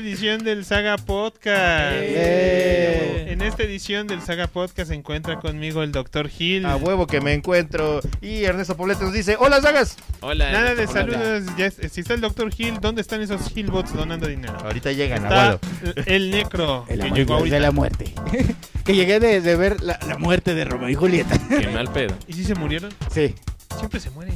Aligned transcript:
edición 0.00 0.42
del 0.44 0.64
Saga 0.64 0.96
Podcast. 0.96 1.94
Eh. 2.00 3.26
En 3.28 3.42
esta 3.42 3.62
edición 3.62 4.06
del 4.06 4.20
Saga 4.22 4.46
Podcast 4.46 4.88
se 4.88 4.94
encuentra 4.94 5.38
conmigo 5.38 5.82
el 5.82 5.92
Dr. 5.92 6.28
Gil. 6.28 6.66
A 6.66 6.76
huevo 6.76 7.06
que 7.06 7.20
me 7.20 7.32
encuentro. 7.34 8.00
Y 8.20 8.44
Ernesto 8.44 8.76
Poblete 8.76 9.04
nos 9.04 9.12
dice: 9.12 9.36
Hola, 9.38 9.60
Sagas. 9.60 9.96
Hola. 10.20 10.50
Nada 10.50 10.74
de 10.74 10.82
hola. 10.84 10.92
saludos. 10.92 11.44
ya 11.56 11.70
si 11.70 12.00
está 12.00 12.14
el 12.14 12.20
Dr. 12.20 12.52
Gil, 12.52 12.80
¿dónde 12.80 13.00
están 13.02 13.20
esos 13.20 13.48
Gilbots 13.50 13.94
donando 13.94 14.26
dinero? 14.26 14.56
Ahorita 14.62 14.92
llegan, 14.92 15.22
Está 15.24 15.42
abuelo. 15.52 15.60
el 16.06 16.30
Necro, 16.30 16.84
El 16.88 17.12
que 17.12 17.24
de 17.24 17.60
la 17.60 17.70
muerte. 17.70 18.12
que 18.84 18.94
llegué 18.94 19.20
de, 19.20 19.40
de 19.40 19.56
ver 19.56 19.80
la, 19.82 19.98
la 20.06 20.18
muerte 20.18 20.54
de 20.54 20.64
Romeo 20.64 20.88
y 20.88 20.94
Julieta. 20.94 21.36
Qué 21.48 21.68
mal 21.68 21.90
pedo. 21.92 22.14
¿Y 22.26 22.32
si 22.32 22.44
se 22.44 22.54
murieron? 22.54 22.90
Sí. 23.12 23.34
Siempre 23.78 24.00
se 24.00 24.10
mueren. 24.10 24.34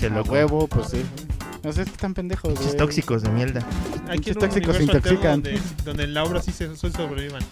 Qué 0.00 0.06
A 0.06 0.10
loco. 0.10 0.32
huevo, 0.32 0.68
pues 0.68 0.88
sí. 0.90 1.02
No 1.66 1.72
sé, 1.72 1.82
están 1.82 2.14
pendejos, 2.14 2.50
Pinches 2.50 2.66
güey. 2.68 2.76
tóxicos 2.76 3.22
de 3.24 3.30
mierda. 3.30 3.60
Hay 4.08 4.20
que 4.20 4.30
Pinches 4.30 4.30
ir 4.30 4.36
a 4.36 4.38
un 4.38 4.46
tóxicos 4.46 4.76
alterno 4.76 4.98
intoxican. 4.98 5.42
donde, 5.42 5.60
donde 5.84 6.04
en 6.04 6.14
la 6.14 6.22
obra 6.22 6.40
sí 6.40 6.52
se 6.52 6.76
sí 6.76 6.90
sobrevivan. 6.92 7.42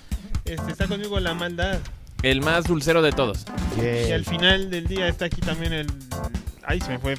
Este, 0.44 0.70
está 0.70 0.86
conmigo 0.86 1.18
la 1.18 1.34
maldad. 1.34 1.80
El 2.22 2.40
más 2.40 2.62
dulcero 2.62 3.02
de 3.02 3.10
todos. 3.10 3.44
Yeah. 3.74 4.10
Y 4.10 4.12
al 4.12 4.24
final 4.24 4.70
del 4.70 4.86
día 4.86 5.08
está 5.08 5.24
aquí 5.24 5.40
también 5.40 5.72
el. 5.72 5.88
Ay, 6.62 6.80
se 6.80 6.90
me 6.90 7.00
fue. 7.00 7.18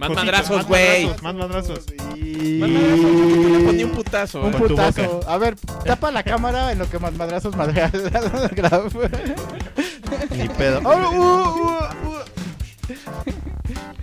Más 0.00 0.08
madrazos, 0.08 0.56
más 0.56 0.66
güey. 0.66 1.04
madrazos, 1.04 1.22
Más 1.22 1.34
madrazos. 1.34 1.84
Y... 2.16 2.60
Más 2.60 2.70
madrazos, 2.70 3.52
Le 3.52 3.60
ponía 3.66 3.84
un 3.84 3.92
putazo. 3.92 4.40
Un 4.40 4.54
¿eh? 4.54 4.56
Putazo. 4.56 5.20
A 5.28 5.36
ver, 5.36 5.56
tapa 5.84 6.10
la 6.10 6.22
cámara 6.22 6.72
en 6.72 6.78
lo 6.78 6.88
que 6.88 6.98
más 6.98 7.12
madrazos 7.12 7.54
madreas. 7.54 7.92
Ni 10.34 10.48
pedo. 10.48 10.80
Oh, 10.82 10.96
uh, 10.96 12.08
uh, 12.08 12.08
uh. 12.08 12.22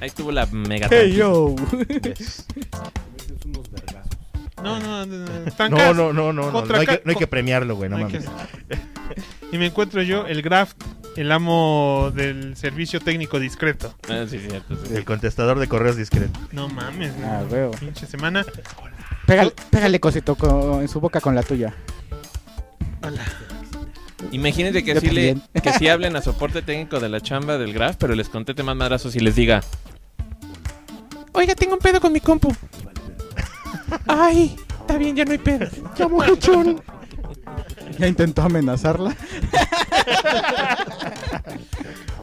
Ahí 0.02 0.08
estuvo 0.08 0.32
la 0.32 0.46
mega. 0.48 0.88
Hey 0.90 1.14
yo. 1.14 1.56
Yes. 2.16 2.46
No, 4.64 4.80
no, 4.80 5.06
no. 5.06 5.18
no, 5.26 5.70
No, 5.70 5.94
no, 5.94 6.14
no, 6.14 6.34
no. 6.34 6.52
No, 6.52 6.66
no 6.66 6.76
hay, 6.76 6.86
que, 6.86 7.02
no 7.06 7.12
hay 7.12 7.16
que 7.18 7.28
premiarlo, 7.28 7.76
güey. 7.76 7.90
No 7.90 7.98
No 7.98 8.06
mames. 8.06 8.26
que- 8.26 8.78
Y 9.52 9.58
me 9.58 9.66
encuentro 9.68 10.02
yo, 10.04 10.28
el 10.28 10.42
Graf, 10.44 10.74
el 11.16 11.32
amo 11.32 12.12
del 12.14 12.56
servicio 12.56 13.00
técnico 13.00 13.40
discreto. 13.40 13.96
Ah, 14.10 14.26
sí, 14.30 14.38
cierto. 14.40 14.76
sí. 14.86 14.94
El 14.96 15.06
contestador 15.06 15.58
de 15.60 15.68
correos 15.68 15.96
discreto. 15.96 16.40
No 16.52 16.68
mames, 16.70 17.16
güey. 17.16 17.28
Ah, 17.28 17.44
veo. 17.50 17.72
Pinche 17.72 18.06
semana. 18.06 18.46
Pégale, 19.26 19.54
pégale 19.72 20.00
cosito 20.00 20.36
con- 20.36 20.82
en 20.82 20.88
su 20.88 21.00
boca 21.00 21.20
con 21.22 21.34
la 21.36 21.42
tuya. 21.44 21.74
Imagínate 24.32 24.84
que 24.84 24.94
Yo 24.94 25.00
sí, 25.02 25.10
le, 25.10 25.38
que 25.64 25.74
sí 25.74 25.88
hablen 25.88 26.16
a 26.16 26.22
soporte 26.22 26.62
técnico 26.62 27.00
de 27.00 27.10
la 27.10 27.22
chamba 27.22 27.58
del 27.58 27.74
Graf, 27.74 27.96
pero 27.98 28.14
les 28.16 28.28
conteste 28.30 28.62
más 28.64 28.76
madrazos 28.76 29.16
y 29.16 29.20
les 29.22 29.36
diga: 29.36 29.64
Oiga, 31.34 31.56
tengo 31.56 31.74
un 31.76 31.80
pedo 31.80 32.00
con 32.02 32.12
mi 32.12 32.20
compu. 32.20 32.54
Ay, 34.08 34.56
está 34.82 34.98
bien, 34.98 35.16
ya 35.16 35.26
no 35.26 35.32
hay 35.32 35.38
pedo. 35.38 35.68
Ya 35.98 36.08
muchachón. 36.08 36.82
Ya 37.98 38.08
intentó 38.08 38.42
amenazarla. 38.44 39.16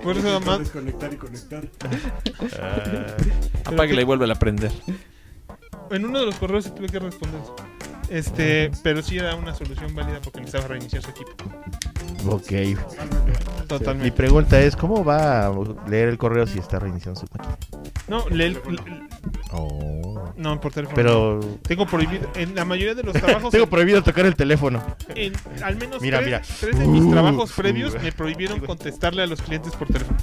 Por 0.03 0.17
eso, 0.17 0.41
ma- 0.41 0.59
Desconectar 0.59 1.13
y 1.13 1.17
conectar. 1.17 1.65
Ah, 2.61 3.07
Apáguela 3.65 4.03
y 4.03 4.05
vuelve 4.05 4.31
a 4.31 4.35
prender. 4.37 4.73
en 5.91 6.05
uno 6.05 6.21
de 6.21 6.27
los 6.27 6.35
correos 6.37 6.65
sí 6.65 6.71
tuve 6.71 6.89
que 6.89 6.99
responder. 6.99 7.41
Este, 8.09 8.71
pero 8.85 9.03
sí 9.03 9.19
era 9.19 9.35
una 9.35 9.55
solución 9.55 9.95
válida 9.95 10.21
porque 10.23 10.41
necesitaba 10.41 10.69
reiniciar 10.69 11.03
su 11.03 11.11
equipo. 11.11 11.33
Ok. 12.35 12.51
Mi 12.53 12.77
Totalmente. 13.67 14.13
pregunta 14.13 14.61
es: 14.61 14.77
¿Cómo 14.77 15.05
va 15.05 15.47
a 15.47 15.53
leer 15.89 16.09
el 16.09 16.19
correo 16.19 16.47
si 16.47 16.59
está 16.59 16.79
reiniciando 16.79 17.19
su 17.21 17.27
máquina? 17.33 17.57
No, 18.09 18.29
le, 18.29 18.51
le- 18.51 18.61
Oh. 19.53 20.33
no, 20.37 20.61
por 20.61 20.73
teléfono. 20.73 20.95
Pero. 20.97 21.41
Tengo 21.63 21.87
prohibido, 21.87 22.29
en 22.37 22.55
la 22.55 22.65
mayoría 22.65 22.95
de 22.95 23.03
los 23.03 23.13
trabajos, 23.21 23.51
Tengo 23.51 23.67
prohibido 23.67 24.03
tocar 24.03 24.27
el 24.27 24.37
teléfono. 24.37 24.83
en, 25.15 25.33
al 25.63 25.77
menos 25.77 26.01
Mira, 26.01 26.19
tres, 26.19 26.27
mira. 26.27 26.43
tres 26.61 26.79
de 26.79 26.87
mis 26.87 27.03
Uh, 27.03 27.11
trabajos 27.13 27.51
uh, 27.51 27.55
previos 27.63 27.95
uh. 27.95 27.99
me 28.01 28.13
prohibieron 28.13 28.61
contestarle 28.61 29.23
a 29.23 29.27
los 29.27 29.41
clientes 29.43 29.73
por 29.75 29.89
teléfono. 29.89 30.17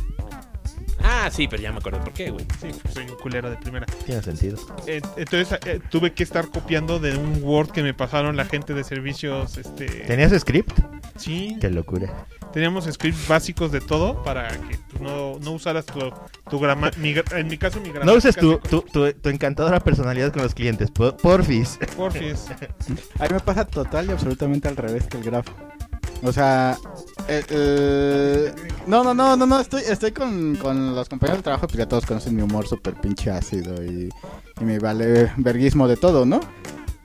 Ah, 1.05 1.29
sí, 1.29 1.49
pero 1.49 1.61
ya 1.61 1.71
me 1.73 1.79
acordé 1.79 1.99
por 1.99 2.13
qué, 2.13 2.31
güey. 2.31 2.45
Sí, 2.61 2.69
soy 2.93 3.09
un 3.09 3.15
culero 3.17 3.49
de 3.49 3.57
primera. 3.57 3.85
Tiene 4.05 4.21
sentido. 4.21 4.57
Eh, 4.87 5.01
entonces 5.17 5.59
eh, 5.65 5.81
tuve 5.89 6.13
que 6.13 6.23
estar 6.23 6.47
copiando 6.47 6.97
de 6.99 7.17
un 7.17 7.39
Word 7.43 7.71
que 7.71 7.83
me 7.83 7.93
pasaron 7.93 8.37
la 8.37 8.45
gente 8.45 8.73
de 8.73 8.85
servicios. 8.85 9.57
Este, 9.57 9.85
¿Tenías 9.85 10.31
script? 10.39 10.71
Sí, 11.15 11.57
Qué 11.61 11.69
locura. 11.69 12.25
teníamos 12.51 12.85
scripts 12.85 13.27
básicos 13.27 13.71
de 13.71 13.81
todo 13.81 14.21
para 14.23 14.47
que 14.49 14.77
pues, 14.89 15.01
no, 15.01 15.39
no 15.39 15.51
usaras 15.51 15.85
tu, 15.85 15.99
tu 16.49 16.59
grama, 16.59 16.91
mi 16.97 17.13
gra- 17.13 17.37
en 17.39 17.47
mi 17.47 17.57
caso 17.57 17.79
mi 17.79 17.89
gramática. 17.89 18.05
No 18.11 18.17
uses 18.17 18.35
tu, 18.35 18.57
tu, 18.59 18.81
tu, 18.81 19.11
tu 19.13 19.29
encantadora 19.29 19.79
personalidad 19.79 20.31
con 20.33 20.43
los 20.43 20.53
clientes. 20.53 20.91
por- 20.91 21.17
Porfis. 21.17 21.79
Porfis. 21.95 22.45
A 23.19 23.23
mí 23.23 23.29
me 23.33 23.39
pasa 23.39 23.65
total 23.65 24.07
y 24.07 24.11
absolutamente 24.11 24.67
al 24.67 24.75
revés 24.77 25.05
que 25.07 25.17
el 25.17 25.23
grafo. 25.23 25.51
O 26.25 26.31
sea, 26.31 26.77
el- 27.27 27.45
el- 27.53 28.53
no, 28.87 29.03
no, 29.03 29.13
no, 29.13 29.35
no, 29.35 29.45
no, 29.45 29.59
estoy, 29.59 29.81
estoy 29.87 30.11
con, 30.11 30.55
con 30.55 30.95
los 30.95 31.09
compañeros 31.09 31.39
de 31.39 31.43
trabajo, 31.43 31.67
pues 31.67 31.77
ya 31.77 31.85
todos 31.87 32.05
conocen 32.05 32.35
mi 32.35 32.41
humor 32.41 32.65
súper 32.67 32.93
pinche 32.95 33.29
ácido 33.29 33.83
y, 33.83 34.09
y 34.61 34.63
mi 34.63 34.77
vale 34.77 35.31
verguismo 35.37 35.87
de 35.87 35.97
todo, 35.97 36.25
¿no? 36.25 36.39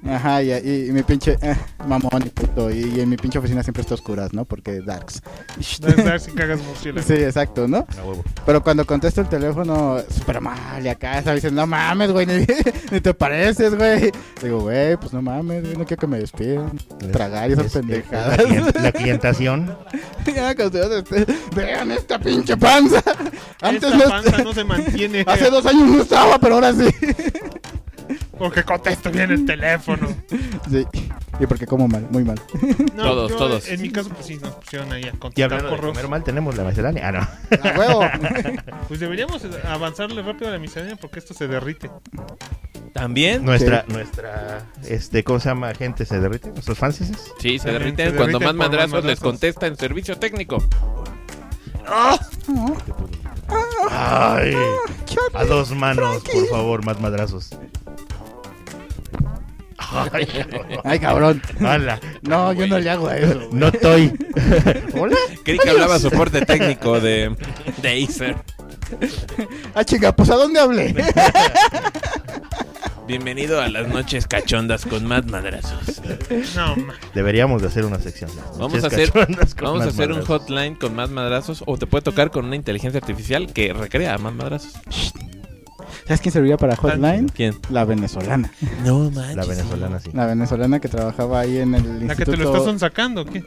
Ajá, 0.07 0.43
y, 0.43 0.53
y- 0.53 0.87
y 0.89 0.93
mi 0.93 1.03
pinche 1.03 1.37
eh, 1.43 1.57
mamón 1.87 2.23
y 2.25 2.29
puto, 2.31 2.71
y, 2.71 2.79
y 2.97 3.01
en 3.01 3.09
mi 3.09 3.17
pinche 3.17 3.39
oficina 3.39 3.63
siempre 3.63 3.83
está 3.83 3.95
oscuras, 3.95 4.33
¿no? 4.33 4.45
Porque 4.45 4.81
darks. 4.81 5.21
Debes 5.81 6.05
dar 6.05 6.21
si 6.21 6.31
cagas 6.33 6.61
murciélago. 6.63 7.07
Sí, 7.07 7.15
exacto, 7.15 7.67
¿no? 7.67 7.85
Pero 8.47 8.63
cuando 8.63 8.87
contesto 8.87 9.21
el 9.21 9.29
teléfono, 9.29 9.99
súper 10.09 10.37
amable 10.37 10.91
acá, 10.91 11.19
está 11.19 11.35
diciendo, 11.35 11.63
no 11.63 11.67
mames, 11.67 12.13
güey, 12.13 12.27
ni, 12.27 12.47
ni 12.93 13.01
te 13.01 13.13
pareces, 13.13 13.75
güey. 13.75 14.13
Digo, 14.43 14.61
güey, 14.61 14.97
pues 14.97 15.13
no 15.13 15.21
mames, 15.21 15.63
güey, 15.63 15.77
no 15.77 15.85
quiero 15.85 16.01
que 16.01 16.07
me 16.07 16.19
despidan. 16.21 16.79
Tragar 17.13 17.51
y 17.51 17.55
esas 17.55 17.67
Es- 17.67 17.75
es- 17.75 17.81
pendejadas. 17.81 18.39
La, 18.39 18.45
clien- 18.45 18.83
la 18.83 18.93
clientación. 18.93 19.77
Ya, 20.35 20.55
que 20.55 20.67
ustedes, 20.67 21.05
este, 21.11 21.27
vean 21.57 21.91
esta 21.91 22.19
pinche 22.19 22.55
panza. 22.57 23.03
Antes 23.63 23.83
Esta 23.91 23.97
no, 23.97 24.09
panza 24.11 24.39
no 24.45 24.53
se 24.53 24.63
mantiene 24.63 25.25
hace 25.27 25.49
dos 25.51 25.65
años 25.65 25.89
no 25.89 26.03
estaba, 26.03 26.39
pero 26.39 26.57
ahora 26.57 26.73
sí. 26.75 26.87
Porque 28.39 28.63
contesto 28.63 29.11
bien 29.11 29.31
el 29.31 29.45
teléfono. 29.47 30.09
Sí. 30.71 30.87
Y 31.41 31.47
porque 31.47 31.67
como 31.67 31.89
mal, 31.89 32.07
muy 32.11 32.25
mal. 32.25 32.39
No, 32.95 33.03
Todos, 33.05 33.31
yo, 33.31 33.37
todos. 33.37 33.69
En 33.69 33.81
mi 33.81 33.91
caso, 33.91 34.11
pues 34.11 34.27
sí, 34.27 34.37
nos 34.37 34.55
pusieron 34.57 34.93
ahí 34.93 35.05
a 35.05 35.09
Y 35.09 35.11
contestar 35.13 35.45
hablando 35.45 35.71
de 35.71 35.77
correos. 35.77 35.97
comer 35.97 36.09
mal, 36.11 36.25
tenemos 36.25 36.57
la 36.57 36.65
miscelánea. 36.65 37.09
Ah, 37.09 37.13
no. 37.13 37.21
A 37.71 37.79
huevo. 37.79 38.01
Pues 38.89 39.01
deberíamos 39.01 39.43
avanzarle 39.65 40.21
rápido 40.23 40.49
a 40.49 40.53
la 40.53 40.59
miscelánea 40.59 40.97
porque 40.97 41.21
esto 41.21 41.33
se 41.35 41.47
derrite. 41.49 41.91
¿También? 42.93 43.45
Nuestra, 43.45 43.85
nuestra, 43.89 44.67
este, 44.87 45.23
¿cómo 45.25 45.39
se 45.41 45.49
llama? 45.49 45.73
Gente 45.75 46.05
se 46.05 46.19
derrite. 46.21 46.51
Nuestros 46.51 46.77
franceses. 46.79 47.17
Sí, 47.41 47.59
se 47.59 47.65
Se 47.65 47.73
derriten. 47.73 47.97
derriten 47.97 48.17
Cuando 48.17 48.41
más 48.41 48.55
más 48.55 48.69
madrazos 48.69 48.93
les 48.93 49.03
madrazos. 49.03 49.23
contesta 49.23 49.67
en 49.69 49.77
servicio 49.77 50.19
técnico. 50.19 50.59
Ay, 53.91 54.55
a 55.35 55.45
dos 55.45 55.71
manos, 55.73 56.23
por 56.23 56.49
favor, 56.49 56.85
más 56.85 57.01
madrazos. 57.01 57.51
Ay, 60.13 60.29
Ay, 60.85 60.99
cabrón. 60.99 61.41
No, 62.23 62.53
yo 62.53 62.67
no 62.67 62.79
le 62.79 62.91
hago 62.91 63.09
a 63.09 63.17
eso. 63.17 63.49
No 63.53 63.69
estoy. 63.69 64.13
Hola. 64.95 65.17
Creí 65.45 65.59
que 65.59 65.71
hablaba 65.71 65.99
soporte 65.99 66.45
técnico 66.45 67.01
de, 67.01 67.35
de 67.81 68.05
Acer. 68.05 68.37
Ah, 69.75 69.85
chinga, 69.85 70.15
pues 70.15 70.31
¿a 70.31 70.37
dónde 70.37 70.61
hablé? 70.61 70.95
Bienvenido 73.09 73.63
a 73.63 73.69
las 73.69 73.89
noches 73.89 74.27
cachondas 74.27 74.85
con 74.85 75.07
más 75.07 75.25
madrazos. 75.25 76.03
No, 76.55 76.77
ma. 76.77 76.93
Deberíamos 77.15 77.63
de 77.63 77.69
hacer 77.69 77.87
una 77.87 77.99
sección. 77.99 78.31
Vamos 78.59 78.85
a 78.85 78.89
hacer, 78.89 79.11
vamos 79.63 79.81
a 79.83 79.89
hacer 79.89 80.13
un 80.13 80.23
hotline 80.27 80.75
con 80.75 80.95
más 80.95 81.09
madrazos 81.09 81.63
o 81.65 81.79
te 81.79 81.87
puede 81.87 82.03
tocar 82.03 82.31
con 82.31 82.45
una 82.45 82.55
inteligencia 82.55 83.01
artificial 83.01 83.51
que 83.55 83.73
recrea 83.73 84.19
más 84.19 84.35
madrazos. 84.35 84.75
¿Sabes 86.07 86.21
quién 86.21 86.33
serviría 86.33 86.59
para 86.59 86.77
Hotline? 86.77 87.29
¿Quién? 87.29 87.55
La 87.71 87.85
venezolana. 87.85 88.51
No 88.85 89.11
manches. 89.11 89.37
La 89.37 89.45
venezolana, 89.47 90.01
sí. 90.01 90.11
La 90.13 90.27
venezolana 90.27 90.81
que 90.81 90.89
trabajaba 90.89 91.41
ahí 91.41 91.59
en 91.59 91.75
el 91.75 91.83
La 91.85 91.89
instituto. 92.15 92.15
que 92.17 92.25
te 92.25 92.37
lo 92.45 92.57
estás 92.57 92.81
sacando, 92.81 93.25
¿qué? 93.25 93.45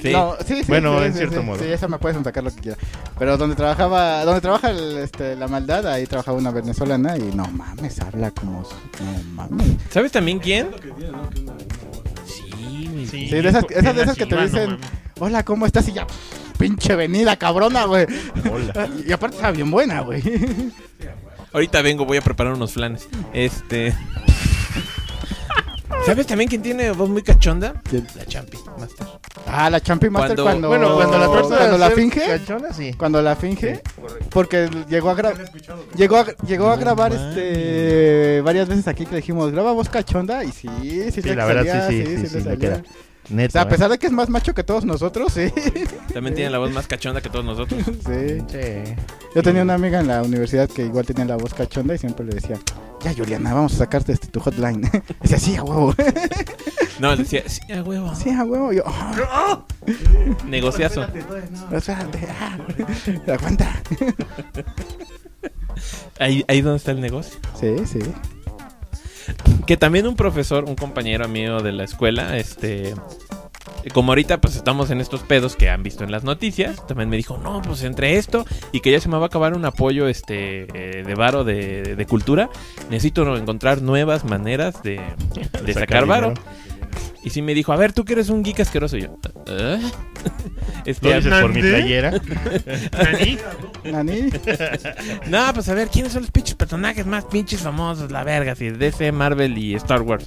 Sí. 0.00 0.12
No, 0.12 0.34
sí, 0.46 0.56
sí, 0.56 0.64
Bueno, 0.68 0.98
sí, 1.00 1.04
en 1.06 1.12
sí, 1.12 1.18
cierto 1.18 1.40
sí, 1.40 1.46
modo. 1.46 1.58
Sí, 1.58 1.66
esa 1.66 1.88
me 1.88 1.98
puedes 1.98 2.22
sacar 2.22 2.42
lo 2.44 2.50
que 2.54 2.60
quiera. 2.60 2.78
Pero 3.18 3.36
donde 3.36 3.56
trabajaba, 3.56 4.24
donde 4.24 4.40
trabaja 4.40 4.70
el, 4.70 4.98
este, 4.98 5.36
la 5.36 5.48
maldad, 5.48 5.86
ahí 5.86 6.06
trabajaba 6.06 6.36
una 6.38 6.50
venezolana 6.50 7.16
y 7.16 7.22
no 7.34 7.46
mames, 7.48 8.00
habla 8.00 8.30
como, 8.30 8.64
su- 8.64 8.74
no 9.02 9.22
mames. 9.34 9.66
¿Sabes 9.90 10.12
también 10.12 10.38
quién? 10.38 10.68
Sí, 12.26 13.06
Sí, 13.10 13.28
Sí, 13.28 13.30
de 13.42 13.48
esas, 13.48 13.64
esas 13.70 13.94
de 13.96 14.02
esas 14.02 14.16
que 14.16 14.26
te 14.26 14.36
dicen, 14.40 14.78
hola, 15.20 15.44
¿cómo 15.44 15.66
estás? 15.66 15.86
Y 15.88 15.92
ya, 15.92 16.06
pinche 16.58 16.94
venida, 16.96 17.36
cabrona, 17.36 17.84
güey. 17.84 18.06
Hola. 18.50 18.88
Y 19.06 19.12
aparte 19.12 19.36
estaba 19.36 19.52
bien 19.52 19.70
buena, 19.70 20.00
güey. 20.00 20.22
Ahorita 21.52 21.82
vengo, 21.82 22.04
voy 22.04 22.16
a 22.18 22.22
preparar 22.22 22.54
unos 22.54 22.72
flanes. 22.72 23.06
Este. 23.32 23.94
¿Sabes 26.06 26.26
también 26.26 26.50
quién 26.50 26.60
tiene 26.60 26.90
voz 26.90 27.08
muy 27.08 27.22
cachonda? 27.22 27.80
¿Quién? 27.88 28.06
La 28.14 28.26
Champi 28.26 28.58
Master. 28.78 29.06
Ah, 29.46 29.70
la 29.70 29.80
Champi 29.80 30.10
Master 30.10 30.36
Cuando- 30.36 30.68
cuando, 30.68 30.68
Bueno, 30.68 30.94
cuando 30.96 31.18
la 31.18 31.30
trata 31.30 31.48
de 31.48 31.56
cuando 31.56 31.78
la 31.78 31.90
finge, 31.90 32.20
Cachona, 32.26 32.72
sí. 32.74 32.92
cuando 32.94 33.22
la 33.22 33.36
finge, 33.36 33.80
porque 34.30 34.68
llegó 34.88 35.10
a 35.10 35.14
grabar. 35.14 35.38
Llegó 35.96 36.16
a, 36.18 36.26
llegó 36.46 36.68
a 36.68 36.76
grabar 36.76 37.12
este 37.14 38.42
varias 38.42 38.68
veces 38.68 38.86
aquí 38.86 39.06
que 39.06 39.12
le 39.12 39.16
dijimos, 39.18 39.50
graba 39.50 39.72
voz 39.72 39.88
cachonda 39.88 40.44
y 40.44 40.52
sí, 40.52 40.68
sí, 41.10 41.22
Sí, 41.22 41.34
la 41.34 41.46
verdad, 41.46 41.84
salía, 41.84 41.88
sí, 41.88 42.04
sí, 42.06 42.26
sí, 42.26 42.34
le 42.34 42.40
sí, 42.42 42.48
le 42.58 42.82
O 43.32 43.50
sea, 43.50 43.62
a 43.62 43.64
¿eh? 43.64 43.68
pesar 43.68 43.90
de 43.90 43.98
que 43.98 44.06
es 44.06 44.12
más 44.12 44.28
macho 44.28 44.54
que 44.54 44.62
todos 44.64 44.84
nosotros, 44.84 45.32
sí. 45.32 45.50
También 46.12 46.34
tiene 46.34 46.50
la 46.50 46.58
voz 46.58 46.70
más 46.72 46.86
cachonda 46.86 47.20
que 47.20 47.30
todos 47.30 47.44
nosotros. 47.44 47.82
sí. 47.84 48.38
Sí. 48.50 48.94
Yo 49.34 49.42
tenía 49.42 49.62
una 49.62 49.74
amiga 49.74 50.00
en 50.00 50.08
la 50.08 50.22
universidad 50.22 50.68
que 50.68 50.84
igual 50.84 51.06
tenía 51.06 51.24
la 51.24 51.36
voz 51.36 51.54
cachonda 51.54 51.94
y 51.94 51.98
siempre 51.98 52.24
le 52.26 52.34
decía, 52.34 52.58
ya 53.02 53.12
Juliana, 53.14 53.52
vamos 53.54 53.74
a 53.74 53.78
sacarte 53.78 54.12
este, 54.12 54.28
tu 54.28 54.40
hotline. 54.40 54.82
decía, 55.22 55.38
sí, 55.38 55.56
a 55.56 55.62
huevo. 55.62 55.94
No, 57.00 57.16
decía, 57.16 57.42
sí, 57.48 57.60
a 57.72 57.82
huevo. 57.82 58.14
sí, 58.14 58.30
a 58.30 58.44
huevo. 58.44 58.72
Y 58.72 58.76
yo, 58.76 58.84
"Ah, 58.86 59.64
Negociazo. 60.46 61.02
espérate, 61.72 62.28
ah, 62.40 62.56
aguanta. 63.32 63.82
Ahí, 66.20 66.44
ahí 66.46 66.60
donde 66.60 66.76
está 66.76 66.92
el 66.92 67.00
negocio. 67.00 67.36
Sí, 67.58 67.74
sí. 67.84 67.98
Que 69.66 69.76
también 69.76 70.06
un 70.06 70.16
profesor, 70.16 70.64
un 70.64 70.76
compañero 70.76 71.28
mío 71.28 71.60
de 71.60 71.72
la 71.72 71.84
escuela, 71.84 72.36
este... 72.36 72.94
Como 73.92 74.12
ahorita 74.12 74.40
pues 74.40 74.56
estamos 74.56 74.90
en 74.90 75.00
estos 75.00 75.22
pedos 75.22 75.56
que 75.56 75.68
han 75.68 75.82
visto 75.82 76.04
en 76.04 76.10
las 76.10 76.24
noticias, 76.24 76.86
también 76.86 77.10
me 77.10 77.18
dijo, 77.18 77.36
no, 77.36 77.60
pues 77.60 77.82
entre 77.82 78.16
esto 78.16 78.46
y 78.72 78.80
que 78.80 78.90
ya 78.90 79.00
se 79.00 79.10
me 79.10 79.16
va 79.18 79.24
a 79.24 79.26
acabar 79.26 79.54
un 79.54 79.64
apoyo 79.66 80.08
este 80.08 80.66
eh, 80.72 81.02
de 81.02 81.14
varo 81.14 81.44
de, 81.44 81.94
de 81.94 82.06
cultura, 82.06 82.48
necesito 82.88 83.36
encontrar 83.36 83.82
nuevas 83.82 84.24
maneras 84.24 84.82
de, 84.82 85.00
de 85.64 85.74
sacar 85.74 86.06
varo. 86.06 86.30
dinero. 86.30 86.46
Y 87.22 87.30
sí 87.30 87.42
me 87.42 87.54
dijo, 87.54 87.72
a 87.72 87.76
ver, 87.76 87.92
tú 87.92 88.04
que 88.04 88.12
eres 88.14 88.28
un 88.28 88.42
geek 88.42 88.60
asqueroso. 88.60 88.96
Y 88.96 89.02
yo, 89.02 89.18
¿eh? 89.46 89.80
Lo 90.84 90.90
Este, 90.90 91.14
dices 91.14 91.40
por 91.40 91.52
mi 91.52 91.60
playera. 91.60 92.10
¿Nani? 92.92 93.38
Nani. 93.84 94.30
no, 95.28 95.52
pues 95.54 95.68
a 95.68 95.74
ver, 95.74 95.88
¿quiénes 95.88 96.12
son 96.12 96.22
los 96.22 96.30
pinches 96.30 96.54
personajes 96.54 97.06
más 97.06 97.24
pinches 97.24 97.60
famosos? 97.60 98.10
La 98.10 98.24
verga, 98.24 98.52
así, 98.52 98.70
DC, 98.70 99.12
Marvel 99.12 99.56
y 99.56 99.74
Star 99.74 100.02
Wars. 100.02 100.26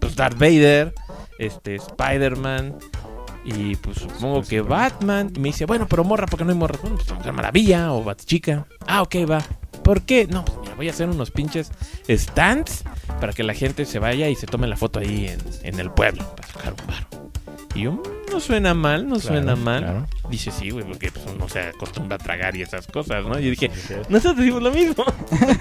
Pues 0.00 0.16
Darth 0.16 0.38
Vader, 0.38 0.94
este, 1.38 1.76
Spider-Man 1.76 2.76
y 3.44 3.74
pues 3.76 3.98
supongo 3.98 4.42
que 4.42 4.60
Batman. 4.60 5.32
Y 5.34 5.40
me 5.40 5.48
dice, 5.48 5.64
bueno, 5.66 5.86
pero 5.88 6.04
morra, 6.04 6.26
porque 6.26 6.44
no 6.44 6.52
hay 6.52 6.58
morra? 6.58 6.78
Bueno, 6.80 6.96
pues 6.96 7.12
Mujer 7.12 7.32
Maravilla 7.32 7.92
o 7.92 8.04
Batchica. 8.04 8.66
Ah, 8.86 9.02
ok, 9.02 9.16
va. 9.30 9.42
¿Por 9.82 10.02
qué? 10.02 10.26
No, 10.28 10.44
pues 10.44 10.61
voy 10.76 10.88
a 10.88 10.90
hacer 10.90 11.08
unos 11.08 11.30
pinches 11.30 11.70
stands 12.08 12.84
para 13.20 13.32
que 13.32 13.42
la 13.42 13.54
gente 13.54 13.84
se 13.84 13.98
vaya 13.98 14.28
y 14.28 14.34
se 14.34 14.46
tome 14.46 14.66
la 14.66 14.76
foto 14.76 14.98
ahí 15.00 15.26
en, 15.28 15.40
en 15.62 15.80
el 15.80 15.90
pueblo 15.90 16.24
para 16.36 16.48
sacar 16.48 16.74
un 16.80 16.86
bar. 16.86 17.06
Y 17.74 17.82
yo, 17.82 17.92
"Mm, 17.92 18.02
no 18.32 18.40
suena 18.40 18.74
mal, 18.74 19.08
no 19.08 19.18
suena 19.20 19.54
mal. 19.56 19.82
claro. 19.82 20.06
Dice, 20.30 20.50
sí, 20.50 20.70
güey, 20.70 20.84
porque 20.84 21.10
pues, 21.12 21.24
uno 21.34 21.48
se 21.48 21.60
acostumbra 21.60 22.16
a 22.16 22.18
tragar 22.18 22.56
y 22.56 22.62
esas 22.62 22.86
cosas, 22.86 23.24
¿no? 23.26 23.38
Y 23.38 23.44
yo 23.44 23.50
dije, 23.50 23.70
nosotros 24.08 24.36
decimos 24.38 24.62
lo 24.62 24.70
mismo. 24.70 25.04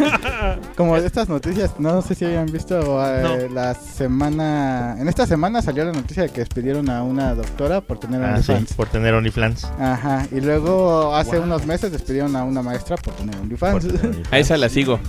Como 0.78 0.96
estas 0.98 1.28
noticias, 1.30 1.80
no 1.80 2.02
sé 2.02 2.16
si 2.16 2.26
hayan 2.26 2.46
visto 2.48 2.80
eh, 3.06 3.48
No. 3.48 3.54
la 3.54 3.74
semana... 3.74 4.96
En 5.00 5.08
esta 5.08 5.28
semana 5.28 5.62
salió 5.62 5.84
la 5.86 5.92
noticia 5.92 6.24
de 6.24 6.30
que 6.30 6.42
despidieron 6.42 6.90
a 6.90 7.04
una 7.04 7.34
doctora 7.36 7.82
por 7.82 8.00
tener 8.00 8.22
Ah, 8.24 8.38
sí, 8.42 8.52
OnlyFans. 8.52 8.74
por 8.74 8.88
tener 8.90 9.14
OnlyFans. 9.14 9.66
Ajá, 9.80 10.28
y 10.32 10.40
luego 10.42 11.16
hace 11.16 11.40
unos 11.40 11.66
meses 11.66 11.92
despidieron 11.92 12.36
a 12.36 12.44
una 12.44 12.62
maestra 12.62 12.96
por 12.98 13.14
tener 13.16 13.36
Por 13.36 13.44
OnlyFans. 13.44 13.88
tener 13.88 14.06
OnlyFans. 14.06 14.34
A 14.34 14.40
esa 14.40 14.58
la 14.58 14.70
sigo. 14.70 15.00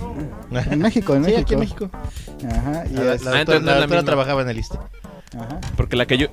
en 0.51 0.79
México, 0.79 1.15
en 1.15 1.23
Sí, 1.25 1.31
México. 1.31 1.41
aquí 1.45 1.53
en 1.53 1.59
México. 1.59 1.89
Ajá, 2.49 2.83
y 2.89 2.93
La, 2.93 3.03
la 3.03 3.13
es- 3.13 3.21
doctora, 3.21 3.37
Ah, 3.37 3.39
entonces 3.41 3.61
no 3.61 3.67
la 3.67 3.73
la 3.75 3.79
doctora 3.81 3.85
misma. 3.87 4.03
trabajaba 4.03 4.41
en 4.41 4.49
el 4.49 4.57
ISTE. 4.57 4.77
ajá, 5.37 5.59
Porque 5.77 5.95
la 5.95 6.05
que 6.05 6.17
yo... 6.17 6.27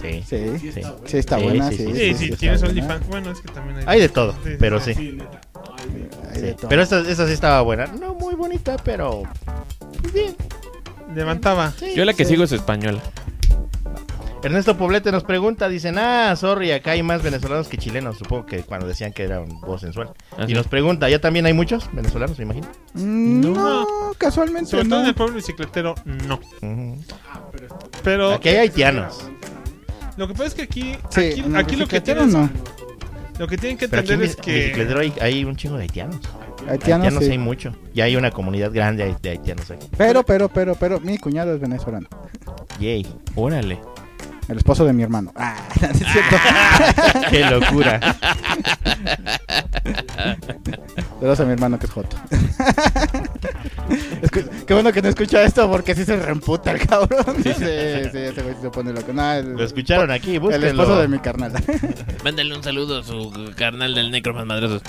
Sí. 0.00 0.24
sí, 0.26 0.72
Sí. 0.72 0.82
sí, 1.06 1.18
está 1.18 1.36
Sí, 1.38 1.42
buena, 1.44 1.68
sí, 1.70 1.76
sí. 1.76 1.84
sí, 1.86 1.92
Sí, 1.94 2.14
sí, 2.14 2.24
está 2.26 2.36
tienes. 2.38 2.62
OnlyFans. 2.62 3.06
Bueno, 3.08 3.30
es 3.30 3.40
que 3.40 3.48
también 3.52 3.78
hay. 3.78 3.84
Hay 3.86 4.00
de 4.00 4.08
todo, 4.08 4.34
pero 4.58 4.80
sí. 4.80 4.92
Hay 6.34 6.40
de 6.40 6.54
todo. 6.54 6.68
Pero 6.68 6.82
esta, 6.82 7.00
esta 7.00 7.26
sí 7.26 7.32
estaba 7.32 7.60
buena. 7.62 7.86
No 7.86 8.14
muy 8.14 8.34
bonita, 8.34 8.76
pero 8.84 9.22
pues 10.00 10.12
bien. 10.12 10.36
Levantaba. 11.14 11.72
Sí, 11.72 11.94
Yo 11.94 12.04
la 12.04 12.14
que 12.14 12.24
sí. 12.24 12.30
sigo 12.32 12.44
es 12.44 12.52
española. 12.52 13.00
Ernesto 14.42 14.78
Poblete 14.78 15.12
nos 15.12 15.22
pregunta, 15.22 15.68
dicen, 15.68 15.98
ah, 15.98 16.34
sorry, 16.34 16.72
acá 16.72 16.92
hay 16.92 17.02
más 17.02 17.22
venezolanos 17.22 17.68
que 17.68 17.76
chilenos, 17.76 18.16
supongo 18.16 18.46
que 18.46 18.62
cuando 18.62 18.86
decían 18.86 19.12
que 19.12 19.24
era 19.24 19.38
un 19.40 19.60
voz 19.60 19.82
sensual. 19.82 20.12
Ah, 20.38 20.46
Y 20.48 20.54
nos 20.54 20.66
pregunta, 20.66 21.10
¿ya 21.10 21.18
también 21.20 21.44
hay 21.44 21.52
muchos 21.52 21.90
venezolanos, 21.92 22.38
me 22.38 22.44
imagino? 22.44 22.66
Mm, 22.94 23.40
No, 23.42 23.50
No. 23.52 23.86
casualmente 24.16 24.70
Sobre 24.70 24.84
todo 24.84 24.94
no. 25.00 25.02
en 25.02 25.08
el 25.08 25.14
pueblo 25.14 25.34
bicicletero, 25.34 25.94
no. 26.06 26.40
Ujú. 26.62 26.96
Pero 28.02 28.32
Aquí 28.32 28.48
hay 28.48 28.56
haitianos. 28.56 29.28
Lo 30.20 30.28
que 30.28 30.34
pasa 30.34 30.48
es 30.48 30.54
que 30.54 30.62
aquí, 30.62 30.94
Sí, 31.08 31.20
aquí, 31.30 31.40
en 31.40 31.56
aquí 31.56 31.76
lo 31.76 31.88
que 31.88 31.98
tienes, 32.02 32.26
no. 32.26 32.50
lo 33.38 33.48
que 33.48 33.56
tienen 33.56 33.78
que 33.78 33.86
en 33.86 33.94
entender 33.94 34.28
es 34.28 34.36
que 34.36 34.86
hay, 34.98 35.14
hay 35.18 35.44
un 35.46 35.56
chingo 35.56 35.76
de 35.76 35.84
haitianos. 35.84 36.16
Haitianos, 36.68 37.06
Haitianos 37.06 37.24
sí. 37.24 37.30
hay 37.30 37.38
mucho. 37.38 37.72
Y 37.94 38.02
hay 38.02 38.16
una 38.16 38.30
comunidad 38.30 38.70
grande 38.70 39.16
de 39.22 39.30
haitianos 39.30 39.70
aquí. 39.70 39.88
Pero, 39.96 40.22
pero, 40.22 40.50
pero, 40.50 40.74
pero, 40.74 41.00
mi 41.00 41.16
cuñado 41.16 41.54
es 41.54 41.60
venezolano. 41.60 42.06
Yay. 42.78 43.06
Órale. 43.34 43.80
El 44.50 44.56
esposo 44.58 44.84
de 44.84 44.92
mi 44.92 45.02
hermano. 45.04 45.32
Ah, 45.36 45.56
no 45.80 45.88
es 45.88 45.96
cierto. 45.98 46.36
Qué 47.30 47.44
locura. 47.50 48.00
Saludos 51.20 51.40
a 51.40 51.44
mi 51.44 51.52
hermano 51.52 51.78
que 51.78 51.86
es 51.86 51.92
Joto. 51.92 52.16
Escu- 54.22 54.64
Qué 54.66 54.74
bueno 54.74 54.92
que 54.92 55.02
no 55.02 55.08
escucha 55.08 55.42
esto 55.44 55.70
porque 55.70 55.94
sí 55.94 56.04
se 56.04 56.16
reemputa 56.16 56.72
el 56.72 56.84
cabrón. 56.86 57.36
Sí, 57.44 57.52
sí, 57.54 57.64
ese 57.64 58.42
güey 58.42 58.54
se 58.60 58.70
pone 58.70 58.92
loco. 58.92 59.12
No, 59.12 59.32
el, 59.32 59.52
Lo 59.52 59.64
escucharon 59.64 60.10
aquí, 60.10 60.34
el 60.34 60.40
búsquenlo. 60.40 60.66
esposo 60.68 61.00
de 61.00 61.08
mi 61.08 61.18
carnal. 61.20 61.52
Mándale 62.24 62.56
un 62.56 62.62
saludo 62.64 62.98
a 63.00 63.04
su 63.04 63.52
carnal 63.56 63.94
del 63.94 64.10
Necro 64.10 64.34
más 64.34 64.46
madrosos. 64.46 64.82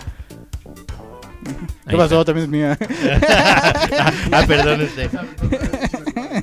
¿Qué 1.87 1.97
pasó? 1.97 2.23
También 2.25 2.45
es 2.45 2.49
mía. 2.51 2.77
ah, 4.31 4.43
perdón, 4.47 4.81
este. 4.81 5.09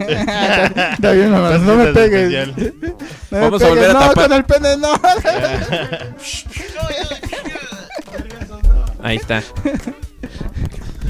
Está 0.09 1.13
bien, 1.13 1.31
mamá, 1.31 1.59
no 1.59 1.77
me 1.77 1.87
pegues. 1.93 2.49
No 3.31 3.37
me 3.39 3.41
Vamos 3.43 3.63
a 3.63 3.69
volver 3.69 3.91
a 3.91 3.93
no, 3.93 3.99
tapar. 4.01 4.15
con 4.29 4.33
el 4.33 4.45
pene 4.45 4.77
no. 4.79 4.93
Ahí 9.03 9.17
está. 9.17 9.43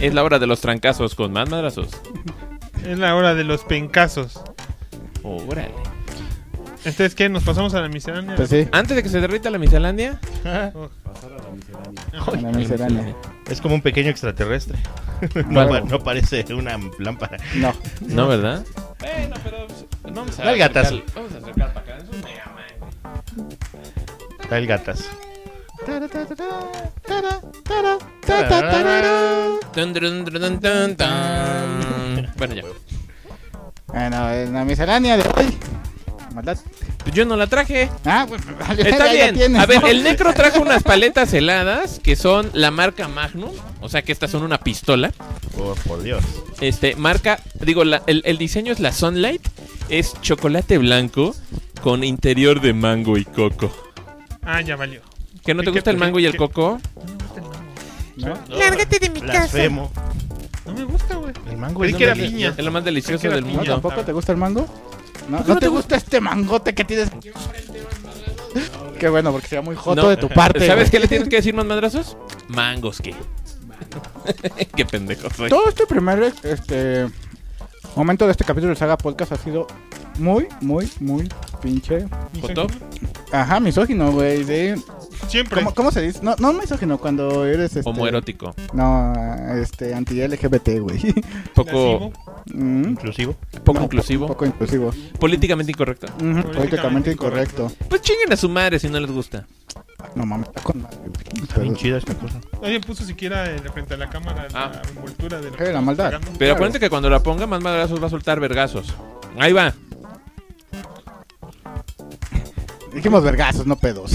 Es 0.01 0.15
la 0.15 0.23
hora 0.25 0.39
de 0.39 0.47
los 0.47 0.61
trancazos 0.61 1.15
con 1.15 1.33
más 1.33 1.49
madrazos. 1.49 1.89
es 2.85 2.99
la 2.99 3.15
hora 3.15 3.35
de 3.35 3.45
los 3.45 3.65
pencazos. 3.65 4.41
Órale. 5.23 5.73
Entonces, 6.79 7.15
¿qué? 7.15 7.29
¿Nos 7.29 7.43
pasamos 7.45 7.75
a 7.75 7.81
la 7.81 7.89
miscelánea? 7.89 8.37
Pues 8.37 8.49
sí, 8.51 8.69
Antes 8.73 8.97
de 8.97 9.03
que 9.03 9.09
se 9.09 9.21
derrita 9.21 9.51
la 9.51 9.59
miscelánea. 9.59 10.19
Pasar 10.43 10.73
a 11.33 11.39
la 12.41 12.51
miscelánea. 12.53 13.15
Es 13.51 13.61
como 13.61 13.75
un 13.75 13.83
pequeño 13.83 14.11
extraterrestre. 14.11 14.79
no, 15.49 15.81
no 15.81 15.99
parece 16.01 16.45
una 16.55 16.79
lámpara. 16.99 17.37
No. 17.57 17.73
No, 18.01 18.29
¿verdad? 18.29 18.65
Bueno, 19.01 19.37
pero 19.43 19.67
vamos 20.13 20.39
a 20.39 20.45
Da 20.45 20.53
el 20.53 20.59
gatazo. 20.59 20.95
acercar- 20.97 21.15
Vamos 21.15 21.33
a 21.35 21.39
acercar 21.39 21.75
para 21.75 21.95
acá. 21.95 21.97
Es 22.05 22.09
un 22.15 22.21
Mega 22.21 22.53
Man. 22.55 23.49
Está 24.41 24.59
el 24.59 24.67
gatas. 24.67 25.05
Bueno, 32.37 32.55
ya. 32.55 32.63
Bueno, 33.87 34.33
en 34.33 34.53
la 34.53 34.65
miscelánea 34.65 35.17
de 35.17 35.23
hoy. 35.37 35.57
Maldad. 36.39 36.57
Pues 37.03 37.15
yo 37.17 37.25
no 37.25 37.37
la 37.37 37.49
traje. 37.49 37.91
Ah, 38.05 38.25
pues 38.29 38.41
vale, 38.69 38.89
Está 38.89 39.11
bien. 39.13 39.35
tienes, 39.35 39.61
A 39.61 39.67
ver, 39.67 39.81
¿no? 39.83 39.89
el 39.89 40.05
Necro 40.05 40.33
trajo 40.35 40.61
unas 40.61 40.83
paletas 40.85 41.33
heladas 41.35 41.99
que 42.01 42.15
son 42.15 42.49
la 42.53 42.71
marca 42.71 43.09
Magnum. 43.09 43.51
O 43.81 43.89
sea 43.89 44.03
que 44.03 44.13
estas 44.13 44.31
son 44.31 44.45
una 44.45 44.59
pistola. 44.59 45.13
Por, 45.57 45.77
por 45.81 46.03
Dios. 46.03 46.23
Este, 46.61 46.95
marca, 46.95 47.41
digo, 47.61 47.83
la- 47.85 48.03
el, 48.07 48.23
el 48.25 48.39
diseño 48.39 48.73
es 48.73 48.79
la 48.79 48.93
Sunlight. 48.93 49.43
Es 49.89 50.13
chocolate 50.21 50.79
blanco 50.79 51.35
con 51.83 52.05
interior 52.05 52.61
de 52.61 52.73
mango 52.73 53.17
y 53.19 53.25
coco. 53.25 53.75
Ah, 54.43 54.61
ya 54.61 54.77
valió. 54.77 55.01
¿Que 55.45 55.55
no 55.55 55.63
te 55.63 55.67
¿Qué- 55.67 55.71
gusta 55.73 55.91
el 55.91 55.97
mango 55.97 56.21
y 56.21 56.27
el 56.27 56.33
qué- 56.33 56.39
coco? 56.39 56.79
No 56.95 57.05
me 57.05 57.15
gusta 57.15 57.41
el 57.41 57.43
mango. 57.43 58.49
¿No? 58.49 58.57
Lárgate 58.59 58.99
de 59.01 59.11
mi 59.11 59.21
Blasfemo. 59.21 59.91
No 60.67 60.73
me 60.75 60.85
gusta, 60.85 61.15
güey. 61.17 61.33
El 61.51 61.57
mango 61.57 61.85
es 61.85 61.97
que 61.97 62.05
era 62.05 62.13
piña. 62.15 62.55
Es 62.57 62.65
lo 62.65 62.71
más 62.71 62.85
delicioso 62.85 63.29
del 63.29 63.39
era 63.39 63.41
¿No, 63.47 63.53
mundo. 63.55 63.73
tampoco 63.73 64.03
te 64.05 64.13
gusta 64.13 64.33
el 64.33 64.39
mango? 64.39 64.69
¿No, 65.29 65.39
qué 65.39 65.49
¿no 65.49 65.55
no 65.55 65.55
te 65.55 65.61
te 65.61 65.69
gusta 65.69 65.97
este 65.97 66.21
mangote 66.21 66.75
que 66.75 66.85
tienes? 66.85 67.11
Qué 68.99 69.09
bueno, 69.09 69.31
porque 69.33 69.47
sería 69.49 69.63
muy 69.63 69.77
joto 69.77 70.03
No. 70.03 70.09
de 70.09 70.17
tu 70.17 70.29
parte. 70.29 70.67
¿Sabes 70.67 70.91
qué 70.91 70.99
le 70.99 71.09
tienes 71.09 71.29
que 71.29 71.37
decir 71.37 71.55
más 71.55 71.67
madrazos? 71.67 72.17
Mangos, 72.49 73.01
¿qué? 73.03 73.15
qué 74.75 74.85
pendejo 74.85 75.29
soy. 75.31 75.49
Todo 75.49 75.69
este 75.69 75.87
primer 75.87 76.33
este 76.43 77.07
momento 77.95 78.27
de 78.27 78.33
este 78.33 78.45
capítulo 78.45 78.71
de 78.71 78.77
Saga 78.77 78.97
Podcast 78.99 79.33
ha 79.33 79.37
sido 79.37 79.67
muy, 80.19 80.49
muy, 80.61 80.91
muy 81.01 81.29
pinche. 81.63 82.07
¿Joto? 82.41 82.67
Ajá, 83.33 83.61
misógino, 83.61 84.11
güey. 84.13 84.45
Sí. 84.45 84.83
Siempre. 85.29 85.61
¿Cómo, 85.61 85.75
cómo 85.75 85.91
se 85.91 86.01
dice? 86.03 86.21
No, 86.23 86.35
no 86.39 86.53
misógino 86.53 86.99
cuando 86.99 87.45
eres 87.45 87.77
este. 87.77 87.89
Homoerótico. 87.89 88.55
No, 88.73 89.13
este, 89.61 89.95
anti-LGBT, 89.95 90.81
güey. 90.81 91.15
Poco, 91.55 92.13
Mm, 92.59 92.89
Inclusivo. 92.91 93.37
poco 93.65 93.79
no, 93.79 93.85
inclusivo. 93.85 94.27
Poco 94.27 94.45
inclusivo. 94.45 94.91
Políticamente 95.21 95.71
incorrecto. 95.71 96.07
Ujú, 96.17 96.51
políticamente 96.53 97.13
incorrecto. 97.13 97.71
Pues 97.89 98.03
chinguen 98.03 98.33
a 98.33 98.37
su 98.37 98.49
madre 98.49 98.79
si 98.81 98.89
no 98.89 98.99
les 98.99 99.11
gusta. 99.13 99.47
No 100.17 100.27
mames, 100.27 100.49
está 100.49 100.63
con 100.63 100.83
madre, 100.83 100.97
güey. 100.99 101.43
Está 101.45 101.61
bien 101.61 101.75
Pero- 101.75 101.77
chida 101.77 101.99
esta 101.99 102.15
cosa. 102.15 102.41
Nadie 102.61 102.81
puso 102.81 103.05
siquiera 103.05 103.49
en- 103.51 103.63
frente 103.73 103.95
a 103.95 103.97
la 103.97 104.09
cámara 104.11 104.49
Ah. 104.55 104.73
la 104.83 104.89
envoltura 104.91 105.41
de 105.41 105.49
Eh, 105.49 105.73
la 105.73 105.81
maldad. 105.81 106.11
Pero 106.21 106.37
Claro. 106.39 106.55
acuérdate 106.55 106.81
que 106.81 106.91
cuando 106.91 107.09
la 107.11 107.21
ponga, 107.23 107.47
más 107.47 107.63
madrazos 107.63 108.03
va 108.03 108.07
a 108.09 108.11
soltar 108.11 108.41
vergazos. 108.41 108.93
Ahí 109.39 109.53
va. 109.53 109.73
Dijimos 112.93 113.23
vergazos, 113.23 113.67
no 113.67 113.77
pedos. 113.77 114.13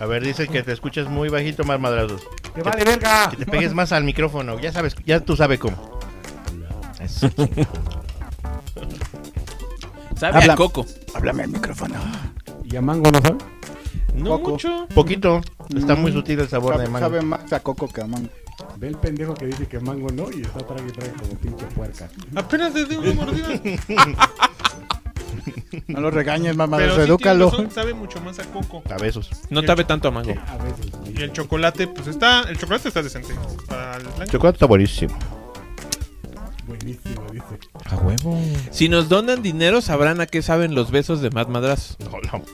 A 0.00 0.06
ver, 0.06 0.24
dice 0.24 0.48
que 0.48 0.62
te 0.62 0.72
escuchas 0.72 1.08
muy 1.08 1.28
bajito, 1.28 1.62
más 1.64 1.78
madrazos. 1.78 2.22
¡Te 2.54 2.62
vale 2.62 2.84
verga! 2.84 3.28
Que 3.30 3.36
te 3.36 3.46
pegues 3.46 3.74
más 3.74 3.92
al 3.92 4.02
micrófono. 4.04 4.58
Ya 4.58 4.72
sabes, 4.72 4.96
ya 5.04 5.20
tú 5.20 5.36
sabes 5.36 5.58
cómo. 5.60 6.00
Eso. 6.98 7.30
Sabe 10.16 10.38
Habla. 10.38 10.52
a 10.54 10.56
coco. 10.56 10.86
Háblame 11.14 11.42
al 11.44 11.50
micrófono. 11.50 11.94
¿Y 12.64 12.76
a 12.76 12.80
mango 12.82 13.10
no 13.10 13.20
sabe? 13.20 13.38
No 14.14 14.30
Poco. 14.38 14.50
mucho. 14.52 14.86
Poquito. 14.94 15.40
Está 15.74 15.94
muy 15.94 16.10
Mm. 16.10 16.14
sutil 16.14 16.40
el 16.40 16.48
sabor 16.48 16.74
Sabe, 16.74 16.84
de 16.84 16.90
mango. 16.90 17.06
sabe 17.06 17.22
más 17.22 17.52
a 17.52 17.60
coco 17.60 17.88
que 17.88 18.00
a 18.02 18.06
mango. 18.06 18.28
Ve 18.76 18.88
el 18.88 18.96
pendejo 18.96 19.34
que 19.34 19.46
dice 19.46 19.66
que 19.66 19.80
mango 19.80 20.08
no 20.12 20.30
y 20.30 20.42
está 20.42 20.58
trague 20.60 20.88
y 20.88 20.92
trague 20.92 21.12
como 21.12 21.34
pinche 21.34 21.64
puerca. 21.66 22.08
Apenas 22.34 22.74
le 22.74 22.84
di 22.84 22.96
una 22.96 23.12
mordida. 23.14 23.48
No 25.88 26.00
lo 26.00 26.10
regañes, 26.10 26.56
mamá, 26.56 26.76
Pero 26.78 26.90
sí 26.90 26.96
tiene 26.96 27.08
edúcalo. 27.08 27.50
razón, 27.50 27.70
sabe 27.70 27.94
mucho 27.94 28.20
más 28.20 28.38
a 28.38 28.44
coco. 28.44 28.82
A 28.90 28.96
besos. 28.98 29.30
No 29.50 29.62
sabe 29.62 29.84
tanto 29.84 30.08
a 30.08 30.10
mango. 30.10 30.34
A 30.48 30.56
veces. 30.58 30.86
Y 31.16 31.22
el 31.22 31.32
chocolate, 31.32 31.86
pues 31.88 32.06
está. 32.08 32.42
El 32.42 32.58
chocolate 32.58 32.88
está 32.88 33.02
decente. 33.02 33.34
Para 33.66 33.96
el 33.96 34.02
blanco. 34.04 34.24
Chocolate 34.26 34.56
está 34.56 34.66
buenísimo. 34.66 35.16
Buenísimo, 36.66 37.26
dice. 37.32 37.44
A 37.90 37.96
huevo. 37.96 38.38
Si 38.70 38.88
nos 38.88 39.08
donan 39.08 39.42
dinero, 39.42 39.80
sabrán 39.80 40.20
a 40.20 40.26
qué 40.26 40.40
saben 40.42 40.74
los 40.74 40.90
besos 40.90 41.20
de 41.20 41.30
Matt 41.30 41.48
Madrazos. 41.48 41.96
No, 42.00 42.10
no. 42.32 42.44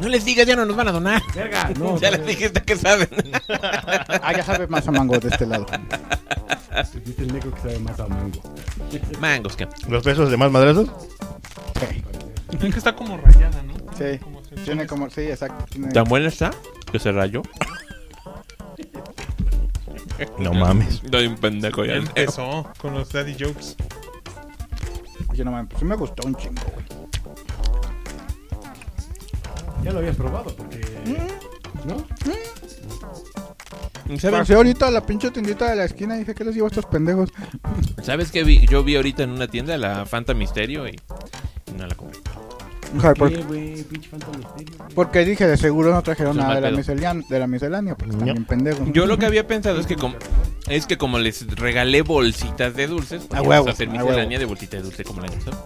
No 0.00 0.08
les 0.08 0.24
digas, 0.24 0.46
ya 0.46 0.56
no 0.56 0.64
nos 0.64 0.76
van 0.76 0.88
a 0.88 0.92
donar. 0.92 1.22
Verga, 1.34 1.70
no. 1.78 1.98
ya 2.00 2.10
les 2.10 2.26
dijiste 2.26 2.62
que 2.62 2.76
saben. 2.76 3.08
Ah, 3.48 4.32
ya 4.36 4.44
sabe 4.44 4.66
más 4.66 4.86
a 4.86 4.92
mango 4.92 5.18
de 5.18 5.28
este 5.28 5.46
lado. 5.46 5.66
Dice 7.04 7.22
el 7.22 7.32
negro 7.32 7.54
que 7.54 7.60
sabe 7.60 7.78
más 7.78 7.98
a 8.00 8.06
mango. 8.06 8.40
Mangos, 9.20 9.56
¿qué? 9.56 9.66
¿Los 9.88 10.04
besos 10.04 10.30
de 10.30 10.36
más 10.36 10.50
madrazos? 10.50 10.90
Sí. 11.80 12.02
Es 12.52 12.58
que 12.58 12.78
está 12.78 12.94
como 12.94 13.16
rayada, 13.16 13.62
¿no? 13.62 13.74
Sí. 13.96 14.18
Como 14.18 14.42
Tiene 14.42 14.86
como, 14.86 15.10
sí, 15.10 15.22
exacto. 15.22 15.64
Tiene... 15.70 15.88
¿Tan 15.88 16.04
buena 16.04 16.28
está? 16.28 16.50
Que 16.92 16.98
se 16.98 17.12
rayó. 17.12 17.42
No 20.38 20.52
mames. 20.52 21.02
Doy 21.02 21.26
un 21.26 21.36
pendejo 21.36 21.84
ya. 21.84 21.94
Empezó 21.94 22.70
con 22.78 22.94
los 22.94 23.10
daddy 23.10 23.34
jokes. 23.38 23.76
Oye, 25.28 25.44
no 25.44 25.50
mames, 25.50 25.68
pues 25.68 25.80
sí 25.80 25.84
me 25.84 25.96
gustó 25.96 26.26
un 26.26 26.34
chingo, 26.36 26.62
güey. 26.72 26.86
Ya 29.82 29.92
lo 29.92 29.98
habías 29.98 30.16
probado 30.16 30.54
porque. 30.56 30.80
¿No? 31.84 32.04
¿Saben- 34.18 34.40
Pasé 34.40 34.54
ahorita 34.54 34.86
a 34.86 34.90
la 34.90 35.04
pinche 35.04 35.30
tiendita 35.30 35.68
de 35.70 35.76
la 35.76 35.84
esquina 35.84 36.16
y 36.16 36.20
dije, 36.20 36.34
¿qué 36.34 36.44
les 36.44 36.54
llevo 36.54 36.66
a 36.66 36.70
estos 36.70 36.86
pendejos? 36.86 37.30
¿Sabes 38.02 38.30
qué 38.30 38.44
vi? 38.44 38.64
Yo 38.68 38.82
vi 38.84 38.96
ahorita 38.96 39.22
en 39.24 39.30
una 39.30 39.48
tienda 39.48 39.76
la 39.76 40.06
Fanta 40.06 40.32
Misterio 40.34 40.86
y 40.88 40.92
y 41.66 41.72
no 41.76 41.86
la 41.86 41.94
compré. 41.96 42.20
Ojalá, 42.98 43.14
por- 43.14 43.30
¿Qué, 43.32 43.42
güey? 43.42 43.82
Pinche 43.84 44.08
fantasma 44.08 44.36
misterio. 44.38 44.74
güey. 44.78 44.94
Porque 44.94 45.24
dije, 45.24 45.46
de 45.46 45.56
seguro 45.56 45.92
no 45.92 46.02
trajeron 46.02 46.36
nada 46.36 46.48
de 46.48 46.54
mal 46.54 46.62
la, 46.62 46.68
pedo. 46.68 46.76
miscelánea, 46.78 47.24
de 47.28 47.38
la 47.38 47.46
miscelánea, 47.46 47.94
porque 47.96 48.12
están 48.12 48.26
No. 48.28 48.32
bien 48.34 48.44
pendejos. 48.44 48.88
Yo 48.92 49.06
lo 49.06 49.18
que 49.18 49.26
había 49.26 49.46
pensado 49.46 49.78
es 49.80 49.86
que 49.86 49.96
como 49.96 50.16
es 50.68 50.86
que 50.86 50.96
como 50.98 51.18
les 51.18 51.46
regalé 51.56 52.02
bolsitas 52.02 52.74
de 52.74 52.86
dulces, 52.88 53.22
A 53.24 53.28
podíamos 53.28 53.48
huevo, 53.48 53.68
hacer 53.70 53.88
a 53.88 53.92
miscelánea 53.92 54.24
huevo. 54.28 54.38
de 54.40 54.44
bolsita 54.46 54.76
de 54.78 54.82
dulce 54.82 55.04
como 55.04 55.20
la 55.20 55.28
pasada. 55.28 55.56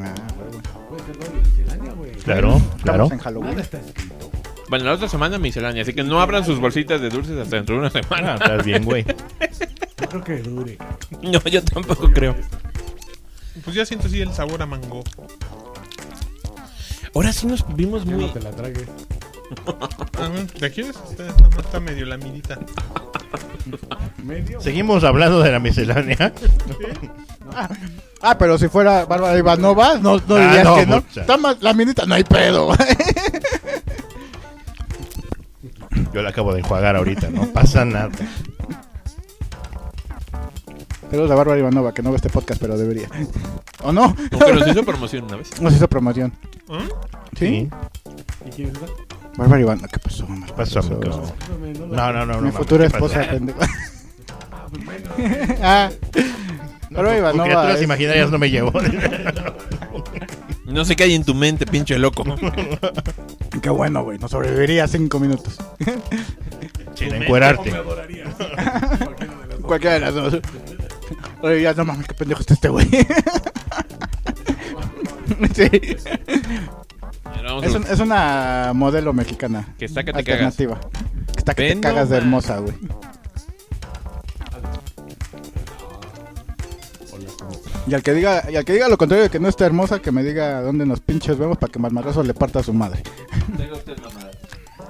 Ah, 0.00 0.14
huevo. 0.38 0.62
Puede 0.88 1.02
ser 1.04 1.16
doble 1.18 1.40
miscelánea, 1.42 1.92
güey. 1.92 2.10
Claro, 2.12 2.56
Estamos 2.56 2.82
claro. 2.82 3.08
en 3.12 3.18
Halloween. 3.18 3.50
Nada 3.50 3.62
está 3.62 3.78
escrito. 3.80 4.30
Bueno, 4.68 4.84
la 4.84 4.92
otra 4.92 5.08
semana 5.08 5.38
miscelánea, 5.38 5.82
así 5.82 5.94
que 5.94 6.02
no 6.02 6.20
abran 6.20 6.44
sus 6.44 6.60
bolsitas 6.60 7.00
de 7.00 7.08
dulces 7.08 7.38
hasta 7.38 7.56
dentro 7.56 7.76
de 7.76 7.78
una 7.80 7.88
Ah, 7.88 8.02
semana. 8.02 8.34
estás 8.34 8.64
bien, 8.66 8.84
güey. 8.84 9.04
No 9.04 10.08
creo 10.08 10.24
que 10.24 10.36
dure. 10.42 10.78
No, 11.22 11.40
yo 11.44 11.62
tampoco 11.64 12.10
creo. 12.12 12.36
Pues 13.64 13.74
ya 13.74 13.84
siento 13.86 14.06
así 14.06 14.20
el 14.20 14.32
sabor 14.32 14.62
a 14.62 14.66
mango. 14.66 15.02
Ahora 17.14 17.32
sí 17.32 17.46
nos 17.46 17.64
vimos 17.74 18.04
muy 18.06 18.26
no 18.26 18.32
te 18.32 18.40
la. 18.40 18.50
Ah, 18.50 20.28
bueno, 20.28 20.46
¿La 20.60 20.70
quieres? 20.70 20.94
Está, 21.58 21.80
medio 21.80 22.04
lamidita. 22.06 22.58
Medio. 24.22 24.60
Seguimos 24.60 25.04
hablando 25.04 25.40
de 25.40 25.52
la 25.52 25.58
miscelánea. 25.58 26.32
Ah, 28.20 28.36
pero 28.36 28.58
si 28.58 28.66
fuera 28.68 29.04
Bárbara 29.06 29.38
Ivanova, 29.38 29.94
no, 29.94 30.16
no 30.26 30.36
Ah, 30.36 30.40
dirías 30.48 30.64
no, 30.64 30.74
que 30.76 30.86
no. 30.86 31.00
pucha. 31.02 31.20
Está 31.20 31.36
más, 31.36 31.56
la 31.62 31.72
minita, 31.72 32.04
no 32.04 32.14
hay 32.16 32.24
pedo. 32.24 32.74
Yo 36.12 36.22
la 36.22 36.30
acabo 36.30 36.52
de 36.52 36.58
enjuagar 36.60 36.96
ahorita, 36.96 37.30
no 37.30 37.46
pasa 37.52 37.84
nada. 37.84 38.10
Saludos 41.10 41.30
a 41.30 41.34
Bárbara 41.34 41.58
Ivanova, 41.58 41.92
que 41.94 42.02
no 42.02 42.10
ve 42.10 42.16
este 42.16 42.28
podcast, 42.28 42.60
pero 42.60 42.76
debería. 42.76 43.08
¿O 43.82 43.92
no? 43.92 44.14
Aunque 44.32 44.52
nos 44.52 44.68
hizo 44.68 44.82
promoción 44.84 45.24
una 45.24 45.36
vez. 45.36 45.60
Nos 45.60 45.74
hizo 45.74 45.88
promoción. 45.88 46.32
¿Ah? 46.68 46.84
¿Sí? 47.38 47.68
¿Y 48.46 48.50
quién 48.50 48.68
es 48.68 48.74
esa? 48.76 48.86
Bárbara 49.36 49.60
Ivanova, 49.62 49.88
¿qué 49.88 49.98
pasó? 50.00 50.26
mamá? 50.26 50.46
¿Qué 50.46 50.52
pasó, 50.52 50.80
amigo? 50.80 51.00
No 51.86 51.86
No, 51.86 52.12
no, 52.12 52.26
no. 52.26 52.40
Mi 52.40 52.48
no, 52.48 52.52
futura 52.52 52.86
esposa, 52.86 53.26
pendejo. 53.30 53.58
Ah, 54.50 54.66
pues 54.70 54.84
bueno. 54.84 55.08
ah, 55.62 55.90
No, 56.90 56.96
Bárbara 56.98 57.08
con 57.14 57.18
Ivanova. 57.18 57.44
criaturas 57.44 57.76
es- 57.76 57.82
imaginarias 57.82 58.30
no 58.30 58.38
me 58.38 58.50
llevo. 58.50 58.72
No 60.66 60.84
sé 60.84 60.96
qué 60.96 61.04
hay 61.04 61.14
en 61.14 61.24
tu 61.24 61.34
mente, 61.34 61.64
pinche 61.64 61.98
loco. 61.98 62.24
Qué 63.62 63.70
bueno, 63.70 64.04
güey. 64.04 64.18
No 64.18 64.28
sobreviviría 64.28 64.86
cinco 64.86 65.18
minutos. 65.18 65.56
Sin 66.94 67.08
¿Cómo 67.08 67.18
me 67.18 67.24
encuerarte. 67.24 67.72
Cualquiera 69.62 69.94
de 69.94 70.00
las 70.00 70.14
dos. 70.14 70.38
Oye, 71.42 71.62
ya 71.62 71.72
no 71.74 71.84
mames, 71.84 72.06
qué 72.08 72.14
pendejo 72.14 72.40
está 72.40 72.54
este 72.54 72.68
güey. 72.68 72.86
sí. 75.54 75.70
Es, 77.62 77.74
un- 77.74 77.86
es 77.86 78.00
una 78.00 78.72
modelo 78.74 79.12
mexicana. 79.12 79.74
Que 79.78 79.84
está 79.84 80.02
que 80.04 80.12
te 80.12 80.24
cagas. 80.24 80.58
alternativa. 80.58 80.80
Que 81.32 81.38
está 81.38 81.54
que 81.54 81.62
Ven 81.62 81.80
te 81.80 81.88
cagas 81.88 82.08
de 82.10 82.20
nomás. 82.20 82.48
hermosa, 82.48 82.58
güey. 82.60 82.74
Y 87.86 87.94
al 87.94 88.02
que 88.02 88.12
diga, 88.12 88.44
y 88.50 88.56
al 88.56 88.64
que 88.64 88.74
diga 88.74 88.88
lo 88.88 88.98
contrario 88.98 89.24
de 89.24 89.30
que 89.30 89.40
no 89.40 89.48
está 89.48 89.64
hermosa, 89.64 90.00
que 90.00 90.12
me 90.12 90.22
diga 90.22 90.60
dónde 90.60 90.84
nos 90.84 91.00
pinches 91.00 91.38
vemos 91.38 91.56
para 91.56 91.72
que 91.72 91.78
Marmarazo 91.78 92.22
le 92.22 92.34
parta 92.34 92.58
a 92.58 92.62
su 92.62 92.74
madre. 92.74 93.02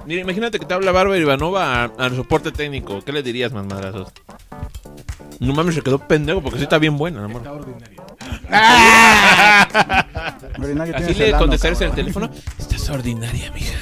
Mira, 0.05 0.21
imagínate 0.21 0.59
que 0.59 0.65
te 0.65 0.73
habla 0.73 0.91
Bárbara 0.91 1.17
Ivanova 1.19 1.83
a- 1.83 1.91
al 1.97 2.15
soporte 2.15 2.51
técnico. 2.51 3.01
¿Qué 3.01 3.11
le 3.13 3.23
dirías, 3.23 3.53
más 3.53 3.65
madrazos? 3.65 4.11
No 5.39 5.53
mames, 5.53 5.75
se 5.75 5.81
quedó 5.81 5.99
pendejo 5.99 6.41
porque 6.41 6.57
sí 6.57 6.63
está 6.63 6.77
bien 6.77 6.97
buena, 6.97 7.23
amor. 7.23 7.41
Está 7.41 7.53
ordinaria. 7.53 7.99
Ordinario, 10.59 10.95
Así 10.97 11.13
le 11.13 11.31
contestarse 11.31 11.85
el 11.85 11.91
teléfono. 11.91 12.29
Estás 12.57 12.89
ordinaria, 12.89 13.51
mija. 13.51 13.77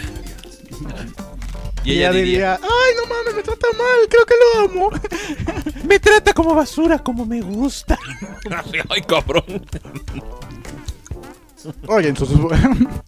Y 1.84 1.94
ella 1.94 2.12
diría, 2.12 2.56
ay, 2.56 2.96
no 2.98 3.08
mames, 3.08 3.36
me 3.36 3.44
trata 3.44 3.68
mal, 3.78 4.08
creo 4.10 4.26
que 4.26 4.34
lo 4.44 4.60
amo. 4.66 4.92
me 5.88 6.00
trata 6.00 6.34
como 6.34 6.54
basura, 6.54 7.00
como 7.00 7.26
me 7.26 7.42
gusta. 7.42 7.98
Ay, 8.90 9.02
cabrón. 9.02 9.66
Oye, 11.88 12.10
en 12.10 12.18
sus... 12.18 12.30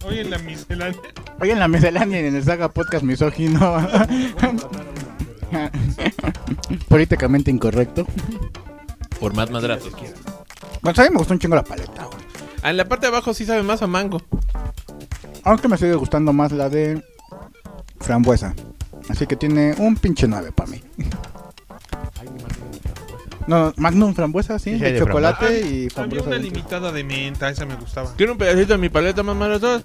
Oye, 0.04 0.24
la 0.24 0.38
miscelánea. 0.38 0.98
Oye, 1.40 1.52
en 1.52 1.58
la 1.58 1.68
miscelánea 1.68 2.22
y 2.22 2.26
en 2.26 2.36
el 2.36 2.42
Saga 2.42 2.70
Podcast 2.70 3.04
misógino. 3.04 3.86
Políticamente 6.88 7.50
incorrecto. 7.50 8.06
Por 9.18 9.34
más 9.34 9.50
madrazos. 9.50 9.92
Bueno, 10.82 11.00
a 11.00 11.04
mí 11.04 11.10
me 11.10 11.18
gustó 11.18 11.34
un 11.34 11.38
chingo 11.40 11.56
la 11.56 11.64
paleta, 11.64 12.04
güey. 12.04 12.18
Ah, 12.62 12.70
en 12.70 12.76
la 12.76 12.84
parte 12.86 13.06
de 13.06 13.12
abajo 13.12 13.32
sí 13.34 13.44
sabe 13.44 13.62
más 13.62 13.82
a 13.82 13.86
mango. 13.86 14.20
Aunque 15.44 15.68
me 15.68 15.76
sigue 15.78 15.94
gustando 15.94 16.32
más 16.32 16.52
la 16.52 16.68
de 16.68 17.02
frambuesa. 18.00 18.54
Así 19.08 19.26
que 19.26 19.36
tiene 19.36 19.74
un 19.78 19.96
pinche 19.96 20.28
9 20.28 20.52
para 20.52 20.70
mí. 20.70 20.82
No, 23.46 23.72
Magnum 23.78 24.14
frambuesa, 24.14 24.58
sí, 24.58 24.74
Sí, 24.74 24.78
de 24.78 24.92
de 24.92 24.98
chocolate 25.00 25.46
frambuesa. 25.46 25.66
y 25.66 25.74
Había 25.78 25.90
frambuesa. 25.90 26.26
una 26.26 26.36
dentro. 26.36 26.52
limitada 26.54 26.92
de 26.92 27.04
menta, 27.04 27.48
esa 27.50 27.66
me 27.66 27.74
gustaba. 27.74 28.14
¿Quiere 28.14 28.32
un 28.32 28.38
pedacito 28.38 28.74
de 28.74 28.78
mi 28.78 28.88
paleta, 28.90 29.22
más 29.22 29.34
madrazos? 29.36 29.84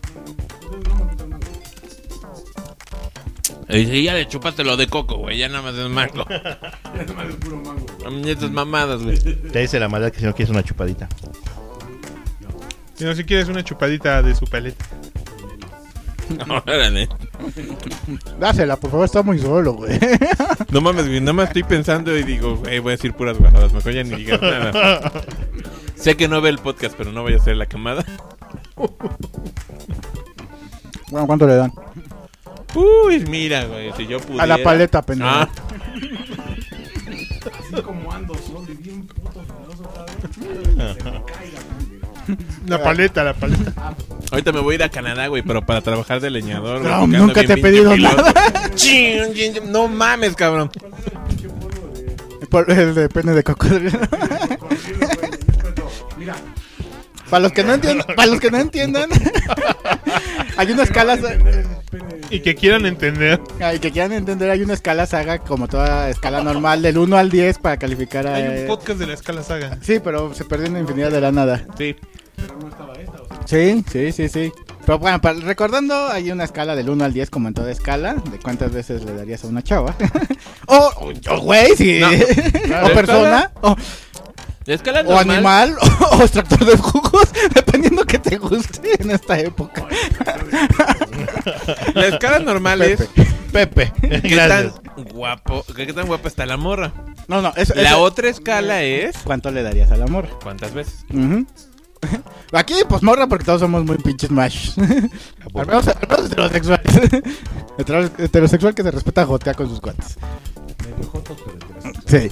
Y 3.70 3.86
si 3.86 4.04
ya 4.04 4.14
le 4.14 4.28
chupaste 4.28 4.64
lo 4.64 4.78
de 4.78 4.88
coco, 4.88 5.18
güey. 5.18 5.38
Ya 5.38 5.50
nada 5.50 5.62
más 5.64 5.76
es 5.76 5.90
mango. 5.90 6.26
Ya 6.30 7.04
nomás 7.08 7.30
es 7.30 7.36
puro 7.36 7.58
mango, 7.58 7.86
güey. 8.00 8.30
Estas 8.30 8.52
mamadas, 8.52 9.02
güey. 9.04 9.18
Te 9.20 9.60
dice 9.60 9.80
la 9.80 9.90
maldad 9.90 10.12
que 10.12 10.20
si 10.20 10.26
no 10.26 10.34
quieres 10.36 10.52
una 10.52 10.64
chupadita. 10.64 11.08
Si 12.94 13.04
no, 13.04 13.14
si 13.16 13.24
quieres 13.24 13.48
una 13.50 13.64
chupadita 13.64 14.22
de 14.22 14.36
su 14.36 14.46
paleta. 14.46 14.86
Órale. 16.66 17.08
Dásela, 18.40 18.78
por 18.78 18.90
favor, 18.92 19.06
está 19.06 19.22
muy 19.22 19.38
solo, 19.40 19.74
güey. 19.74 20.00
No 20.72 20.82
mames, 20.82 21.08
güey. 21.08 21.20
Nada 21.20 21.34
más 21.34 21.48
estoy 21.50 21.64
pensando 21.64 22.16
y 22.18 22.24
digo, 22.24 22.62
"Ey, 22.68 22.80
voy 22.80 22.92
a 22.94 22.96
decir 22.96 23.14
puras 23.14 23.38
guajadas. 23.38 23.72
Mejor 23.74 23.94
ya 23.94 24.04
ni 24.04 24.16
digas 24.16 24.42
nada. 24.42 25.12
sé 25.96 26.16
que 26.18 26.28
no 26.28 26.42
ve 26.42 26.50
el 26.50 26.60
podcast, 26.60 26.96
pero 26.98 27.12
no 27.12 27.24
vaya 27.24 27.38
a 27.38 27.40
ser 27.40 27.56
la 27.58 27.66
camada. 27.66 28.04
Bueno, 31.12 31.28
¿cuánto 31.28 31.48
le 31.48 31.56
dan? 31.56 31.72
Uy, 32.76 33.20
mira, 33.30 33.66
güey, 33.66 33.92
si 33.98 34.06
yo 34.08 34.20
pudiera... 34.20 34.44
A 34.44 34.48
la 34.48 34.58
paleta, 34.64 35.02
pendejo. 35.02 35.30
Ah, 35.32 35.50
Así 37.74 37.82
como 37.82 38.12
ando 38.12 38.34
solo 38.36 38.66
y 38.70 38.76
bien 38.76 39.06
puto 39.08 39.42
filoso, 39.44 39.90
¿sabes? 39.96 40.14
Se 40.98 41.12
me 41.12 41.24
caiga, 41.24 41.60
pendejo. 41.78 42.46
La 42.68 42.84
paleta, 42.84 43.24
la 43.24 43.34
paleta. 43.34 43.96
ahorita 44.32 44.52
me 44.52 44.60
voy 44.60 44.74
a 44.74 44.76
ir 44.76 44.84
a 44.84 44.90
Canadá, 44.90 45.28
güey, 45.28 45.44
pero 45.44 45.64
para 45.66 45.82
trabajar 45.82 46.20
de 46.20 46.32
leñador. 46.32 46.80
güey, 46.80 46.92
No, 46.92 47.00
porque 47.02 47.16
ando 47.16 47.28
nunca 47.28 47.42
bien 47.42 47.48
te 47.48 47.54
he 47.54 47.56
pinche 47.56 47.62
pedido 47.62 47.98
nada. 47.98 48.34
Chin, 48.76 49.34
chin, 49.34 49.54
chin, 49.54 49.72
No 49.72 49.88
mames, 49.88 50.36
cabrón. 50.36 50.72
Por- 52.50 52.70
El 52.72 52.96
de 52.96 53.10
pene 53.10 53.34
de 53.34 53.44
cocodrilo. 53.44 54.00
Mira, 56.18 56.36
Para 57.30 57.44
los 57.44 57.52
que 57.52 57.64
no 57.64 57.74
entiendan, 57.74 58.08
para 58.16 58.28
los 58.28 58.40
que 58.40 58.52
no 58.52 58.58
entiendan, 58.58 59.10
hay 60.58 60.72
una 60.72 60.84
escala, 60.84 61.18
Y 62.30 62.40
que 62.42 62.56
quieran 62.56 62.86
entender. 62.86 63.42
ay, 63.62 63.80
que 63.80 63.92
quieran 63.92 64.14
entender, 64.14 64.50
hay 64.50 64.62
una 64.62 64.74
escala 64.74 65.06
saga 65.06 65.40
como 65.40 65.68
toda 65.68 66.10
escala 66.10 66.42
normal 66.44 66.82
del 66.82 66.98
1 66.98 67.18
al 67.18 67.30
10 67.30 67.60
para 67.60 67.78
calificar 67.78 68.28
a... 68.28 68.36
Hay 68.36 68.62
un 68.62 68.68
podcast 68.68 69.00
de 69.00 69.08
la 69.08 69.14
escala 69.14 69.44
saga. 69.44 69.78
Sí, 69.82 70.00
pero 70.04 70.34
se 70.34 70.46
perdió 70.46 70.70
una 70.70 70.80
infinidad 70.80 71.12
de 71.12 71.22
la 71.22 71.32
nada. 71.32 71.66
Sí. 71.78 71.96
Sí, 73.46 73.84
sí, 73.92 74.12
sí, 74.12 74.30
sí. 74.30 74.52
Pero 74.86 75.00
bueno, 75.00 75.22
para- 75.22 75.40
recordando, 75.40 76.08
hay 76.10 76.32
una 76.32 76.44
escala 76.44 76.76
del 76.76 76.90
1 76.90 77.06
al 77.06 77.14
10 77.14 77.30
como 77.30 77.48
en 77.48 77.54
toda 77.54 77.72
escala, 77.72 78.16
de 78.16 78.40
cuántas 78.40 78.72
veces 78.72 79.04
le 79.04 79.14
darías 79.14 79.44
a 79.44 79.48
una 79.48 79.64
chava. 79.64 79.96
o, 80.68 80.92
o 81.30 81.40
güey, 81.42 81.76
sí. 81.76 82.00
No. 82.00 82.10
o 82.86 82.94
persona, 82.94 83.52
o, 83.62 83.76
escala 84.66 85.02
o 85.06 85.18
animal, 85.18 85.76
o, 86.12 86.22
extractor 86.22 86.66
de 86.66 86.78
jugos, 86.78 87.30
dependiendo 87.54 88.04
que 88.06 88.20
te 88.20 88.38
guste 88.38 89.02
en 89.02 89.12
esta 89.12 89.40
época. 89.40 89.86
La 91.94 92.08
escala 92.08 92.40
normal 92.40 92.82
es... 92.82 93.08
Pepe. 93.52 93.94
¿Qué 94.02 94.20
Gracias. 94.20 94.74
tan 94.84 95.04
guapo, 95.06 95.64
qué 95.76 95.94
tan 95.94 96.08
guapa 96.08 96.28
está 96.28 96.46
la 96.46 96.58
morra? 96.58 96.92
No, 97.30 97.42
no, 97.42 97.54
eso, 97.56 97.74
La 97.76 97.90
eso- 97.92 98.02
otra 98.02 98.28
escala 98.30 98.84
es... 98.84 99.16
¿Cuánto 99.24 99.50
le 99.52 99.64
darías 99.64 99.90
al 99.92 100.02
amor? 100.04 100.28
¿Cuántas 100.44 100.74
veces? 100.74 101.06
Ujú. 101.10 101.46
Aquí, 102.52 102.74
pues 102.90 103.02
morra, 103.02 103.28
porque 103.28 103.46
todos 103.46 103.62
somos 103.62 103.86
muy 103.86 103.98
pinches 103.98 104.30
mash. 104.30 104.72
al 105.56 105.66
menos, 105.68 105.88
al 105.88 105.98
menos 106.08 106.26
heterosexuales. 106.26 106.94
Hetero- 107.78 108.12
Heterosexual 108.18 108.76
que 108.76 108.84
se 108.84 108.92
respeta 108.92 109.26
jotea 109.26 109.54
con 109.54 109.70
sus 109.70 109.80
cuates. 109.80 110.18
medio 110.84 111.10
jotos, 111.10 111.38
pero. 111.46 111.94
Sí. 112.06 112.32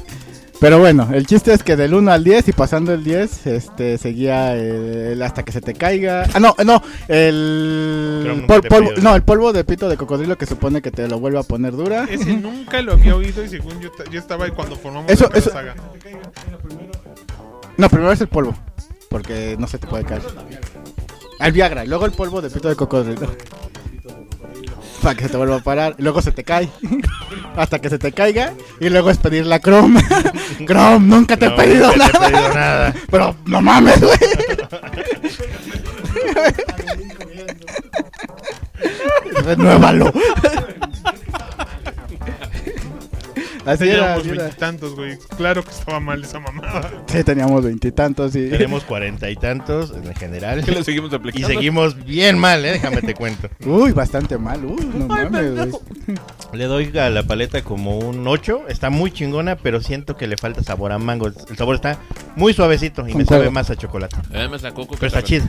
Pero 0.64 0.80
bueno, 0.80 1.10
el 1.12 1.28
chiste 1.28 1.52
es 1.52 1.62
que 1.62 1.76
del 1.76 1.94
1 1.94 2.10
al 2.10 2.24
10 2.24 2.48
y 2.48 2.52
pasando 2.54 2.94
el 2.94 3.04
10, 3.04 3.48
este, 3.48 3.98
seguía 3.98 4.56
el, 4.56 5.22
hasta 5.22 5.44
que 5.44 5.52
se 5.52 5.60
te 5.60 5.74
caiga. 5.74 6.26
Ah, 6.34 6.40
no, 6.40 6.56
no, 6.64 6.82
el 7.10 8.46
pol- 8.48 8.62
polvo, 8.70 8.92
no, 9.02 9.14
el 9.14 9.24
polvo 9.24 9.52
de 9.52 9.66
pito 9.66 9.90
de 9.90 9.98
cocodrilo 9.98 10.38
que 10.38 10.46
supone 10.46 10.82
que 10.82 10.90
te 10.90 11.06
lo 11.10 11.20
vuelve 11.20 11.38
a 11.40 11.44
poner 11.44 11.74
dura. 11.74 12.06
Ese 12.10 12.38
nunca 12.38 12.82
lo 12.82 12.94
había 12.94 13.14
oído 13.14 13.44
y 13.44 13.50
según 13.50 13.82
yo, 13.82 13.90
yo 14.10 14.18
estaba 14.18 14.46
ahí 14.46 14.52
cuando 14.52 14.78
formamos 14.78 15.12
Eso- 15.12 15.30
la 15.34 15.38
eso- 15.38 15.50
saga. 15.52 15.76
No, 17.76 17.90
primero 17.90 18.14
es 18.14 18.22
el 18.22 18.30
polvo, 18.30 18.56
porque 19.10 19.58
no 19.60 19.68
se 19.68 19.80
te 19.80 19.88
puede 19.88 20.06
caer. 20.06 20.22
El 21.42 21.52
Viagra, 21.52 21.84
y 21.84 21.90
luego 21.90 22.06
el 22.06 22.14
polvo 22.14 22.42
de 22.42 22.50
pito 22.50 22.70
de 22.70 22.78
cocodrilo. 22.78 23.28
Para 25.04 25.16
que 25.16 25.24
se 25.24 25.30
te 25.30 25.38
vuelva 25.38 25.58
a 25.58 25.60
parar, 25.60 25.96
y 26.00 26.02
luego 26.02 26.22
se 26.22 26.32
te 26.32 26.44
cae. 26.46 26.70
Hasta 27.58 27.80
que 27.80 27.90
se 27.90 28.00
te 28.00 28.12
caiga, 28.14 28.54
y 28.80 28.88
luego 28.90 29.10
es 29.10 29.18
pedir 29.18 29.46
la 29.46 29.60
Chrome. 29.60 30.02
Chrome, 30.66 31.06
nunca 31.06 31.36
te 31.38 31.48
No, 31.48 31.54
he 31.54 31.58
pedido 31.58 31.88
nunca 31.92 32.08
nada. 32.08 32.12
te 32.12 32.18
he 32.26 32.30
pedido 32.32 32.54
nada. 32.54 32.94
Pero 33.12 33.36
no 33.46 33.62
mames, 33.62 34.00
güey. 34.02 34.18
Renuévalo. 39.46 40.12
Así 43.66 43.86
Teníamos 43.86 44.28
veintitantos, 44.28 44.96
güey. 44.96 45.18
Claro 45.38 45.64
que 45.64 45.72
estaba 45.72 46.00
mal 46.00 46.24
esa 46.24 46.40
mamada. 46.40 46.92
Sí, 47.08 47.24
teníamos 47.24 47.64
veintitantos 47.64 48.36
y... 48.36 48.50
Tenemos 48.50 48.84
cuarenta 48.84 49.30
y 49.30 49.36
tantos 49.36 49.92
en 49.92 50.14
general. 50.16 50.64
¿Qué 50.66 50.72
lo 50.72 50.84
seguimos 50.84 51.12
Y 51.12 51.16
aplicando? 51.16 51.48
seguimos 51.48 52.04
bien 52.06 52.38
mal, 52.38 52.64
¿eh? 52.66 52.72
Déjame 52.74 53.02
te 53.02 53.14
cuento. 53.14 53.50
Uy, 53.66 53.92
bastante 53.92 54.38
mal. 54.38 54.64
Uy, 54.66 54.86
no 54.94 55.08
mames, 55.08 55.56
güey. 55.56 55.72
Le 56.54 56.66
doy 56.66 56.98
a 56.98 57.10
la 57.10 57.24
paleta 57.24 57.64
como 57.64 57.98
un 58.00 58.28
8. 58.28 58.64
Está 58.68 58.90
muy 58.90 59.12
chingona, 59.12 59.56
pero 59.56 59.82
siento 59.82 60.18
que 60.18 60.28
le 60.28 60.38
falta 60.38 60.62
sabor 60.64 60.92
a 60.92 61.00
mango. 61.00 61.28
El 61.28 61.58
sabor 61.58 61.76
está 61.76 61.98
muy 62.36 62.54
suavecito 62.54 63.08
y 63.08 63.16
me 63.16 63.26
sabe 63.26 63.50
más 63.50 63.70
a 63.70 63.76
chocolate. 63.76 64.16
Además 64.34 64.62
la 64.62 64.74
coco... 64.74 64.96
Pero 64.96 65.08
está 65.08 65.24
chido. 65.24 65.46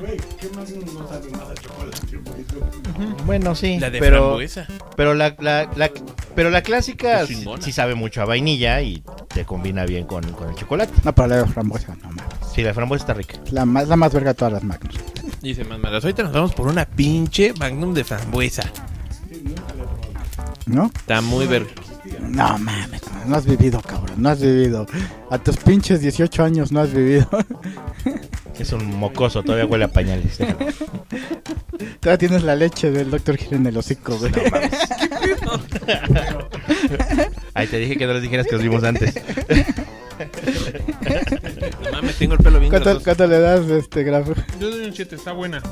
Güey, 0.00 0.16
¿qué 0.40 0.48
más 0.56 0.70
no 0.70 1.08
sabe 1.08 1.30
más 1.30 1.50
a 1.50 1.54
chocolate? 1.54 2.00
Bueno, 3.26 3.54
sí. 3.54 3.78
La 3.78 3.90
de 3.90 3.98
pero, 3.98 4.18
frambuesa. 4.18 4.66
pero 4.96 5.14
la, 5.14 5.34
la, 5.38 5.68
la- 5.76 5.90
pero 6.34 6.50
la 6.50 6.62
clásica 6.62 7.22
Es 7.22 7.28
sí, 7.40 7.44
chingona. 7.44 7.62
sí 7.62 7.72
sabe 7.72 7.94
mucho 7.94 8.22
a 8.22 8.24
vainilla 8.24 8.80
y 8.82 9.02
te 9.28 9.44
combina 9.44 9.84
bien 9.84 10.06
con, 10.06 10.22
con 10.32 10.48
el 10.48 10.54
chocolate. 10.54 10.92
No, 11.04 11.14
pero 11.14 11.28
la 11.28 11.36
de 11.36 11.46
frambuesa, 11.46 11.96
no 11.96 12.10
mames. 12.10 12.24
Sí, 12.54 12.62
la 12.62 12.74
frambuesa 12.74 13.02
está 13.02 13.14
rica. 13.14 13.38
La 13.50 13.64
más, 13.64 13.88
la 13.88 13.96
más 13.96 14.12
verga 14.12 14.30
de 14.30 14.34
todas 14.34 14.52
las 14.52 14.64
Magnus. 14.64 14.94
Dice 15.42 15.64
más 15.64 15.78
malas. 15.78 16.04
Ahorita 16.04 16.22
nos 16.22 16.32
vamos 16.32 16.54
por 16.54 16.68
una 16.68 16.84
pinche 16.84 17.52
Magnum 17.58 17.94
de 17.94 18.04
frambuesa. 18.04 18.70
¿No? 20.66 20.86
Está 20.94 21.20
muy 21.20 21.46
verga. 21.46 21.70
No 22.18 22.58
mames, 22.58 23.02
no 23.26 23.36
has 23.36 23.44
vivido, 23.44 23.80
cabrón. 23.80 24.22
No 24.22 24.30
has 24.30 24.40
vivido. 24.40 24.86
A 25.30 25.38
tus 25.38 25.56
pinches 25.56 26.00
18 26.00 26.42
años 26.44 26.72
no 26.72 26.80
has 26.80 26.92
vivido. 26.92 27.28
Es 28.58 28.72
un 28.74 28.94
mocoso, 28.98 29.42
todavía 29.42 29.64
huele 29.64 29.86
a 29.86 29.88
pañales. 29.88 30.36
Todavía 31.98 32.18
tienes 32.18 32.42
la 32.42 32.54
leche 32.54 32.90
del 32.90 33.10
Dr. 33.10 33.38
Gil 33.38 33.54
en 33.54 33.66
el 33.66 33.76
hocico, 33.78 34.18
güey. 34.18 34.30
Ay, 37.54 37.66
te 37.68 37.78
dije 37.78 37.96
que 37.96 38.06
no 38.06 38.12
les 38.12 38.20
dijeras 38.20 38.46
que 38.46 38.52
los 38.52 38.62
vimos 38.62 38.84
antes. 38.84 39.14
Mames, 42.00 42.16
tengo 42.16 42.34
el 42.34 42.40
pelo 42.40 42.58
bien 42.58 42.70
¿Cuánto, 42.70 42.90
grasoso. 42.90 43.04
cuánto 43.04 43.26
le 43.26 43.40
das 43.40 43.68
este 43.68 44.02
grafo? 44.04 44.34
Yo 44.60 44.70
doy 44.70 44.86
un 44.86 44.94
7, 44.94 45.14
está 45.14 45.32
buena. 45.32 45.62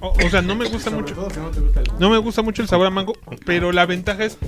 O, 0.00 0.12
o 0.24 0.30
sea, 0.30 0.42
no 0.42 0.54
me 0.54 0.66
gusta 0.68 0.90
Sobre 0.90 1.02
mucho. 1.02 1.14
todo 1.14 1.30
si 1.30 1.40
no 1.40 1.50
te 1.50 1.60
gusta 1.60 1.80
el... 1.80 1.86
No 1.98 2.10
me 2.10 2.18
gusta 2.18 2.42
mucho 2.42 2.62
el 2.62 2.68
sabor 2.68 2.86
a 2.86 2.90
mango, 2.90 3.14
pero 3.44 3.72
la 3.72 3.86
ventaja 3.86 4.24
es 4.24 4.38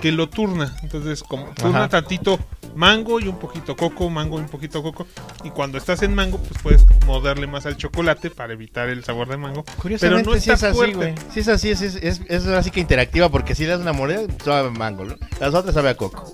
que 0.00 0.12
lo 0.12 0.28
turna. 0.28 0.76
Entonces, 0.82 1.22
como 1.22 1.46
turna 1.54 1.78
Ajá. 1.80 1.88
tantito 1.88 2.38
mango 2.74 3.18
y 3.18 3.26
un 3.26 3.38
poquito 3.38 3.76
coco, 3.76 4.08
mango 4.08 4.38
y 4.38 4.42
un 4.42 4.48
poquito 4.48 4.82
coco. 4.82 5.06
Y 5.42 5.50
cuando 5.50 5.78
estás 5.78 6.02
en 6.02 6.14
mango, 6.14 6.38
pues 6.38 6.62
puedes 6.62 6.86
morderle 7.06 7.46
más 7.46 7.66
al 7.66 7.76
chocolate 7.76 8.30
para 8.30 8.52
evitar 8.52 8.88
el 8.88 9.02
sabor 9.04 9.28
de 9.28 9.36
mango. 9.36 9.64
Curiosamente, 9.80 10.22
pero 10.24 10.34
no 10.36 10.40
sí 10.40 10.50
está 10.50 10.68
es 10.68 10.76
así, 10.76 10.92
güey. 10.92 11.14
Sí 11.32 11.40
es 11.40 11.48
así, 11.48 11.70
es, 11.70 11.82
es, 11.82 11.96
es, 11.96 12.20
es 12.28 12.46
así 12.46 12.70
que 12.70 12.80
interactiva 12.80 13.28
porque 13.28 13.54
si 13.54 13.64
le 13.64 13.70
das 13.70 13.80
una 13.80 13.92
mordida, 13.92 14.20
sabe 14.44 14.68
a 14.68 14.70
mango. 14.70 15.04
¿no? 15.04 15.16
Las 15.40 15.54
otras 15.54 15.74
sabe 15.74 15.88
a 15.90 15.96
coco. 15.96 16.32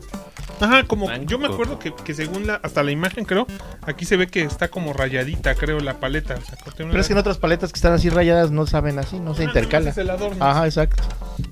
Ajá, 0.60 0.84
como 0.84 1.12
yo 1.26 1.38
me 1.38 1.46
acuerdo 1.48 1.78
que, 1.78 1.92
que 1.94 2.14
según 2.14 2.46
la 2.46 2.54
hasta 2.56 2.82
la 2.82 2.90
imagen 2.90 3.24
creo, 3.24 3.46
aquí 3.82 4.04
se 4.04 4.16
ve 4.16 4.26
que 4.28 4.42
está 4.42 4.68
como 4.68 4.92
rayadita, 4.92 5.54
creo, 5.54 5.80
la 5.80 5.98
paleta. 6.00 6.34
O 6.34 6.40
sea, 6.40 6.56
Pero 6.76 6.98
es 7.00 7.06
que 7.06 7.12
en 7.12 7.18
otras 7.18 7.38
paletas 7.38 7.72
que 7.72 7.76
están 7.78 7.92
así 7.92 8.08
rayadas 8.10 8.50
no 8.50 8.66
saben 8.66 8.98
así, 8.98 9.20
no 9.20 9.34
se 9.34 9.42
Ah, 9.42 9.46
intercala. 9.46 9.80
nomás 9.86 9.98
es 9.98 10.02
el 10.04 10.10
adorno. 10.10 10.44
Ajá, 10.44 10.66
exacto. 10.66 11.02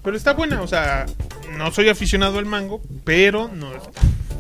Pero 0.03 0.17
está 0.17 0.33
buena, 0.35 0.63
o 0.63 0.67
sea, 0.67 1.07
no 1.57 1.71
soy 1.73 1.89
aficionado 1.89 2.39
al 2.39 2.47
mango, 2.47 2.81
pero 3.05 3.49
no 3.53 3.73
es 3.75 3.83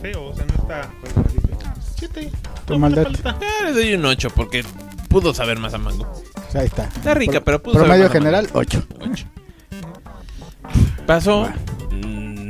feo, 0.01 0.27
o 0.29 0.35
sea, 0.35 0.44
no 0.46 0.55
está. 0.55 0.90
Siete. 1.96 2.31
Tu 2.66 2.79
maldad. 2.79 3.07
una 3.09 3.18
paleta. 3.22 3.38
Ah, 3.61 3.64
le 3.64 3.72
doy 3.72 3.94
un 3.94 4.05
8 4.05 4.31
porque 4.35 4.64
pudo 5.09 5.35
saber 5.35 5.59
más 5.59 5.75
a 5.75 5.79
mango. 5.79 6.11
Pues 6.35 6.57
ahí 6.57 6.66
está. 6.66 6.85
Está 6.85 7.14
rica, 7.14 7.40
pero 7.40 7.62
pudo 7.62 7.75
saber 7.75 7.87
Promedio 7.88 8.05
más 8.09 8.11
a 8.11 8.18
general, 8.18 8.48
8. 8.53 8.83
mango. 8.98 9.12
Ocho. 9.12 9.27
Pasó. 11.07 11.48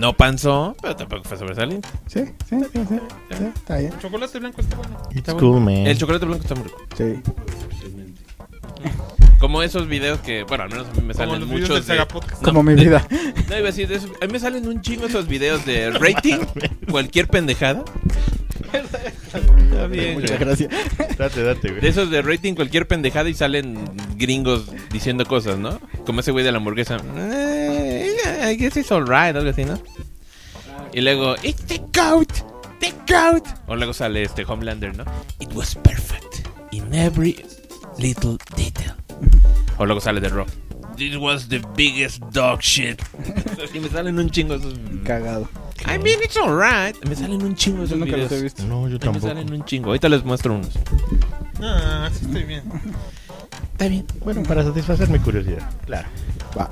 No 0.03 0.15
panzó, 0.15 0.75
pero 0.83 0.97
tampoco 0.97 1.23
fue 1.23 1.39
sobresaliente. 1.39 1.89
Sí, 2.09 2.25
sí, 2.51 2.59
sí, 2.73 2.81
sí, 2.89 3.01
sí, 3.39 3.45
está 3.55 3.77
bien. 3.77 3.93
El 3.93 4.01
chocolate 4.01 4.39
blanco 4.41 4.61
está 4.61 4.77
bueno. 4.77 4.99
It's 5.13 5.27
bueno. 5.27 5.39
cool, 5.39 5.61
man. 5.61 5.87
El 5.87 5.97
chocolate 5.97 6.27
blanco 6.27 6.43
está 6.43 6.57
muy 6.57 6.65
rico. 6.65 6.79
Sí. 6.97 7.23
Como 9.43 9.61
esos 9.63 9.89
videos 9.89 10.21
que, 10.21 10.45
bueno, 10.45 10.63
al 10.65 10.71
menos 10.71 10.87
a 10.89 10.93
mí 10.93 11.03
me 11.03 11.15
salen 11.15 11.47
muchos 11.49 11.69
del 11.69 11.81
de... 11.81 11.83
Saga 11.83 12.07
Podcast. 12.07 12.41
No, 12.43 12.49
Como 12.49 12.63
mi 12.63 12.75
de- 12.77 12.85
vida. 12.85 13.07
No, 13.51 13.59
iba 13.59 13.69
a 13.69 13.73
decir, 13.73 13.89
de 13.89 13.97
a 13.97 14.27
mí 14.27 14.33
me 14.33 14.39
salen 14.39 14.67
un 14.69 14.81
chingo 14.81 15.07
esos 15.07 15.27
videos 15.27 15.67
de 15.67 15.91
rating, 15.91 16.39
cualquier 16.91 17.27
pendejada. 17.27 17.85
Está 18.73 19.87
bien, 19.89 20.15
Muchas 20.15 20.31
güey. 20.39 20.41
gracias. 20.41 20.71
Date, 21.19 21.43
date, 21.43 21.69
güey. 21.71 21.81
De 21.81 21.89
esos 21.89 22.09
de 22.11 22.23
rating 22.23 22.55
cualquier 22.55 22.87
pendejada 22.87 23.29
y 23.29 23.35
salen 23.35 23.79
gringos 24.17 24.67
diciendo 24.93 25.27
cosas, 25.27 25.59
¿no? 25.59 25.81
Como 26.07 26.21
ese 26.21 26.31
güey 26.31 26.45
de 26.45 26.53
la 26.53 26.59
hamburguesa. 26.59 26.99
Eh, 27.17 28.15
I 28.53 28.57
guess 28.57 28.77
it's 28.77 28.93
alright, 28.93 29.35
algo 29.37 29.51
así, 29.51 29.65
¿no? 29.65 29.79
Y 30.95 31.01
luego, 31.01 31.35
it's 31.43 31.63
the 31.67 31.79
goat, 31.93 32.31
the 32.81 32.93
goat. 33.13 33.45
O 33.67 33.75
luego 33.77 33.93
sale 33.93 34.23
este 34.23 34.45
Homelander, 34.45 34.97
¿no? 34.97 35.05
It 35.41 35.51
was 35.53 35.75
perfect 35.75 36.47
in 36.71 36.95
every 36.95 37.45
little 37.99 38.39
detail. 38.57 38.95
O 39.79 39.87
luego 39.87 40.01
sale 40.01 40.21
The 40.21 40.29
Rock. 40.29 40.49
This 40.97 41.17
was 41.17 41.49
the 41.49 41.61
biggest 41.77 42.21
dog 42.33 42.61
shit. 42.61 43.01
y 43.75 43.81
me 43.81 43.89
salen 43.89 44.19
un 44.19 44.31
chingo 44.31 44.55
esos. 44.55 44.75
Cagado. 45.05 45.49
I 45.87 45.99
mean, 45.99 46.19
it's 46.23 46.37
alright. 46.37 46.95
Me 47.09 47.17
salen 47.17 47.43
un 47.43 47.55
chingo 47.57 47.79
esos 47.83 47.91
Yo 47.91 47.97
nunca 47.97 48.15
videos. 48.17 48.31
los 48.31 48.41
he 48.41 48.43
visto. 48.45 48.63
No, 48.65 48.83
yo 48.83 48.87
mí 48.87 48.93
Me 48.93 48.99
tampoco. 48.99 49.27
salen 49.27 49.53
un 49.53 49.65
chingo. 49.65 49.89
Ahorita 49.89 50.09
les 50.09 50.23
muestro 50.25 50.55
unos. 50.55 50.71
Ah, 51.63 52.09
sí 52.13 52.25
estoy 52.27 52.43
bien. 52.45 52.63
Está 53.73 53.89
bien. 53.89 54.07
Bueno, 54.23 54.43
para 54.45 54.63
satisfacer 54.63 55.09
mi 55.09 55.19
curiosidad. 55.19 55.69
Claro. 55.87 56.09
Va. 56.57 56.71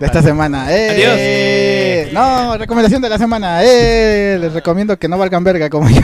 De 0.00 0.06
esta 0.06 0.22
semana. 0.22 0.66
¡Eh! 0.70 2.08
No, 2.12 2.56
recomendación 2.56 3.02
de 3.02 3.10
la 3.10 3.18
semana. 3.18 3.60
¡Eh! 3.62 4.38
Les 4.40 4.52
recomiendo 4.54 4.98
que 4.98 5.08
no 5.08 5.18
valgan 5.18 5.44
verga 5.44 5.68
como 5.68 5.90
yo. 5.90 6.00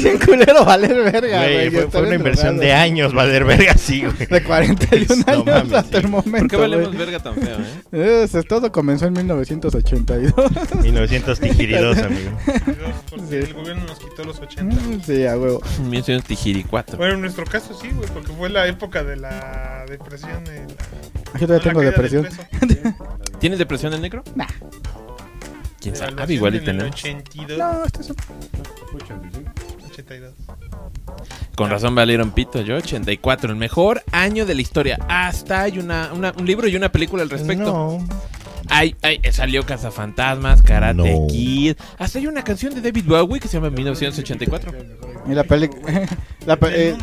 Es 0.00 0.04
bien 0.04 0.18
culero 0.18 0.64
valer 0.64 1.12
verga, 1.12 1.38
Güey, 1.42 1.54
güey. 1.54 1.70
fue, 1.70 1.90
fue 1.90 2.02
una 2.02 2.14
inversión 2.14 2.58
de 2.58 2.72
años, 2.72 3.12
valer 3.14 3.44
verga, 3.44 3.74
sí, 3.74 4.02
güey. 4.04 4.26
De 4.26 4.42
41 4.42 5.06
No 5.26 5.32
años 5.32 5.44
mames, 5.46 5.72
hasta 5.72 5.96
el 5.98 6.04
sí. 6.04 6.08
momento. 6.10 6.38
¿Por 6.38 6.48
qué 6.48 6.56
valemos 6.56 6.86
güey. 6.88 6.98
verga 6.98 7.18
tan 7.20 7.34
feo, 7.36 7.56
eh? 7.92 8.22
Eso, 8.24 8.42
todo 8.42 8.70
comenzó 8.72 9.06
en 9.06 9.12
1982. 9.14 10.34
1922, 10.82 11.98
amigo. 12.02 12.30
Porque 13.10 13.38
el 13.38 13.54
gobierno 13.54 13.84
nos 13.86 13.98
quitó 13.98 14.24
los 14.24 14.38
80. 14.40 14.76
sí, 15.04 15.26
a 15.26 15.36
huevo. 15.38 15.60
Mío 15.88 16.02
soy 16.02 16.16
un 16.16 16.22
tijiricuato. 16.22 16.96
Bueno, 16.96 17.14
en 17.14 17.20
nuestro 17.22 17.44
caso 17.44 17.78
sí, 17.80 17.88
güey, 17.90 18.08
porque 18.10 18.32
fue 18.32 18.48
la 18.50 18.66
época 18.66 19.02
de 19.04 19.16
la 19.16 19.84
depresión. 19.88 20.44
de 20.44 20.60
la- 20.66 21.38
Yo 21.38 21.46
todavía 21.46 21.68
tengo 21.68 21.80
depresión. 21.80 22.24
peso. 22.24 22.42
¿Tienes 23.38 23.58
depresión 23.58 23.92
el 23.94 24.02
negro? 24.02 24.22
Nah. 24.34 24.46
¿Quién 25.80 25.96
sabe? 25.96 26.10
evaluación 26.12 26.36
Igual 26.36 26.54
y 26.54 26.56
en 26.58 26.62
el 26.62 26.66
tenemos. 26.66 26.94
82, 27.00 27.58
No, 27.58 27.84
esto 27.86 28.00
es 28.02 28.10
82. 30.10 30.34
Con 31.54 31.70
razón 31.70 31.94
valieron 31.94 32.32
pito. 32.32 32.60
Yo 32.62 32.76
84, 32.76 33.50
el 33.50 33.56
mejor 33.56 34.02
año 34.12 34.44
de 34.46 34.54
la 34.54 34.60
historia. 34.60 34.98
Hasta 35.08 35.62
hay 35.62 35.78
una, 35.78 36.12
una- 36.12 36.32
un 36.36 36.46
libro 36.46 36.66
y 36.68 36.76
una 36.76 36.90
película 36.90 37.22
al 37.22 37.30
respecto. 37.30 37.64
No. 37.64 38.08
Hay, 38.68 38.94
hay- 39.02 39.20
salió 39.32 39.64
Cazafantasmas, 39.64 40.62
Karate 40.62 40.94
No. 40.94 41.26
Kid. 41.28 41.74
Hasta 41.98 42.18
hay 42.18 42.26
una 42.26 42.42
canción 42.44 42.74
de 42.74 42.80
David 42.80 43.04
Bowie 43.06 43.40
que 43.40 43.48
se 43.48 43.54
llama 43.56 43.70
1984. 43.70 44.72
Y 45.28 45.34
la, 45.34 45.44
peli 45.44 45.68
la, 46.46 46.58
eh, 46.70 46.96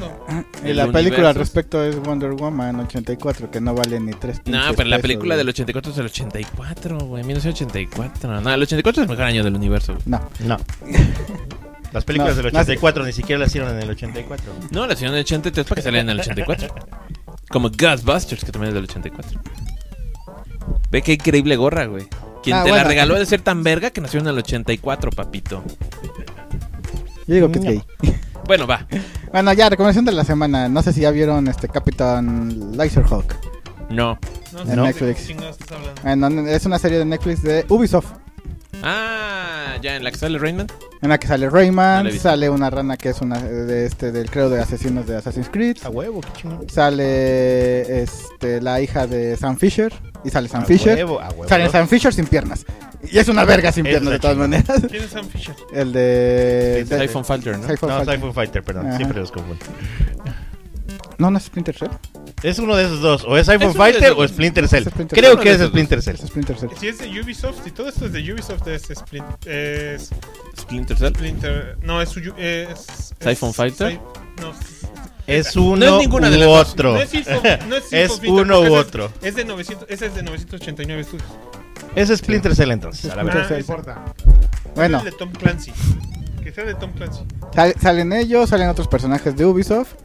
y 0.65 0.73
la 0.73 0.87
película 0.91 1.29
al 1.29 1.35
respecto 1.35 1.83
es 1.83 1.97
Wonder 2.01 2.31
Woman 2.31 2.79
84, 2.79 3.51
que 3.51 3.61
no 3.61 3.73
vale 3.75 3.99
ni 3.99 4.11
tres 4.13 4.41
No, 4.45 4.61
pero 4.75 4.89
la 4.89 4.99
película 4.99 5.35
güey. 5.35 5.37
del 5.39 5.49
84 5.49 5.91
es 5.91 5.97
el 5.99 6.05
84, 6.05 6.97
güey. 6.99 7.23
1984. 7.23 8.41
No, 8.41 8.53
el 8.53 8.61
84 8.63 9.01
es 9.03 9.05
el 9.05 9.09
mejor 9.09 9.25
año 9.25 9.43
del 9.43 9.55
universo. 9.55 9.93
güey. 9.93 10.03
No, 10.05 10.29
No. 10.45 10.57
Las 11.93 12.03
películas 12.03 12.35
No, 12.35 12.43
del 12.43 12.53
no 12.53 12.59
84 12.59 13.05
ni 13.05 13.11
siquiera 13.13 13.39
las 13.39 13.49
hicieron 13.49 13.71
en 13.75 13.81
el 13.81 13.89
84. 13.89 14.53
No, 14.71 14.85
la 14.87 14.93
hicieron 14.93 15.13
en 15.15 15.19
el 15.19 15.23
83 15.25 15.65
para 15.65 15.75
que 15.77 15.81
salieran 15.83 16.09
en 16.09 16.15
el 16.15 16.19
84. 16.19 16.67
Como 17.49 17.69
Ghostbusters, 17.69 18.43
que 18.43 18.51
también 18.51 18.69
es 18.69 18.73
del 18.75 18.83
84. 18.83 19.39
Ve 20.91 21.01
qué 21.01 21.13
increíble 21.13 21.55
gorra, 21.55 21.85
güey. 21.85 22.07
Quien 22.43 22.57
Ah, 22.57 22.63
te 22.63 22.71
la 22.71 22.83
regaló 22.83 23.15
de 23.17 23.25
ser 23.25 23.41
tan 23.41 23.63
verga 23.63 23.89
que 23.91 24.01
nació 24.01 24.19
en 24.19 24.27
el 24.27 24.37
84, 24.37 25.11
papito. 25.11 25.63
yo 27.25 27.33
digo 27.33 27.51
que 27.51 27.59
es 27.59 27.65
No. 27.65 27.71
gay. 27.71 27.83
Bueno, 28.45 28.65
va. 28.67 28.87
Bueno, 29.31 29.51
ya, 29.53 29.69
recomendación 29.69 30.05
de 30.05 30.13
la 30.13 30.23
semana. 30.23 30.69
No 30.69 30.81
sé 30.81 30.93
si 30.93 31.01
ya 31.01 31.11
vieron 31.11 31.47
este 31.49 31.67
Capitán 31.67 32.77
Laserhawk. 32.77 33.35
No. 33.89 34.17
No 34.53 34.61
En 34.61 34.67
sé 34.67 34.75
de 34.75 34.81
Netflix. 34.81 35.19
qué 35.21 35.27
chingados 35.27 35.57
estás 35.59 35.77
hablando. 35.77 36.29
Bueno, 36.29 36.49
es 36.49 36.65
una 36.65 36.79
serie 36.79 36.97
de 36.99 37.05
Netflix 37.05 37.43
de 37.43 37.65
Ubisoft. 37.67 38.07
Ah, 38.83 39.77
ya 39.81 39.95
en 39.95 40.03
la 40.03 40.11
que 40.11 40.17
sale 40.17 40.37
Raymond. 40.37 40.71
En 41.01 41.09
la 41.09 41.17
que 41.19 41.27
sale 41.27 41.45
No 41.45 41.51
Rayman, 41.51 42.03
la 42.05 42.09
he 42.09 42.13
visto. 42.13 42.29
sale 42.29 42.49
una 42.49 42.69
rana 42.69 42.97
que 42.97 43.09
es 43.09 43.21
una 43.21 43.39
de 43.39 43.85
este 43.85 44.11
del 44.11 44.29
creo 44.29 44.49
de 44.49 44.59
asesinos 44.61 45.05
de 45.07 45.15
Assassin's 45.17 45.49
Creed. 45.49 45.77
A 45.83 45.89
huevo, 45.89 46.21
qué 46.21 46.29
chingón. 46.41 46.69
Sale 46.69 48.01
este 48.03 48.61
la 48.61 48.81
hija 48.81 49.05
de 49.07 49.35
Sam 49.37 49.57
Fisher 49.57 49.93
y 50.23 50.29
sale 50.29 50.47
Sam 50.49 50.63
A 50.63 50.65
Fisher. 50.65 50.95
huevo, 50.95 51.19
a 51.21 51.29
huevo. 51.29 51.47
Sale 51.47 51.69
Sam 51.69 51.87
Fisher 51.87 52.13
sin 52.13 52.25
piernas. 52.27 52.65
Y 53.11 53.19
es 53.19 53.27
una 53.27 53.45
verga 53.45 53.71
sin 53.71 53.83
piernas 53.83 54.11
de 54.13 54.19
todas 54.19 54.35
chingada. 54.35 54.63
maneras. 54.63 54.81
¿Quién 54.89 55.03
es 55.03 55.11
Sam 55.11 55.27
Fisher? 55.29 55.55
El 55.71 55.93
de, 55.93 56.85
de- 56.87 56.99
Siphon 57.07 57.23
Filter, 57.25 57.59
¿no? 57.59 57.67
Siphon 57.67 57.89
No, 57.89 57.97
Filter. 57.99 58.15
Siphon 58.15 58.33
Fighter, 58.33 58.63
perdón. 58.63 58.87
Ajá. 58.87 58.97
Siempre 58.97 59.19
los 59.19 59.31
confundo. 59.31 59.63
No, 61.17 61.31
no 61.31 61.37
es 61.39 61.45
Splinter 61.45 61.75
Cell. 61.75 61.89
Es 62.43 62.59
uno 62.59 62.75
de 62.75 62.83
esos 62.85 63.01
dos. 63.01 63.23
O 63.25 63.35
es 63.37 63.47
Siphon 63.47 63.69
Es 63.69 63.75
uno 63.75 63.83
de 63.85 63.91
Fighter 63.91 64.03
esos 64.03 64.17
o 64.17 64.21
dos. 64.21 64.31
Splinter 64.31 64.67
Cell. 64.67 64.83
Es 64.83 64.89
Splinter 64.89 65.17
Creo 65.19 65.31
Cell. 65.33 65.41
que 65.41 65.49
Uno 65.49 65.51
es 65.51 65.57
de 65.57 65.63
esos 65.65 65.69
Splinter 65.71 65.97
Es 65.99 66.05
Cell. 66.05 66.17
Splinter 66.27 66.57
Cell. 66.59 66.69
Si 66.79 66.87
es 66.87 66.97
de 66.99 67.21
Ubisoft 67.21 67.65
y 67.67 67.71
todo 67.71 67.89
esto 67.89 68.05
es 68.05 68.13
de 68.13 68.33
Ubisoft, 68.33 68.67
es, 68.67 68.89
Splin- 68.91 69.47
es 69.47 70.09
Splinter 70.59 70.97
Cell. 70.97 71.13
Splinter. 71.15 71.77
No, 71.81 72.01
es. 72.01 72.09
su- 72.09 72.19
es, 72.37 72.69
es 72.69 73.13
¿Siphon 73.19 73.53
Fighter? 73.53 73.99
No, 74.41 74.53
Es 75.25 75.55
No 75.55 75.63
uno 75.63 75.85
es 75.85 76.01
ninguna 76.03 76.27
u 76.27 76.31
de 76.31 76.37
las 76.37 76.47
dos. 76.47 76.69
otro. 76.73 76.93
No 76.93 76.99
es, 77.01 77.13
no 77.67 77.75
es, 77.75 77.85
Es 77.91 78.11
Filter, 78.13 78.29
uno 78.29 78.55
porque 78.57 78.69
u 78.69 78.73
ese 78.77 78.79
es- 78.81 78.87
otro. 78.87 79.11
Es 79.23 79.35
de 79.35 79.45
900, 79.45 79.89
ese 79.89 80.05
es 80.05 80.15
de 80.15 80.23
989 80.23 81.01
estudios. 81.01 81.27
Es 81.95 82.09
Splinter 82.15 82.55
Cell 82.55 82.71
entonces. 82.71 83.05
A 83.11 83.15
la 83.15 83.23
Splinter 83.23 83.33
verdad. 83.33 83.45
Ah, 83.45 83.47
Cell. 83.49 83.57
es- 83.57 83.67
importa. 83.69 84.13
Bueno, 84.75 84.97
Es 84.99 85.03
de 85.05 85.11
Tom 85.13 85.31
Clancy. 85.31 85.73
Que 86.43 86.51
sea 86.53 86.63
de 86.63 86.75
Tom 86.75 86.91
Clancy. 86.93 87.23
sal- 87.55 87.75
salen 87.81 88.13
ellos, 88.13 88.49
salen 88.49 88.69
otros 88.69 88.87
personajes 88.87 89.35
de 89.35 89.45
Ubisoft. 89.45 89.95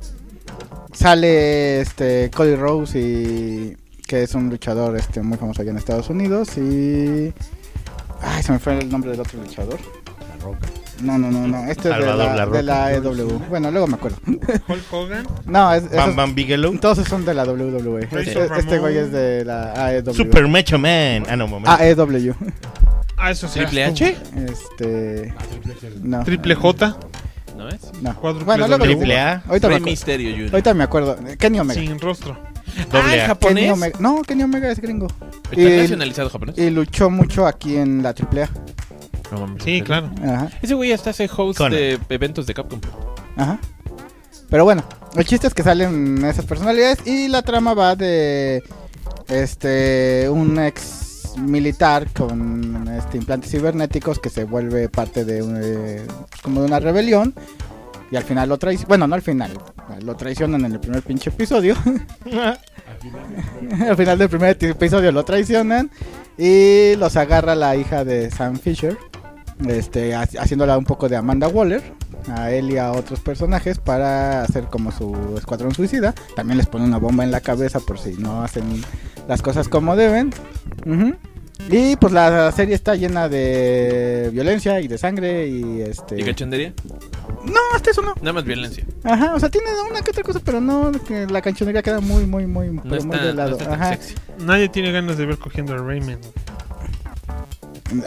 Sale 0.93 1.81
este 1.81 2.31
Cody 2.31 2.55
Rose 2.55 2.99
y 3.01 3.77
que 4.07 4.23
es 4.25 4.35
un 4.35 4.51
luchador 4.51 4.97
este 4.97 5.23
muy 5.23 5.39
famoso 5.39 5.63
allá 5.63 5.71
en 5.71 5.79
Estados 5.79 6.11
Unidos 6.11 6.57
y 6.59 7.33
ay, 8.21 8.43
se 8.43 8.53
me 8.53 8.59
fue 8.59 8.79
el 8.79 8.91
nombre 8.91 9.11
del 9.13 9.21
otro 9.21 9.39
luchador. 9.41 9.79
La 10.21 10.45
Roca. 10.45 10.69
No, 11.01 11.19
no, 11.19 11.31
no, 11.33 11.49
no, 11.49 11.65
este 11.71 11.89
es 11.91 11.97
de 11.97 12.01
la, 12.05 12.15
La 12.17 12.47
de 12.47 12.63
la 12.63 12.99
Roca. 13.01 13.09
EW. 13.09 13.39
Bueno, 13.49 13.71
luego 13.71 13.87
me 13.87 13.95
acuerdo. 13.95 14.19
Hulk 14.27 14.93
Hogan. 14.93 15.27
No, 15.47 15.73
es, 15.73 15.91
Bam 15.91 16.15
Bam 16.15 16.35
Bigelow. 16.35 16.77
todos 16.79 16.99
son 17.09 17.25
de 17.25 17.35
la 17.35 17.45
WWE. 17.45 18.05
Este, 18.05 18.45
este 18.59 18.79
güey 18.79 18.99
es 18.99 19.11
de 19.11 19.45
la 19.45 19.73
AEW. 19.87 20.15
Super 20.15 20.47
Macho 20.47 20.79
Man. 20.79 21.25
Ah, 21.29 21.37
no, 21.37 21.49
momento. 21.49 21.71
AEW. 21.71 22.35
Ah, 23.17 23.31
eso 23.31 23.49
sí. 23.49 23.61
Triple 23.61 23.85
H. 23.85 24.17
Este, 24.37 25.33
Ah, 25.37 25.43
no. 26.03 26.25
Triple 26.25 26.55
J. 26.55 26.97
¿No 27.57 27.69
es? 27.69 27.81
No. 28.01 28.15
Bueno, 28.45 28.67
luego 28.69 28.85
Triple. 28.85 29.19
A. 29.21 29.43
Ahorita 29.47 29.69
me, 29.69 29.75
Rey 29.75 29.83
Mysterio 29.85 30.31
Jr. 30.35 30.51
ahorita 30.53 30.75
me 30.75 30.85
acuerdo. 30.85 31.17
Kenny 31.39 31.61
Omega. 31.61 31.81
Sin 31.81 31.99
rostro. 32.01 32.37
Doble 32.91 33.21
ah, 33.21 33.25
A. 33.25 33.27
japonés. 33.29 33.57
Kenny 33.65 33.71
Omega. 33.71 33.99
No, 34.01 34.23
Kenny 34.23 34.43
Omega 34.45 34.71
es 34.71 34.81
gringo. 34.81 35.07
¿Está 35.51 35.61
Y- 35.61 35.77
nacionalizado 35.79 36.31
japonés? 36.31 36.57
Y 36.59 36.71
luchó 36.71 37.11
mucho 37.11 37.47
aquí 37.47 37.77
en 37.77 38.03
la 38.03 38.11
AAA. 38.11 38.49
No 39.31 39.41
mames, 39.41 39.63
Sí, 39.63 39.81
claro. 39.83 40.11
Ajá, 40.23 40.51
Ese 40.61 40.75
güey 40.75 40.93
hasta 40.93 41.11
hace 41.11 41.25
host 41.35 41.59
Conan. 41.59 41.73
de 41.73 41.99
eventos 42.09 42.47
de 42.47 42.55
Capcom. 42.55 42.81
ajá. 43.37 43.59
Pero 44.51 44.65
bueno, 44.65 44.85
el 45.17 45.25
chiste 45.25 45.47
es 45.47 45.55
que 45.55 45.63
salen 45.63 46.23
esas 46.27 46.45
personalidades 46.45 47.07
y 47.07 47.29
la 47.29 47.41
trama 47.41 47.73
va 47.73 47.97
de 47.97 48.63
este 49.29 50.29
un 50.29 50.59
ex 50.59 51.12
militar 51.39 52.09
con 52.13 52.89
este 52.89 53.19
implantes 53.19 53.51
cibernéticos 53.51 54.19
que 54.19 54.31
se 54.31 54.45
vuelve 54.45 54.89
parte 54.89 55.25
de 55.25 55.43
un, 55.43 55.59
eh, 55.63 56.03
como 56.43 56.61
de 56.61 56.67
una 56.67 56.81
rebelión 56.81 57.35
y 58.11 58.17
al 58.17 58.25
final 58.25 58.49
lo 58.49 58.59
traicionan, 58.59 58.89
bueno, 58.89 59.07
no 59.07 59.15
al 59.15 59.23
final, 59.23 59.53
lo 60.03 60.15
traicionan 60.17 60.65
en 60.67 60.73
el 60.73 60.81
primer 60.81 61.03
pinche 61.03 61.31
episodio. 61.31 61.75
al 63.89 63.97
final 63.97 64.19
del 64.19 64.29
primer 64.29 64.57
episodio 64.61 65.13
lo 65.13 65.25
traicionan 65.25 65.91
y 66.39 66.95
los 66.97 67.17
agarra 67.17 67.55
la 67.55 67.77
hija 67.77 68.05
de 68.05 68.31
Sam 68.31 68.57
Fisher, 68.59 68.97
este, 69.67 70.15
ha- 70.15 70.23
haciéndola 70.41 70.77
un 70.79 70.85
poco 70.85 71.09
de 71.09 71.17
Amanda 71.17 71.49
Waller, 71.49 71.83
a 72.37 72.51
él 72.53 72.71
y 72.71 72.79
a 72.79 72.93
otros 72.93 73.21
personajes 73.21 73.79
para 73.79 74.43
hacer 74.43 74.65
como 74.65 74.93
su 74.93 75.35
escuadrón 75.37 75.75
suicida. 75.75 76.15
También 76.37 76.57
les 76.59 76.67
pone 76.67 76.85
una 76.85 76.99
bomba 76.99 77.25
en 77.25 77.31
la 77.33 77.41
cabeza 77.41 77.81
por 77.81 77.99
si 77.99 78.13
no 78.15 78.43
hacen 78.43 78.65
las 79.29 79.43
cosas 79.43 79.69
como 79.69 79.97
deben. 79.97 80.33
Y 81.71 81.97
pues 81.97 82.13
la 82.13 82.51
serie 82.53 82.75
está 82.75 82.97
llena 82.97 83.29
de 83.29 84.31
violencia 84.33 84.81
y 84.81 84.89
de 84.89 84.99
sangre 84.99 85.47
y 85.47 85.81
este... 85.83 86.21
¿Y 86.21 86.25
cachondería? 86.25 86.73
No, 87.45 87.61
hasta 87.75 87.91
eso 87.93 88.03
no. 88.03 88.15
Nada 88.21 88.33
más 88.33 88.45
violencia. 88.45 88.85
Ajá, 89.05 89.35
o 89.35 89.39
sea, 89.41 89.49
tiene 89.49 89.69
una 89.89 90.03
que 90.03 90.11
otra 90.11 90.25
cosa, 90.25 90.41
pero 90.45 90.61
no, 90.61 90.91
que 91.07 91.27
la 91.27 91.41
canchonería 91.41 91.83
queda 91.83 92.01
muy, 92.01 92.27
muy, 92.27 92.47
muy, 92.47 92.69
No 92.71 92.83
pero 92.83 93.05
muy 93.05 93.15
está, 93.15 93.27
de 93.27 93.33
no 93.33 93.37
lado. 93.37 93.53
está 93.59 93.75
Ajá. 93.75 93.89
sexy. 93.91 94.15
Nadie 94.41 94.69
tiene 94.69 94.91
ganas 94.93 95.17
de 95.19 95.27
ver 95.27 95.39
cogiendo 95.39 95.75
a 95.75 95.79
Rayman. 95.79 96.19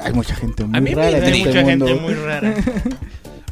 Hay 0.04 0.13
mucha 0.13 0.36
gente 0.36 0.65
muy 0.65 0.78
A 0.78 0.82
mí 0.82 0.89
me 0.89 0.95
rara 0.95 1.17
en 1.17 1.23
este 1.23 1.45
mucha 1.45 1.63
gente 1.63 1.95
muy 1.95 2.13
rara. 2.13 2.54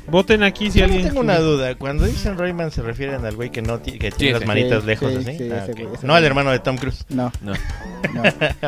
Voten 0.08 0.44
aquí 0.44 0.70
si 0.70 0.80
Yo 0.80 0.86
alguien. 0.86 1.04
tengo 1.08 1.20
una 1.22 1.40
duda. 1.40 1.76
Cuando 1.76 2.06
dicen 2.06 2.38
Rayman 2.38 2.72
se 2.72 2.82
refieren 2.82 3.26
al 3.26 3.36
güey 3.36 3.50
que 3.52 3.62
no 3.62 3.82
que 3.82 4.12
tiene 4.12 4.40
las 4.40 4.46
manitas 4.48 4.82
Sí, 4.82 4.88
lejos 4.88 5.12
sí, 5.12 5.18
así. 5.18 5.38
sí, 5.38 5.50
Ah, 5.52 5.64
ese 5.64 5.72
ok. 5.72 5.80
güey, 5.80 5.94
ese 5.96 6.08
no 6.08 6.14
al 6.14 6.22
güey. 6.22 6.28
hermano 6.28 6.52
de 6.52 6.60
Tom 6.60 6.78
Cruise. 6.78 7.06
No, 7.10 7.32
No. 7.42 7.54
no. 8.14 8.22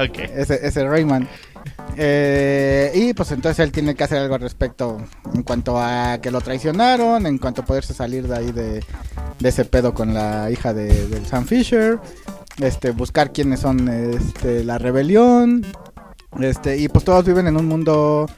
ok. 0.03 0.17
ese, 0.35 0.65
ese 0.65 0.87
Rayman. 0.87 1.27
Eh, 1.97 2.91
y 2.93 3.13
pues 3.13 3.31
entonces 3.31 3.59
él 3.59 3.71
tiene 3.71 3.95
que 3.95 4.03
hacer 4.03 4.17
algo 4.19 4.35
al 4.35 4.41
respecto 4.41 4.97
en 5.33 5.43
cuanto 5.43 5.79
a 5.79 6.19
que 6.21 6.31
lo 6.31 6.41
traicionaron, 6.41 7.25
en 7.25 7.37
cuanto 7.37 7.61
a 7.61 7.65
poderse 7.65 7.93
salir 7.93 8.27
de 8.27 8.37
ahí 8.37 8.51
de, 8.51 8.83
de 9.39 9.49
ese 9.49 9.65
pedo 9.65 9.93
con 9.93 10.13
la 10.13 10.49
hija 10.51 10.73
de, 10.73 11.07
del 11.07 11.25
Sam 11.25 11.45
Fisher, 11.45 11.99
este, 12.59 12.91
buscar 12.91 13.31
quiénes 13.33 13.59
son 13.61 13.87
este, 13.89 14.63
la 14.63 14.77
rebelión, 14.77 15.65
este, 16.39 16.77
y 16.77 16.87
pues 16.87 17.03
todos 17.05 17.25
viven 17.25 17.47
en 17.47 17.57
un 17.57 17.65
mundo, 17.65 18.29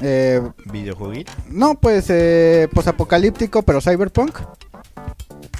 eh, 0.00 0.40
Videojueguito. 0.66 1.32
no 1.50 1.74
pues, 1.74 2.06
eh, 2.08 2.68
posapocalíptico, 2.72 3.62
pero 3.62 3.80
cyberpunk. 3.80 4.38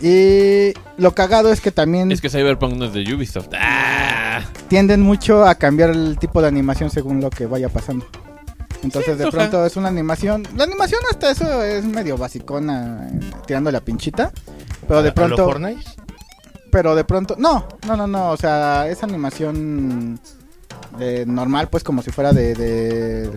Y 0.00 0.72
lo 0.96 1.14
cagado 1.14 1.52
es 1.52 1.60
que 1.60 1.72
también 1.72 2.12
Es 2.12 2.20
que 2.20 2.30
Cyberpunk 2.30 2.74
no 2.74 2.84
es 2.84 2.92
de 2.92 3.14
Ubisoft. 3.14 3.48
¡Ah! 3.58 4.42
tienden 4.68 5.00
mucho 5.00 5.44
a 5.44 5.56
cambiar 5.56 5.90
el 5.90 6.18
tipo 6.18 6.40
de 6.40 6.46
animación 6.48 6.90
según 6.90 7.20
lo 7.20 7.30
que 7.30 7.46
vaya 7.46 7.68
pasando. 7.68 8.06
Entonces 8.84 9.14
Sí, 9.14 9.18
de 9.18 9.24
oja. 9.24 9.36
pronto 9.36 9.66
es 9.66 9.76
una 9.76 9.88
animación, 9.88 10.46
la 10.56 10.62
animación 10.64 11.00
hasta 11.10 11.30
eso 11.32 11.62
es 11.64 11.84
medio 11.84 12.16
basicona, 12.16 13.08
eh, 13.12 13.20
tirando 13.46 13.72
la 13.72 13.80
pinchita, 13.80 14.30
pero 14.86 15.00
¿A- 15.00 15.02
de 15.02 15.08
a 15.08 15.10
lo 15.10 15.14
pronto 15.16 15.44
Fortnite? 15.46 15.82
pero 16.70 16.94
de 16.94 17.02
pronto... 17.02 17.34
No, 17.38 17.66
no, 17.88 17.96
no, 17.96 18.06
no, 18.06 18.30
o 18.30 18.36
sea, 18.36 18.86
es 18.88 19.02
animación 19.02 20.20
eh, 21.00 21.24
normal, 21.26 21.68
pues 21.70 21.82
como 21.82 22.02
si 22.02 22.12
fuera 22.12 22.32
de... 22.32 22.54
de... 22.54 23.30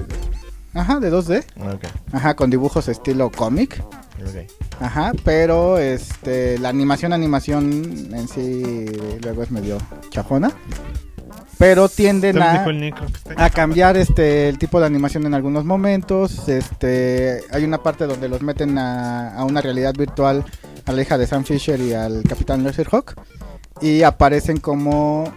Ajá, 0.74 1.00
de 1.00 1.12
2D. 1.12 1.44
Ok, 1.74 1.86
Ajá, 2.14 2.36
con 2.36 2.50
dibujos 2.50 2.88
estilo 2.88 3.30
cómic. 3.30 3.84
Ajá, 4.80 5.14
pero 5.24 5.78
este 5.78 6.60
la 6.60 6.70
animación 6.70 7.12
animación 7.14 8.10
en 8.14 8.28
sí 8.28 8.86
luego 9.22 9.44
es 9.44 9.52
medio 9.52 9.78
chafona. 10.10 10.52
Pero 11.58 11.90
tienden 11.90 12.42
a, 12.42 12.66
cambiar 13.54 13.96
este 13.96 14.50
el 14.50 14.58
tipo 14.58 14.80
de 14.80 14.88
animación 14.88 15.26
en 15.26 15.34
algunos 15.34 15.64
momentos. 15.64 16.48
Este 16.50 17.42
hay 17.52 17.64
una 17.64 17.84
parte 17.84 18.08
donde 18.08 18.30
los 18.30 18.42
meten 18.42 18.78
a, 18.78 19.36
a 19.36 19.44
una 19.44 19.62
realidad 19.62 19.94
virtual 19.94 20.44
a 20.86 20.92
la 20.92 21.02
hija 21.02 21.18
de 21.18 21.28
Sam 21.28 21.44
Fisher 21.44 21.80
y 21.80 21.94
al 21.94 22.24
Capitán 22.24 22.66
Hawk 22.66 23.16
y 23.82 24.04
aparecen 24.04 24.58
como 24.58 25.32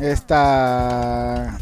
esta 0.00 1.58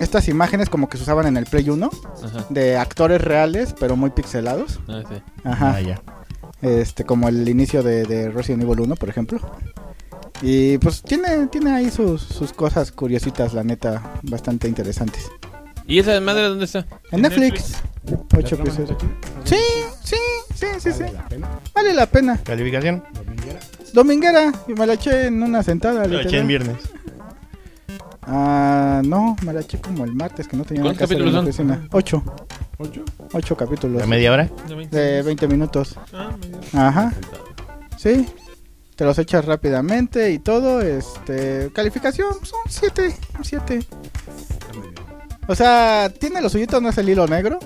estas 0.00 0.28
imágenes 0.28 0.68
como 0.68 0.88
que 0.88 0.96
se 0.96 1.04
usaban 1.04 1.26
en 1.26 1.36
el 1.36 1.46
Play 1.46 1.68
1 1.70 1.90
Ajá. 2.24 2.46
de 2.48 2.76
actores 2.76 3.20
reales 3.20 3.74
pero 3.78 3.96
muy 3.96 4.10
pixelados. 4.10 4.80
Ah, 4.88 5.02
sí. 5.08 5.22
Ajá. 5.44 5.74
Ah, 5.76 5.80
ya. 5.80 6.02
Este, 6.62 7.04
como 7.04 7.28
el 7.28 7.48
inicio 7.48 7.82
de, 7.82 8.04
de 8.04 8.30
Resident 8.30 8.62
Evil 8.64 8.80
1, 8.80 8.96
por 8.96 9.08
ejemplo. 9.08 9.38
Y 10.42 10.78
pues 10.78 11.02
tiene, 11.02 11.46
tiene 11.48 11.70
ahí 11.72 11.90
sus, 11.90 12.22
sus 12.22 12.52
cosas 12.52 12.92
curiositas, 12.92 13.52
la 13.52 13.62
neta, 13.62 14.02
bastante 14.22 14.68
interesantes. 14.68 15.30
¿Y 15.86 15.98
esa 15.98 16.20
madre 16.20 16.44
dónde 16.44 16.64
está? 16.64 16.86
En 17.10 17.22
Netflix, 17.22 17.74
ocho 18.36 18.56
¿La 18.56 18.62
trama 18.62 18.62
episodios. 18.62 18.98
Sí, 19.44 19.56
sí, 20.04 20.16
sí, 20.54 20.66
sí, 20.78 20.92
sí. 20.92 21.02
¿Vale 21.02 21.12
la 21.12 21.26
pena? 21.28 21.48
Vale 21.74 21.94
la 21.94 22.06
pena. 22.06 22.38
¿Calificación? 22.44 23.04
¿Dominguera? 23.12 23.60
Dominguera, 23.92 24.52
y 24.68 24.72
me 24.74 24.86
la 24.86 24.92
eché 24.94 25.26
en 25.26 25.42
una 25.42 25.62
sentada. 25.62 26.06
Lo 26.06 26.20
eché 26.20 26.38
en 26.38 26.46
viernes. 26.46 26.76
Ah, 28.32 29.02
no, 29.04 29.34
me 29.44 29.52
la 29.52 29.60
eché 29.60 29.80
como 29.80 30.04
el 30.04 30.14
martes, 30.14 30.46
que 30.46 30.56
no 30.56 30.62
tenía 30.64 30.84
nada 30.84 30.94
que 30.94 30.98
¿Cuántos 30.98 31.16
hacer 31.16 31.26
en 31.26 31.32
la 31.32 31.40
capítulos 31.40 31.48
oficina. 31.48 31.88
Ocho, 31.90 32.22
¿Ocho? 32.78 33.04
ocho 33.32 33.56
capítulos. 33.56 34.00
¿De 34.00 34.06
media 34.06 34.32
hora? 34.32 34.48
De 34.68 34.74
20. 34.76 34.96
De 34.96 35.22
20 35.22 35.48
minutos. 35.48 35.96
Ah. 36.12 36.30
Ajá. 36.72 37.12
Sí, 37.96 38.28
te 38.94 39.04
los 39.04 39.18
echas 39.18 39.44
rápidamente 39.46 40.30
y 40.30 40.38
todo. 40.38 40.80
Este, 40.80 41.72
calificación, 41.74 42.34
son 42.44 42.60
7, 42.68 43.16
7. 43.42 43.78
Está 43.78 44.78
medio. 44.78 44.92
O 45.48 45.54
sea, 45.56 46.08
tiene 46.16 46.40
los 46.40 46.52
suyitos, 46.52 46.80
no 46.80 46.90
es 46.90 46.98
el 46.98 47.08
hilo 47.08 47.26
negro. 47.26 47.58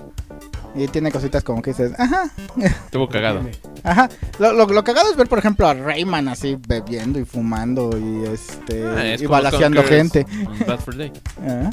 Y 0.75 0.89
tiene 0.89 1.13
cositas 1.13 1.45
como 1.45 1.61
que 1.61 1.71
dices, 1.71 1.93
ajá, 1.99 2.31
Estuvo 2.57 3.07
cagado. 3.07 3.43
Ajá. 3.85 4.09
Lo, 4.39 4.53
lo, 4.53 4.67
lo 4.67 4.83
cagado 4.83 5.11
es 5.11 5.17
ver, 5.17 5.29
por 5.29 5.39
ejemplo, 5.39 5.69
a 5.69 5.75
Rayman 5.75 6.27
así 6.29 6.57
bebiendo 6.67 7.19
y 7.21 7.25
fumando 7.25 7.91
y 7.99 8.27
este 8.33 8.85
Ah, 8.87 9.07
es 9.15 9.23
y 9.23 9.27
balaseando 9.27 9.83
gente. 9.85 10.27
Bad 10.67 10.81
for 10.81 10.97
Day. 10.97 11.13
Ajá. 11.43 11.71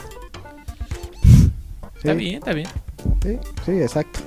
Está 1.96 2.14
bien, 2.14 2.36
está 2.36 2.54
bien. 2.54 2.68
Sí, 3.24 3.38
sí, 3.66 3.72
exacto. 3.72 4.20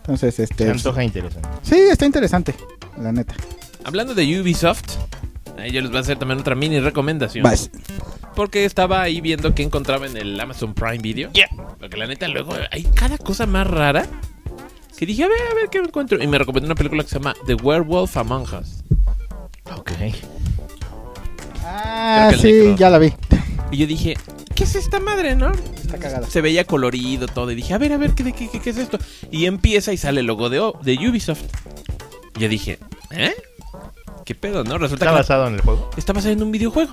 Entonces, 0.00 0.34
Se 0.34 0.44
este. 0.44 0.70
antoja 0.70 1.04
interesante. 1.04 1.48
Sí, 1.62 1.74
está 1.76 2.06
interesante, 2.06 2.54
la 3.00 3.12
neta. 3.12 3.34
Hablando 3.84 4.14
de 4.14 4.40
Ubisoft, 4.40 4.96
ahí 5.58 5.70
yo 5.72 5.80
les 5.80 5.90
voy 5.90 5.98
a 5.98 6.00
hacer 6.00 6.18
también 6.18 6.40
otra 6.40 6.54
mini 6.54 6.80
recomendación. 6.80 7.42
Vas. 7.42 7.70
Porque 8.34 8.64
estaba 8.64 9.02
ahí 9.02 9.20
viendo 9.20 9.54
qué 9.54 9.62
encontraba 9.62 10.06
en 10.06 10.16
el 10.16 10.38
Amazon 10.40 10.72
Prime 10.74 10.98
Video. 10.98 11.30
Porque 11.78 11.96
la 11.96 12.06
neta, 12.06 12.28
luego 12.28 12.54
hay 12.70 12.84
cada 12.84 13.18
cosa 13.18 13.44
más 13.46 13.66
rara. 13.66 14.06
Que 15.00 15.06
dije, 15.06 15.24
a 15.24 15.28
ver, 15.28 15.38
a 15.50 15.54
ver 15.54 15.68
qué 15.70 15.78
encuentro. 15.78 16.22
Y 16.22 16.26
me 16.26 16.36
recomendó 16.38 16.66
una 16.66 16.74
película 16.74 17.02
que 17.02 17.08
se 17.08 17.18
llama 17.18 17.34
The 17.46 17.54
Werewolf 17.54 18.14
Among 18.18 18.42
Us. 18.54 18.84
Ok. 19.74 19.90
Ah, 21.64 22.30
sí, 22.38 22.52
necro. 22.52 22.76
ya 22.76 22.90
la 22.90 22.98
vi. 22.98 23.12
Y 23.70 23.78
yo 23.78 23.86
dije, 23.86 24.14
¿qué 24.54 24.64
es 24.64 24.74
esta 24.74 25.00
madre, 25.00 25.36
no? 25.36 25.52
Está 25.52 25.98
cagada. 25.98 26.26
Se 26.28 26.40
veía 26.40 26.64
colorido 26.66 27.26
todo. 27.28 27.50
Y 27.50 27.54
dije, 27.54 27.72
a 27.74 27.78
ver, 27.78 27.92
a 27.92 27.96
ver, 27.96 28.12
¿qué, 28.14 28.24
qué, 28.32 28.48
qué, 28.50 28.60
qué 28.60 28.70
es 28.70 28.76
esto? 28.76 28.98
Y 29.30 29.46
empieza 29.46 29.92
y 29.92 29.96
sale 29.96 30.20
el 30.20 30.26
logo 30.26 30.50
de, 30.50 30.60
O- 30.60 30.78
de 30.82 30.94
Ubisoft. 31.08 31.44
Y 32.36 32.40
yo 32.40 32.48
dije, 32.48 32.78
¿eh? 33.10 33.34
¿Qué 34.24 34.34
pedo, 34.34 34.64
no? 34.64 34.78
Resulta 34.78 35.04
¿Está 35.06 35.14
que 35.14 35.18
basado 35.18 35.46
en 35.48 35.54
el 35.54 35.60
juego? 35.62 35.90
está 35.96 36.12
basado 36.12 36.32
en 36.32 36.42
un 36.42 36.52
videojuego. 36.52 36.92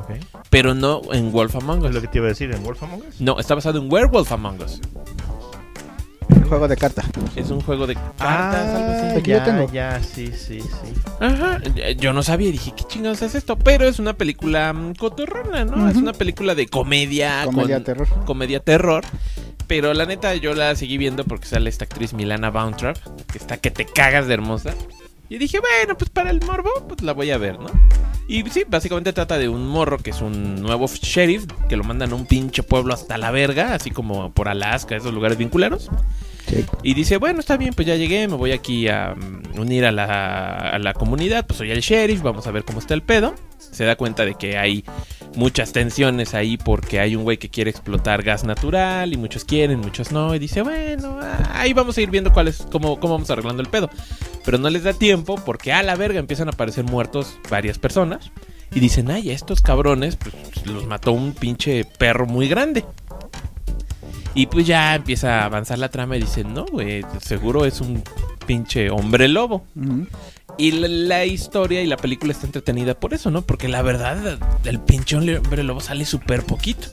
Ok. 0.00 0.16
Pero 0.50 0.74
no 0.74 1.00
en 1.12 1.30
Wolf 1.32 1.54
Among 1.56 1.84
Es 1.84 1.90
Us. 1.90 1.94
lo 1.94 2.00
que 2.00 2.08
te 2.08 2.18
iba 2.18 2.26
a 2.26 2.30
decir 2.30 2.50
en 2.52 2.62
Wolf 2.62 2.82
Among 2.82 3.02
Us. 3.08 3.20
No, 3.20 3.38
está 3.38 3.54
basado 3.54 3.78
en 3.78 3.92
Werewolf 3.92 4.32
Among 4.32 4.60
Us. 4.62 4.80
Juego 6.48 6.68
de 6.68 6.76
carta. 6.76 7.02
Es 7.36 7.50
un 7.50 7.60
juego 7.60 7.86
de 7.86 7.94
cartas, 7.94 8.16
Ah, 8.20 8.76
algo 8.76 8.92
así. 9.08 9.18
Aquí 9.18 9.30
yo 9.30 9.36
ya, 9.38 9.44
tengo. 9.44 9.72
ya, 9.72 10.02
sí, 10.02 10.28
sí, 10.28 10.60
sí. 10.60 10.92
Ajá, 11.20 11.60
yo 11.98 12.12
no 12.12 12.22
sabía 12.22 12.48
y 12.48 12.52
dije, 12.52 12.72
¿qué 12.76 12.84
chingados 12.84 13.22
es 13.22 13.34
esto? 13.34 13.56
Pero 13.58 13.86
es 13.88 13.98
una 13.98 14.12
película 14.14 14.72
mm, 14.72 14.94
cotorrona, 14.94 15.64
¿no? 15.64 15.88
Es 15.88 15.96
una 15.96 16.12
película 16.12 16.54
de 16.54 16.66
comedia. 16.66 17.44
Comedia 17.44 17.76
con- 17.76 17.84
terror. 17.84 18.08
Comedia 18.26 18.60
terror. 18.60 19.04
Pero 19.66 19.94
la 19.94 20.04
neta 20.04 20.34
yo 20.34 20.54
la 20.54 20.74
seguí 20.76 20.98
viendo 20.98 21.24
porque 21.24 21.46
sale 21.46 21.70
esta 21.70 21.84
actriz 21.84 22.12
Milana 22.12 22.50
Bountrap, 22.50 22.96
que 23.30 23.38
está 23.38 23.56
que 23.56 23.70
te 23.70 23.86
cagas 23.86 24.26
de 24.26 24.34
hermosa. 24.34 24.74
Y 25.30 25.38
dije, 25.38 25.60
bueno, 25.60 25.96
pues 25.96 26.10
para 26.10 26.28
el 26.30 26.44
morbo, 26.44 26.68
pues 26.88 27.00
la 27.00 27.12
voy 27.14 27.30
a 27.30 27.38
ver, 27.38 27.58
¿no? 27.58 27.68
Y 28.28 28.42
sí, 28.50 28.64
básicamente 28.68 29.12
trata 29.14 29.38
de 29.38 29.48
un 29.48 29.66
morro 29.66 29.96
que 29.98 30.10
es 30.10 30.20
un 30.20 30.60
nuevo 30.60 30.86
sheriff, 30.86 31.46
que 31.68 31.76
lo 31.76 31.84
mandan 31.84 32.12
a 32.12 32.14
un 32.14 32.26
pinche 32.26 32.62
pueblo 32.62 32.92
hasta 32.92 33.16
la 33.16 33.30
verga, 33.30 33.72
así 33.74 33.90
como 33.90 34.30
por 34.32 34.48
Alaska, 34.48 34.94
esos 34.94 35.12
lugares 35.14 35.38
vincularos. 35.38 35.90
Y 36.82 36.94
dice, 36.94 37.16
bueno, 37.16 37.40
está 37.40 37.56
bien, 37.56 37.72
pues 37.74 37.86
ya 37.86 37.96
llegué, 37.96 38.28
me 38.28 38.36
voy 38.36 38.52
aquí 38.52 38.88
a 38.88 39.14
mm, 39.14 39.60
unir 39.60 39.84
a 39.84 39.92
la, 39.92 40.54
a 40.54 40.78
la 40.78 40.94
comunidad, 40.94 41.46
pues 41.46 41.58
soy 41.58 41.70
el 41.70 41.80
sheriff, 41.80 42.22
vamos 42.22 42.46
a 42.46 42.50
ver 42.50 42.64
cómo 42.64 42.78
está 42.78 42.94
el 42.94 43.02
pedo. 43.02 43.34
Se 43.58 43.84
da 43.84 43.96
cuenta 43.96 44.24
de 44.24 44.34
que 44.34 44.58
hay 44.58 44.84
muchas 45.36 45.72
tensiones 45.72 46.34
ahí 46.34 46.56
porque 46.56 47.00
hay 47.00 47.16
un 47.16 47.22
güey 47.22 47.38
que 47.38 47.48
quiere 47.48 47.70
explotar 47.70 48.22
gas 48.22 48.44
natural 48.44 49.12
y 49.12 49.16
muchos 49.16 49.44
quieren, 49.44 49.80
muchos 49.80 50.12
no. 50.12 50.34
Y 50.34 50.38
dice, 50.38 50.62
bueno, 50.62 51.18
ah, 51.22 51.52
ahí 51.54 51.72
vamos 51.72 51.96
a 51.96 52.00
ir 52.00 52.10
viendo 52.10 52.32
cuál 52.32 52.48
es, 52.48 52.66
cómo, 52.70 52.98
cómo 53.00 53.14
vamos 53.14 53.30
arreglando 53.30 53.62
el 53.62 53.68
pedo. 53.68 53.88
Pero 54.44 54.58
no 54.58 54.68
les 54.68 54.82
da 54.82 54.92
tiempo 54.92 55.36
porque 55.44 55.72
a 55.72 55.82
la 55.82 55.94
verga 55.94 56.18
empiezan 56.18 56.48
a 56.48 56.52
aparecer 56.52 56.84
muertos 56.84 57.38
varias 57.50 57.78
personas. 57.78 58.30
Y 58.74 58.80
dicen, 58.80 59.10
ay, 59.10 59.30
estos 59.30 59.60
cabrones, 59.60 60.16
pues 60.16 60.34
los 60.66 60.86
mató 60.86 61.12
un 61.12 61.32
pinche 61.32 61.84
perro 61.84 62.26
muy 62.26 62.48
grande. 62.48 62.84
Y 64.34 64.46
pues 64.46 64.66
ya 64.66 64.94
empieza 64.94 65.40
a 65.40 65.44
avanzar 65.44 65.78
la 65.78 65.90
trama 65.90 66.16
y 66.16 66.20
dicen, 66.20 66.54
no, 66.54 66.64
güey, 66.64 67.04
seguro 67.20 67.64
es 67.64 67.80
un 67.80 68.02
pinche 68.46 68.90
hombre 68.90 69.28
lobo. 69.28 69.64
Y 70.58 70.72
la, 70.72 70.88
la 70.88 71.26
historia 71.26 71.82
y 71.82 71.86
la 71.86 71.96
película 71.96 72.32
está 72.32 72.46
entretenida 72.46 72.94
por 72.94 73.14
eso, 73.14 73.30
¿no? 73.30 73.42
Porque 73.42 73.68
la 73.68 73.82
verdad, 73.82 74.38
el 74.64 74.80
pinche 74.80 75.16
hombre 75.16 75.62
lobo 75.62 75.80
sale 75.80 76.04
súper 76.04 76.44
poquito. 76.44 76.88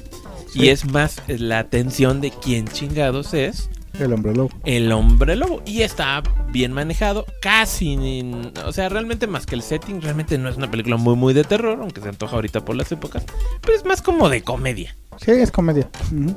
Sí. 0.52 0.64
Y 0.64 0.70
es 0.70 0.86
más 0.86 1.22
la 1.28 1.60
atención 1.60 2.22
de 2.22 2.32
quién 2.32 2.68
chingados 2.68 3.34
es 3.34 3.70
El 4.00 4.14
hombre 4.14 4.34
lobo. 4.34 4.50
el 4.66 4.92
hombre 4.92 5.36
lobo. 5.36 5.62
Y 5.66 5.82
está 5.82 6.24
bien 6.52 6.72
manejado, 6.72 7.26
casi. 7.42 8.24
o 8.66 8.72
sea, 8.72 8.90
realmente 8.90 9.28
más 9.28 9.46
que 9.46 9.56
el 9.56 9.62
setting, 9.62 10.02
realmente 10.02 10.38
no 10.38 10.50
es 10.50 10.58
una 10.58 10.72
película 10.72 10.98
muy, 10.98 11.16
muy 11.16 11.34
de 11.34 11.44
terror, 11.44 11.80
aunque 11.82 12.02
se 12.02 12.10
antoja 12.10 12.36
ahorita 12.36 12.66
por 12.66 12.76
las 12.76 12.92
épocas. 12.92 13.26
Pero 13.62 13.76
es 13.76 13.86
más 13.86 14.02
como 14.02 14.30
de 14.30 14.42
comedia. 14.42 14.96
Sí, 15.18 15.32
es 15.32 15.52
comedia. 15.52 15.90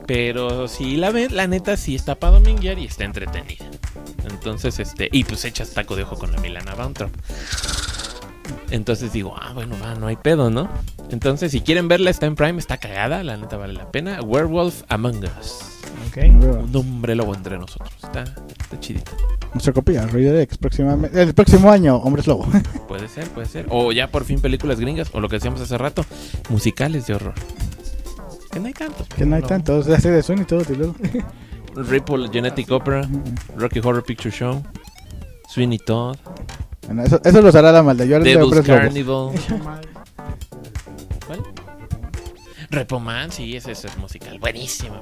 Pero 0.06 0.66
si 0.66 0.96
la 0.96 1.10
ven, 1.10 1.34
la 1.36 1.46
neta 1.46 1.76
sí 1.76 1.94
está 1.94 2.16
para 2.16 2.34
dominguear 2.34 2.78
y 2.78 2.86
está 2.86 3.04
entretenida. 3.04 3.64
Entonces, 4.28 4.80
este, 4.80 5.08
y 5.12 5.24
pues 5.24 5.44
echas 5.44 5.70
taco 5.70 5.94
de 5.94 6.02
ojo 6.02 6.16
con 6.18 6.32
la 6.32 6.40
Milana 6.40 6.74
Bountrap. 6.74 7.10
Entonces 8.70 9.12
digo, 9.12 9.34
ah, 9.40 9.52
bueno, 9.52 9.76
va, 9.82 9.94
no 9.94 10.06
hay 10.06 10.16
pedo, 10.16 10.50
¿no? 10.50 10.68
Entonces, 11.10 11.52
si 11.52 11.60
quieren 11.60 11.88
verla, 11.88 12.10
está 12.10 12.26
en 12.26 12.34
Prime, 12.34 12.58
está 12.58 12.78
cagada, 12.78 13.22
la 13.22 13.36
neta 13.36 13.56
vale 13.56 13.74
la 13.74 13.90
pena. 13.90 14.20
Werewolf 14.22 14.82
Among 14.88 15.24
Us. 15.38 15.60
Ok. 16.08 16.18
Un 16.24 16.74
hombre 16.74 17.14
lobo 17.14 17.34
entre 17.34 17.58
nosotros. 17.58 17.92
Está, 18.02 18.22
está 18.22 18.80
chidito. 18.80 19.12
Nuestra 19.52 19.72
copia, 19.74 20.06
Redex 20.06 20.56
próximamente. 20.56 21.20
El 21.22 21.34
próximo 21.34 21.70
año, 21.70 21.96
Hombres 21.96 22.26
Lobo. 22.26 22.46
Puede 22.88 23.08
ser, 23.08 23.28
puede 23.28 23.46
ser. 23.46 23.66
O 23.68 23.92
ya 23.92 24.10
por 24.10 24.24
fin 24.24 24.40
películas 24.40 24.80
gringas, 24.80 25.10
o 25.12 25.20
lo 25.20 25.28
que 25.28 25.36
decíamos 25.36 25.60
hace 25.60 25.76
rato, 25.76 26.04
musicales 26.48 27.06
de 27.06 27.14
horror. 27.14 27.34
Que 28.50 28.60
no 28.60 28.66
hay 28.66 28.72
tantos. 28.72 29.06
que 29.08 29.26
no 29.26 29.36
hay 29.36 29.42
tantos. 29.42 29.88
Hace 29.88 30.10
de 30.10 30.22
Sony 30.22 30.42
y 30.42 30.44
todo, 30.44 30.62
y 30.70 30.76
luego. 30.76 30.94
Ripple 31.74 32.28
Genetic 32.30 32.70
Opera, 32.70 33.08
Rocky 33.56 33.80
Horror 33.80 34.04
Picture 34.04 34.30
Show, 34.30 34.62
Sweeney 35.48 35.78
Todd, 35.78 36.16
Bueno, 36.86 37.02
eso, 37.04 37.20
eso 37.24 37.42
los 37.42 37.54
hará 37.54 37.72
la 37.72 37.82
maldad. 37.82 38.04
Yo 38.04 38.20
Devil's. 38.20 38.60
Carnival. 38.66 39.30
¿Cuál? 41.26 41.40
Repoman, 42.70 43.30
sí, 43.30 43.54
ese, 43.54 43.72
ese 43.72 43.88
es 43.88 43.98
musical. 43.98 44.38
Buenísima 44.38 45.00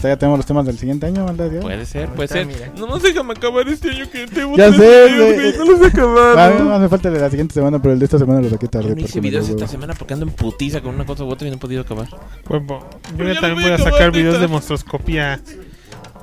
sea, 0.00 0.10
ya 0.10 0.16
tenemos 0.16 0.38
los 0.38 0.46
temas 0.46 0.64
del 0.64 0.78
siguiente 0.78 1.06
año, 1.06 1.24
maldad. 1.24 1.50
ya. 1.50 1.60
Puede 1.60 1.84
ser, 1.84 2.08
puede 2.10 2.28
ser. 2.28 2.46
mira. 2.46 2.72
No 2.76 2.86
más 2.86 3.02
déjame 3.02 3.32
acabar 3.32 3.68
este 3.68 3.90
año 3.90 4.08
que 4.10 4.26
tengo 4.26 4.56
Ya 4.56 4.72
sé, 4.72 5.08
güey. 5.16 5.52
no 5.58 5.64
los 5.64 5.80
he 5.82 5.86
acabado. 5.86 6.38
Ah, 6.38 6.52
no, 6.58 6.78
me 6.78 6.88
falta 6.88 7.08
el 7.08 7.14
de 7.14 7.20
la 7.20 7.30
siguiente 7.30 7.54
semana, 7.54 7.80
pero 7.80 7.92
el 7.94 7.98
de 7.98 8.04
esta 8.04 8.18
semana 8.18 8.40
lo 8.40 8.48
saqué 8.48 8.68
tarde. 8.68 8.90
Yo 8.90 8.94
no 8.94 9.00
hice 9.00 9.20
videos 9.20 9.48
esta 9.48 9.66
semana 9.66 9.94
porque 9.94 10.14
ando 10.14 10.26
en 10.26 10.32
putiza 10.32 10.80
con 10.80 10.94
una 10.94 11.04
cosa 11.04 11.24
u 11.24 11.28
otra 11.28 11.46
y 11.46 11.50
no 11.50 11.56
he 11.56 11.60
podido 11.60 11.82
acabar. 11.82 12.08
Bueno, 12.48 12.88
yo 13.16 13.24
ya 13.26 13.40
también 13.40 13.54
voy 13.54 13.64
voy 13.64 13.72
a 13.72 13.78
sacar 13.78 14.12
videos 14.12 14.40
de 14.40 14.48
monstroscopía 14.48 15.40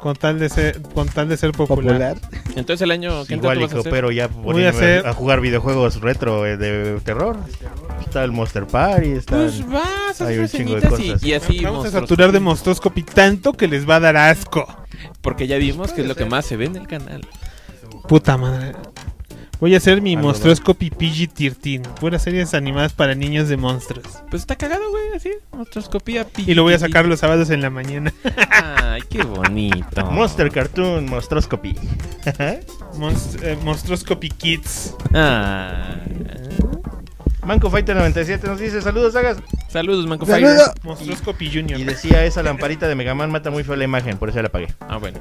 Con 0.02 0.16
tal 0.16 0.40
de 0.40 0.50
ser, 0.50 0.82
con 0.82 1.08
tal 1.10 1.28
de 1.28 1.36
ser 1.38 1.52
popular. 1.52 2.16
Popular. 2.16 2.42
Entonces 2.56 2.82
el 2.82 2.92
año 2.92 3.26
que 3.26 3.36
Igual 3.36 3.60
y 3.60 3.64
a 3.64 3.66
hacer- 3.66 3.92
pero 3.92 4.12
ya 4.12 4.28
Voy 4.28 4.64
a 4.64 4.70
hacer- 4.70 5.06
a 5.06 5.14
jugar 5.14 5.42
videojuegos 5.42 6.00
retro 6.02 6.46
eh, 6.46 6.56
de 6.58 7.00
terror. 7.02 7.38
Está 8.06 8.24
el 8.24 8.32
Monster 8.32 8.66
Party, 8.66 9.10
está 9.12 9.36
Pues 9.38 9.58
el- 9.58 9.64
vas, 9.66 10.22
Hay 10.22 10.38
un 10.38 10.48
chingo 10.48 10.76
de 10.80 10.88
y, 10.88 10.90
cosas. 10.90 11.24
y 11.24 11.34
así 11.34 11.60
Vamos 11.64 11.86
a 11.86 11.92
saturar 11.92 12.32
de 12.32 12.40
Monstroscopy 12.40 13.04
tanto 13.04 13.54
que 13.54 13.68
les 13.68 13.88
va 13.88 13.98
a 13.98 14.00
dar 14.00 14.16
asco. 14.18 14.66
Porque 15.22 15.48
ya 15.48 15.58
vimos 15.58 15.92
que 15.92 16.02
es 16.02 16.08
lo 16.08 16.16
que 16.16 16.26
más 16.26 16.46
se 16.46 16.56
ve 16.58 16.66
en 16.66 16.76
el 16.78 16.88
canal. 16.88 17.22
Puta 18.08 18.38
madre. 18.38 18.74
Voy 19.60 19.74
a 19.74 19.78
hacer 19.78 20.02
mi 20.02 20.16
Monstroscopy 20.16 20.90
PG-13. 20.90 21.82
Puras 21.96 22.24
series 22.24 22.54
animadas 22.54 22.94
para 22.94 23.14
niños 23.14 23.50
de 23.50 23.58
monstruos. 23.58 24.06
Pues 24.30 24.44
está 24.44 24.56
cagado, 24.56 24.90
güey, 24.90 25.04
así. 25.16 25.32
Monstroscopía. 25.52 26.26
Y 26.38 26.54
lo 26.54 26.64
voy 26.64 26.74
a 26.76 26.80
sacar 26.80 27.06
los 27.06 27.20
sábados 27.20 27.50
en 27.50 27.62
la 27.62 27.70
mañana. 27.70 28.14
Ay, 28.82 29.02
qué 29.10 29.22
bonito. 29.24 30.06
Monster 30.12 30.50
Cartoon 30.50 31.06
Monstroscopy. 31.08 31.76
Monst- 32.96 33.44
eh, 33.44 33.58
Monstroscopy 33.62 34.30
Kids. 34.30 34.96
Ah. 35.14 35.96
Manco 37.46 37.70
Fighter 37.70 37.96
97 37.96 38.48
nos 38.48 38.60
dice, 38.60 38.82
saludos, 38.82 39.12
sagas. 39.14 39.38
Saludos, 39.70 40.06
Manco 40.08 40.26
Saludos. 40.26 40.56
Fire. 40.68 40.84
Monstroscopy 40.84 41.50
Junior. 41.52 41.80
Y 41.80 41.84
decía, 41.84 42.24
esa 42.24 42.44
lamparita 42.44 42.88
de 42.88 42.96
Mega 42.96 43.14
Man 43.14 43.30
mata 43.32 43.50
muy 43.52 43.64
feo 43.66 43.76
la 43.76 43.84
imagen, 43.84 44.18
por 44.18 44.30
eso 44.30 44.42
la 44.42 44.48
apagué. 44.48 44.68
Ah, 44.82 44.98
bueno. 44.98 45.20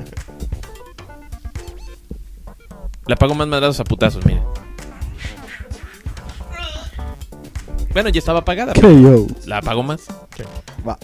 La 3.09 3.17
pago 3.17 3.35
más 3.35 3.49
madrazos 3.49 3.81
a 3.81 3.85
putazos, 3.85 4.25
miren. 4.25 4.43
Bueno, 7.93 8.11
ya 8.11 8.19
estaba 8.19 8.41
apagada. 8.41 8.75
pero. 8.75 9.27
La 9.47 9.59
apago 9.59 9.83
más. 9.83 10.07
Va. 10.87 10.99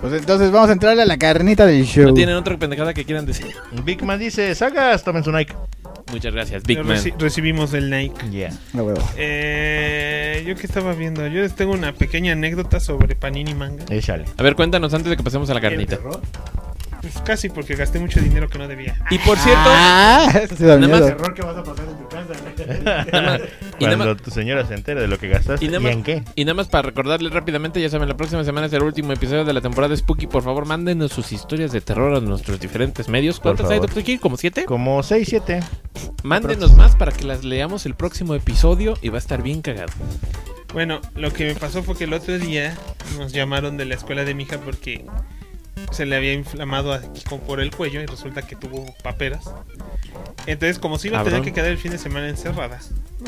Pues 0.00 0.14
entonces 0.14 0.50
vamos 0.50 0.70
a 0.70 0.72
entrarle 0.72 1.02
a 1.02 1.06
la 1.06 1.18
carnita 1.18 1.66
del 1.66 1.84
show. 1.84 2.04
¿No 2.06 2.14
tienen 2.14 2.34
otra 2.36 2.56
pendejada 2.58 2.94
que 2.94 3.04
quieran 3.04 3.26
decir? 3.26 3.48
Big 3.84 4.02
Man 4.02 4.18
dice, 4.18 4.54
sagas, 4.54 5.04
tomen 5.04 5.22
su 5.22 5.30
Nike. 5.30 5.54
Muchas 6.10 6.32
gracias, 6.32 6.62
Big 6.62 6.78
Man. 6.82 6.96
Reci- 6.96 7.14
recibimos 7.18 7.74
el 7.74 7.90
Nike. 7.90 8.30
Yeah. 8.30 8.50
Huevo. 8.72 8.98
Eh, 9.16 10.42
yo 10.46 10.56
que 10.56 10.66
estaba 10.66 10.94
viendo, 10.94 11.26
yo 11.26 11.42
les 11.42 11.54
tengo 11.54 11.72
una 11.72 11.92
pequeña 11.92 12.32
anécdota 12.32 12.80
sobre 12.80 13.14
Panini 13.14 13.54
Manga. 13.54 13.84
Échale. 13.90 14.24
A 14.38 14.42
ver, 14.42 14.56
cuéntanos 14.56 14.94
antes 14.94 15.10
de 15.10 15.16
que 15.18 15.22
pasemos 15.22 15.50
a 15.50 15.54
la 15.54 15.60
carnita. 15.60 15.98
Pues 17.00 17.14
casi 17.24 17.48
porque 17.48 17.74
gasté 17.76 17.98
mucho 17.98 18.20
dinero 18.20 18.48
que 18.48 18.58
no 18.58 18.68
debía. 18.68 18.96
Y 19.10 19.18
por 19.20 19.38
cierto, 19.38 19.60
Ah, 19.64 20.28
eso 20.42 20.54
sí 20.56 20.64
da 20.64 20.76
Nada 20.76 20.88
más- 20.88 21.00
miedo. 21.00 21.16
terror 21.16 21.34
que 21.34 21.42
vas 21.42 21.56
a 21.56 21.62
pasar 21.62 21.86
en 21.88 21.96
tu 21.96 22.08
casa. 22.08 23.06
nada 23.12 23.22
más- 23.22 23.40
y, 23.78 23.84
nada 23.84 23.96
Cuando 23.96 24.14
más, 24.14 24.22
tu 24.22 24.30
señora 24.30 24.66
se 24.66 24.74
entere 24.74 25.00
de 25.00 25.08
lo 25.08 25.18
que 25.18 25.28
gastaste. 25.28 25.64
y 25.64 25.68
¿Y, 25.68 25.70
nada 25.70 25.80
más- 25.80 25.92
en 25.92 26.02
qué? 26.02 26.22
y 26.34 26.44
nada 26.44 26.54
más 26.54 26.68
para 26.68 26.82
recordarles 26.82 27.32
rápidamente, 27.32 27.80
ya 27.80 27.88
saben, 27.88 28.08
la 28.08 28.16
próxima 28.16 28.44
semana 28.44 28.66
es 28.66 28.72
el 28.74 28.82
último 28.82 29.12
episodio 29.12 29.44
de 29.44 29.52
la 29.52 29.60
temporada 29.62 29.90
de 29.90 29.96
Spooky. 29.96 30.26
Por 30.26 30.42
favor, 30.42 30.66
mándenos 30.66 31.10
sus 31.12 31.32
historias 31.32 31.72
de 31.72 31.80
terror 31.80 32.14
a 32.14 32.20
nuestros 32.20 32.60
diferentes 32.60 33.08
medios. 33.08 33.36
Por 33.40 33.52
¿Cuántas 33.56 33.70
hay, 33.70 33.78
favor. 33.78 33.90
Dr. 33.90 34.04
King? 34.04 34.18
¿Como 34.18 34.36
siete? 34.36 34.64
Como 34.66 35.02
6, 35.02 35.26
7. 35.30 35.60
Mándenos 36.22 36.76
más 36.76 36.96
para 36.96 37.12
que 37.12 37.24
las 37.24 37.44
leamos 37.44 37.86
el 37.86 37.94
próximo 37.94 38.34
episodio 38.34 38.94
y 39.00 39.08
va 39.08 39.16
a 39.16 39.18
estar 39.20 39.42
bien 39.42 39.62
cagado. 39.62 39.92
Bueno, 40.74 41.00
lo 41.16 41.32
que 41.32 41.46
me 41.46 41.54
pasó 41.54 41.82
fue 41.82 41.96
que 41.96 42.04
el 42.04 42.12
otro 42.12 42.38
día 42.38 42.76
nos 43.18 43.32
llamaron 43.32 43.76
de 43.76 43.86
la 43.86 43.94
escuela 43.94 44.24
de 44.24 44.34
mi 44.34 44.44
hija 44.44 44.58
porque 44.58 45.04
se 45.90 46.06
le 46.06 46.16
había 46.16 46.32
inflamado 46.32 46.92
aquí 46.92 47.22
por 47.46 47.60
el 47.60 47.74
cuello 47.74 48.00
y 48.00 48.06
resulta 48.06 48.42
que 48.42 48.56
tuvo 48.56 48.94
paperas. 49.02 49.50
Entonces, 50.46 50.78
como 50.78 50.98
si 50.98 51.08
iba 51.08 51.20
a 51.20 51.24
tener 51.24 51.42
que 51.42 51.52
quedar 51.52 51.68
el 51.70 51.78
fin 51.78 51.92
de 51.92 51.98
semana 51.98 52.28
encerrada, 52.28 52.78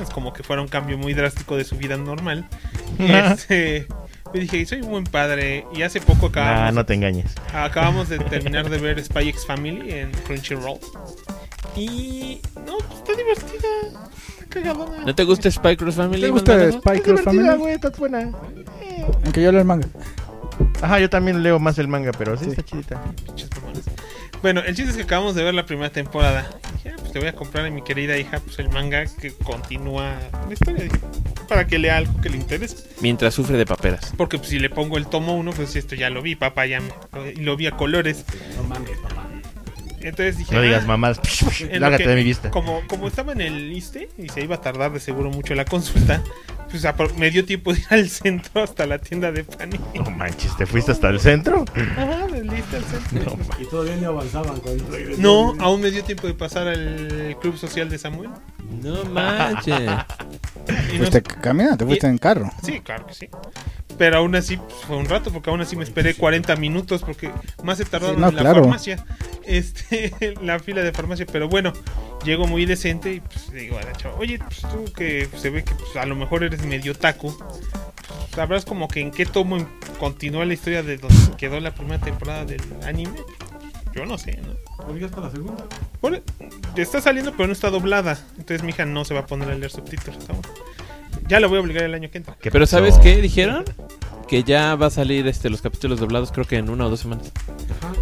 es 0.00 0.08
como 0.10 0.32
que 0.32 0.42
fuera 0.42 0.62
un 0.62 0.68
cambio 0.68 0.96
muy 0.98 1.14
drástico 1.14 1.56
de 1.56 1.64
su 1.64 1.76
vida 1.76 1.96
normal. 1.96 2.48
Este, 2.98 3.86
yo 4.34 4.40
dije, 4.40 4.64
soy 4.66 4.80
un 4.82 4.90
buen 4.90 5.04
padre 5.04 5.66
y 5.74 5.82
hace 5.82 6.00
poco 6.00 6.26
acabamos, 6.26 6.60
Ah, 6.68 6.72
no 6.72 6.86
te 6.86 6.94
engañes. 6.94 7.34
acabamos 7.52 8.08
de 8.08 8.18
terminar 8.30 8.68
de 8.70 8.78
ver 8.78 9.02
Spy 9.04 9.28
X 9.30 9.46
Family 9.46 9.92
en 9.92 10.10
Crunchyroll. 10.26 10.78
Y 11.76 12.40
no, 12.66 12.76
pues, 12.78 12.98
está 12.98 13.12
divertida. 13.14 14.08
Está 14.40 14.46
cagadona. 14.48 15.04
¿No 15.04 15.14
te 15.14 15.24
gusta 15.24 15.50
Spy 15.50 15.76
Cross 15.76 15.94
Family? 15.96 16.20
¿Te 16.22 16.28
gusta? 16.28 16.70
Spy 16.72 16.90
divertida, 17.00 17.22
Family? 17.22 17.56
güey, 17.56 17.74
está 17.74 17.90
buena. 17.90 18.30
Aunque 19.24 19.42
yo 19.42 19.50
leo 19.52 19.60
el 19.62 19.66
manga. 19.66 19.88
Ajá, 20.80 20.98
yo 20.98 21.08
también 21.10 21.42
leo 21.42 21.58
más 21.58 21.78
el 21.78 21.88
manga, 21.88 22.12
pero 22.12 22.36
sí, 22.36 22.44
Sí. 22.46 22.50
está 22.50 22.62
chidita. 22.64 23.00
Bueno, 24.42 24.60
el 24.60 24.74
chiste 24.74 24.90
es 24.90 24.96
que 24.96 25.04
acabamos 25.04 25.34
de 25.36 25.44
ver 25.44 25.54
la 25.54 25.64
primera 25.66 25.90
temporada. 25.90 26.50
Y 26.70 26.76
dije, 26.78 26.90
ah, 26.90 26.96
pues 26.98 27.12
te 27.12 27.18
voy 27.20 27.28
a 27.28 27.34
comprar 27.34 27.64
a 27.66 27.70
mi 27.70 27.82
querida 27.82 28.16
hija 28.18 28.40
pues 28.44 28.58
el 28.58 28.68
manga 28.70 29.04
que 29.20 29.32
continúa 29.32 30.16
la 30.48 30.52
historia. 30.52 30.82
Dije, 30.84 30.98
para 31.48 31.66
que 31.68 31.78
lea 31.78 31.98
algo 31.98 32.20
que 32.20 32.28
le 32.28 32.38
interese. 32.38 32.76
Mientras 33.00 33.34
sufre 33.34 33.56
de 33.56 33.66
paperas. 33.66 34.12
Porque 34.16 34.38
pues, 34.38 34.50
si 34.50 34.58
le 34.58 34.68
pongo 34.68 34.98
el 34.98 35.06
tomo 35.06 35.36
1, 35.36 35.52
pues 35.52 35.76
esto 35.76 35.94
ya 35.94 36.10
lo 36.10 36.22
vi, 36.22 36.34
papá, 36.34 36.66
ya 36.66 36.80
me, 36.80 36.90
y 37.36 37.40
lo 37.42 37.56
vi 37.56 37.66
a 37.68 37.72
colores. 37.72 38.24
No 38.56 38.64
mames, 38.64 38.98
papá. 38.98 39.28
Entonces 40.00 40.36
dije, 40.38 40.52
No 40.52 40.60
digas 40.62 40.82
ah, 40.82 40.86
mamás. 40.88 41.20
en 41.60 41.74
lo 41.74 41.78
Lárgate 41.78 42.02
que- 42.02 42.08
de 42.10 42.16
mi 42.16 42.24
vista. 42.24 42.50
Como, 42.50 42.80
como 42.88 43.06
estaba 43.06 43.30
en 43.32 43.40
el 43.42 43.70
ISTE 43.72 44.08
y 44.18 44.28
se 44.30 44.42
iba 44.42 44.56
a 44.56 44.60
tardar 44.60 44.90
de 44.92 44.98
seguro 44.98 45.30
mucho 45.30 45.54
la 45.54 45.64
consulta, 45.64 46.20
pues 46.96 47.16
me 47.16 47.30
dio 47.30 47.44
tiempo 47.44 47.72
de 47.72 47.80
ir 47.80 47.86
al 47.90 48.08
centro 48.08 48.62
hasta 48.62 48.86
la 48.86 48.98
tienda 48.98 49.30
de 49.32 49.44
Panini. 49.44 49.78
No 49.94 50.10
manches, 50.10 50.56
¿te 50.56 50.66
fuiste 50.66 50.92
hasta 50.92 51.08
el 51.10 51.20
centro? 51.20 51.64
Ajá, 51.74 52.26
del 52.28 52.46
ISTE 52.46 52.76
al 52.76 52.84
centro. 52.84 53.38
Y 53.60 53.64
todavía 53.66 53.96
ni 53.96 54.04
avanzaban 54.04 54.58
cuando. 54.60 54.84
No, 55.18 55.54
aún 55.60 55.80
me 55.80 55.90
dio 55.90 56.02
tiempo 56.04 56.26
de 56.26 56.34
pasar 56.34 56.68
al 56.68 57.36
club 57.40 57.56
social 57.56 57.88
de 57.88 57.98
Samuel. 57.98 58.30
No 58.82 59.04
manches. 59.04 59.74
Y 60.92 60.98
Pues 60.98 61.10
no- 61.12 61.76
te 61.76 61.84
fuiste 61.84 62.06
en 62.06 62.18
carro. 62.18 62.50
Sí, 62.64 62.80
claro 62.80 63.06
que 63.06 63.14
sí. 63.14 63.28
Pero 63.98 64.16
aún 64.18 64.34
así 64.34 64.56
pues, 64.56 64.74
fue 64.86 64.96
un 64.96 65.06
rato, 65.06 65.30
porque 65.32 65.50
aún 65.50 65.60
así 65.60 65.76
me 65.76 65.84
esperé 65.84 66.14
40 66.14 66.56
minutos, 66.56 67.02
porque 67.02 67.30
más 67.62 67.78
se 67.78 67.84
tardaron 67.84 68.16
Sí, 68.16 68.20
no, 68.22 68.28
en 68.28 68.34
la 68.36 68.40
claro. 68.40 68.60
farmacia. 68.62 69.04
Este, 69.44 70.34
la 70.40 70.60
fila 70.60 70.82
de 70.82 70.92
farmacia. 70.92 71.26
Pero 71.26 71.48
bueno, 71.48 71.72
llego 72.24 72.46
muy 72.46 72.64
decente 72.64 73.12
y 73.14 73.20
pues 73.20 73.48
le 73.52 73.62
digo 73.62 73.76
a 73.76 73.82
la 73.82 73.92
chava, 73.92 74.14
oye, 74.16 74.38
pues 74.38 74.60
tú 74.60 74.84
que 74.96 75.28
se 75.36 75.50
ve 75.50 75.64
que 75.64 75.74
pues, 75.74 75.96
a 75.96 76.06
lo 76.06 76.14
mejor 76.14 76.44
eres 76.44 76.61
medio 76.62 76.94
taco, 76.94 77.36
pues, 77.38 77.60
sabrás 78.34 78.64
como 78.64 78.88
que 78.88 79.00
en 79.00 79.10
qué 79.10 79.26
tomo 79.26 79.56
en- 79.56 79.68
continúa 79.98 80.44
la 80.44 80.54
historia 80.54 80.82
de 80.82 80.96
donde 80.98 81.36
quedó 81.36 81.60
la 81.60 81.74
primera 81.74 82.00
temporada 82.02 82.44
del 82.44 82.60
anime. 82.84 83.14
Yo 83.94 84.06
no 84.06 84.16
sé, 84.18 84.38
¿no? 84.40 84.54
Oiga, 84.92 85.06
hasta 85.06 85.20
la 85.20 85.30
segunda. 85.30 85.64
Bueno, 86.00 86.18
está 86.76 87.00
saliendo, 87.00 87.32
pero 87.32 87.46
no 87.46 87.52
está 87.52 87.68
doblada. 87.70 88.18
Entonces 88.38 88.62
mi 88.62 88.70
hija 88.70 88.86
no 88.86 89.04
se 89.04 89.12
va 89.14 89.20
a 89.20 89.26
poner 89.26 89.50
a 89.50 89.54
leer 89.54 89.70
subtítulos. 89.70 90.18
Ya 91.28 91.40
la 91.40 91.46
voy 91.46 91.58
a 91.58 91.60
obligar 91.60 91.84
el 91.84 91.94
año 91.94 92.10
que 92.10 92.18
entra. 92.18 92.36
¿Qué 92.40 92.50
Pero? 92.50 92.66
¿sabes 92.66 92.98
qué 92.98 93.16
dijeron? 93.18 93.64
Que 94.28 94.44
ya 94.44 94.76
va 94.76 94.86
a 94.86 94.90
salir 94.90 95.26
este 95.26 95.50
los 95.50 95.60
capítulos 95.60 96.00
doblados 96.00 96.32
creo 96.32 96.46
que 96.46 96.56
en 96.56 96.70
una 96.70 96.86
o 96.86 96.90
dos 96.90 97.00
semanas. 97.00 97.30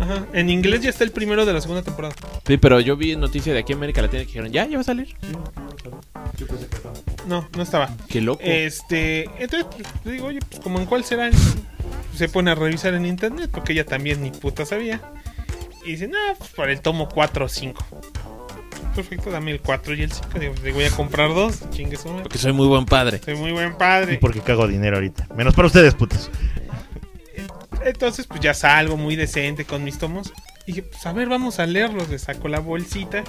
Ajá. 0.01 0.27
En 0.33 0.49
inglés 0.49 0.81
ya 0.81 0.91
está 0.91 1.03
el 1.03 1.11
primero 1.11 1.45
de 1.45 1.53
la 1.53 1.61
segunda 1.61 1.83
temporada. 1.83 2.15
Sí, 2.47 2.57
pero 2.57 2.79
yo 2.79 2.97
vi 2.97 3.17
noticia 3.17 3.53
de 3.53 3.59
aquí 3.59 3.73
en 3.73 3.79
América 3.79 4.01
Latina 4.01 4.21
que 4.23 4.27
dijeron, 4.29 4.53
ya, 4.53 4.65
ya 4.67 4.77
va 4.77 4.83
a 4.83 4.85
salir. 4.85 5.09
Sí, 5.21 5.33
yo 6.39 6.47
pensé 6.47 6.67
que. 6.69 6.77
No, 7.31 7.49
no 7.57 7.63
estaba. 7.63 7.89
Qué 8.09 8.21
loco. 8.21 8.43
Este, 8.45 9.23
entonces 9.39 9.67
pues, 9.71 9.87
digo, 10.17 10.27
oye, 10.27 10.41
pues 10.49 10.61
como 10.61 10.81
en 10.81 10.87
cuál 10.87 11.05
será. 11.05 11.31
Se 12.17 12.29
pone 12.29 12.51
a 12.51 12.57
revisar 12.57 12.93
en 12.95 13.07
internet 13.07 13.49
porque 13.53 13.73
ella 13.73 13.87
también 13.87 14.21
ni 14.21 14.33
puta 14.33 14.67
sabía. 14.67 15.01
Y 15.87 15.93
dice, 15.93 16.09
no, 16.09 16.19
pues 16.37 16.51
por 16.51 16.69
el 16.69 16.81
tomo 16.81 17.09
4 17.09 17.45
o 17.45 17.49
5. 17.49 17.87
Perfecto, 18.97 19.31
dame 19.31 19.53
el 19.53 19.61
4 19.61 19.95
y 19.95 20.03
el 20.03 20.11
5. 20.11 20.39
Digo, 20.41 20.55
le 20.65 20.73
voy 20.73 20.85
a 20.85 20.91
comprar 20.91 21.33
dos. 21.33 21.61
Chingue 21.71 21.97
su 21.97 22.09
madre. 22.09 22.25
Porque 22.25 22.39
soy 22.39 22.53
muy 22.53 22.67
buen 22.67 22.85
padre. 22.85 23.21
Soy 23.25 23.37
muy 23.37 23.53
buen 23.53 23.69
Y 23.69 23.75
padre. 23.75 24.19
porque 24.21 24.41
cago 24.41 24.67
dinero 24.67 24.97
ahorita. 24.97 25.29
Menos 25.37 25.55
para 25.55 25.69
ustedes, 25.69 25.95
putos. 25.95 26.33
Entonces, 27.85 28.27
pues 28.27 28.41
ya 28.41 28.55
salgo 28.55 28.97
muy 28.97 29.15
decente 29.15 29.65
con 29.65 29.85
mis 29.85 29.99
tomos. 29.99 30.33
Dije, 30.67 30.83
pues 30.83 31.07
a 31.07 31.13
ver, 31.13 31.29
vamos 31.29 31.61
a 31.61 31.67
leerlos. 31.67 32.09
Le 32.09 32.19
saco 32.19 32.49
la 32.49 32.59
bolsita. 32.59 33.23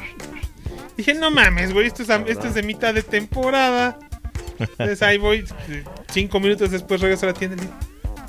Dije, 0.97 1.13
no 1.13 1.31
mames, 1.31 1.73
güey, 1.73 1.87
esto 1.87 2.03
es, 2.03 2.09
a- 2.09 2.23
esto 2.27 2.47
es 2.47 2.53
de 2.53 2.63
mitad 2.63 2.93
de 2.93 3.01
temporada. 3.03 3.97
Entonces 4.59 5.01
ahí 5.01 5.17
voy. 5.17 5.43
Cinco 6.11 6.39
minutos 6.39 6.71
después 6.71 7.01
regreso 7.01 7.25
a 7.25 7.29
la 7.29 7.33
tienda 7.35 7.57
y 7.57 7.61
digo, 7.61 7.73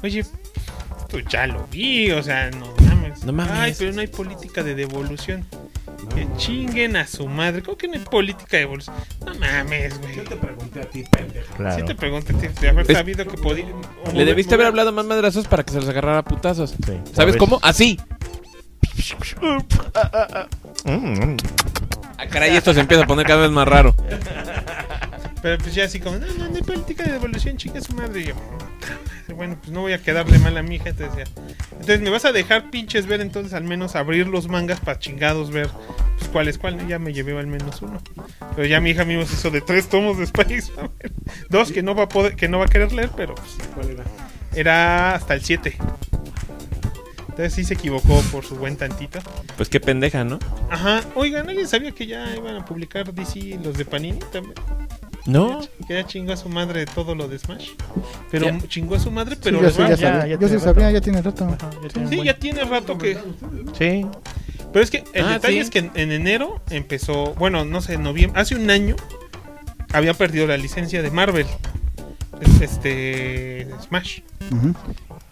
oye, 0.03 0.21
esto 0.21 1.19
ya 1.29 1.47
lo 1.47 1.67
vi, 1.67 2.11
o 2.13 2.23
sea, 2.23 2.51
no 2.51 2.73
mames. 2.87 3.25
No 3.25 3.33
mames. 3.33 3.53
Ay, 3.53 3.75
pero 3.79 3.93
no 3.93 4.01
hay 4.01 4.07
política 4.07 4.63
de 4.63 4.75
devolución. 4.75 5.45
Que 6.15 6.27
chinguen 6.37 6.97
a 6.97 7.07
su 7.07 7.29
madre. 7.29 7.63
¿Cómo 7.63 7.77
que 7.77 7.87
no 7.87 7.95
hay 7.95 8.01
política 8.01 8.57
de 8.57 8.61
devolución? 8.61 8.97
No 9.25 9.35
mames, 9.35 9.99
güey. 10.01 10.17
Yo 10.17 10.25
te 10.25 10.37
pregunté 10.37 10.81
a 10.81 10.85
ti, 10.91 11.05
pendeja. 11.11 11.55
Claro. 11.55 11.77
Sí 11.77 11.83
te 11.85 11.95
pregunté 11.95 12.33
tío, 12.35 12.51
de 12.61 12.69
haber 12.69 12.91
Es- 12.91 12.97
sabido 12.97 13.25
que 13.27 13.37
podía. 13.37 13.67
Le 13.67 13.73
mover- 13.73 14.25
debiste 14.25 14.55
haber 14.55 14.67
hablado 14.69 14.91
más 14.93 15.05
madrazos 15.07 15.47
para 15.47 15.65
que 15.65 15.73
se 15.73 15.81
los 15.81 15.89
agarrara 15.89 16.19
a 16.19 16.25
putazos. 16.25 16.71
Sí. 16.87 16.99
¿Sabes 17.13 17.37
cómo? 17.37 17.59
Así. 17.63 18.01
Ah, 22.23 22.27
caray, 22.31 22.57
esto 22.57 22.73
se 22.73 22.81
empieza 22.81 23.05
a 23.05 23.07
poner 23.07 23.27
cada 23.27 23.43
vez 23.43 23.51
más 23.51 23.67
raro. 23.67 23.95
Pero 25.43 25.59
pues 25.59 25.75
ya 25.75 25.85
así 25.85 25.99
como, 25.99 26.17
no, 26.19 26.27
no, 26.39 26.49
no 26.49 26.55
hay 26.57 26.63
política 26.63 27.03
de 27.03 27.13
devolución, 27.13 27.57
chica 27.57 27.81
su 27.81 27.95
madre. 27.95 28.21
Y 28.21 28.25
yo, 28.27 28.35
"Puta 28.35 28.65
madre, 29.05 29.35
bueno, 29.35 29.57
pues 29.61 29.73
no 29.73 29.81
voy 29.81 29.93
a 29.93 29.99
quedarle 30.01 30.39
mal 30.39 30.57
a 30.57 30.63
mi 30.63 30.77
hija. 30.77 30.91
Entonces, 30.91 31.17
decía, 31.17 31.35
entonces 31.73 32.01
me 32.01 32.11
vas 32.11 32.25
a 32.25 32.31
dejar 32.33 32.71
pinches 32.71 33.07
ver 33.07 33.21
entonces 33.21 33.53
al 33.53 33.65
menos 33.65 33.97
abrir 33.97 34.29
los 34.29 34.47
mangas 34.49 34.79
para 34.79 35.01
chingados 35.01 35.51
ver 35.51 35.69
pues 36.19 36.31
cuál 36.31 36.47
es 36.47 36.59
cuál. 36.59 36.87
Ya 36.87 37.01
me 37.01 37.13
llevé 37.13 37.37
al 37.37 37.49
menos 37.49 37.83
uno. 37.83 38.01
Pero 38.55 38.69
ya 38.69 38.81
mi 38.81 38.91
hija 38.91 39.05
mismo 39.05 39.25
se 39.27 39.35
hizo 39.35 39.51
de 39.51 39.61
tres 39.63 39.89
tomos 39.89 40.17
de 40.19 40.27
Spice. 40.27 40.71
Dos 41.51 41.73
que 41.73 41.83
no 41.83 41.97
va 41.97 42.05
a 42.05 42.09
poder, 42.09 42.37
que 42.37 42.47
no 42.49 42.59
va 42.61 42.67
a 42.67 42.69
querer 42.69 42.93
leer, 42.93 43.11
pero 43.17 43.35
pues, 43.35 43.69
¿Cuál 43.75 43.91
era? 43.91 44.05
era 44.55 45.15
hasta 45.17 45.35
el 45.35 45.43
7. 45.43 45.77
Entonces 47.33 47.55
sí 47.55 47.65
se 47.65 47.75
equivocó 47.75 48.21
por 48.31 48.45
su 48.45 48.57
buen 48.57 48.77
tantito. 48.77 49.19
Pues 49.57 49.71
qué 49.71 49.81
pendeja, 49.81 50.23
¿no? 50.23 50.39
Ajá. 50.71 51.01
Oigan, 51.15 51.49
¿alguien 51.49 51.67
sabía 51.67 51.91
que 51.93 52.07
ya 52.07 52.37
iban 52.37 52.57
a 52.57 52.65
publicar 52.65 53.13
DC 53.15 53.59
los 53.65 53.79
de 53.79 53.87
Panini 53.87 54.19
también? 54.31 54.55
No. 55.25 55.61
Que 55.89 55.95
ya 55.95 56.07
chingó 56.07 56.33
a 56.35 56.37
su 56.37 56.49
madre 56.51 56.85
todo 56.85 57.15
lo 57.15 57.29
de 57.29 57.39
Smash. 57.39 57.71
Pero 58.31 58.47
Ya. 58.51 58.59
chingó 58.69 58.97
a 58.97 58.99
su 58.99 59.11
madre, 59.11 59.37
Sí, 59.37 59.41
pero 59.45 59.59
yo 59.61 59.63
les 59.63 59.73
sí, 59.75 59.79
ya 59.83 59.89
ya- 59.91 59.97
sabía. 59.97 60.21
ya 60.27 60.27
Yo 60.33 60.39
tiene 60.39 60.49
sí 60.49 60.55
rato. 60.67 60.75
sabía, 60.81 60.91
ya 60.91 61.01
tiene 61.01 61.23
rato. 61.23 61.45
Ajá, 61.47 61.71
ya 61.83 61.89
tiene 61.89 62.05
un 62.07 62.09
Sí, 62.11 62.17
buen- 62.17 62.27
ya 62.27 62.39
tiene 62.39 62.65
rato 62.65 62.99
que... 62.99 63.19
Sí. 63.79 64.07
Pero 64.73 64.83
es 64.85 64.91
que 64.91 65.05
el 65.15 65.25
Ah, 65.25 65.33
detalle 65.35 65.55
sí. 65.55 65.59
es 65.61 65.71
que 65.71 65.79
en, 65.79 65.91
en 65.95 66.13
enero 66.13 66.61
empezó, 66.71 67.35
bueno, 67.35 67.65
no 67.65 67.81
sé, 67.81 67.95
en 67.95 68.03
noviembre, 68.03 68.39
hace 68.41 68.57
un 68.57 68.69
año 68.71 68.97
había 69.95 70.13
perdido 70.13 70.47
la 70.47 70.57
licencia 70.59 71.01
de 71.03 71.11
Marvel, 71.11 71.47
este 72.61 73.69
Smash. 73.87 74.21
Ujú. 74.51 74.75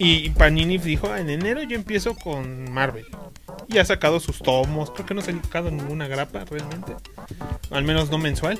Y 0.03 0.31
Panini 0.31 0.79
dijo, 0.79 1.11
"Ah, 1.11 1.19
en 1.19 1.29
enero 1.29 1.61
yo 1.61 1.75
empiezo 1.75 2.15
con 2.15 2.71
Marvel. 2.71 3.05
Y 3.67 3.77
ha 3.77 3.85
sacado 3.85 4.19
sus 4.19 4.39
tomos, 4.39 4.89
creo 4.89 5.05
que 5.05 5.13
no 5.13 5.21
se 5.21 5.29
ha 5.29 5.35
sacado 5.35 5.69
ninguna 5.69 6.07
grapa 6.07 6.43
realmente, 6.43 6.95
al 7.69 7.83
menos 7.83 8.09
no 8.09 8.17
mensual. 8.17 8.59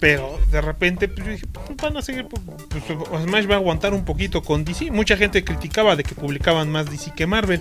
Pero 0.00 0.38
de 0.52 0.60
repente 0.60 1.08
pues, 1.08 1.26
yo 1.26 1.32
dije, 1.32 1.46
pues, 1.48 1.76
van 1.76 1.96
a 1.96 2.02
seguir, 2.02 2.26
pues, 2.28 2.40
pues, 2.68 2.84
Smash 3.24 3.50
va 3.50 3.54
a 3.54 3.58
aguantar 3.58 3.92
un 3.94 4.04
poquito 4.04 4.42
con 4.42 4.64
DC. 4.64 4.92
Mucha 4.92 5.16
gente 5.16 5.42
criticaba 5.42 5.96
de 5.96 6.04
que 6.04 6.14
publicaban 6.14 6.70
más 6.70 6.88
DC 6.88 7.14
que 7.16 7.26
Marvel. 7.26 7.60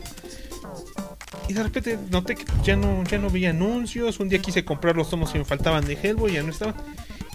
Y 1.47 1.53
de 1.53 1.63
repente 1.63 1.97
noté 2.11 2.35
que 2.35 2.45
ya 2.63 2.75
no, 2.75 3.03
ya 3.05 3.17
no 3.17 3.31
veía 3.31 3.49
anuncios. 3.49 4.19
Un 4.19 4.29
día 4.29 4.39
quise 4.39 4.63
comprar 4.63 4.95
los 4.95 5.09
tomos 5.09 5.33
y 5.33 5.39
me 5.39 5.45
faltaban 5.45 5.83
de 5.83 5.97
Hellboy, 5.99 6.33
ya 6.33 6.43
no 6.43 6.51
estaban. 6.51 6.75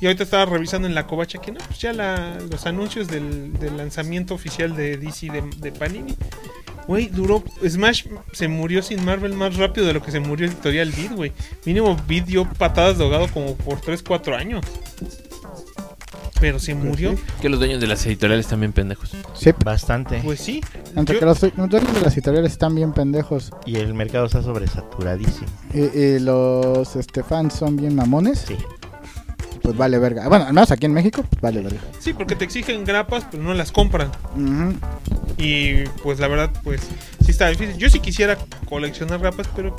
Y 0.05 0.07
ahorita 0.07 0.25
estaba 0.25 0.45
revisando 0.45 0.87
en 0.87 0.95
la 0.95 1.07
covacha 1.07 1.39
que 1.41 1.51
no, 1.51 1.61
pues 1.67 1.79
ya 1.79 1.95
la- 1.95 2.37
los 2.51 2.67
anuncios 2.67 3.09
del, 3.09 3.55
del 3.55 3.79
lanzamiento 3.79 4.35
oficial 4.35 4.77
de 4.77 4.99
DC 4.99 5.31
de, 5.31 5.43
de 5.57 5.73
Panini. 5.73 6.15
Güey, 6.87 7.07
duró. 7.09 7.43
Smash 7.67 8.05
se 8.35 8.47
murió 8.47 8.83
sin 8.83 9.03
Marvel 9.03 9.33
más 9.33 9.57
rápido 9.57 9.87
de 9.87 9.95
lo 9.95 10.03
que 10.03 10.11
se 10.11 10.21
murió 10.21 10.47
Editorial 10.47 10.91
Beat, 10.95 11.13
güey. 11.15 11.33
Mínimo 11.65 11.97
Beat 12.07 12.27
dio 12.27 12.45
patadas 12.47 12.99
de 12.99 13.05
ahogado 13.05 13.29
como 13.29 13.55
por 13.57 13.81
3-4 13.81 14.37
años. 14.37 14.63
Pero 16.39 16.59
se 16.59 16.75
murió. 16.75 17.15
Que 17.41 17.49
los 17.49 17.59
dueños 17.59 17.81
de 17.81 17.87
las 17.87 18.05
editoriales 18.05 18.47
también 18.47 18.75
pendejos. 18.75 19.13
Sí, 19.35 19.53
Bastante. 19.65 20.21
Pues 20.23 20.39
sí. 20.41 20.61
entre 20.97 21.15
Yo- 21.15 21.21
que 21.21 21.25
los 21.25 21.43
los 21.57 21.71
dueños 21.71 21.95
de 21.95 22.01
las 22.03 22.13
editoriales 22.13 22.53
están 22.53 22.75
bien 22.75 22.93
pendejos 22.93 23.53
Y 23.65 23.77
el 23.77 23.95
mercado 23.95 24.27
está 24.27 24.43
sobresaturadísimo. 24.43 25.47
y, 25.73 25.81
y 25.99 26.19
los 26.19 26.95
este, 26.97 27.23
fans 27.23 27.55
son 27.55 27.77
bien 27.77 27.95
mamones, 27.95 28.41
Sí. 28.47 28.59
Pues 29.65 29.77
vale 29.79 29.99
verga. 29.99 30.29
Bueno, 30.29 30.45
al 30.45 30.53
menos 30.53 30.71
aquí 30.71 30.85
en 30.85 30.93
México, 30.93 31.25
pues 31.29 31.41
vale 31.41 31.63
verga. 31.63 31.81
Sí, 31.99 32.13
porque 32.13 32.37
te 32.37 32.45
exigen 32.45 32.85
grapas, 32.85 33.27
pero 33.31 33.43
no 33.43 33.55
las 33.55 33.73
compran. 33.73 34.11
Y 35.39 35.85
pues 36.03 36.21
la 36.21 36.29
verdad, 36.29 36.51
pues 36.63 36.83
sí 37.25 37.31
está 37.31 37.49
difícil. 37.49 37.77
Yo 37.79 37.89
sí 37.89 37.99
quisiera 37.99 38.37
coleccionar 38.69 39.19
grapas, 39.21 39.49
pero 39.57 39.75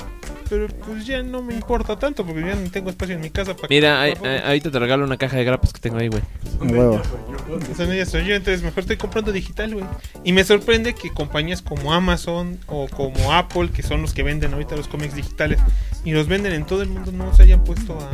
pero 0.48 0.68
pues 0.68 1.04
ya 1.06 1.24
no 1.24 1.42
me 1.42 1.54
importa 1.54 1.98
tanto 1.98 2.24
porque 2.24 2.40
ya 2.42 2.54
no 2.54 2.70
tengo 2.70 2.88
espacio 2.88 3.16
en 3.16 3.20
mi 3.20 3.30
casa 3.30 3.56
para 3.56 3.66
Mira, 3.68 4.00
ahí- 4.00 4.14
ahorita 4.44 4.70
te 4.70 4.78
regalo 4.78 5.04
una 5.04 5.16
caja 5.16 5.36
de 5.38 5.42
grapas 5.44 5.72
que 5.72 5.80
tengo 5.80 5.98
ahí, 5.98 6.06
güey. 6.06 6.22
Un 6.60 6.70
huevo. 6.70 7.02
grapas. 7.48 7.76
Son 7.76 7.90
ellas, 7.92 8.08
soy 8.10 8.26
yo, 8.26 8.34
entonces 8.36 8.62
mejor 8.62 8.80
estoy 8.80 8.96
comprando 8.96 9.32
digital, 9.32 9.74
güey. 9.74 9.86
Y 10.22 10.32
me 10.32 10.44
sorprende 10.44 10.94
que 10.94 11.10
compañías 11.10 11.62
como 11.62 11.92
Amazon 11.92 12.58
o 12.68 12.86
como 12.88 13.32
Apple, 13.32 13.70
que 13.70 13.82
son 13.82 14.02
los 14.02 14.14
que 14.14 14.22
venden 14.22 14.52
ahorita 14.52 14.76
los 14.76 14.86
cómics 14.88 15.14
digitales 15.16 15.58
y 16.04 16.12
los 16.12 16.28
venden 16.28 16.52
en 16.52 16.64
todo 16.64 16.82
el 16.82 16.90
mundo, 16.90 17.10
no 17.10 17.34
se 17.34 17.42
hayan 17.42 17.64
puesto 17.64 17.98
a, 17.98 18.10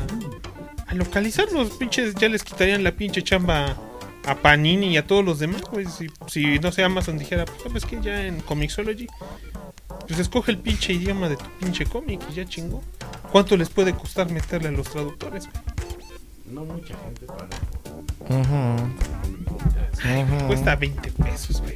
a 0.92 0.94
localizarlos. 0.94 1.70
Pinches, 1.70 2.14
ya 2.14 2.28
les 2.28 2.42
quitarían 2.44 2.84
la 2.84 2.92
pinche 2.92 3.22
chamba 3.22 3.76
a 4.26 4.34
Panini 4.36 4.88
y 4.88 4.96
a 4.96 5.06
todos 5.06 5.24
los 5.24 5.38
demás, 5.38 5.62
güey. 5.62 5.86
Si, 5.86 6.06
si 6.28 6.58
no 6.58 6.70
sé, 6.72 6.84
Amazon 6.84 7.18
dijera, 7.18 7.44
pues 7.44 7.62
sabes 7.62 7.84
que 7.84 8.00
ya 8.00 8.24
en 8.26 8.40
Comixology, 8.40 9.06
pues 10.06 10.18
escoge 10.20 10.52
el 10.52 10.58
pinche 10.58 10.92
idioma 10.92 11.28
de 11.28 11.36
tu 11.36 11.44
pinche 11.60 11.86
cómic 11.86 12.20
y 12.30 12.34
ya 12.34 12.44
chingó. 12.44 12.82
¿Cuánto 13.30 13.56
les 13.56 13.70
puede 13.70 13.94
costar 13.94 14.30
meterle 14.30 14.68
a 14.68 14.72
los 14.72 14.88
traductores? 14.90 15.48
güey? 15.48 15.62
No 16.54 16.64
mucha 16.64 16.94
gente 16.98 17.26
para. 17.26 17.48
Ujú. 18.28 18.84
Ujú. 20.36 20.46
Cuesta 20.48 20.76
20 20.76 21.10
pesos, 21.12 21.60
güey. 21.62 21.74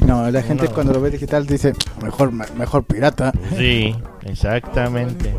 No, 0.00 0.30
la 0.30 0.42
gente 0.42 0.64
No. 0.66 0.72
cuando 0.74 0.92
lo 0.92 1.00
ve 1.00 1.10
digital 1.10 1.46
dice, 1.46 1.72
mejor 2.02 2.32
mejor 2.32 2.84
pirata. 2.84 3.32
Sí, 3.56 3.94
exactamente. 4.24 5.34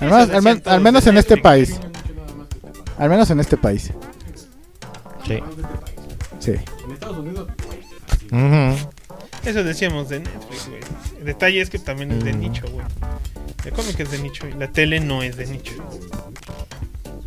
Al 0.00 0.08
menos, 0.10 0.30
al 0.30 0.42
men- 0.42 0.62
al 0.64 0.80
menos 0.80 1.06
en 1.06 1.16
este 1.18 1.36
país. 1.36 1.78
Al 2.98 3.08
menos 3.10 3.30
en 3.30 3.40
este 3.40 3.56
país. 3.56 3.92
Sí. 5.26 5.38
Sí. 6.40 6.52
En 6.84 6.92
Estados 6.92 7.18
Unidos. 7.18 7.48
Eso 9.44 9.64
decíamos 9.64 10.08
de 10.08 10.20
Netflix, 10.20 10.68
güey. 10.68 10.80
El 11.18 11.24
detalle 11.24 11.60
es 11.60 11.70
que 11.70 11.78
también 11.78 12.12
es 12.12 12.24
de 12.24 12.32
Mm. 12.32 12.40
nicho, 12.40 12.64
güey. 12.70 12.84
El 13.64 13.72
cómic 13.72 13.98
es 14.00 14.10
de 14.10 14.18
nicho 14.18 14.46
y 14.48 14.52
la 14.52 14.68
tele 14.70 15.00
no 15.00 15.22
es 15.22 15.36
de 15.36 15.46
nicho. 15.46 15.72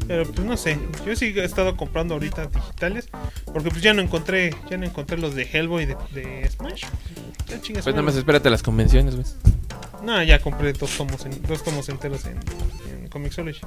Pero 0.08 0.26
pues 0.30 0.46
no 0.46 0.58
sé, 0.58 0.78
yo 1.06 1.16
sí 1.16 1.34
he 1.36 1.44
estado 1.44 1.78
comprando 1.78 2.16
ahorita 2.16 2.48
digitales 2.48 3.08
porque 3.46 3.70
pues 3.70 3.82
ya 3.82 3.94
no 3.94 4.02
encontré, 4.02 4.54
ya 4.70 4.78
no 4.78 4.86
encontré 4.86 5.18
los 5.18 5.36
de 5.36 5.44
Hellboy 5.52 5.86
de, 5.86 5.96
de 6.14 6.50
Smash. 6.50 6.84
Ya 7.48 7.62
chingas. 7.62 7.84
Pues 7.84 7.96
nada 7.96 8.04
más 8.06 8.16
espérate 8.16 8.48
a 8.48 8.52
las 8.52 8.64
convenciones, 8.64 9.16
güey. 9.16 9.26
No, 10.04 10.22
ya 10.24 10.40
compré 10.40 10.74
dos 10.74 10.90
tomos, 10.98 11.26
en- 11.26 11.42
dos 11.44 11.64
tomos 11.64 11.88
enteros 11.90 12.26
en, 12.26 12.38
en 12.90 13.08
Comixology. 13.10 13.62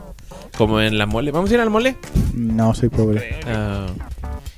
Como 0.56 0.80
en 0.80 0.98
la 0.98 1.06
mole. 1.06 1.30
¿Vamos 1.30 1.50
a 1.50 1.54
ir 1.54 1.60
al 1.60 1.70
mole? 1.70 1.96
No, 2.34 2.74
soy 2.74 2.88
pobre. 2.88 3.40
Ah, 3.46 3.86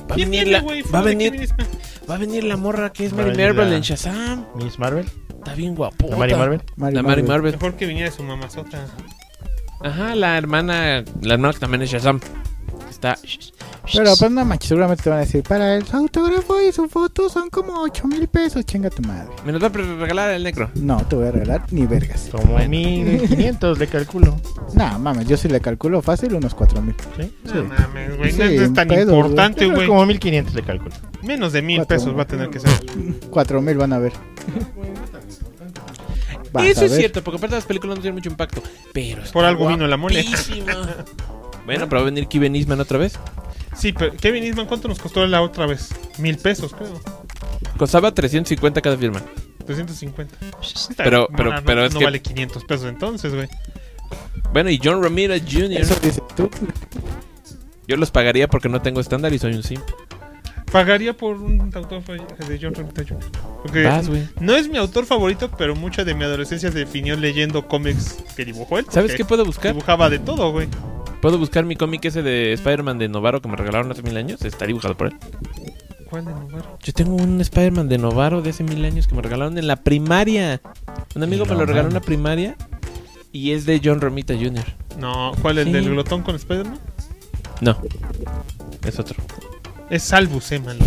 va, 0.00 0.04
a 0.12 0.14
¿Quién 0.14 0.30
venir 0.30 0.44
viene, 0.44 0.50
la, 0.52 0.60
güey? 0.60 0.82
va 0.82 0.86
a 0.86 0.90
¿Fuera 0.90 1.02
de 1.04 1.08
venir 1.10 1.32
Kevin 1.32 1.40
Eastman? 1.42 1.66
va 2.08 2.14
a 2.14 2.18
venir 2.18 2.44
la 2.44 2.56
morra 2.56 2.92
que 2.92 3.06
es 3.06 3.12
Mary 3.12 3.36
Marvel 3.36 3.70
la- 3.70 3.76
en 3.76 3.82
Shazam. 3.82 4.46
Miss 4.54 4.78
Marvel. 4.78 5.06
Está 5.38 5.54
bien 5.54 5.74
guapota. 5.74 6.12
¿La 6.12 6.16
Mary 6.18 6.34
Marvel? 6.34 6.62
La 6.76 6.76
Mary 6.76 7.02
Marvel. 7.02 7.24
Marvel. 7.26 7.52
Mejor 7.52 7.74
que 7.74 7.86
viniera 7.86 8.10
su 8.10 8.22
mamazota. 8.22 8.86
Ajá, 9.82 10.14
la 10.14 10.38
hermana, 10.38 11.04
la 11.20 11.34
hermana 11.34 11.52
que 11.52 11.60
también 11.60 11.82
es 11.82 11.90
Shazam. 11.90 12.20
Está 12.88 13.18
Pero 13.92 14.14
pues 14.18 14.30
no 14.30 14.44
manches, 14.44 14.68
seguramente 14.68 15.02
te 15.02 15.10
van 15.10 15.18
a 15.18 15.22
decir, 15.22 15.42
para 15.42 15.76
el 15.76 15.84
autógrafo 15.92 16.60
y 16.60 16.72
su 16.72 16.88
foto 16.88 17.28
son 17.28 17.50
como 17.50 17.80
8 17.82 18.06
mil 18.08 18.28
pesos, 18.28 18.64
chinga 18.64 18.90
tu 18.90 19.02
madre. 19.02 19.28
me 19.44 19.52
nos 19.52 19.62
va 19.62 19.66
a 19.66 19.70
regalar 19.70 20.30
el 20.30 20.42
necro. 20.44 20.70
No, 20.74 20.98
te 21.06 21.16
voy 21.16 21.26
a 21.28 21.32
regalar 21.32 21.64
ni 21.72 21.86
vergas. 21.86 22.28
Como 22.30 22.52
Bueno. 22.54 22.68
1500 22.70 23.78
le 23.78 23.86
calculo. 23.86 24.40
No, 24.74 24.98
mames, 24.98 25.26
yo 25.26 25.36
sí 25.36 25.48
le 25.48 25.60
calculo 25.60 26.02
fácil 26.02 26.34
unos 26.34 26.54
4 26.54 26.82
mil. 26.82 26.94
¿Sí? 27.16 27.32
No 27.44 27.64
mames, 27.64 28.16
güey, 28.18 28.32
no 28.34 28.44
es 28.44 28.74
tan 28.74 28.88
pedo, 28.88 29.14
importante, 29.16 29.66
güey. 29.66 29.86
Como 29.86 30.04
1500 30.04 30.54
le 30.54 30.62
calculo. 30.62 30.94
Menos 31.22 31.52
de 31.52 31.62
mil 31.62 31.84
pesos 31.86 32.16
va 32.16 32.22
a 32.22 32.26
tener 32.26 32.50
que 32.50 32.60
ser. 32.60 32.70
4 33.30 33.62
mil 33.62 33.76
van 33.76 33.92
a 33.92 33.98
ver. 33.98 34.12
Vas 36.52 36.66
Eso 36.66 36.84
es 36.84 36.96
cierto, 36.96 37.22
porque 37.22 37.38
aparte 37.38 37.56
las 37.56 37.64
películas 37.64 37.96
no 37.96 38.02
tienen 38.02 38.16
mucho 38.16 38.28
impacto. 38.30 38.62
Pero 38.92 39.22
Por 39.32 39.44
algo 39.44 39.68
vino 39.68 39.86
la 39.86 39.96
mole. 39.96 40.24
bueno, 41.66 41.88
pero 41.88 42.00
va 42.00 42.06
a 42.08 42.10
venir 42.10 42.26
Kevin 42.28 42.56
Eastman 42.56 42.80
otra 42.80 42.98
vez. 42.98 43.18
Sí, 43.76 43.92
pero 43.92 44.12
Kevin 44.16 44.44
Eastman, 44.44 44.66
¿cuánto 44.66 44.88
nos 44.88 44.98
costó 44.98 45.26
la 45.26 45.42
otra 45.42 45.66
vez? 45.66 45.90
Mil 46.18 46.38
pesos, 46.38 46.72
creo. 46.72 46.98
Costaba 47.76 48.12
350 48.14 48.80
cada 48.80 48.96
firma. 48.96 49.22
350. 49.66 50.34
Pero- 50.96 51.28
pero- 51.36 51.52
no, 51.52 51.62
pero 51.64 51.84
es 51.84 51.92
no 51.92 51.98
que- 51.98 52.04
vale 52.06 52.22
500 52.22 52.64
pesos 52.64 52.86
entonces, 52.88 53.34
güey. 53.34 53.48
Bueno, 54.52 54.70
y 54.70 54.80
John 54.82 55.02
Romita 55.02 55.34
Jr. 55.38 55.72
Eso 55.80 55.94
dices 55.96 56.22
tú. 56.36 56.48
Yo 57.88 57.96
los 57.96 58.10
pagaría 58.10 58.48
porque 58.48 58.68
no 58.68 58.80
tengo 58.80 59.00
estándar 59.00 59.32
y 59.34 59.38
soy 59.38 59.54
un 59.54 59.62
simp. 59.62 59.82
Pagaría 60.72 61.16
por 61.16 61.36
un 61.36 61.70
autor 61.74 62.02
de 62.02 62.58
John 62.60 62.74
Romita 62.74 63.02
Jr. 63.06 63.24
Porque 63.62 63.84
Vas, 63.84 64.08
güey. 64.08 64.28
no 64.40 64.54
es 64.56 64.68
mi 64.68 64.76
autor 64.78 65.04
favorito, 65.06 65.50
pero 65.56 65.74
mucha 65.76 66.04
de 66.04 66.14
mi 66.14 66.24
adolescencia 66.24 66.70
se 66.72 66.78
definió 66.78 67.16
leyendo 67.16 67.66
cómics 67.68 68.16
que 68.36 68.44
dibujó 68.44 68.78
él. 68.78 68.86
¿Sabes 68.90 69.10
porque 69.12 69.16
qué 69.18 69.24
puedo 69.24 69.44
buscar? 69.44 69.72
Dibujaba 69.72 70.08
de 70.10 70.18
todo, 70.18 70.50
güey. 70.52 70.68
Puedo 71.20 71.38
buscar 71.38 71.64
mi 71.64 71.76
cómic 71.76 72.04
ese 72.04 72.22
de 72.22 72.52
Spider-Man 72.52 72.98
de 72.98 73.08
Novaro 73.08 73.40
que 73.40 73.48
me 73.48 73.56
regalaron 73.56 73.90
hace 73.90 74.02
mil 74.02 74.16
años. 74.16 74.42
Está 74.42 74.66
dibujado 74.66 74.96
por 74.96 75.08
él. 75.08 75.14
¿Cuál 76.08 76.24
de 76.24 76.30
Novaro? 76.32 76.78
Yo 76.82 76.92
tengo 76.92 77.16
un 77.16 77.40
Spider-Man 77.40 77.88
de 77.88 77.98
Novaro 77.98 78.42
de 78.42 78.50
hace 78.50 78.62
mil 78.62 78.84
años 78.84 79.06
que 79.08 79.14
me 79.14 79.22
regalaron 79.22 79.58
en 79.58 79.66
la 79.66 79.76
primaria. 79.76 80.60
Un 81.14 81.22
amigo 81.22 81.44
me 81.46 81.54
lo 81.54 81.66
regaló 81.66 81.88
en 81.88 81.94
la 81.94 82.00
primaria 82.00 82.56
y 83.32 83.52
es 83.52 83.66
de 83.66 83.80
John 83.82 84.00
Romita 84.00 84.34
Jr. 84.34 84.64
No, 84.98 85.32
¿cuál? 85.42 85.58
¿El 85.58 85.66
Sí. 85.66 85.72
del 85.72 85.90
glotón 85.90 86.22
con 86.22 86.36
Spider-Man? 86.36 86.78
No, 87.60 87.76
es 88.84 88.98
otro. 88.98 89.16
Es 89.88 90.02
Salvus 90.02 90.50
Eman. 90.52 90.78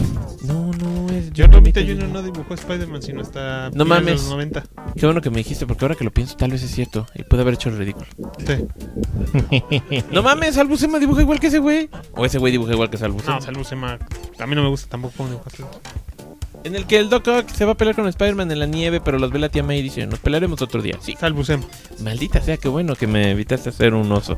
No, 0.44 0.72
no, 0.74 1.10
es 1.14 1.32
John 1.36 1.52
Romita 1.54 1.80
Jr. 1.82 2.10
no 2.10 2.22
dibujó 2.22 2.54
Spider-Man, 2.54 3.02
sino 3.02 3.22
hasta 3.22 3.70
No 3.74 3.86
mames. 3.86 4.22
los 4.22 4.30
90. 4.30 4.64
Qué 4.96 5.06
bueno 5.06 5.22
que 5.22 5.30
me 5.30 5.38
dijiste 5.38 5.66
porque 5.66 5.86
ahora 5.86 5.96
que 5.96 6.04
lo 6.04 6.12
pienso 6.12 6.36
tal 6.36 6.52
vez 6.52 6.64
es 6.64 6.72
cierto 6.72 7.06
y 7.16 7.24
puede 7.24 7.42
haber 7.44 7.54
hecho 7.56 7.70
el 7.70 7.78
ridículo. 7.78 8.06
Sí. 8.46 8.66
No 10.12 10.22
mames, 10.24 10.56
Salbucema 10.56 11.00
dibuja 11.00 11.22
igual 11.22 11.40
que 11.40 11.48
ese 11.48 11.60
güey. 11.60 11.90
O 12.14 12.26
ese 12.26 12.38
güey 12.40 12.52
dibuja 12.52 12.74
igual 12.74 12.90
que 12.90 12.98
Salbucema. 12.98 13.36
No, 13.36 13.42
Salvus 13.42 13.72
Eman. 13.72 14.00
A 14.40 14.48
mí 14.48 14.56
no 14.56 14.64
me 14.64 14.70
gusta 14.70 14.88
tampoco 14.90 15.14
cómo. 15.18 15.42
En 16.64 16.76
el 16.76 16.86
que 16.86 16.98
el 17.00 17.10
Doc 17.10 17.26
Ock 17.28 17.50
se 17.50 17.64
va 17.64 17.72
a 17.74 17.76
pelear 17.76 17.96
con 17.96 18.06
Spider-Man 18.08 18.52
en 18.52 18.60
la 18.60 18.66
nieve, 18.66 19.00
pero 19.00 19.18
los 19.18 19.32
ve 19.32 19.40
la 19.40 19.48
tía 19.50 19.64
May 19.64 19.80
y 19.80 19.84
dice, 19.84 20.06
nos 20.08 20.20
pelearemos 20.20 20.62
otro 20.62 20.82
día. 20.82 20.98
Sí. 21.02 21.16
Salvus 21.18 21.50
Eman. 21.50 21.68
Maldita 22.02 22.42
sea, 22.42 22.58
qué 22.58 22.68
bueno 22.68 22.96
que 22.96 23.08
me 23.08 23.32
evitaste 23.32 23.70
hacer 23.70 23.94
un 23.94 24.12
oso. 24.12 24.38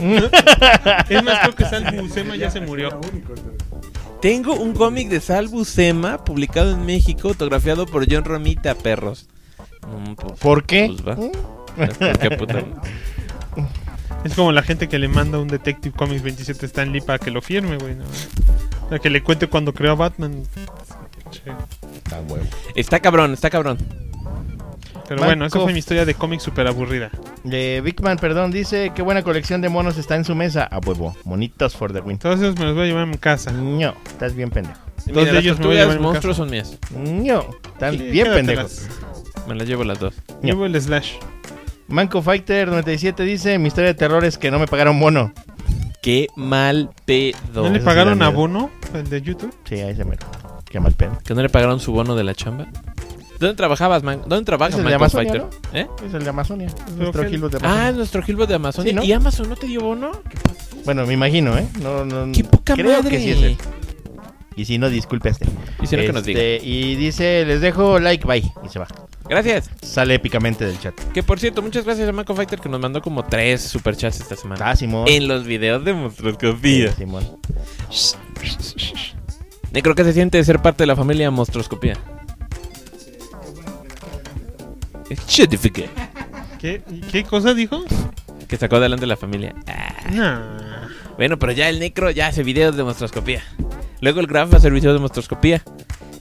Es 1.08 1.22
más, 1.22 1.40
creo 1.40 1.54
que 1.54 1.64
Salvus 1.64 2.16
Eman 2.16 2.38
ya 2.38 2.50
se 2.50 2.60
murió. 2.60 3.00
Tengo 4.20 4.54
un 4.54 4.74
cómic 4.74 5.08
de 5.08 5.20
Salvo 5.20 5.64
Sema 5.64 6.24
publicado 6.24 6.72
en 6.72 6.84
México, 6.84 7.28
autografiado 7.28 7.86
por 7.86 8.10
John 8.10 8.24
Romita, 8.24 8.74
perros. 8.74 9.28
Mm, 9.86 10.14
pues, 10.14 10.38
¿Por 10.38 10.64
qué? 10.64 10.92
Pues 10.94 11.06
va. 11.06 11.16
¿Por 11.16 12.18
qué, 12.18 12.30
puta? 12.36 12.64
Es 14.24 14.34
como 14.34 14.52
la 14.52 14.62
gente 14.62 14.88
que 14.88 14.98
le 14.98 15.08
manda 15.08 15.38
un 15.38 15.48
Detective 15.48 15.94
Comics 15.96 16.22
27 16.22 16.66
Stan 16.66 16.92
Lee 16.92 17.00
para 17.00 17.18
que 17.18 17.30
lo 17.30 17.40
firme, 17.40 17.78
güey. 17.78 17.94
¿no? 17.94 18.04
Sea, 18.90 18.98
que 18.98 19.08
le 19.08 19.22
cuente 19.22 19.46
cuando 19.46 19.72
creó 19.72 19.92
a 19.92 19.94
Batman. 19.94 20.42
Che. 21.30 21.50
Ah, 21.50 22.20
huevo. 22.28 22.44
Está 22.74 23.00
cabrón, 23.00 23.32
está 23.32 23.48
cabrón. 23.48 23.78
Pero 25.10 25.24
bueno, 25.24 25.44
esa 25.44 25.58
fue 25.58 25.72
mi 25.72 25.80
historia 25.80 26.04
de 26.04 26.14
cómics 26.14 26.44
súper 26.44 26.68
aburrida. 26.68 27.10
De 27.42 27.80
Big 27.84 28.00
Man, 28.00 28.16
perdón, 28.16 28.52
dice 28.52 28.92
qué 28.94 29.02
buena 29.02 29.24
colección 29.24 29.60
de 29.60 29.68
monos 29.68 29.98
está 29.98 30.14
en 30.14 30.24
su 30.24 30.36
mesa. 30.36 30.62
A 30.62 30.78
huevo, 30.78 31.16
monitos 31.24 31.74
for 31.74 31.92
the 31.92 31.98
win. 31.98 32.16
Todos 32.16 32.38
esos 32.38 32.56
me 32.56 32.66
los 32.66 32.76
voy 32.76 32.84
a 32.84 32.86
llevar 32.86 33.02
a 33.02 33.06
mi 33.06 33.18
casa. 33.18 33.50
No, 33.50 33.92
estás 34.06 34.36
bien 34.36 34.50
pendejo. 34.50 34.78
Dos 35.06 35.16
mira, 35.16 35.32
de 35.32 35.38
ellos 35.40 35.58
me 35.58 35.66
voy 35.66 35.78
a 35.78 35.80
llevar 35.80 35.96
mi 35.96 36.04
monstruos 36.04 36.36
son 36.36 36.48
mías. 36.48 36.78
No, 36.94 37.44
están 37.72 37.98
Sí, 37.98 38.04
bien 38.04 38.28
pendejos. 38.28 38.86
Me 39.48 39.56
las 39.56 39.66
llevo 39.66 39.82
las 39.82 39.98
dos. 39.98 40.14
Llevo 40.44 40.64
el 40.64 40.80
slash. 40.80 41.14
Manco 41.88 42.22
Fighter 42.22 42.68
97 42.68 43.24
dice, 43.24 43.58
mi 43.58 43.66
historia 43.66 43.88
de 43.88 43.94
terror 43.94 44.24
es 44.24 44.38
que 44.38 44.52
no 44.52 44.60
me 44.60 44.68
pagaron 44.68 44.96
mono. 44.96 45.32
Qué 46.02 46.28
mal 46.36 46.90
pedo. 47.04 47.36
¿No 47.52 47.62
le 47.62 47.68
eso 47.70 47.78
sí 47.78 47.84
pagaron 47.84 48.20
da 48.20 48.26
a. 48.26 48.28
Bono, 48.28 48.70
el 48.94 49.10
de 49.10 49.20
YouTube? 49.22 49.52
Sí, 49.64 49.74
ahí 49.74 49.96
se 49.96 50.04
me... 50.04 50.16
Qué 50.66 50.78
mal 50.78 50.92
pedo. 50.92 51.18
¿Que 51.24 51.34
no 51.34 51.42
le 51.42 51.48
pagaron 51.48 51.80
su 51.80 51.90
bono 51.90 52.14
de 52.14 52.22
la 52.22 52.32
chamba? 52.32 52.68
¿Dónde 53.40 53.56
trabajabas, 53.56 54.02
man? 54.02 54.22
¿Dónde 54.26 54.44
trabajas, 54.44 54.74
Es 54.74 54.80
el 54.80 54.86
de 54.86 54.94
Amazonia, 54.94 55.32
Fighter? 55.32 55.50
¿Eh? 55.72 55.86
Es 56.06 56.14
el 56.14 56.22
de 56.24 56.30
Amazonia. 56.30 56.66
Es 56.68 56.94
nuestro 56.94 57.22
Phil- 57.22 57.30
Gilbo 57.30 57.48
de 57.48 57.56
Ah, 57.56 57.60
Amazonia. 57.60 57.88
es 57.90 57.96
nuestro 57.96 58.22
Gilbo 58.22 58.46
de 58.46 58.54
Amazonia. 58.54 58.90
Sí, 58.92 58.96
¿no? 58.96 59.02
¿Y 59.02 59.12
Amazon 59.12 59.48
no 59.48 59.56
te 59.56 59.66
dio 59.66 59.80
bono? 59.80 60.12
Bueno, 60.84 61.06
me 61.06 61.14
imagino, 61.14 61.56
¿eh? 61.58 61.66
No, 61.82 62.04
no, 62.04 62.30
¡Qué 62.32 62.44
poca 62.44 62.74
creo 62.74 63.02
madre! 63.02 63.10
que 63.10 63.18
sí 63.18 63.30
es 63.30 63.42
él. 63.42 63.56
Y 64.56 64.64
si 64.66 64.76
no, 64.78 64.90
disculpe 64.90 65.28
a 65.28 65.32
este. 65.32 65.46
Y 65.82 65.86
si 65.86 65.96
no, 65.96 66.02
que 66.02 66.12
nos 66.12 66.24
diga. 66.24 66.40
Este, 66.40 66.66
Y 66.66 66.96
dice, 66.96 67.44
les 67.46 67.60
dejo 67.62 67.98
like, 67.98 68.26
bye. 68.26 68.42
Y 68.64 68.68
se 68.68 68.78
va. 68.78 68.86
Gracias. 69.26 69.70
Sale 69.80 70.14
épicamente 70.16 70.66
del 70.66 70.78
chat. 70.78 70.94
Que 71.14 71.22
por 71.22 71.38
cierto, 71.38 71.62
muchas 71.62 71.84
gracias 71.84 72.08
a 72.08 72.12
Manco 72.12 72.34
Fighter 72.34 72.58
que 72.60 72.68
nos 72.68 72.80
mandó 72.80 73.00
como 73.00 73.24
tres 73.24 73.62
superchats 73.62 74.20
esta 74.20 74.36
semana. 74.36 74.68
Ah, 74.70 74.76
Simón. 74.76 75.06
En 75.08 75.28
los 75.28 75.44
videos 75.44 75.82
de 75.84 75.94
Monstroscopía. 75.94 76.90
Sí, 76.90 76.96
Simón. 76.98 77.24
Necro, 79.72 79.94
¿qué 79.94 80.04
se 80.04 80.12
siente 80.12 80.36
de 80.36 80.44
ser 80.44 80.60
parte 80.60 80.82
de 80.82 80.88
la 80.88 80.96
familia 80.96 81.30
Monstroscopía? 81.30 81.96
Certificate. 85.26 85.90
¿Qué, 86.58 86.82
¿Qué 87.10 87.24
cosa 87.24 87.54
dijo? 87.54 87.84
Que 88.48 88.56
sacó 88.56 88.76
adelante 88.76 89.06
la 89.06 89.16
familia. 89.16 89.54
Ah. 89.66 90.10
No. 90.12 90.40
Bueno, 91.16 91.38
pero 91.38 91.52
ya 91.52 91.68
el 91.68 91.78
Necro 91.78 92.10
ya 92.10 92.28
hace 92.28 92.42
videos 92.42 92.76
de 92.76 92.82
monstroscopía. 92.82 93.42
Luego 94.00 94.20
el 94.20 94.26
Graf 94.26 94.50
va 94.50 94.54
a 94.54 94.58
hacer 94.58 94.72
videos 94.72 94.94
de 94.94 95.00
monstroscopía. 95.00 95.62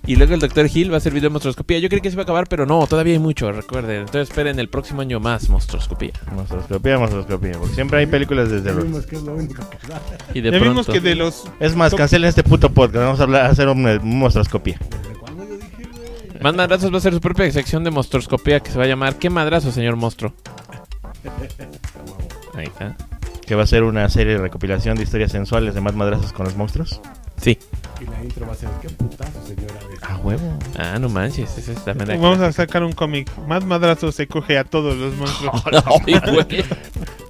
Y 0.05 0.15
luego 0.15 0.33
el 0.33 0.39
Dr. 0.39 0.67
Hill 0.73 0.89
va 0.91 0.95
a 0.95 0.97
hacer 0.97 1.13
video 1.13 1.29
de 1.29 1.33
monstroscopía. 1.33 1.77
Yo 1.79 1.87
creí 1.87 2.01
que 2.01 2.09
se 2.09 2.15
iba 2.15 2.21
a 2.21 2.23
acabar, 2.23 2.47
pero 2.47 2.65
no, 2.65 2.85
todavía 2.87 3.13
hay 3.13 3.19
mucho, 3.19 3.51
recuerden. 3.51 3.99
Entonces 4.01 4.29
esperen 4.29 4.59
el 4.59 4.67
próximo 4.67 5.01
año 5.01 5.19
más 5.19 5.49
monstroscopía. 5.49 6.13
Monstroscopía, 6.33 6.97
monstroscopía. 6.97 7.51
Porque 7.59 7.75
siempre 7.75 7.99
hay 7.99 8.05
películas 8.07 8.49
de 8.49 8.57
Ya 8.57 8.63
terror. 8.63 8.83
vimos 8.85 9.05
que 9.05 9.17
es 9.17 9.21
lo 9.21 9.33
único 9.35 9.69
que 9.69 9.77
da. 9.87 10.01
Y 10.33 10.41
de 10.41 10.51
ya 10.51 10.57
pronto... 10.57 10.69
vimos 10.69 10.87
que 10.87 10.99
de 10.99 11.15
los... 11.15 11.43
Es 11.59 11.75
más, 11.75 11.93
cancelen 11.93 12.27
este 12.27 12.43
puto 12.43 12.71
podcast. 12.71 13.05
Vamos 13.05 13.19
a 13.19 13.23
hablar, 13.23 13.45
a 13.45 13.49
hacer 13.49 13.67
una 13.67 13.99
monstroscopía. 14.01 14.79
Más 16.41 16.55
Madrazos 16.55 16.91
va 16.91 16.95
a 16.95 16.97
hacer 16.99 17.13
su 17.13 17.21
propia 17.21 17.51
sección 17.51 17.83
de 17.83 17.91
monstroscopía 17.91 18.59
que 18.61 18.71
se 18.71 18.77
va 18.77 18.85
a 18.85 18.87
llamar 18.87 19.15
¿Qué 19.15 19.29
madrazo, 19.29 19.71
señor 19.71 19.95
monstruo? 19.95 20.33
Ahí 22.55 22.65
está. 22.67 22.95
Que 23.45 23.55
va 23.55 23.63
a 23.63 23.67
ser 23.67 23.83
una 23.83 24.07
serie 24.09 24.33
de 24.33 24.39
recopilación 24.39 24.95
de 24.95 25.03
historias 25.03 25.31
sensuales 25.31 25.73
de 25.73 25.81
más 25.81 25.95
madrazos 25.95 26.31
con 26.33 26.45
los 26.45 26.55
monstruos. 26.55 27.01
Sí. 27.41 27.57
Y 28.01 28.05
la 28.05 28.23
intro 28.23 28.45
va 28.45 28.53
a 28.53 28.55
ser, 28.55 28.69
qué 28.81 28.89
putazo, 28.89 29.31
señora. 29.47 29.73
de- 29.73 30.07
A 30.07 30.17
huevo. 30.17 30.59
Ah, 30.77 30.97
no 30.99 31.09
manches, 31.09 31.57
esa 31.57 31.93
Vamos 31.93 32.39
a 32.39 32.51
sacar 32.51 32.83
un 32.83 32.91
cómic. 32.93 33.29
Más 33.47 33.65
madrazo 33.65 34.11
se 34.11 34.27
coge 34.27 34.57
a 34.57 34.63
todos 34.65 34.95
los 34.97 35.15
monstruos. 35.15 35.63
Ay, 36.05 36.19
güey. 36.31 36.63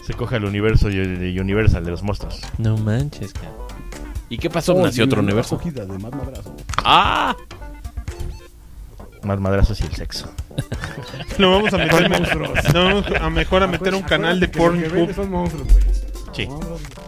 Se 0.05 0.13
coge 0.13 0.35
al 0.37 0.45
universo 0.45 0.89
y- 0.89 0.97
y 0.97 1.39
Universal 1.39 1.83
de 1.85 1.91
los 1.91 2.03
monstruos. 2.03 2.41
No 2.57 2.77
manches, 2.77 3.33
cara. 3.33 3.51
¿Y 4.29 4.37
qué 4.37 4.49
pasó? 4.49 4.75
Oh, 4.75 4.83
Nació 4.83 5.05
otro 5.05 5.21
universo. 5.21 5.59
de. 5.63 5.83
¡Ah! 6.83 7.35
Más 9.29 9.39
madrazos 9.39 9.79
y 9.79 9.83
el 9.83 9.93
sexo. 9.93 10.27
Lo 11.37 11.51
vamos 11.51 11.71
a 11.71 11.77
meter... 11.77 12.09
No, 12.73 12.83
vamos 12.85 13.05
a 13.21 13.29
mejor 13.29 13.61
a 13.61 13.67
meter 13.67 13.93
un 13.93 14.01
canal 14.01 14.39
de 14.39 14.47
Pornhub. 14.47 15.13
son 15.13 15.29
monstruos, 15.29 15.67
güey. 15.71 15.83
Sí. 16.33 16.49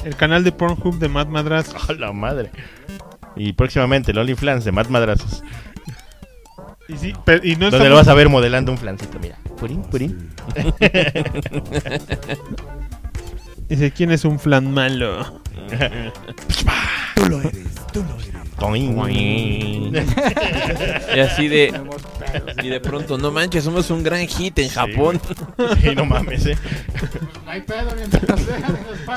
El 0.06 0.16
canal 0.16 0.44
de 0.44 0.52
Pornhub 0.52 1.00
de 1.00 1.10
Mad 1.10 1.26
Madrazo. 1.26 1.76
¡A 1.90 1.94
la 1.94 2.12
madre! 2.12 2.52
Y 3.36 3.54
próximamente 3.54 4.12
el 4.12 4.20
OnlyFans 4.20 4.66
de 4.66 4.72
Mad 4.72 4.86
Madrazos. 4.90 5.42
Y 6.88 6.96
sí, 6.98 7.14
pero, 7.26 7.44
y 7.44 7.56
no 7.56 7.72
Donde 7.72 7.78
estamos- 7.78 7.90
lo 7.90 7.96
vas 7.96 8.08
a 8.08 8.14
ver 8.14 8.30
modelando 8.30 8.72
un 8.72 8.78
flancito, 8.78 9.18
mira. 9.20 9.38
Purín, 9.58 9.82
purín. 9.82 10.30
Dice, 13.72 13.90
¿quién 13.92 14.12
es 14.12 14.26
un 14.26 14.38
flan 14.38 14.70
malo? 14.74 15.40
Tú 17.16 17.26
lo 17.26 17.40
eres, 17.40 17.54
tú 17.94 18.04
lo 18.04 18.16
eres. 18.20 18.32
Y 21.16 21.20
así 21.22 21.48
de. 21.48 21.74
Y 22.62 22.68
de 22.68 22.82
pronto, 22.82 23.18
no 23.18 23.32
manches, 23.32 23.64
somos 23.64 23.90
un 23.90 24.04
gran 24.04 24.28
hit 24.28 24.60
en 24.60 24.68
Japón. 24.68 25.22
Sí, 25.82 25.96
no 25.96 26.04
mames, 26.06 26.48
eh. 26.48 26.58
No 27.46 27.52
hay 27.52 27.62
pedo 27.62 27.96
mientras 27.96 28.42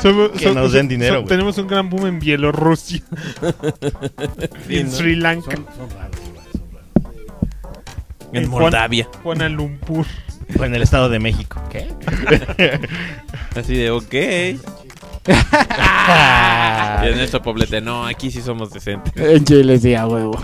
Somos- 0.00 0.30
Que 0.38 0.54
nos 0.54 0.70
den 0.70 0.86
dinero, 0.86 1.14
güey. 1.16 1.26
Tenemos 1.26 1.58
un 1.58 1.66
gran 1.66 1.90
boom 1.90 2.06
en 2.06 2.20
Bielorrusia. 2.20 3.02
en 4.68 4.86
¿no? 4.86 4.92
Sri 4.92 5.16
Lanka. 5.16 5.56
Son, 5.56 5.66
son 5.76 5.90
raros, 5.90 6.20
igual, 6.28 6.46
son 6.52 6.62
raros. 6.72 7.82
En 8.32 8.44
En 8.44 8.50
Moldavia. 8.50 9.08
Kuala 9.24 9.48
Lumpur. 9.48 10.06
En 10.48 10.74
el 10.74 10.82
Estado 10.82 11.08
de 11.08 11.18
México. 11.18 11.62
¿Qué? 11.70 11.88
Así 13.56 13.76
de, 13.76 13.90
ok. 13.90 14.14
Y 17.04 17.06
en 17.08 17.20
eso, 17.20 17.40
Poblete, 17.42 17.80
no, 17.80 18.06
aquí 18.06 18.30
sí 18.30 18.42
somos 18.42 18.70
decentes. 18.70 19.12
En 19.16 19.44
Chile 19.44 19.78
sí, 19.78 19.94
a 19.94 20.06
huevo. 20.06 20.38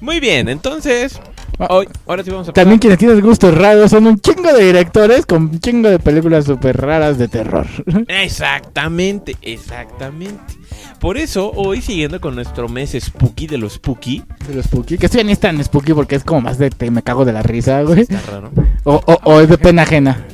Muy 0.00 0.20
bien, 0.20 0.48
entonces. 0.48 1.20
Hoy, 1.68 1.88
ahora 2.06 2.22
sí 2.22 2.30
vamos 2.30 2.48
a 2.48 2.52
También 2.52 2.78
quienes 2.78 2.98
tienen 2.98 3.20
gustos 3.20 3.52
raros 3.56 3.90
son 3.90 4.06
un 4.06 4.20
chingo 4.20 4.52
de 4.52 4.64
directores 4.64 5.26
con 5.26 5.42
un 5.44 5.58
chingo 5.58 5.88
de 5.88 5.98
películas 5.98 6.44
súper 6.44 6.76
raras 6.76 7.18
de 7.18 7.26
terror. 7.26 7.66
Exactamente, 8.06 9.36
exactamente. 9.42 10.57
Por 11.00 11.16
eso, 11.16 11.52
hoy 11.54 11.80
siguiendo 11.80 12.20
con 12.20 12.34
nuestro 12.34 12.68
mes 12.68 12.96
spooky 12.98 13.46
de 13.46 13.58
los 13.58 13.74
spooky. 13.74 14.24
De 14.48 14.54
los 14.54 14.64
spooky. 14.66 14.98
Que 14.98 15.06
esto 15.06 15.18
ya 15.18 15.24
ni 15.24 15.32
es 15.32 15.38
tan 15.40 15.62
spooky 15.62 15.92
porque 15.94 16.16
es 16.16 16.24
como 16.24 16.40
más 16.40 16.58
de 16.58 16.70
te- 16.70 16.90
me 16.90 17.02
cago 17.02 17.24
de 17.24 17.32
la 17.32 17.42
risa, 17.42 17.82
güey. 17.82 18.00
Está 18.00 18.20
raro. 18.30 18.50
O, 18.84 19.00
o, 19.06 19.18
o 19.24 19.40
es 19.40 19.48
de 19.48 19.58
pena 19.58 19.82
ajena. 19.82 20.24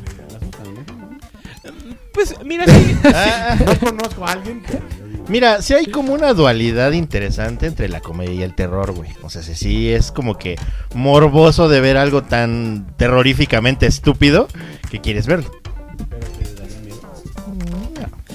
Pues 2.13 2.35
mira, 2.45 2.65
sí. 2.67 2.97
Ah, 3.05 3.57
No 3.65 3.79
conozco 3.79 4.25
a 4.27 4.33
alguien, 4.33 4.63
mira, 5.29 5.61
sí 5.61 5.75
hay 5.75 5.87
como 5.87 6.15
una 6.15 6.33
dualidad 6.33 6.93
interesante 6.93 7.67
entre 7.67 7.89
la 7.89 8.01
comedia 8.01 8.33
y 8.35 8.43
el 8.43 8.55
terror, 8.55 8.93
güey. 8.93 9.11
O 9.23 9.31
sea, 9.31 9.43
sí, 9.43 9.91
es 9.91 10.13
como 10.13 10.39
que 10.39 10.57
morboso 10.95 11.69
de 11.69 11.81
ver 11.81 11.97
algo 11.97 12.23
tan 12.23 12.87
terroríficamente 12.97 13.87
estúpido 13.87 14.49
que 14.91 15.01
quieres 15.01 15.27
verlo. 15.27 15.51
pero. 16.09 16.54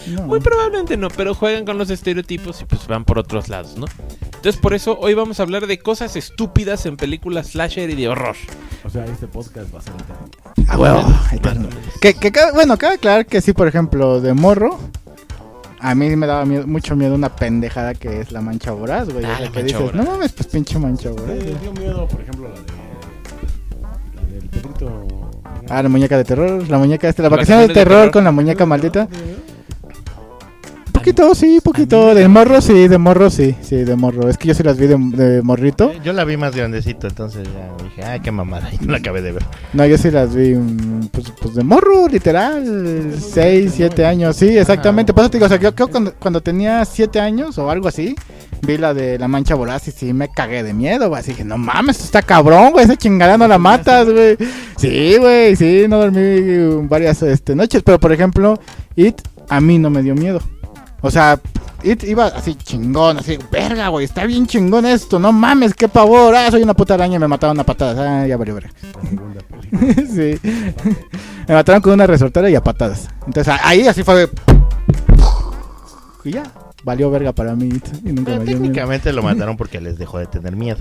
No. 0.10 0.24
Muy 0.24 0.40
probablemente 0.40 0.98
no, 0.98 1.08
pero 1.10 1.34
juegan 1.36 1.66
con 1.66 1.78
los 1.78 1.90
estereotipos 1.90 2.62
y 2.62 2.66
pues 2.66 2.88
van 2.88 3.06
por 3.06 3.20
otros 3.20 3.48
lados, 3.50 3.78
¿no? 3.78 3.86
Entonces 4.24 4.58
por 4.58 4.74
eso 4.74 4.98
hoy 5.00 5.14
vamos 5.14 5.40
a 5.40 5.44
hablar 5.44 5.68
de 5.68 5.78
cosas 5.80 6.16
estúpidas 6.16 6.86
en 6.86 6.98
películas 6.98 7.48
slasher 7.52 7.90
y 7.90 7.96
de 7.96 8.08
horror. 8.08 8.36
O 8.86 8.90
sea, 8.90 9.06
este 9.06 9.28
podcast 9.28 9.74
va 9.74 9.80
a 9.80 9.82
ser 9.82 9.94
eterno. 9.96 10.72
A 10.72 10.78
huevo. 10.78 11.04
eterno. 11.32 11.68
Que, 12.02 12.14
que 12.14 12.32
cabe- 12.32 12.54
bueno, 12.54 12.78
cabe 12.78 12.96
aclarar 12.96 13.26
que 13.26 13.42
sí, 13.42 13.54
por 13.54 13.68
ejemplo, 13.68 14.22
de 14.22 14.34
morro. 14.34 14.80
A 15.82 15.96
mí 15.96 16.14
me 16.16 16.28
daba 16.28 16.44
miedo- 16.46 16.68
mucho 16.68 16.96
miedo 16.96 17.16
una 17.16 17.36
pendejada 17.36 17.94
que 17.94 18.20
es 18.22 18.32
la 18.32 18.42
mancha 18.42 18.72
voraz, 18.72 19.10
güey. 19.10 19.24
Ah, 19.26 19.30
o 19.34 19.38
sea, 19.38 19.46
la 19.46 19.52
que 19.52 19.60
mancha 19.60 19.78
dices, 19.78 19.82
voraz. 19.82 19.96
no 20.06 20.12
mames, 20.12 20.32
pues 20.34 20.48
pinche 20.48 20.78
mancha 20.80 21.10
voraz. 21.10 21.28
Me 21.28 21.36
güey". 21.36 21.56
dio 21.62 21.74
miedo, 21.74 22.08
por 22.08 22.22
ejemplo, 22.22 22.50
la 22.50 22.56
de. 22.56 22.66
La 24.16 24.22
del 24.34 24.50
Pedrito. 24.50 25.32
Ah, 25.70 25.84
la 25.84 25.90
muñeca 25.90 26.18
de 26.18 26.24
terror, 26.24 26.68
la 26.70 26.78
muñeca 26.78 27.08
esta, 27.10 27.22
la 27.24 27.30
Las 27.30 27.38
vacación 27.38 27.58
de 27.60 27.64
vacaciones 27.64 27.68
de 27.68 27.74
terror 27.74 27.98
terror. 28.00 28.12
con 28.12 28.24
la 28.24 28.32
muñeca 28.32 28.66
maldita. 28.66 29.08
Poquito, 31.10 31.34
sí, 31.34 31.60
poquito. 31.64 32.14
De 32.14 32.28
morro, 32.28 32.62
sí, 32.62 32.88
de 32.88 33.00
morro, 33.00 33.32
sí, 33.32 33.56
sí, 33.64 33.78
de 33.78 33.96
morro. 33.96 34.30
Es 34.30 34.38
que 34.38 34.50
yo 34.50 34.54
sí 34.54 34.62
las 34.62 34.78
vi 34.78 34.86
de, 34.86 34.96
de 34.96 35.42
morrito. 35.42 35.92
Yo 36.04 36.14
la 36.14 36.24
vi 36.24 36.38
más 36.38 36.56
grandecito, 36.56 37.08
entonces 37.08 37.48
ya 37.52 37.84
dije, 37.84 38.04
ay, 38.04 38.20
qué 38.20 38.32
mamada. 38.32 38.70
Y 38.72 38.78
no 38.86 38.92
la 38.92 39.00
acabé 39.00 39.24
de 39.24 39.32
ver. 39.32 39.44
No, 39.74 39.88
yo 39.88 39.98
sí 39.98 40.12
las 40.12 40.36
vi, 40.36 40.54
mm, 40.54 41.08
pues, 41.08 41.34
pues 41.42 41.56
de 41.56 41.64
morro, 41.64 42.08
literal. 42.08 43.16
6, 43.18 43.74
7 43.76 44.06
años, 44.06 44.36
sí, 44.36 44.56
exactamente. 44.56 45.12
Por 45.12 45.24
eso 45.24 45.32
te 45.32 45.38
digo, 45.38 45.48
o 45.48 45.50
sea, 45.50 45.58
yo 45.58 45.74
creo 45.74 45.88
cuando, 45.88 46.14
cuando 46.14 46.42
tenía 46.42 46.86
7 46.86 47.20
años 47.20 47.58
o 47.58 47.72
algo 47.72 47.88
así, 47.88 48.14
vi 48.62 48.78
la 48.78 48.94
de 48.94 49.18
la 49.18 49.28
mancha 49.28 49.56
voraz 49.56 49.88
y 49.88 49.92
sí 49.92 50.14
me 50.14 50.30
cagué 50.30 50.62
de 50.62 50.76
miedo, 50.76 51.10
güey. 51.10 51.22
Así 51.22 51.34
que 51.34 51.44
no 51.44 51.58
mames, 51.58 51.96
esto 51.96 52.06
está 52.06 52.22
cabrón, 52.22 52.74
güey. 52.74 52.86
Esa 52.86 52.96
chingada 52.96 53.36
no 53.36 53.48
la 53.48 53.58
matas, 53.58 54.08
güey. 54.08 54.38
Sí, 54.78 55.18
güey, 55.18 55.56
sí, 55.56 55.86
no 55.90 55.98
dormí 55.98 56.88
varias 56.88 57.24
este, 57.24 57.56
noches. 57.56 57.82
Pero 57.82 58.00
por 58.00 58.12
ejemplo, 58.12 58.60
It 58.96 59.20
a 59.50 59.60
mí 59.60 59.80
no 59.80 59.90
me 59.90 60.04
dio 60.04 60.14
miedo. 60.14 60.40
O 61.02 61.10
sea, 61.12 61.40
It 61.82 62.04
iba 62.04 62.26
así 62.26 62.56
chingón, 62.56 63.20
así, 63.20 63.40
verga, 63.52 63.88
güey, 63.88 64.04
está 64.04 64.26
bien 64.26 64.46
chingón 64.46 64.86
esto, 64.86 65.18
no 65.18 65.32
mames, 65.32 65.74
qué 65.74 65.88
pavor, 65.88 66.36
ah, 66.36 66.52
soy 66.52 66.62
una 66.62 66.74
puta 66.74 66.96
araña 66.96 67.16
y 67.16 67.20
me 67.20 67.28
mataron 67.30 67.58
a 67.58 67.64
patadas, 67.64 67.98
ah, 67.98 68.28
ya 68.28 68.36
valió 68.38 68.56
verga. 68.56 68.70
Sí. 69.72 70.38
Me 71.48 71.54
mataron 71.54 71.82
con 71.82 71.94
una 71.94 72.06
resortera 72.08 72.50
y 72.50 72.56
a 72.56 72.62
patadas. 72.64 73.08
Entonces 73.28 73.54
ahí 73.64 73.88
así 73.88 74.04
fue. 74.04 74.30
Y 76.26 76.32
ya, 76.32 76.44
valió 76.84 77.10
verga 77.10 77.32
para 77.32 77.56
mí 77.56 77.68
It, 77.70 77.86
y 78.04 78.12
nunca 78.12 78.24
Pero 78.32 78.40
me 78.40 78.46
dio 78.46 78.46
miedo. 78.46 78.46
técnicamente 78.62 79.14
lo 79.14 79.24
mataron 79.24 79.56
porque 79.56 79.80
les 79.80 79.98
dejó 79.98 80.20
de 80.20 80.26
tener 80.28 80.56
miedo. 80.56 80.80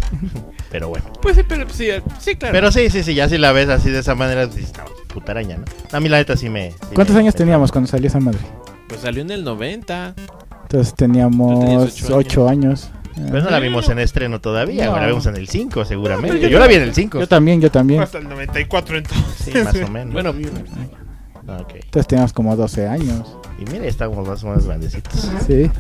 Pero 0.71 0.89
bueno. 0.89 1.05
Pues 1.23 1.37
sí, 1.37 1.43
pero 1.49 1.69
sí, 1.71 1.89
sí, 2.19 2.35
claro. 2.37 2.53
Pero 2.53 2.73
sí, 2.73 2.91
sí, 2.91 3.03
sí, 3.05 3.15
ya 3.15 3.29
si 3.29 3.39
la 3.39 3.53
ves 3.53 3.69
así 3.69 3.91
de 3.91 4.01
esa 4.01 4.15
manera, 4.17 4.47
dices, 4.47 4.73
no, 4.77 4.85
puta 5.15 5.33
araña, 5.33 5.59
¿no? 5.59 5.65
A 5.97 6.01
mí 6.01 6.09
la 6.09 6.17
neta 6.17 6.37
sí 6.37 6.49
me... 6.49 6.73
sí 6.73 6.77
¿Cuántos 6.95 7.15
me- 7.15 7.21
años 7.21 7.35
me- 7.35 7.39
teníamos 7.39 7.71
cuando 7.71 7.89
salió 7.89 8.09
esa 8.09 8.19
madre? 8.21 8.41
Pues 8.89 9.01
salió 9.03 9.23
en 9.23 9.31
el 9.31 9.45
90. 9.45 10.15
Entonces 10.63 10.95
teníamos 10.95 11.61
tenías 11.61 12.11
ocho 12.11 12.17
8 12.17 12.49
años. 12.49 12.91
Pero 13.17 13.43
no 13.43 13.51
la 13.51 13.59
vimos 13.59 13.89
en 13.89 13.99
estreno 13.99 14.41
todavía, 14.41 14.87
No. 14.87 14.97
la 14.97 15.07
vimos 15.09 15.27
en 15.27 15.35
el 15.37 15.49
5 15.49 15.85
seguramente. 15.85 16.39
yo 16.41 16.49
yo, 16.49 16.59
la 16.61 16.69
vi 16.69 16.77
en 16.77 16.83
el 16.83 16.95
5. 16.95 17.19
Yo 17.19 17.27
también, 17.27 17.61
yo 17.61 17.69
también. 17.71 18.01
Hasta 18.03 18.19
el 18.19 18.29
94 18.29 18.97
entonces. 18.99 19.27
Sí, 19.45 19.51
más 19.65 19.75
o 19.75 19.89
menos. 19.91 20.13
Bueno, 20.13 20.35
Ah, 21.49 21.61
ok. 21.63 21.77
Entonces 21.77 22.07
teníamos 22.07 22.33
como 22.35 22.55
12 22.57 22.87
años. 22.87 23.27
Y 23.59 23.65
mira, 23.73 23.87
estamos 23.87 24.27
más 24.29 24.45
o 24.45 24.49
menos 24.49 24.67
grandecitos. 24.67 25.29
Sí. 25.47 25.71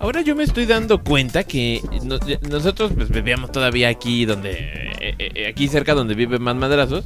ahora 0.00 0.22
yo 0.22 0.34
me 0.34 0.42
estoy 0.44 0.64
dando 0.66 1.04
cuenta 1.04 1.44
que 1.44 1.80
no- 2.02 2.18
nosotros 2.50 2.92
pues 2.96 3.10
vivíamos 3.10 3.52
todavía 3.52 3.88
aquí 3.88 4.24
donde 4.24 4.52
eh, 5.00 5.14
eh, 5.18 5.46
aquí 5.48 5.68
cerca 5.68 5.94
donde 5.94 6.14
vive 6.14 6.38
más 6.38 6.56
madrazos 6.56 7.04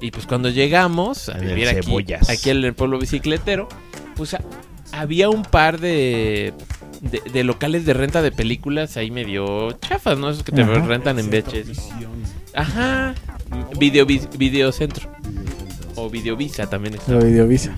y 0.00 0.10
pues 0.10 0.26
cuando 0.26 0.50
llegamos 0.50 1.28
a 1.28 1.38
En 1.38 1.46
vivir 1.46 1.68
aquí 1.68 1.94
aquí 2.28 2.50
en 2.50 2.64
el 2.64 2.74
pueblo 2.74 2.98
bicicletero, 2.98 3.68
pues 4.18 4.34
a- 4.34 4.42
había 4.92 5.30
un 5.30 5.42
par 5.42 5.80
de, 5.80 6.52
de 7.00 7.22
de 7.32 7.44
locales 7.44 7.86
de 7.86 7.94
renta 7.94 8.20
de 8.20 8.30
películas 8.32 8.98
ahí 8.98 9.10
medio 9.10 9.70
chafas, 9.80 10.18
¿no? 10.18 10.28
Esos 10.28 10.42
que 10.42 10.52
te 10.52 10.60
Ajá. 10.62 10.74
rentan 10.74 11.18
en. 11.18 11.30
Visión, 11.30 11.64
Ajá. 12.54 13.14
Video 13.78 14.04
Videocentro 14.04 15.08
o 15.94 16.10
Videovisa 16.10 16.68
también 16.68 16.94
está. 16.94 17.12
Lo 17.12 17.24
videovisa. 17.24 17.74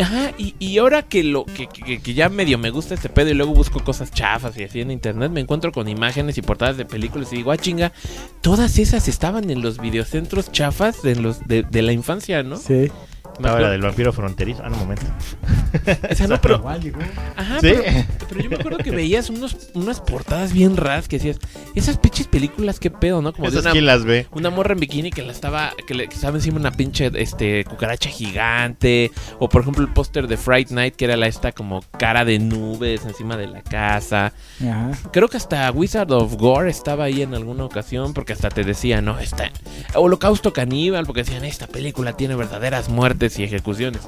Ajá, 0.00 0.30
y, 0.38 0.54
y 0.60 0.78
ahora 0.78 1.02
que 1.02 1.24
lo 1.24 1.44
que, 1.44 1.66
que- 1.66 1.98
que 2.00 2.14
ya 2.14 2.28
medio 2.28 2.56
me 2.56 2.70
gusta 2.70 2.94
este 2.94 3.08
pedo 3.08 3.30
y 3.30 3.34
luego 3.34 3.52
busco 3.52 3.82
cosas 3.82 4.12
chafas 4.12 4.56
y 4.56 4.62
así 4.62 4.80
en 4.80 4.92
internet, 4.92 5.32
me 5.32 5.40
encuentro 5.40 5.72
con 5.72 5.88
imágenes 5.88 6.38
y 6.38 6.42
portadas 6.42 6.76
de 6.76 6.84
películas 6.84 7.32
y 7.32 7.36
digo, 7.38 7.50
ah, 7.50 7.56
chinga, 7.56 7.92
todas 8.40 8.78
esas 8.78 9.08
estaban 9.08 9.50
en 9.50 9.60
los 9.60 9.78
videocentros 9.78 10.52
chafas 10.52 11.02
de, 11.02 11.16
los, 11.16 11.40
de, 11.48 11.64
de 11.64 11.82
la 11.82 11.90
infancia, 11.92 12.44
¿no? 12.44 12.58
Sí. 12.58 12.92
Me 13.38 13.46
Estaba 13.46 13.60
la 13.60 13.70
del 13.70 13.82
vampiro 13.82 14.12
fronterizo. 14.12 14.62
Ah, 14.64 14.68
no, 14.68 14.74
un 14.76 14.80
momento. 14.82 15.06
Esa 16.08 16.26
no, 16.26 16.40
pero, 16.40 16.56
Igual 16.56 16.80
llegó. 16.82 16.98
ajá, 17.36 17.60
¿Sí? 17.60 17.72
pero, 17.72 18.04
pero 18.28 18.40
yo 18.42 18.50
me 18.50 18.56
acuerdo 18.56 18.78
que 18.78 18.90
veías 18.90 19.30
unos, 19.30 19.70
unas 19.74 20.00
portadas 20.00 20.52
bien 20.52 20.76
raras 20.76 21.08
que 21.08 21.16
decías, 21.18 21.38
esas 21.74 21.98
pinches 21.98 22.26
películas, 22.26 22.80
qué 22.80 22.90
pedo, 22.90 23.22
¿no? 23.22 23.32
Como 23.32 23.44
de 23.44 23.50
Esas 23.52 23.64
una, 23.64 23.72
quién 23.72 23.86
las 23.86 24.04
ve. 24.04 24.26
una 24.32 24.50
morra 24.50 24.72
en 24.72 24.80
bikini 24.80 25.10
que 25.10 25.22
la 25.22 25.32
estaba 25.32 25.72
que, 25.86 25.94
le, 25.94 26.08
que 26.08 26.14
estaba 26.14 26.36
encima 26.36 26.54
de 26.54 26.60
una 26.60 26.72
pinche 26.72 27.10
este 27.14 27.64
cucaracha 27.64 28.08
gigante 28.10 29.10
o 29.38 29.48
por 29.48 29.62
ejemplo 29.62 29.84
el 29.84 29.92
póster 29.92 30.26
de 30.26 30.36
Fright 30.36 30.70
Night 30.70 30.96
que 30.96 31.04
era 31.04 31.16
la 31.16 31.26
esta 31.26 31.52
como 31.52 31.82
cara 31.98 32.24
de 32.24 32.38
nubes 32.38 33.04
encima 33.04 33.36
de 33.36 33.46
la 33.46 33.62
casa 33.62 34.32
Ajá. 34.60 34.90
creo 35.12 35.28
que 35.28 35.36
hasta 35.36 35.70
Wizard 35.70 36.10
of 36.12 36.34
Gore 36.36 36.70
estaba 36.70 37.04
ahí 37.04 37.22
en 37.22 37.34
alguna 37.34 37.64
ocasión 37.64 38.14
porque 38.14 38.32
hasta 38.32 38.48
te 38.48 38.64
decía 38.64 39.00
no 39.02 39.18
está 39.18 39.50
Holocausto 39.94 40.52
caníbal 40.52 41.06
porque 41.06 41.22
decían 41.22 41.44
esta 41.44 41.66
película 41.66 42.14
tiene 42.14 42.34
verdaderas 42.34 42.88
muertes 42.88 43.27
y 43.36 43.42
ejecuciones 43.42 44.02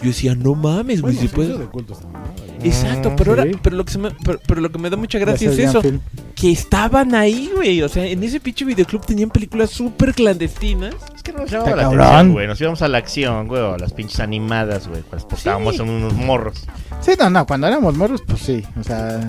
yo 0.00 0.08
decía 0.08 0.34
no 0.36 0.54
mames 0.54 1.00
güey 1.02 1.14
Bueno, 1.14 1.20
si 1.20 1.28
se 1.28 1.34
puede 1.34 1.48
hizo 1.50 1.58
de 1.58 1.66
culto 1.66 1.94
esa 1.94 2.04
mamada, 2.06 2.32
¿no? 2.58 2.64
Exacto, 2.64 3.12
pero 3.16 3.34
sí. 3.34 3.40
ahora, 3.40 3.58
pero 3.62 3.76
lo 3.76 3.84
que 3.84 3.92
se 3.92 3.98
me, 3.98 4.10
pero, 4.24 4.40
pero 4.46 4.60
lo 4.60 4.70
que 4.70 4.78
me 4.78 4.88
da 4.90 4.96
mucha 4.96 5.18
gracia 5.18 5.48
Ya 5.50 5.52
es 5.64 5.70
eso, 5.70 5.82
film. 5.82 6.00
que 6.36 6.52
estaban 6.52 7.14
ahí, 7.14 7.50
güey, 7.54 7.82
o 7.82 7.88
sea, 7.88 8.06
en 8.06 8.22
ese 8.22 8.38
pinche 8.38 8.64
videoclub 8.64 9.04
tenían 9.04 9.30
películas 9.30 9.70
súper 9.70 10.14
clandestinas 10.14 10.94
Es 11.16 11.22
que 11.22 11.32
no 11.32 11.40
nos 11.40 11.50
llamaba 11.50 11.70
la 11.76 11.82
cabrón. 11.82 12.00
atención, 12.02 12.32
güey. 12.32 12.46
Nos 12.46 12.60
íbamos 12.60 12.82
a 12.82 12.88
la 12.88 12.98
acción, 12.98 13.48
güey, 13.48 13.60
o 13.62 13.74
a 13.74 13.78
las 13.78 13.92
pinches 13.92 14.20
animadas, 14.20 14.86
güey. 14.88 15.02
Pues 15.10 15.26
estábamos 15.36 15.76
Sí. 15.76 15.82
en 15.82 15.90
unos 15.90 16.12
morros. 16.14 16.64
Sí, 17.00 17.12
no, 17.18 17.28
no, 17.30 17.46
cuando 17.46 17.66
éramos 17.66 17.96
morros, 17.96 18.22
pues 18.26 18.40
sí. 18.40 18.62
O 18.78 18.84
sea, 18.84 19.28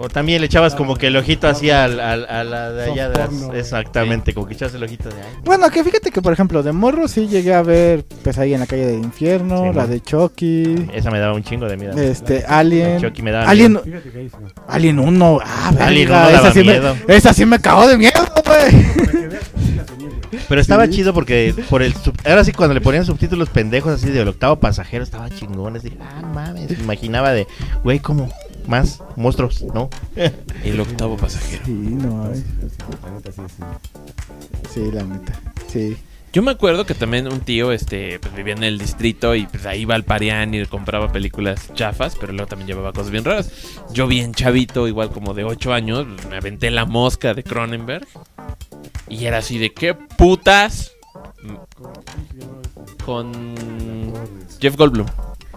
De- 0.00 0.04
O 0.04 0.08
también 0.08 0.40
le 0.40 0.46
echabas 0.46 0.74
como 0.74 0.96
que 0.96 1.08
el 1.08 1.16
ojito 1.16 1.46
así 1.46 1.70
al, 1.70 2.00
al- 2.00 2.24
a 2.28 2.42
la 2.42 2.70
de 2.72 2.84
allá. 2.90 3.08
de 3.10 3.26
güey. 3.26 3.58
exactamente, 3.60 4.32
como 4.32 4.46
que 4.46 4.54
echabas 4.54 4.74
el 4.74 4.82
ojito 4.82 5.08
de 5.10 5.16
ahí. 5.20 5.28
bueno, 5.44 5.68
que 5.70 5.84
fíjate 5.84 6.10
que 6.10 6.22
por 6.22 6.32
ejemplo 6.32 6.62
de 6.62 6.72
morro 6.72 7.06
sí 7.06 7.28
llegué 7.28 7.52
a 7.54 7.62
ver 7.62 8.04
Pesadilla 8.22 8.54
en 8.56 8.60
la 8.60 8.66
calle 8.66 8.86
del 8.86 8.98
infierno, 9.00 9.64
Sí, 9.70 9.76
la 9.76 9.86
de 9.86 10.00
Chucky, 10.00 10.88
Esa 10.94 11.10
me 11.10 11.18
daba 11.18 11.34
un 11.34 11.44
chingo 11.44 11.66
de 11.68 11.76
miedo. 11.76 11.98
este 12.00 12.44
Alien, 12.48 13.00
Chucky 13.00 13.22
me 13.22 13.30
daba 13.30 13.50
Alien, 13.50 13.72
miedo. 13.72 13.84
Fíjate 13.84 14.10
que 14.10 14.18
ahí 14.18 14.28
se- 14.30 14.36
Alien 14.68 14.98
1, 14.98 15.38
ah, 15.44 15.70
verga, 15.72 15.86
Alien 15.86 16.08
1 16.10 16.28
esa, 16.28 16.32
daba 16.40 16.52
sí 16.52 16.60
miedo. 16.62 16.96
me, 17.06 17.14
esa 17.16 17.32
sí 17.34 17.44
me 17.46 17.58
cagó 17.60 17.86
de 17.86 17.98
miedo, 17.98 18.12
güey. 18.34 18.44
Para 18.44 19.10
que 19.10 19.28
veas 19.28 19.44
que 19.50 19.60
sí 19.60 19.72
la 19.76 19.84
tenía, 19.84 20.08
güey. 20.08 20.42
Pero 20.48 20.60
estaba 20.60 20.86
Sí. 20.86 20.92
chido 20.92 21.12
porque 21.12 21.54
por 21.68 21.82
el 21.82 21.92
sub- 21.94 22.16
ahora 22.24 22.42
sí 22.44 22.52
cuando 22.52 22.72
le 22.74 22.80
ponían 22.80 23.04
subtítulos 23.04 23.50
pendejos 23.50 23.92
así 23.94 24.08
del 24.10 24.28
octavo 24.28 24.56
pasajero 24.56 25.04
estaba 25.04 25.28
chingón. 25.28 25.74
Dije, 25.74 25.96
ah, 26.00 26.22
mames. 26.22 26.70
Me 26.70 26.84
imaginaba 26.84 27.32
de, 27.32 27.46
güey, 27.84 27.98
¿cómo? 27.98 28.30
Más 28.66 29.02
monstruos, 29.16 29.62
¿no? 29.74 29.90
El 30.64 30.80
octavo 30.80 31.16
pasajero. 31.16 31.64
Sí, 31.64 31.72
no, 31.72 32.24
ay, 32.24 32.44
La 33.02 33.10
neta 33.10 33.32
sí, 33.32 33.42
sí. 33.48 33.62
sí, 34.74 34.90
la 34.92 35.02
neta, 35.04 35.40
sí. 35.68 35.96
Yo 36.32 36.42
me 36.42 36.52
acuerdo 36.52 36.86
que 36.86 36.94
también 36.94 37.26
un 37.26 37.40
tío 37.40 37.72
este, 37.72 38.20
pues, 38.20 38.32
vivía 38.34 38.54
en 38.54 38.62
el 38.62 38.78
distrito 38.78 39.34
y 39.34 39.46
pues 39.46 39.66
ahí 39.66 39.80
iba 39.80 39.96
al 39.96 40.04
Parián 40.04 40.54
y 40.54 40.64
compraba 40.66 41.10
películas 41.10 41.74
chafas, 41.74 42.14
pero 42.20 42.32
luego 42.32 42.46
también 42.46 42.68
llevaba 42.68 42.92
cosas 42.92 43.10
bien 43.10 43.24
raras. 43.24 43.50
Yo 43.92 44.06
bien 44.06 44.32
chavito, 44.32 44.86
igual 44.86 45.10
como 45.10 45.34
de 45.34 45.42
8 45.42 45.72
años, 45.72 46.06
pues, 46.14 46.28
me 46.28 46.36
aventé 46.36 46.70
la 46.70 46.84
mosca 46.84 47.34
de 47.34 47.42
Cronenberg 47.42 48.06
y 49.08 49.24
era 49.24 49.38
así 49.38 49.58
de 49.58 49.72
qué 49.72 49.94
putas 49.94 50.92
con 53.04 53.54
Jeff 54.60 54.76
Goldblum. 54.76 55.06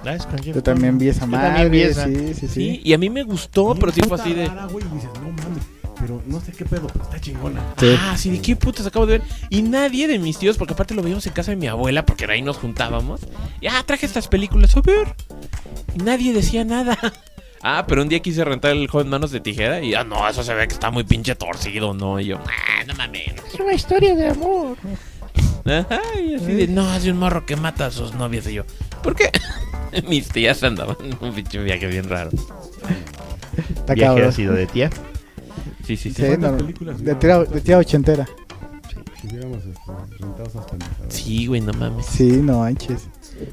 Ah, 0.06 0.18
Yo 0.42 0.62
también 0.64 0.98
vi 0.98 1.08
esa 1.10 1.26
madre, 1.26 1.48
también 1.48 1.72
vi 1.72 1.82
esa. 1.82 2.06
sí, 2.06 2.16
sí, 2.16 2.34
Sí, 2.34 2.48
sí. 2.48 2.82
y 2.84 2.94
a 2.94 2.98
mí 2.98 3.10
me 3.10 3.24
gustó, 3.24 3.76
pero 3.76 3.92
sí 3.92 4.02
fue 4.02 4.10
Puta 4.18 4.24
así 4.24 4.34
de 4.34 4.48
rara, 4.48 4.66
güey, 4.68 4.86
y 4.86 4.96
dices, 4.96 5.10
no 5.22 5.30
mames, 5.32 5.64
pero 6.00 6.22
no 6.26 6.42
sé 6.42 6.52
qué 6.52 6.66
pedo, 6.66 6.88
pero 6.88 7.06
está 7.06 7.20
chingona. 7.22 7.62
Sí. 7.78 7.96
Ah, 8.00 8.16
sí, 8.18 8.30
de 8.32 8.42
qué 8.42 8.56
putas 8.56 8.86
acabo 8.86 9.06
de 9.06 9.20
ver. 9.20 9.28
Y 9.50 9.62
nadie 9.62 10.08
de 10.08 10.20
mis 10.20 10.38
tíos, 10.38 10.58
porque 10.58 10.74
aparte 10.74 10.94
lo 10.94 11.02
veíamos 11.02 11.26
en 11.28 11.34
casa 11.34 11.52
de 11.52 11.58
mi 11.58 11.68
abuela, 11.68 12.06
porque 12.06 12.26
ahí 12.26 12.42
nos 12.42 12.58
juntábamos. 12.58 13.22
Y 13.62 13.68
ah, 13.68 13.82
traje 13.86 14.06
estas 14.06 14.28
películas, 14.28 14.76
a 14.76 14.82
ver. 14.82 15.16
Y 15.96 16.00
nadie 16.00 16.34
decía 16.34 16.64
nada. 16.66 16.98
Ah, 17.66 17.86
pero 17.88 18.02
un 18.02 18.10
día 18.10 18.20
quise 18.20 18.44
rentar 18.44 18.72
el 18.72 18.90
joven 18.90 19.08
manos 19.08 19.32
de 19.32 19.40
tijera 19.40 19.82
y 19.82 19.94
ah, 19.96 20.04
no, 20.04 20.28
eso 20.28 20.44
se 20.44 20.54
ve 20.54 20.68
que 20.68 20.74
está 20.74 20.92
muy 20.92 21.06
pinche 21.06 21.34
torcido, 21.34 21.94
¿no? 21.94 22.20
Y 22.20 22.26
yo, 22.26 22.38
ah, 22.46 22.84
no 22.86 22.94
mames. 22.96 23.36
Es 23.54 23.58
una 23.58 23.72
historia 23.74 24.14
de 24.16 24.28
amor. 24.28 24.76
Ajá, 25.66 26.02
y 26.20 26.36
así 26.36 26.54
de, 26.54 26.68
no, 26.68 26.94
es 26.94 27.04
de 27.04 27.12
un 27.12 27.18
morro 27.18 27.46
que 27.46 27.56
mata 27.56 27.86
a 27.86 27.92
sus 27.92 28.14
novias. 28.14 28.48
Y 28.48 28.54
yo, 28.54 28.64
¿por 29.02 29.16
qué? 29.16 29.30
mis 30.08 30.28
tías 30.30 30.62
andaban 30.64 30.98
en 31.04 31.18
un 31.22 31.34
pinche 31.34 31.60
viaje 31.64 31.88
bien 31.88 32.10
raro. 32.10 32.32
Está 33.76 33.94
Viaje 33.94 34.10
cabrón. 34.10 34.30
ha 34.30 34.32
sido 34.32 34.54
de 34.54 34.66
tía. 34.66 34.90
Sí, 35.86 35.96
sí, 35.98 36.10
sí. 36.10 36.14
Sí, 36.16 36.24
¿Cuántas 36.28 36.52
no, 36.52 36.94
de 36.94 37.16
tía, 37.16 37.40
de 37.40 37.62
tía 37.62 37.78
ochentera. 37.78 38.28
Si 39.22 39.28
hubiéramos 39.28 39.60
este, 39.60 39.92
rentado 40.20 40.50
esas 40.50 40.66
pendejadas. 40.66 41.14
Sí, 41.14 41.48
güey, 41.48 41.62
no 41.62 41.74
mames. 41.74 42.06
Sí, 42.06 42.28
no 42.42 42.60
manches. 42.60 43.08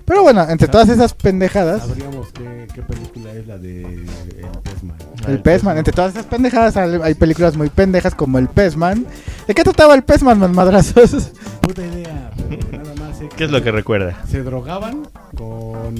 Pero 0.04 0.22
bueno, 0.22 0.48
entre 0.48 0.68
todas 0.68 0.88
esas 0.88 1.14
pendejadas, 1.14 1.86
Sabríamos 1.86 2.28
qué, 2.32 2.66
qué 2.74 2.82
película 2.82 3.32
es 3.32 3.46
la 3.46 3.58
de 3.58 3.82
El 3.82 4.58
Pesman. 4.62 4.96
Ah, 5.24 5.30
el 5.30 5.40
Pesman, 5.42 5.78
entre 5.78 5.92
todas 5.92 6.12
esas 6.12 6.26
pendejadas 6.26 6.76
hay 6.76 7.14
películas 7.14 7.56
muy 7.56 7.68
pendejas 7.68 8.14
como 8.14 8.38
el 8.38 8.48
Pesman. 8.48 9.06
¿De 9.46 9.54
qué 9.54 9.62
trataba 9.64 9.94
el 9.94 10.02
Pesman, 10.02 10.38
man 10.38 10.54
madrazos? 10.54 11.32
Puta 11.60 11.82
idea, 11.84 12.30
pero 12.70 12.82
nada 12.82 12.94
más 12.96 13.18
sé 13.18 13.28
¿Qué 13.36 13.44
es 13.44 13.50
lo 13.50 13.62
que 13.62 13.70
recuerda? 13.70 14.22
Se 14.28 14.42
drogaban 14.42 15.08
con 15.36 15.94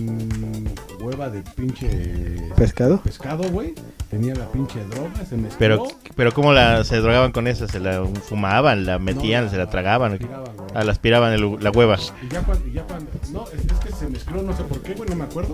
hueva 1.00 1.30
de 1.30 1.42
pinche 1.56 2.36
¿Pescado? 2.56 3.00
pescado, 3.02 3.44
güey. 3.50 3.74
Tenía 4.10 4.34
la 4.34 4.46
pinche 4.50 4.82
droga, 4.86 5.24
se 5.24 5.36
mezcló. 5.36 5.58
Pero, 5.58 5.84
pero 6.16 6.32
¿cómo 6.32 6.52
la, 6.52 6.82
se 6.82 6.96
drogaban 6.98 7.30
con 7.30 7.46
esa? 7.46 7.68
¿Se 7.68 7.78
la 7.78 8.04
fumaban, 8.28 8.84
la 8.84 8.98
metían, 8.98 9.44
No, 9.44 9.50
se 9.50 9.56
la 9.56 9.70
tragaban? 9.70 10.18
Ah, 10.74 10.82
la 10.82 10.90
aspiraban 10.90 11.32
el- 11.32 11.56
la 11.60 11.70
hueva. 11.70 11.96
Y 12.20 12.28
ya 12.28 12.42
cuando, 12.42 12.66
ya 12.68 12.82
cuando, 12.82 13.08
no, 13.32 13.44
es, 13.48 13.64
es 13.64 13.78
que 13.78 13.92
se 13.92 14.08
mezcló, 14.08 14.42
no 14.42 14.56
sé 14.56 14.64
por 14.64 14.80
qué, 14.82 14.94
güey, 14.94 15.08
no 15.08 15.14
me 15.16 15.24
acuerdo. 15.24 15.52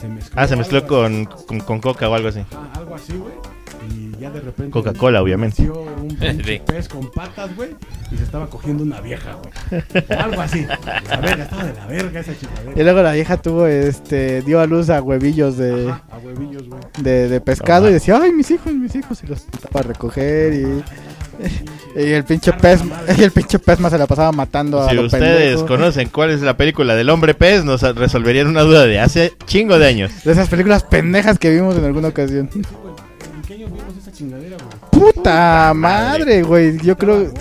Se 0.00 0.08
mezcló. 0.08 0.40
Ah, 0.40 0.46
se 0.48 0.56
mezcló 0.56 0.86
con, 0.86 1.24
con, 1.26 1.60
con 1.60 1.80
coca 1.80 2.08
o 2.08 2.14
algo 2.14 2.28
así. 2.28 2.40
Ajá, 2.40 2.70
algo 2.74 2.94
así, 2.94 3.12
güey. 3.14 3.32
Y 3.90 4.10
ya 4.20 4.30
de 4.30 4.40
repente. 4.40 4.70
Coca-Cola, 4.72 5.22
obviamente. 5.22 5.62
un 5.70 6.16
Sí. 6.44 6.60
pez 6.66 6.88
con 6.88 7.10
patas, 7.10 7.54
güey. 7.56 7.70
Y 8.10 8.16
se 8.16 8.24
estaba 8.24 8.48
cogiendo 8.48 8.82
una 8.82 9.00
vieja, 9.00 9.34
güey. 9.34 9.94
O 10.10 10.20
algo 10.20 10.40
así. 10.42 10.66
La 11.08 11.16
verga, 11.20 11.44
estaba 11.44 11.64
de 11.64 11.72
la 11.74 11.86
verga 11.86 12.20
esa 12.20 12.32
Y 12.32 12.36
chingadera. 12.36 12.82
luego 12.84 13.02
la 13.02 13.12
vieja 13.12 13.36
tuvo, 13.40 13.66
este, 13.66 14.42
dio 14.42 14.60
a 14.60 14.66
luz 14.66 14.90
a 14.90 15.00
huevillos 15.00 15.56
de, 15.56 15.90
Ajá, 15.90 16.02
a 16.10 16.18
huevillos, 16.18 16.68
güey. 16.68 16.80
de, 17.00 17.28
de 17.28 17.40
pescado 17.40 17.82
Ajá. 17.84 17.90
y 17.90 17.94
decía, 17.94 18.18
ay, 18.20 18.32
mis 18.32 18.50
hijos, 18.50 18.72
mis 18.74 18.94
hijos, 18.94 19.22
y 19.22 19.26
los 19.26 19.44
trataba 19.46 19.80
a 19.80 19.82
recoger 19.84 20.52
y... 20.54 20.82
Y 21.96 22.12
el 22.12 22.22
pinche 22.22 22.52
pez, 22.52 22.80
y 23.16 23.22
el 23.24 23.32
pinche 23.32 23.58
pez 23.58 23.80
más 23.80 23.90
se 23.90 23.98
la 23.98 24.06
pasaba 24.06 24.30
matando 24.30 24.80
a 24.80 24.90
Si 24.90 24.94
los 24.94 25.06
ustedes 25.06 25.38
pendejos. 25.56 25.64
conocen 25.64 26.08
cuál 26.10 26.30
es 26.30 26.42
la 26.42 26.56
película 26.56 26.94
del 26.94 27.10
hombre 27.10 27.34
pez, 27.34 27.64
nos 27.64 27.80
resolverían 27.82 28.46
una 28.46 28.60
duda 28.60 28.84
de 28.86 29.00
hace 29.00 29.32
chingo 29.46 29.78
de 29.80 29.86
años. 29.88 30.12
De 30.22 30.30
esas 30.32 30.48
películas 30.48 30.84
pendejas 30.84 31.38
que 31.40 31.50
vimos 31.50 31.76
en 31.76 31.84
alguna 31.84 32.08
ocasión. 32.08 32.50
¿En 32.54 32.62
qué 33.46 33.54
año 33.54 33.66
vimos 33.66 33.96
esa 34.00 34.12
chingadera, 34.12 34.56
güey? 34.92 35.12
Puta 35.12 35.72
madre, 35.74 36.42
güey. 36.42 36.78
Yo 36.78 36.96
creo. 36.96 37.32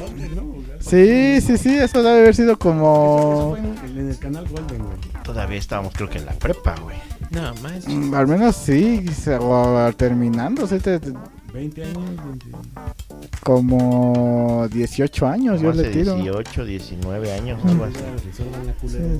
Sí, 0.80 1.42
sí, 1.42 1.58
sí. 1.58 1.76
Eso 1.78 2.02
debe 2.02 2.20
haber 2.22 2.34
sido 2.36 2.58
como. 2.58 3.58
en, 3.86 4.10
el 4.10 4.18
canal 4.18 4.48
Golden, 4.48 4.80
güey. 4.80 4.98
Todavía 5.24 5.60
estábamos, 5.60 5.94
creo 5.94 6.10
que 6.10 6.18
en 6.20 6.26
la 6.26 6.32
prepa, 6.34 6.76
güey. 6.82 6.98
No, 7.30 7.54
más. 7.62 7.86
mm, 7.88 8.14
Al 8.16 8.28
menos 8.28 8.56
sí. 8.56 9.06
se- 9.10 9.36
O 9.36 9.92
terminando. 9.96 10.66
sí, 10.66 10.80
te- 10.80 11.00
20 11.58 11.84
años, 11.86 11.98
20... 12.24 12.46
Como 13.42 14.68
18 14.72 15.28
años 15.28 15.60
yo 15.60 15.72
le 15.72 15.86
tiro. 15.86 16.16
18, 16.16 16.66
19 16.66 17.32
años, 17.34 17.60
algo 17.66 17.86
así. 17.86 17.96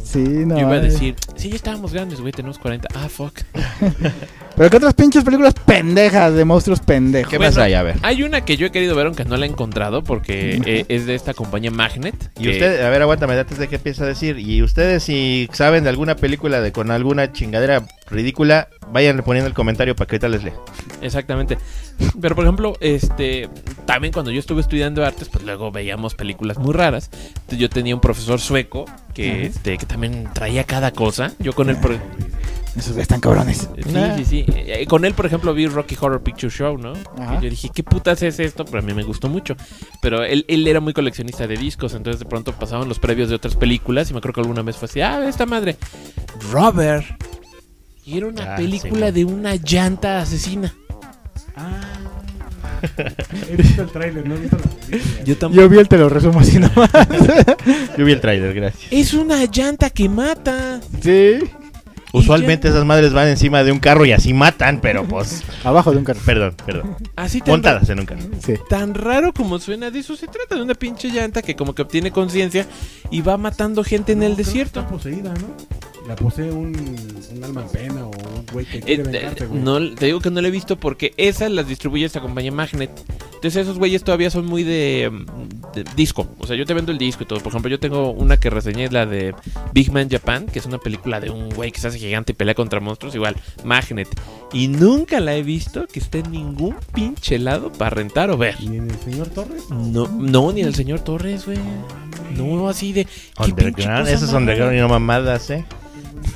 Sí, 0.04 0.20
no. 0.46 0.56
Yo 0.56 0.62
iba 0.68 0.74
a 0.74 0.80
decir, 0.80 1.16
sí, 1.36 1.50
ya 1.50 1.56
estábamos 1.56 1.94
grandes, 1.94 2.22
güey, 2.22 2.32
tenemos 2.32 2.60
40. 2.60 2.90
Ah, 2.94 3.10
fuck. 3.10 3.40
Pero 4.56 4.70
¿qué 4.70 4.78
otras 4.78 4.94
pinches 4.94 5.24
películas 5.24 5.54
pendejas 5.66 6.34
de 6.34 6.46
monstruos 6.46 6.80
pendejos? 6.80 7.30
¿Qué 7.30 7.38
Bueno, 7.38 7.52
más 7.52 7.58
hay? 7.60 7.74
A 7.74 7.84
ver. 7.84 7.96
Hay 8.04 8.22
una 8.24 8.42
que 8.44 8.58
yo 8.58 8.68
he 8.68 8.72
querido 8.72 8.96
ver, 8.96 9.08
aunque 9.08 9.24
no 9.26 9.38
la 9.38 9.46
he 9.46 9.50
encontrado, 9.50 10.04
porque 10.04 10.62
eh, 10.66 10.86
es 10.90 11.06
de 11.06 11.16
esta 11.16 11.34
compañía 11.34 11.72
Magnet. 11.72 12.32
Y 12.40 12.44
que- 12.44 12.50
usted, 12.52 12.84
a 12.84 12.90
ver, 12.90 13.02
aguántame 13.02 13.34
antes 13.38 13.58
de 13.58 13.68
que 13.68 13.76
empiece 13.78 14.04
a 14.04 14.08
decir. 14.08 14.38
Y 14.40 14.62
ustedes, 14.62 15.04
si 15.04 15.50
saben 15.54 15.84
de 15.84 15.90
alguna 15.90 16.16
película 16.16 16.60
de 16.62 16.72
con 16.72 16.92
alguna 16.92 17.32
chingadera 17.32 17.86
ridícula, 18.10 18.68
vayan 18.92 19.22
poniendo 19.24 19.48
el 19.48 19.54
comentario 19.54 19.96
para 19.96 20.08
que 20.08 20.16
ahorita 20.16 20.30
les 20.30 20.44
lea. 20.44 20.54
Exactamente. 21.02 21.58
Pero 22.28 22.36
por 22.36 22.44
ejemplo, 22.44 22.74
este 22.82 23.48
también 23.86 24.12
cuando 24.12 24.32
yo 24.32 24.40
estuve 24.42 24.60
estudiando 24.60 25.06
artes, 25.06 25.30
pues 25.30 25.46
luego 25.46 25.72
veíamos 25.72 26.14
películas 26.14 26.58
muy 26.58 26.74
raras. 26.74 27.10
Yo 27.58 27.70
tenía 27.70 27.96
un 27.96 28.02
profesor 28.02 28.42
sueco 28.42 28.84
que 29.14 29.46
este 29.46 29.78
que 29.78 29.86
también 29.86 30.28
traía 30.34 30.66
cada 30.66 30.92
cosa. 30.92 31.32
Yo 31.40 31.54
con 31.54 31.70
él 31.70 31.78
por 31.78 31.98
Esos 32.76 32.98
están 32.98 33.22
cabrones. 33.22 33.70
Sí, 33.82 33.94
sí, 34.18 34.26
sí. 34.26 34.46
Eh, 34.50 34.86
con 34.90 35.06
él, 35.06 35.14
por 35.14 35.26
ejemplo, 35.26 35.54
vi 35.54 35.68
Rocky 35.68 35.96
Horror 35.98 36.22
Picture 36.22 36.52
Show, 36.52 36.78
¿no? 36.78 36.92
Ajá. 37.18 37.38
Y 37.40 37.44
yo 37.46 37.50
dije, 37.50 37.70
¿qué 37.74 37.82
putas 37.82 38.22
es 38.22 38.42
esto? 38.42 38.66
Pero 38.66 38.80
a 38.80 38.82
mí 38.82 38.94
me 38.94 39.04
gustó 39.04 39.30
mucho. 39.30 39.56
Pero 40.02 40.26
él, 40.26 40.44
él 40.50 40.68
era 40.68 40.82
muy 40.82 40.92
coleccionista 40.92 41.48
de 41.48 41.56
discos, 41.56 41.94
entonces 41.94 42.20
de 42.20 42.26
pronto 42.26 42.52
pasaban 42.52 42.90
los 42.90 43.00
previos 43.00 43.30
de 43.30 43.36
otras 43.36 43.56
películas 43.56 44.10
y 44.10 44.14
me 44.14 44.20
acuerdo 44.20 44.34
que 44.36 44.42
alguna 44.42 44.64
vez 44.64 44.76
fue 44.76 44.88
así, 44.90 45.00
ah, 45.00 45.26
esta 45.30 45.46
madre, 45.46 45.78
Robert. 46.52 47.06
Y 48.06 48.18
era 48.18 48.28
una 48.28 48.54
Ah, 48.54 48.58
película 48.58 49.08
sí. 49.08 49.14
de 49.14 49.24
una 49.26 49.56
llanta 49.56 50.20
asesina. 50.20 50.74
Ah. 51.56 51.82
He 53.50 53.56
visto 53.56 53.82
el 53.84 53.90
tráiler, 53.90 54.28
no 54.28 54.36
he 54.36 54.40
visto 54.40 54.58
la 54.58 54.64
película. 54.64 55.24
Yo 55.26 55.38
tampoco. 55.38 55.62
Yo 55.62 55.70
vi 55.70 55.78
el 55.78 55.88
te 55.88 55.98
lo 55.98 56.10
resumo 56.10 56.40
así 56.40 56.60
nomás. 56.60 56.90
Yo 57.98 58.06
vi 58.06 58.12
el 58.12 58.22
tráiler, 58.22 58.54
gracias. 58.54 58.92
Es 58.92 59.14
una 59.14 59.44
llanta 59.46 59.90
que 59.90 60.10
mata. 60.10 60.80
sí. 61.02 61.40
Usualmente 62.14 62.70
esas 62.70 62.86
madres 62.86 63.12
van 63.14 63.28
encima 63.28 63.64
de 63.64 63.72
un 63.72 63.80
carro 63.80 64.06
y 64.06 64.12
así 64.14 64.34
matan, 64.34 64.80
pero 64.82 65.04
pues... 65.06 65.44
Abajo 65.64 65.92
de 65.92 65.98
un 65.98 66.04
carro. 66.06 66.20
Perdón, 66.26 66.56
perdón. 66.66 66.96
Así 67.16 67.42
tan, 67.42 67.52
Montadas 67.52 67.90
en 67.90 68.00
un 68.00 68.06
carro. 68.06 68.22
Sí. 68.44 68.54
tan 68.70 68.94
raro 68.96 69.34
como 69.34 69.60
suena. 69.60 69.92
De 69.92 70.00
eso 70.00 70.16
se 70.16 70.26
trata, 70.28 70.56
de 70.56 70.62
una 70.62 70.74
pinche 70.74 71.10
llanta 71.10 71.42
que 71.42 71.56
como 71.56 71.76
que 71.76 71.82
obtiene 71.82 72.12
conciencia 72.12 72.66
y 73.12 73.22
va 73.22 73.38
matando 73.38 73.84
gente 73.84 74.14
en 74.14 74.24
el 74.24 74.36
desierto. 74.38 74.80
Está 74.80 74.90
poseída, 74.92 75.34
¿no? 75.34 75.48
La 76.08 76.16
posee 76.16 76.52
un, 76.52 76.74
un 77.36 77.44
alma 77.44 77.64
en 77.64 77.68
pena 77.70 78.06
o 78.06 78.12
un 78.12 78.46
güey 78.54 78.66
que 78.66 78.78
Eh, 78.78 78.82
quiere 78.82 79.46
güey. 79.46 79.62
no, 79.62 79.94
te 79.94 80.06
digo 80.06 80.22
que 80.22 80.32
no 80.32 80.40
la 80.42 80.48
he 80.48 80.52
visto 80.52 80.80
porque 80.80 81.14
esas 81.18 81.52
las 81.52 81.68
distribuye 81.68 82.06
esta 82.06 82.22
compañía 82.22 82.52
Magnet. 82.52 82.92
Entonces 83.36 83.58
esos 83.64 83.78
güeyes 83.78 84.04
todavía 84.04 84.30
son 84.32 84.46
muy 84.46 84.64
de, 84.64 85.12
de 85.76 85.84
disco. 85.96 86.28
O 86.40 86.48
sea, 86.48 86.56
yo 86.56 86.66
te 86.66 86.74
vendo 86.74 86.92
el 86.92 86.98
disco 86.98 87.24
y 87.24 87.26
todo. 87.28 87.40
Por 87.40 87.50
ejemplo, 87.52 87.70
yo 87.70 87.80
tengo 87.80 88.12
una 88.12 88.38
que 88.38 88.50
reseñé, 88.50 88.90
la 88.90 89.06
de 89.06 89.36
Big 89.74 89.92
Man 89.92 90.10
Japan, 90.10 90.46
que 90.48 90.60
es 90.60 90.66
una 90.66 90.78
película 90.80 91.20
de 91.20 91.30
un 91.30 91.50
güey 91.50 91.72
que 91.72 91.80
se 91.82 91.90
hace 91.90 92.00
gigante 92.00 92.32
y 92.32 92.36
pelea 92.36 92.56
contra 92.56 92.80
monstruos. 92.80 93.14
Igual, 93.14 93.36
Magnet. 93.66 94.08
Y 94.54 94.70
nunca 94.70 95.20
la 95.20 95.36
he 95.36 95.44
visto 95.44 95.88
que 95.88 96.00
esté 96.00 96.20
en 96.20 96.32
ningún 96.32 96.76
pinche 96.96 97.38
lado 97.38 97.72
para 97.72 97.90
rentar 97.92 98.32
o 98.32 98.38
ver. 98.38 98.56
¿Ni 98.62 98.78
en 98.78 98.90
el 98.90 98.98
señor 99.00 99.28
Torres? 99.28 99.64
No, 99.70 100.08
no, 100.08 100.52
ni 100.54 100.62
el 100.62 100.74
señor 100.74 101.02
Torres, 101.02 101.46
güey. 101.46 101.60
No, 102.36 102.70
así 102.70 102.94
de... 102.94 103.04
¿qué 103.06 103.12
pinche 103.44 103.52
Underground, 103.52 104.10
cosa 104.20 104.38
underground 104.38 104.76
y 104.78 104.80
no 104.80 104.88
mamadas, 104.90 105.50
¿eh? 105.50 105.66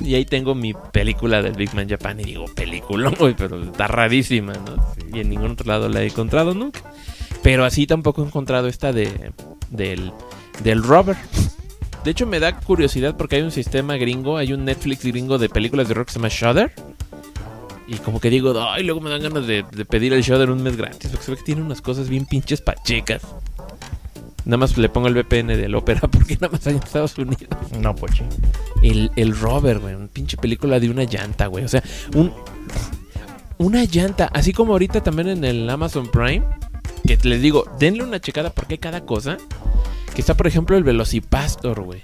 Y 0.00 0.14
ahí 0.14 0.24
tengo 0.24 0.54
mi 0.54 0.74
película 0.92 1.42
del 1.42 1.54
Big 1.54 1.74
Man 1.74 1.88
Japan 1.88 2.20
y 2.20 2.24
digo, 2.24 2.46
película, 2.54 3.12
pero 3.36 3.62
está 3.62 3.86
rarísima, 3.86 4.52
¿no? 4.52 4.76
Y 5.16 5.20
en 5.20 5.30
ningún 5.30 5.52
otro 5.52 5.66
lado 5.66 5.88
la 5.88 6.02
he 6.02 6.06
encontrado 6.06 6.54
nunca. 6.54 6.80
Pero 7.42 7.64
así 7.64 7.86
tampoco 7.86 8.22
he 8.22 8.26
encontrado 8.26 8.68
esta 8.68 8.92
de 8.92 9.32
del, 9.70 10.12
del 10.62 10.82
Robert. 10.82 11.18
De 12.04 12.10
hecho, 12.10 12.26
me 12.26 12.40
da 12.40 12.58
curiosidad 12.58 13.16
porque 13.16 13.36
hay 13.36 13.42
un 13.42 13.50
sistema 13.50 13.96
gringo, 13.96 14.36
hay 14.36 14.52
un 14.52 14.64
Netflix 14.64 15.04
gringo 15.04 15.38
de 15.38 15.48
películas 15.48 15.88
de 15.88 15.94
rock 15.94 16.08
que 16.08 16.12
se 16.12 16.18
llama 16.18 16.28
Shudder. 16.28 16.72
Y 17.86 17.96
como 17.96 18.20
que 18.20 18.30
digo, 18.30 18.54
ay, 18.68 18.84
luego 18.84 19.00
me 19.00 19.10
dan 19.10 19.22
ganas 19.22 19.46
de, 19.46 19.64
de 19.70 19.84
pedir 19.84 20.12
el 20.12 20.22
Shudder 20.22 20.50
un 20.50 20.62
mes 20.62 20.76
gratis, 20.76 21.10
porque 21.10 21.24
se 21.24 21.30
ve 21.32 21.36
que 21.36 21.44
tiene 21.44 21.62
unas 21.62 21.80
cosas 21.80 22.08
bien 22.08 22.26
pinches 22.26 22.60
pachecas. 22.60 23.22
Nada 24.44 24.56
más 24.56 24.76
le 24.76 24.88
pongo 24.88 25.08
el 25.08 25.14
VPN 25.14 25.48
del 25.48 25.74
ópera 25.74 26.00
porque 26.10 26.34
nada 26.34 26.50
más 26.50 26.66
hay 26.66 26.74
en 26.76 26.82
Estados 26.82 27.16
Unidos. 27.18 27.48
No, 27.78 27.94
pochi. 27.94 28.24
El, 28.82 29.10
el 29.16 29.38
Robert, 29.38 29.80
güey. 29.80 29.94
Una 29.94 30.08
pinche 30.08 30.36
película 30.36 30.80
de 30.80 30.90
una 30.90 31.04
llanta, 31.04 31.46
güey. 31.46 31.64
O 31.64 31.68
sea, 31.68 31.82
un, 32.14 32.32
una 33.58 33.84
llanta. 33.84 34.26
Así 34.32 34.52
como 34.52 34.72
ahorita 34.72 35.02
también 35.02 35.28
en 35.28 35.44
el 35.44 35.68
Amazon 35.70 36.08
Prime. 36.08 36.42
Que 37.06 37.18
les 37.22 37.42
digo, 37.42 37.64
denle 37.78 38.04
una 38.04 38.20
checada 38.20 38.50
porque 38.50 38.74
hay 38.74 38.78
cada 38.78 39.04
cosa. 39.04 39.38
Que 40.14 40.20
está, 40.20 40.34
por 40.34 40.46
ejemplo, 40.46 40.76
el 40.76 40.84
Velocipastor, 40.84 41.80
güey. 41.82 42.02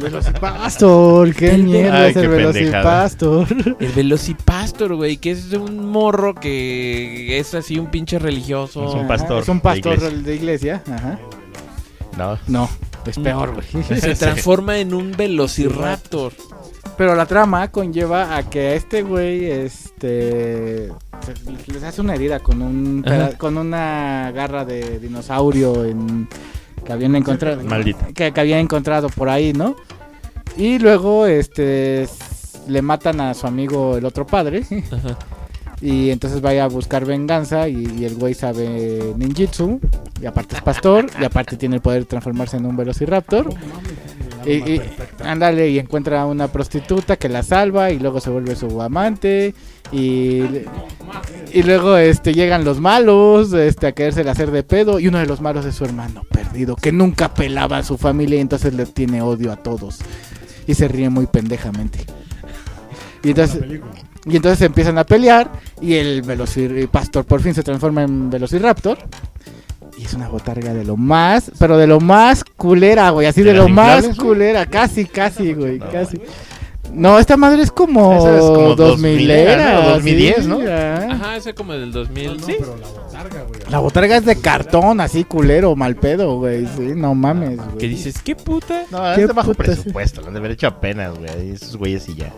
Velocipastor, 0.00 1.34
qué 1.34 1.50
El- 1.50 1.64
mierda 1.64 2.02
Ay, 2.04 2.10
es 2.10 2.16
el 2.16 2.22
qué 2.22 2.28
pendejada. 2.28 3.08
Velocipastor. 3.08 3.76
El 3.80 3.92
Velocipastor, 3.92 4.94
güey. 4.96 5.16
Que 5.18 5.30
es 5.32 5.52
un 5.52 5.86
morro 5.86 6.34
que 6.34 7.38
es 7.38 7.54
así 7.54 7.78
un 7.78 7.86
pinche 7.90 8.18
religioso. 8.18 8.88
Es 8.88 8.94
un 8.94 9.00
Ajá, 9.00 9.08
pastor 9.08 9.42
Es 9.42 9.48
un 9.48 9.58
de 9.58 9.62
pastor 9.62 9.94
iglesia. 9.94 10.18
de 10.22 10.34
iglesia. 10.34 10.82
Ajá. 10.90 11.18
No. 12.18 12.38
No, 12.48 12.68
es 13.06 13.18
peor, 13.18 13.54
güey. 13.54 13.84
Se 14.00 14.14
transforma 14.14 14.78
en 14.78 14.92
un 14.94 15.12
Velociraptor. 15.12 16.32
Pero 16.96 17.14
la 17.14 17.26
trama 17.26 17.70
conlleva 17.70 18.36
a 18.36 18.48
que 18.50 18.60
a 18.68 18.74
este 18.74 19.02
güey, 19.02 19.46
este, 19.50 20.90
les 21.72 21.82
hace 21.84 22.00
una 22.02 22.14
herida 22.14 22.40
con 22.40 22.60
un 22.60 23.04
con 23.38 23.56
una 23.56 24.30
garra 24.34 24.64
de 24.64 24.98
dinosaurio 24.98 25.84
en, 25.86 26.28
que 26.84 26.92
habían 26.92 27.14
encontrado, 27.16 27.62
Maldita. 27.64 28.06
que, 28.14 28.32
que 28.32 28.40
habían 28.40 28.60
encontrado 28.60 29.08
por 29.08 29.28
ahí, 29.28 29.52
¿no? 29.52 29.76
Y 30.56 30.78
luego, 30.78 31.26
este, 31.26 32.06
le 32.68 32.82
matan 32.82 33.20
a 33.20 33.34
su 33.34 33.46
amigo 33.46 33.96
el 33.96 34.04
otro 34.04 34.26
padre 34.26 34.62
Ajá. 34.90 35.18
y 35.80 36.10
entonces 36.10 36.40
vaya 36.40 36.64
a 36.64 36.68
buscar 36.68 37.04
venganza 37.04 37.68
y, 37.68 37.86
y 37.98 38.04
el 38.04 38.14
güey 38.14 38.34
sabe 38.34 39.14
ninjitsu 39.16 39.80
y 40.20 40.26
aparte 40.26 40.56
es 40.56 40.62
pastor 40.62 41.06
y 41.20 41.24
aparte 41.24 41.56
tiene 41.56 41.76
el 41.76 41.82
poder 41.82 42.02
de 42.02 42.06
transformarse 42.06 42.56
en 42.56 42.66
un 42.66 42.76
velociraptor. 42.76 43.52
Y, 44.46 44.52
y- 44.74 44.80
ándale, 45.24 45.68
y 45.70 45.78
encuentra 45.78 46.22
a 46.22 46.26
una 46.26 46.48
prostituta 46.48 47.16
que 47.16 47.28
la 47.28 47.42
salva 47.42 47.90
y 47.90 47.98
luego 47.98 48.20
se 48.20 48.30
vuelve 48.30 48.56
su 48.56 48.80
amante 48.82 49.54
y, 49.92 50.42
y 51.52 51.62
luego 51.64 51.96
este 51.96 52.32
llegan 52.34 52.64
los 52.64 52.80
malos 52.80 53.52
este 53.52 53.86
a 53.88 53.92
querérsela 53.92 54.32
hacer 54.32 54.50
de 54.50 54.62
pedo 54.62 54.98
y 54.98 55.08
uno 55.08 55.18
de 55.18 55.26
los 55.26 55.40
malos 55.40 55.64
es 55.66 55.74
su 55.74 55.84
hermano 55.84 56.22
perdido 56.30 56.76
que 56.76 56.92
nunca 56.92 57.34
pelaba 57.34 57.78
a 57.78 57.82
su 57.82 57.98
familia 57.98 58.38
y 58.38 58.40
entonces 58.40 58.74
le 58.74 58.86
tiene 58.86 59.22
odio 59.22 59.52
a 59.52 59.56
todos 59.56 59.98
y 60.66 60.74
se 60.74 60.88
ríe 60.88 61.08
muy 61.10 61.26
pendejamente. 61.26 62.00
Y 63.22 63.30
entonces 63.30 63.62
y 64.24 64.36
entonces 64.36 64.62
empiezan 64.62 64.98
a 64.98 65.04
pelear 65.04 65.50
y 65.80 65.94
el 65.94 66.22
velociraptor 66.22 67.24
por 67.24 67.40
fin 67.42 67.54
se 67.54 67.62
transforma 67.62 68.02
en 68.04 68.30
velociraptor. 68.30 68.98
Y 70.02 70.04
es 70.04 70.14
una 70.14 70.28
botarga 70.28 70.74
de 70.74 70.84
lo 70.84 70.96
más, 70.96 71.52
pero 71.60 71.78
de 71.78 71.86
lo 71.86 72.00
más 72.00 72.42
culera, 72.42 73.10
güey, 73.10 73.28
así 73.28 73.40
¿De 73.42 73.54
lo 73.54 73.68
más 73.68 74.04
güey? 74.04 74.16
culera, 74.16 74.66
casi, 74.66 75.04
casi, 75.04 75.52
güey, 75.54 75.78
No, 75.78 75.90
casi. 75.92 76.20
No, 76.92 77.20
esta 77.20 77.36
madre 77.36 77.62
es 77.62 77.70
como, 77.70 78.12
Esa 78.18 78.36
es 78.36 78.42
como 78.44 78.74
2000 78.74 79.30
era, 79.30 79.74
2000, 79.92 80.48
¿no? 80.48 80.58
2010, 80.58 81.06
¿no? 81.06 81.12
Ajá, 81.14 81.36
ese 81.36 81.54
como 81.54 81.72
del 81.74 81.92
2000. 81.92 82.26
No, 82.26 82.34
no, 82.34 82.44
sí. 82.44 82.56
pero 82.58 82.76
la 82.76 82.88
botarga, 82.88 83.42
güey. 83.44 83.60
La 83.70 83.78
botarga 83.78 84.16
es 84.16 84.24
de 84.24 84.40
cartón, 84.40 85.00
así 85.00 85.22
culero, 85.22 85.76
mal 85.76 85.94
pedo, 85.94 86.36
güey, 86.38 86.66
sí, 86.76 86.92
no 86.96 87.14
mames, 87.14 87.58
güey. 87.58 87.78
Que 87.78 87.86
dices, 87.86 88.20
¿qué 88.24 88.34
puta? 88.34 88.82
No, 88.90 88.98
¿Qué 89.14 89.22
es 89.22 89.28
de 89.28 89.32
bajo 89.32 89.54
presupuesto. 89.54 90.20
Lo 90.20 90.26
han 90.26 90.32
de 90.32 90.40
haber 90.40 90.50
hecho 90.50 90.66
apenas, 90.66 91.16
güey. 91.16 91.50
Esos 91.52 91.76
güeyes 91.76 92.08
y 92.08 92.16
ya. 92.16 92.32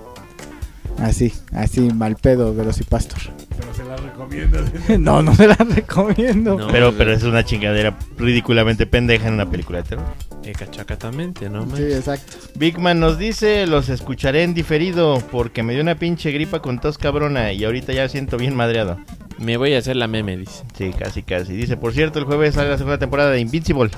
Así, 0.98 1.32
así, 1.52 1.80
mal 1.92 2.16
pedo, 2.16 2.54
Velocipastor. 2.54 3.18
Pero 3.58 3.74
se 3.74 3.84
la 3.84 3.96
recomiendo. 3.96 4.58
no, 4.98 5.22
no 5.22 5.34
se 5.34 5.48
la 5.48 5.54
recomiendo. 5.56 6.56
No. 6.56 6.68
Pero, 6.68 6.94
pero 6.96 7.12
es 7.12 7.22
una 7.24 7.44
chingadera 7.44 7.96
ridículamente 8.16 8.86
pendeja 8.86 9.28
en 9.28 9.34
una 9.34 9.50
película 9.50 9.82
de 9.82 9.88
terror. 9.88 10.06
Eh, 10.44 10.52
cachacatamente, 10.52 11.48
¿no? 11.50 11.66
man? 11.66 11.76
Sí, 11.76 11.82
exacto. 11.84 12.36
Big 12.56 12.78
Man 12.78 13.00
nos 13.00 13.18
dice, 13.18 13.66
los 13.66 13.88
escucharé 13.88 14.42
en 14.42 14.54
diferido 14.54 15.22
porque 15.30 15.62
me 15.62 15.72
dio 15.72 15.82
una 15.82 15.96
pinche 15.96 16.30
gripa 16.32 16.60
con 16.60 16.80
tos 16.80 16.98
cabrona 16.98 17.52
y 17.52 17.64
ahorita 17.64 17.92
ya 17.92 18.08
siento 18.08 18.36
bien 18.36 18.54
madreado. 18.54 18.98
Me 19.38 19.56
voy 19.56 19.74
a 19.74 19.78
hacer 19.78 19.96
la 19.96 20.06
meme, 20.06 20.36
dice. 20.36 20.62
Sí, 20.76 20.92
casi, 20.96 21.22
casi. 21.22 21.54
Dice, 21.54 21.76
por 21.76 21.92
cierto, 21.92 22.18
el 22.18 22.24
jueves 22.24 22.54
sale 22.54 22.70
la 22.70 22.78
segunda 22.78 22.98
temporada 22.98 23.30
de 23.30 23.40
Invincible. 23.40 23.90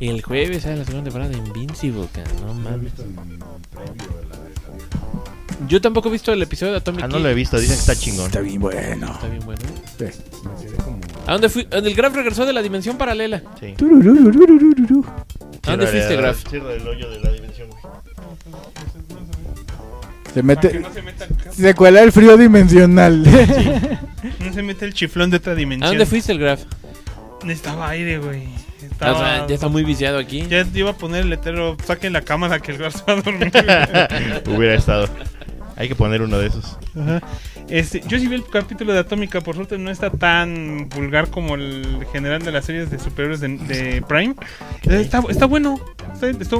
El 0.00 0.22
jueves 0.22 0.64
sale 0.64 0.78
la 0.78 0.84
segunda 0.84 1.04
temporada 1.04 1.30
de 1.30 1.36
Invincible, 1.36 2.06
cara, 2.12 2.30
no 2.40 2.48
¿No 2.48 2.54
mames. 2.54 2.96
de 2.96 3.04
la 3.04 4.40
Yo 5.68 5.80
tampoco 5.80 6.08
he 6.08 6.12
visto 6.12 6.32
el 6.32 6.40
episodio 6.42 6.72
de 6.72 6.78
Atomic 6.78 7.04
Ah, 7.04 7.08
no 7.08 7.16
Kid. 7.16 7.22
lo 7.22 7.28
he 7.28 7.34
visto, 7.34 7.58
dicen 7.58 7.76
que 7.76 7.80
está 7.80 7.94
chingón. 7.96 8.26
Está 8.26 8.40
bien 8.40 8.60
bueno. 8.60 9.12
Está 9.12 9.28
bien 9.28 9.44
bueno. 9.44 9.60
Sí. 9.98 10.04
Me 10.04 10.62
quedé 10.66 10.76
como. 10.82 10.98
¿A 11.26 11.32
dónde 11.32 11.48
fui? 11.48 11.66
El 11.70 11.94
Graf 11.94 12.14
regresó 12.14 12.46
de 12.46 12.52
la 12.52 12.62
dimensión 12.62 12.96
paralela. 12.96 13.42
Sí. 13.60 13.74
Turururururururu. 13.76 15.04
¿A 15.66 15.70
dónde 15.70 15.86
fuiste, 15.86 16.16
Graf? 16.16 16.42
Cierra 16.48 16.72
el 16.72 16.86
hoyo 16.88 17.10
de 17.10 17.20
la 17.20 17.30
dimensión, 17.32 17.68
güey. 17.68 17.80
Se 20.32 20.42
Para 20.44 20.60
que 20.60 20.68
mete. 20.68 20.80
no 20.80 20.92
se 20.92 21.02
meta 21.02 21.26
Se 21.52 21.74
cuela 21.74 22.02
el 22.02 22.12
frío 22.12 22.36
dimensional. 22.36 23.22
no 24.40 24.52
se 24.52 24.62
mete 24.62 24.84
el 24.84 24.94
chiflón 24.94 25.30
de 25.30 25.38
otra 25.38 25.52
¿A 25.52 25.56
dimensión. 25.56 25.90
dónde 25.90 26.06
fuiste 26.06 26.32
el 26.32 26.38
Graf? 26.38 26.62
Necesitaba 27.44 27.88
aire, 27.90 28.18
güey. 28.18 28.44
Ah, 28.44 28.84
Estaba- 28.92 29.12
o 29.12 29.18
sea, 29.18 29.46
ya 29.46 29.54
está 29.54 29.68
muy 29.68 29.82
viciado 29.82 30.18
aquí. 30.18 30.46
Ya 30.48 30.66
iba 30.74 30.90
a 30.90 30.96
poner 30.96 31.22
el 31.22 31.30
letrero, 31.30 31.76
saquen 31.84 32.12
la 32.12 32.20
cámara 32.22 32.60
que 32.60 32.72
el 32.72 32.78
Gar 32.78 32.92
se 32.92 33.02
va 33.06 33.14
a 33.14 33.16
dormir. 33.22 33.50
Hubiera 34.56 34.74
estado. 34.74 35.08
Hay 35.80 35.88
que 35.88 35.94
poner 35.94 36.20
uno 36.20 36.38
de 36.38 36.48
esos. 36.48 36.76
Ajá. 36.94 37.22
Este, 37.68 38.02
yo 38.06 38.18
sí 38.18 38.28
vi 38.28 38.34
el 38.34 38.44
capítulo 38.46 38.92
de 38.92 38.98
Atómica, 38.98 39.40
por 39.40 39.54
suerte 39.54 39.78
no 39.78 39.90
está 39.90 40.10
tan 40.10 40.88
vulgar 40.90 41.30
como 41.30 41.54
el 41.54 42.06
general 42.12 42.42
de 42.42 42.52
las 42.52 42.66
series 42.66 42.90
de 42.90 42.98
superhéroes 42.98 43.40
de, 43.40 43.48
de 43.56 44.02
Prime. 44.02 44.34
Está, 44.82 45.22
está 45.30 45.46
bueno. 45.46 45.80
Está- 46.12 46.28
está- 46.28 46.56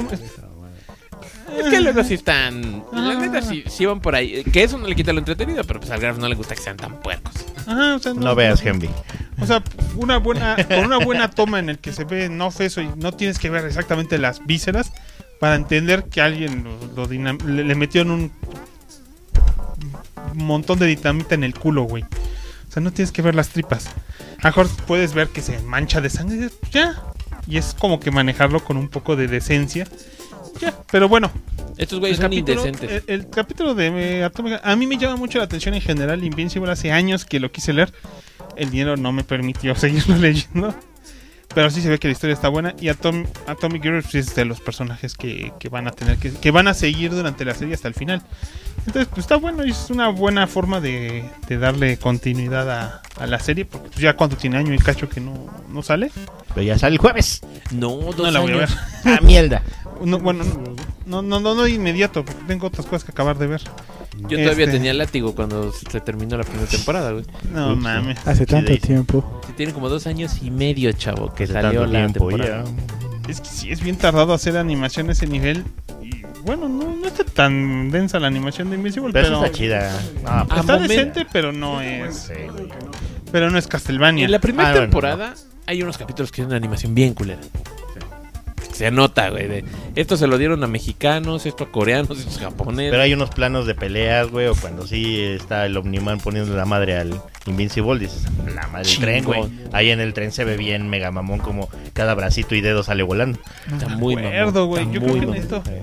Es 1.57 1.69
que 1.69 1.81
luego 1.81 2.03
sí 2.03 2.13
están. 2.15 2.83
La 2.93 3.11
Ah. 3.11 3.15
neta 3.19 3.41
sí, 3.41 3.63
sí 3.67 3.85
van 3.85 3.99
por 3.99 4.15
ahí. 4.15 4.43
Que 4.45 4.63
eso 4.63 4.77
no 4.77 4.87
le 4.87 4.95
quita 4.95 5.11
lo 5.13 5.19
entretenido, 5.19 5.63
pero 5.65 5.79
pues 5.79 5.91
al 5.91 5.99
Graf 5.99 6.17
no 6.17 6.27
le 6.27 6.35
gusta 6.35 6.55
que 6.55 6.61
sean 6.61 6.77
tan 6.77 6.99
puercos. 7.01 7.33
ajá, 7.67 7.95
o 7.95 7.99
sea, 7.99 8.13
No 8.13 8.33
veas, 8.35 8.65
Henry. 8.65 8.89
O 9.39 9.45
sea, 9.45 9.61
una 9.97 10.17
buena, 10.17 10.55
con 10.67 10.85
una 10.85 10.97
buena 10.97 11.29
toma 11.29 11.59
en 11.59 11.69
el 11.69 11.77
que 11.79 11.93
se 11.93 12.05
ve 12.05 12.29
no 12.29 12.51
feso 12.51 12.81
y 12.81 12.89
no 12.95 13.11
tienes 13.11 13.37
que 13.37 13.49
ver 13.49 13.65
exactamente 13.65 14.17
las 14.17 14.43
vísceras 14.45 14.91
para 15.39 15.55
entender 15.55 16.05
que 16.05 16.21
alguien 16.21 16.63
lo, 16.63 16.77
lo 16.95 17.09
dinam- 17.09 17.43
le, 17.43 17.63
le 17.63 17.75
metió 17.75 18.01
en 18.03 18.11
un 18.11 18.31
montón 20.35 20.79
de 20.79 20.87
dinamita 20.87 21.35
en 21.35 21.43
el 21.43 21.53
culo, 21.53 21.83
güey. 21.83 22.03
O 22.03 22.71
sea, 22.73 22.81
no 22.81 22.91
tienes 22.91 23.11
que 23.11 23.21
ver 23.21 23.35
las 23.35 23.49
tripas. 23.49 23.87
A 24.41 24.47
mejor 24.47 24.67
puedes 24.87 25.13
ver 25.13 25.27
que 25.29 25.41
se 25.41 25.59
mancha 25.59 25.99
de 26.01 26.09
sangre 26.09 26.35
y 26.37 26.39
dices, 26.39 26.57
"Pues 26.59 26.71
ya. 26.71 27.01
Y 27.47 27.57
es 27.57 27.75
como 27.77 27.99
que 27.99 28.11
manejarlo 28.11 28.63
con 28.63 28.77
un 28.77 28.87
poco 28.87 29.15
de 29.15 29.27
decencia. 29.27 29.87
Ya, 30.61 30.73
pero 30.91 31.09
bueno, 31.09 31.31
Estos 31.77 31.99
güeyes 31.99 32.17
son 32.17 32.25
capítulo, 32.25 32.65
indecentes. 32.65 33.03
el, 33.07 33.21
el 33.21 33.29
capítulo 33.29 33.73
de 33.73 33.87
eh, 34.19 34.23
Atómica, 34.23 34.61
a 34.63 34.75
mí 34.75 34.85
me 34.85 34.97
llama 34.97 35.15
mucho 35.15 35.39
la 35.39 35.45
atención 35.45 35.73
en 35.73 35.81
general 35.81 36.23
Invincible. 36.23 36.71
Hace 36.71 36.91
años 36.91 37.25
que 37.25 37.39
lo 37.39 37.51
quise 37.51 37.73
leer. 37.73 37.91
El 38.55 38.69
dinero 38.69 38.95
no 38.97 39.11
me 39.11 39.23
permitió 39.23 39.73
seguirlo 39.75 40.17
leyendo. 40.17 40.73
Pero 41.53 41.69
sí 41.69 41.81
se 41.81 41.89
ve 41.89 41.99
que 41.99 42.07
la 42.07 42.13
historia 42.13 42.33
está 42.33 42.47
buena. 42.47 42.73
Y 42.79 42.87
Atom- 42.87 43.27
Atomic 43.45 43.83
Girl 43.83 44.01
pues, 44.01 44.15
es 44.15 44.35
de 44.35 44.45
los 44.45 44.61
personajes 44.61 45.15
que, 45.15 45.51
que 45.59 45.67
van 45.69 45.87
a 45.87 45.91
tener 45.91 46.17
que, 46.17 46.31
que 46.31 46.51
van 46.51 46.67
a 46.69 46.73
seguir 46.73 47.11
durante 47.11 47.43
la 47.43 47.53
serie 47.53 47.73
hasta 47.73 47.87
el 47.89 47.93
final. 47.93 48.21
Entonces, 48.85 49.07
pues 49.07 49.19
está 49.19 49.35
bueno. 49.35 49.65
y 49.65 49.71
Es 49.71 49.89
una 49.89 50.07
buena 50.09 50.47
forma 50.47 50.79
de, 50.79 51.25
de 51.47 51.57
darle 51.57 51.97
continuidad 51.97 52.71
a, 52.71 53.01
a 53.19 53.27
la 53.27 53.39
serie. 53.39 53.65
Porque 53.65 53.89
pues, 53.89 53.99
ya 53.99 54.15
cuando 54.15 54.37
tiene 54.37 54.57
año 54.57 54.73
y 54.73 54.77
cacho 54.77 55.09
que 55.09 55.19
no, 55.19 55.47
no 55.69 55.83
sale. 55.83 56.09
Pero 56.55 56.61
ya 56.63 56.79
sale 56.79 56.93
el 56.93 56.99
jueves. 56.99 57.41
No, 57.71 57.89
dos 57.97 58.17
No 58.17 58.31
la 58.31 58.39
voy 58.39 58.53
a 58.53 58.57
ver. 58.57 58.69
Ah, 59.05 59.19
mierda. 59.21 59.61
No, 60.03 60.19
bueno, 60.19 60.43
no, 61.05 61.21
no, 61.21 61.39
no, 61.41 61.53
no 61.55 61.67
inmediato. 61.67 62.23
Porque 62.23 62.43
tengo 62.47 62.67
otras 62.67 62.85
cosas 62.85 63.03
que 63.03 63.11
acabar 63.11 63.37
de 63.37 63.47
ver. 63.47 63.61
Yo 64.17 64.37
todavía 64.37 64.65
Este- 64.65 64.77
tenía 64.77 64.93
látigo 64.93 65.33
cuando 65.35 65.71
se 65.71 65.99
terminó 66.01 66.37
la 66.37 66.43
primera 66.43 66.67
temporada, 66.67 67.11
güey. 67.11 67.25
No 67.51 67.73
Ups. 67.73 67.81
mames. 67.81 68.27
Hace 68.27 68.45
tanto 68.45 68.75
tiempo. 68.77 69.41
Sí, 69.47 69.53
tiene 69.57 69.73
como 69.73 69.89
dos 69.89 70.05
años 70.07 70.39
y 70.41 70.51
medio, 70.51 70.91
chavo, 70.91 71.33
que 71.33 71.45
Hace 71.45 71.53
salió 71.53 71.85
la 71.85 71.99
tiempo 72.07 72.27
temporada. 72.29 72.63
ya. 72.65 73.29
Es 73.29 73.39
que 73.41 73.47
sí, 73.47 73.71
es 73.71 73.81
bien 73.81 73.95
tardado 73.97 74.33
hacer 74.33 74.57
animación 74.57 75.09
a 75.09 75.13
ese 75.13 75.27
nivel. 75.27 75.63
Y 76.03 76.23
bueno, 76.43 76.67
no, 76.67 76.95
no 76.95 77.07
está 77.07 77.23
tan 77.23 77.89
densa 77.89 78.19
la 78.19 78.27
animación 78.27 78.69
de 78.69 78.75
Invincible, 78.75 79.13
Pero 79.13 79.27
pero, 79.27 79.45
está 79.45 79.57
chida. 79.57 79.99
Está 79.99 80.43
momento. 80.45 80.79
decente, 80.79 81.25
pero 81.31 81.51
no 81.53 81.81
es. 81.81 82.15
sí, 82.15 82.33
güey. 82.51 82.67
Pero 83.31 83.49
no 83.49 83.57
es 83.57 83.65
Castlevania. 83.67 84.25
En 84.25 84.31
la 84.31 84.39
primera 84.39 84.69
Ah, 84.69 84.71
bueno, 84.71 84.85
temporada 84.87 85.33
hay 85.65 85.81
unos 85.81 85.97
capítulos 85.97 86.31
que 86.31 86.35
tienen 86.37 86.49
una 86.49 86.57
animación 86.57 86.93
bien 86.93 87.13
culera. 87.13 87.39
Se 88.81 88.89
nota, 88.91 89.29
güey. 89.29 89.47
de, 89.47 89.65
esto 89.95 90.17
se 90.17 90.25
lo 90.25 90.37
dieron 90.39 90.63
a 90.63 90.67
mexicanos, 90.67 91.45
esto 91.45 91.65
a 91.65 91.71
coreanos, 91.71 92.17
esto 92.19 92.39
a 92.39 92.49
japoneses. 92.49 92.89
Pero 92.91 93.03
hay 93.03 93.13
unos 93.13 93.29
planos 93.29 93.67
de 93.67 93.75
peleas, 93.75 94.29
güey, 94.29 94.47
o 94.47 94.55
cuando 94.55 94.87
sí 94.87 95.19
está 95.21 95.65
el 95.67 95.77
Omniman 95.77 96.19
poniendo 96.19 96.55
la 96.55 96.65
madre 96.65 96.97
al 96.97 97.21
Invincible, 97.45 97.99
dices, 97.99 98.23
la 98.55 98.67
madre 98.69 98.87
del 98.89 98.99
tren, 98.99 99.23
güey. 99.23 99.43
Ahí 99.71 99.91
en 99.91 99.99
el 99.99 100.13
tren 100.13 100.31
se 100.31 100.45
ve 100.45 100.57
bien 100.57 100.89
mega 100.89 101.11
mamón 101.11 101.37
como 101.39 101.69
cada 101.93 102.15
bracito 102.15 102.55
y 102.55 102.61
dedo 102.61 102.81
sale 102.81 103.03
volando. 103.03 103.37
Está 103.71 103.87
muy 103.89 104.15
acuerdo, 104.15 104.65
güey. 104.65 104.81
está 104.83 104.93
Yo 104.95 105.01
muy 105.01 105.09
creo 105.11 105.19
que 105.21 105.27
mamón. 105.27 105.35
necesito. 105.35 105.63
Eh, 105.69 105.81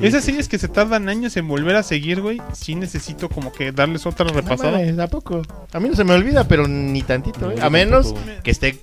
Esas 0.00 0.24
series 0.24 0.48
que 0.48 0.58
se 0.58 0.66
tardan 0.66 1.08
años 1.08 1.36
en 1.36 1.46
volver 1.46 1.76
a 1.76 1.84
seguir, 1.84 2.20
güey. 2.22 2.40
Sí 2.54 2.74
necesito 2.74 3.28
como 3.28 3.52
que 3.52 3.70
darles 3.70 4.04
otra 4.04 4.26
No 4.26 4.32
repasada. 4.32 4.72
mames, 4.72 4.98
¿a 4.98 5.06
poco? 5.06 5.42
A 5.72 5.78
mí 5.78 5.88
no 5.88 5.94
se 5.94 6.02
me 6.02 6.12
olvida, 6.14 6.48
pero 6.48 6.66
ni 6.66 7.02
tantito, 7.02 7.52
¿eh? 7.52 7.54
No, 7.58 7.64
A 7.64 7.70
menos 7.70 8.12
tampoco. 8.14 8.42
que 8.42 8.50
esté 8.50 8.78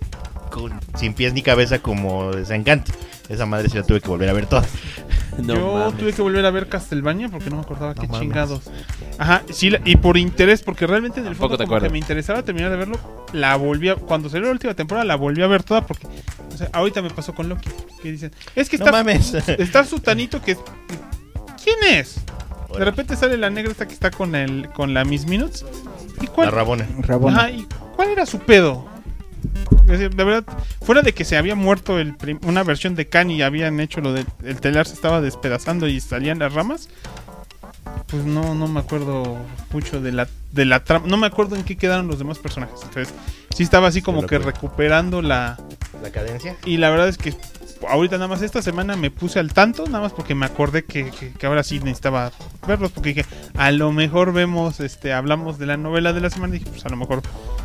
con- 0.49 0.79
sin 0.97 1.13
pies 1.13 1.33
ni 1.33 1.41
cabeza 1.41 1.79
como 1.79 2.31
desencanto. 2.31 2.91
Esa 3.29 3.45
madre 3.45 3.69
sí 3.69 3.77
la 3.77 3.83
tuve 3.83 4.01
que 4.01 4.07
volver 4.07 4.27
a 4.29 4.33
ver 4.33 4.47
toda. 4.47 4.65
No 5.37 5.53
Yo 5.55 5.73
mames. 5.77 5.97
tuve 5.97 6.13
que 6.13 6.21
volver 6.21 6.45
a 6.45 6.51
ver 6.51 6.67
Castlevania 6.67 7.29
porque 7.29 7.49
no 7.49 7.57
me 7.57 7.61
acordaba 7.61 7.93
No 7.93 8.01
qué 8.01 8.07
mames. 8.07 8.19
chingados. 8.21 8.61
Ajá, 9.19 9.43
sí, 9.51 9.69
la- 9.69 9.79
y 9.85 9.95
por 9.97 10.17
interés, 10.17 10.63
porque 10.63 10.87
realmente 10.87 11.19
en 11.19 11.27
el 11.27 11.35
fondo 11.35 11.57
como 11.57 11.79
que 11.79 11.89
me 11.89 11.97
interesaba 11.99 12.43
terminar 12.43 12.71
de 12.71 12.77
verlo, 12.77 12.97
la 13.31 13.55
volví 13.55 13.89
a, 13.89 13.95
cuando 13.95 14.29
salió 14.29 14.47
la 14.47 14.51
última 14.53 14.73
temporada 14.73 15.05
la 15.05 15.15
volví 15.15 15.41
a 15.43 15.47
ver 15.47 15.63
toda 15.63 15.85
porque 15.85 16.07
o 16.53 16.57
sea, 16.57 16.69
ahorita 16.73 17.01
me 17.01 17.09
pasó 17.11 17.33
con 17.35 17.47
Loki, 17.47 17.69
que 18.01 18.11
dicen, 18.11 18.31
es 18.55 18.67
que 18.67 18.77
No 18.77 18.85
está 18.85 18.91
mames. 18.97 19.33
está 19.47 19.85
Sutanito 19.85 20.41
que 20.41 20.57
¿Quién 21.63 21.77
es? 21.99 22.19
De 22.77 22.83
repente 22.85 23.15
sale 23.15 23.37
la 23.37 23.49
negra 23.49 23.71
esta 23.71 23.87
que 23.87 23.93
está 23.93 24.11
con 24.11 24.35
el 24.35 24.69
con 24.69 24.93
la 24.93 25.03
Miss 25.05 25.25
Minutes. 25.27 25.65
¿Y 26.21 26.25
La 26.25 26.31
cuál? 26.31 26.51
Rabona. 26.51 26.87
Rabona. 26.99 27.37
Ajá, 27.37 27.51
¿y 27.51 27.65
cuál 27.95 28.09
era 28.09 28.25
su 28.25 28.39
pedo? 28.39 28.85
De 29.85 30.23
verdad, 30.23 30.43
fuera 30.81 31.01
de 31.01 31.13
que 31.13 31.25
se 31.25 31.35
había 31.35 31.55
muerto 31.55 31.97
el 31.99 32.15
una 32.43 32.63
versión 32.63 32.93
de 32.95 33.07
Khan 33.07 33.31
y 33.31 33.41
habían 33.41 33.79
hecho 33.79 34.01
lo 34.01 34.13
del 34.13 34.27
el 34.43 34.61
telar 34.61 34.85
se 34.85 34.93
estaba 34.93 35.19
despedazando 35.19 35.87
y 35.87 35.99
salían 35.99 36.37
las 36.39 36.53
ramas, 36.53 36.89
pues 38.07 38.25
no, 38.25 38.55
no 38.55 38.67
me 38.67 38.79
acuerdo 38.79 39.37
mucho 39.71 40.01
de 40.01 40.11
la, 40.11 40.27
de 40.51 40.65
la 40.65 40.83
trama. 40.83 41.07
No 41.07 41.17
me 41.17 41.27
acuerdo 41.27 41.55
en 41.55 41.63
qué 41.63 41.77
quedaron 41.77 42.07
los 42.07 42.19
demás 42.19 42.39
personajes. 42.39 42.79
Entonces, 42.83 43.13
sí 43.55 43.63
estaba 43.63 43.87
así 43.87 44.01
como 44.01 44.25
que 44.25 44.35
locura. 44.35 44.53
recuperando 44.53 45.21
la... 45.21 45.57
La 46.01 46.11
cadencia. 46.11 46.55
Y 46.65 46.77
la 46.77 46.89
verdad 46.89 47.07
es 47.07 47.17
que 47.17 47.33
ahorita 47.87 48.17
nada 48.17 48.27
más 48.27 48.41
esta 48.41 48.61
semana 48.61 48.95
me 48.95 49.11
puse 49.11 49.39
al 49.39 49.53
tanto, 49.53 49.85
nada 49.85 50.01
más 50.01 50.11
porque 50.13 50.35
me 50.35 50.45
acordé 50.45 50.83
que, 50.85 51.11
que- 51.11 51.31
que 51.31 51.45
ahora 51.45 51.63
sí 51.63 51.79
necesitaba 51.79 52.31
verlos, 52.67 52.91
porque 52.91 53.13
dije, 53.13 53.25
a 53.55 53.71
lo 53.71 53.91
mejor 53.91 54.33
vemos, 54.33 54.79
este, 54.79 55.13
hablamos 55.13 55.57
de 55.59 55.65
la 55.67 55.77
novela 55.77 56.13
de 56.13 56.21
la 56.21 56.29
semana, 56.29 56.55
y 56.55 56.59
dije, 56.59 56.71
pues 56.71 56.85
a 56.85 56.89
lo 56.89 56.97
mejor... 56.97 57.21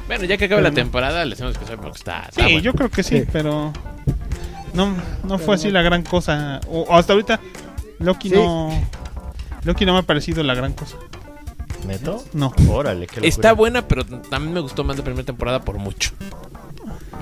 Bueno, 0.06 0.24
ya 0.24 0.36
que 0.36 0.44
acabe 0.46 0.62
la 0.62 0.70
temporada, 0.72 1.24
le 1.24 1.32
hacemos 1.34 1.56
que 1.58 1.64
sabe 1.64 1.78
porque 1.78 1.98
está. 1.98 2.22
Sí, 2.24 2.28
está 2.30 2.42
bueno. 2.44 2.58
yo 2.60 2.72
creo 2.74 2.90
que 2.90 3.02
sí, 3.02 3.20
Sí. 3.20 3.26
pero 3.32 3.72
no, 4.74 4.94
no 5.24 5.38
fue 5.38 5.54
así 5.54 5.70
la 5.70 5.82
gran 5.82 6.02
cosa. 6.02 6.60
O, 6.68 6.80
o 6.82 6.94
hasta 6.96 7.12
ahorita, 7.14 7.40
Loki 8.00 8.28
Sí. 8.28 8.34
no... 8.34 8.70
Loki 9.64 9.86
no 9.86 9.94
me 9.94 10.00
ha 10.00 10.02
parecido 10.02 10.42
la 10.42 10.54
gran 10.54 10.74
cosa. 10.74 10.96
¿Neto? 11.86 12.22
No. 12.34 12.52
Órale, 12.68 13.06
qué 13.06 13.16
locura. 13.16 13.28
Está 13.28 13.52
buena, 13.52 13.88
pero 13.88 14.04
también 14.04 14.52
me 14.54 14.60
gustó 14.60 14.84
más 14.84 14.96
la 14.98 15.04
primera 15.04 15.24
temporada 15.24 15.60
por 15.62 15.78
mucho. 15.78 16.10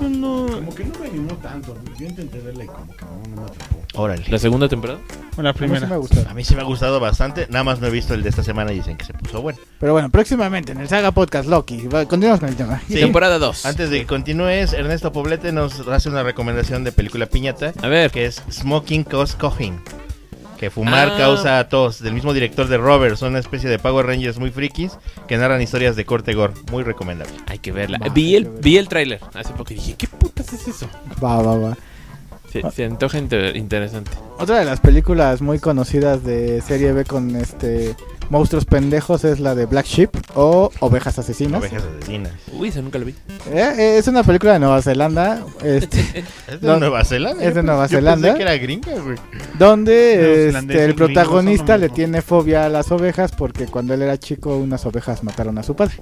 No, 0.01 0.09
no. 0.09 0.47
Como 0.57 0.74
que 0.74 0.84
no 0.84 0.99
me 0.99 1.07
animó 1.09 1.34
tanto. 1.36 1.76
Yo 1.99 2.07
intenté 2.07 2.38
verla 2.40 2.64
y 2.64 2.66
como 2.66 2.86
que 2.97 3.05
no, 3.05 3.34
no 3.36 3.43
me 3.43 3.49
atrapó. 3.49 3.76
Órale. 3.95 4.24
¿La 4.28 4.38
segunda 4.38 4.68
temporada? 4.68 5.01
La 5.36 5.51
A 5.51 5.53
mí 5.53 5.59
sí 5.59 5.59
primera. 5.59 5.86
me 5.86 5.97
gustó. 5.97 6.28
A 6.28 6.34
mí 6.34 6.45
sí 6.45 6.55
me 6.55 6.61
ha 6.62 6.64
gustado 6.64 6.99
bastante. 7.01 7.47
Nada 7.51 7.62
más 7.64 7.80
no 7.80 7.86
he 7.86 7.90
visto 7.90 8.14
el 8.14 8.22
de 8.22 8.28
esta 8.30 8.43
semana 8.43 8.72
y 8.72 8.76
dicen 8.76 8.97
que 8.97 9.05
se 9.05 9.12
puso 9.14 9.40
bueno. 9.43 9.59
Pero 9.78 9.93
bueno, 9.93 10.11
próximamente 10.11 10.72
en 10.72 10.80
el 10.80 10.88
Saga 10.88 11.11
Podcast 11.12 11.49
Loki. 11.49 11.86
Va, 11.88 12.07
Continuamos 12.07 12.40
con 12.40 12.49
el 12.49 12.57
tema. 12.57 12.80
Sí. 12.88 12.95
Temporada 12.95 13.38
2. 13.38 13.66
Antes 13.66 13.90
de 13.90 14.01
que 14.01 14.07
continúes, 14.07 14.72
Ernesto 14.72 15.12
Poblete 15.12 15.53
nos 15.53 15.80
hace 15.88 16.09
una 16.09 16.22
recomendación 16.22 16.84
de 16.84 16.93
película 16.93 17.26
piñata. 17.26 17.72
A 17.82 17.88
ver. 17.88 18.11
Que 18.11 18.26
es 18.26 18.43
Smoking 18.51 19.05
Cause 19.05 19.36
Coughing. 19.38 19.78
Que 20.62 20.70
fumar 20.70 21.08
Ah. 21.08 21.18
causa 21.18 21.68
tos. 21.68 22.00
Del 22.00 22.14
mismo 22.14 22.32
director 22.32 22.68
de 22.68 22.78
Robert. 22.78 23.16
Son 23.16 23.30
una 23.30 23.40
especie 23.40 23.68
de 23.68 23.80
Power 23.80 24.06
Rangers 24.06 24.38
muy 24.38 24.52
frikis 24.52 24.92
que 25.26 25.36
narran 25.36 25.60
historias 25.60 25.96
de 25.96 26.04
corte 26.04 26.34
gore. 26.34 26.52
Muy 26.70 26.84
recomendable. 26.84 27.32
Hay 27.48 27.58
que 27.58 27.72
verla. 27.72 27.98
Va, 27.98 28.10
vi, 28.10 28.36
el, 28.36 28.44
que 28.44 28.48
verla. 28.50 28.62
vi 28.62 28.76
el 28.78 28.86
tráiler 28.88 29.20
hace 29.34 29.52
poco 29.54 29.72
y 29.72 29.74
dije, 29.78 29.94
¿qué 29.98 30.06
putas 30.06 30.52
es 30.52 30.68
eso? 30.68 30.88
Va, 31.20 31.42
va, 31.42 31.56
va. 31.56 31.76
Se, 32.53 32.70
se 32.70 32.84
antoja 32.84 33.18
inter- 33.18 33.57
interesante. 33.57 34.11
Otra 34.38 34.59
de 34.59 34.64
las 34.64 34.80
películas 34.80 35.40
muy 35.40 35.59
conocidas 35.59 36.22
de 36.24 36.61
serie 36.61 36.92
B 36.92 37.05
con 37.05 37.34
este 37.36 37.96
monstruos 38.28 38.64
pendejos 38.64 39.24
es 39.24 39.40
la 39.40 39.55
de 39.55 39.66
Black 39.66 39.84
Sheep 39.84 40.11
o 40.34 40.70
Ovejas 40.80 41.18
Asesinas. 41.18 41.61
Ovejas 41.61 41.82
asesinas. 41.84 42.32
Uy, 42.53 42.68
ese 42.68 42.80
nunca 42.80 42.98
lo 42.98 43.05
vi. 43.05 43.12
Eh, 43.50 43.74
eh, 43.78 43.98
es 43.98 44.09
una 44.09 44.22
película 44.22 44.55
de 44.55 44.59
Nueva 44.59 44.80
Zelanda. 44.80 45.44
Este, 45.62 46.00
¿Es 46.48 46.61
de 46.61 46.66
No, 46.66 46.78
Nueva 46.78 47.05
Zelanda? 47.05 47.44
es 47.44 47.55
de 47.55 47.61
Yo 47.61 47.62
Nueva 47.62 47.82
pensé 47.82 47.96
Zelanda. 47.96 48.34
que 48.34 48.42
era 48.42 48.57
gringa, 48.57 48.92
güey. 49.00 49.16
donde 49.59 50.48
este, 50.48 50.84
el 50.84 50.94
protagonista 50.94 51.76
le 51.76 51.88
tiene 51.90 52.22
fobia 52.22 52.64
a 52.64 52.68
las 52.68 52.90
ovejas 52.90 53.32
porque 53.32 53.66
cuando 53.66 53.92
él 53.94 54.03
era 54.03 54.16
chico 54.18 54.57
unas 54.57 54.84
ovejas 54.86 55.22
mataron 55.24 55.59
a 55.59 55.62
su 55.62 55.76
padre 55.76 55.96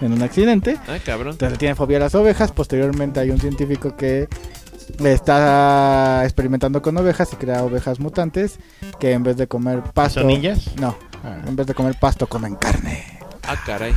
en 0.00 0.12
un 0.12 0.22
accidente. 0.22 0.76
Ah, 0.88 0.98
cabrón. 1.04 1.32
Entonces 1.32 1.52
le 1.52 1.58
tiene 1.58 1.74
fobia 1.76 1.98
a 1.98 2.00
las 2.00 2.14
ovejas. 2.16 2.50
Posteriormente 2.52 3.20
hay 3.20 3.30
un 3.30 3.38
científico 3.40 3.96
que 3.96 4.28
está 5.04 6.22
experimentando 6.24 6.82
con 6.82 6.96
ovejas 6.96 7.32
y 7.32 7.36
crea 7.36 7.62
ovejas 7.64 8.00
mutantes 8.00 8.58
que 8.98 9.12
en 9.12 9.22
vez 9.22 9.36
de 9.36 9.46
comer 9.46 9.82
pasto... 9.94 10.20
¿Son 10.20 10.26
ninjas? 10.28 10.74
No, 10.80 10.96
Ah, 11.22 11.36
en 11.46 11.54
vez 11.54 11.66
de 11.66 11.74
comer 11.74 11.96
pasto 12.00 12.26
comen 12.26 12.54
carne. 12.56 13.04
Ah, 13.46 13.54
caray. 13.66 13.94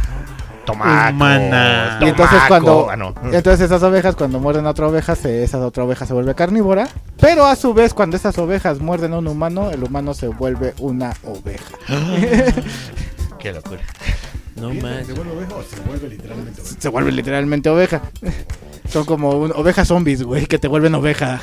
Tomaco, 0.66 1.14
Humana. 1.16 1.98
Y 2.02 2.06
entonces 2.10 2.38
tomaco. 2.48 2.48
cuando- 2.48 2.90
Ah, 2.90 2.96
no. 2.98 3.14
Entonces 3.32 3.62
esas 3.62 3.82
ovejas 3.84 4.16
cuando 4.16 4.40
muerden 4.40 4.66
a 4.66 4.72
otra 4.72 4.88
oveja, 4.88 5.16
se, 5.16 5.44
esa 5.44 5.60
otra 5.66 5.84
oveja 5.86 6.06
se 6.06 6.14
vuelve 6.14 6.36
carnívora. 6.36 6.88
Pero 7.20 7.46
a 7.46 7.56
su 7.56 7.74
vez 7.74 7.94
cuando 7.94 8.18
esas 8.18 8.38
ovejas 8.38 8.80
muerden 8.80 9.14
a 9.14 9.18
un 9.20 9.28
humano, 9.28 9.70
el 9.72 9.84
humano 9.84 10.14
se 10.14 10.28
vuelve 10.28 10.74
una 10.80 11.14
oveja. 11.24 11.76
Qué 13.40 13.52
locura. 13.52 13.82
No 14.56 14.70
¿Piensa 14.70 14.88
que 14.90 14.96
más. 14.98 15.08
¿Se 15.08 15.14
vuelve 15.14 15.32
oveja 15.34 15.56
o 15.56 15.64
se 15.64 15.80
vuelve 15.82 16.10
literalmente 16.10 16.62
oveja? 16.62 16.76
Se 16.80 16.90
vuelve 16.90 17.12
literalmente 17.12 17.70
oveja. 17.70 18.02
Son 18.90 19.06
como 19.06 19.32
un- 19.32 19.52
ovejas 19.56 19.88
zombies, 19.88 20.24
güey, 20.24 20.46
que 20.46 20.60
te 20.60 20.68
vuelven 20.68 20.94
oveja. 20.96 21.42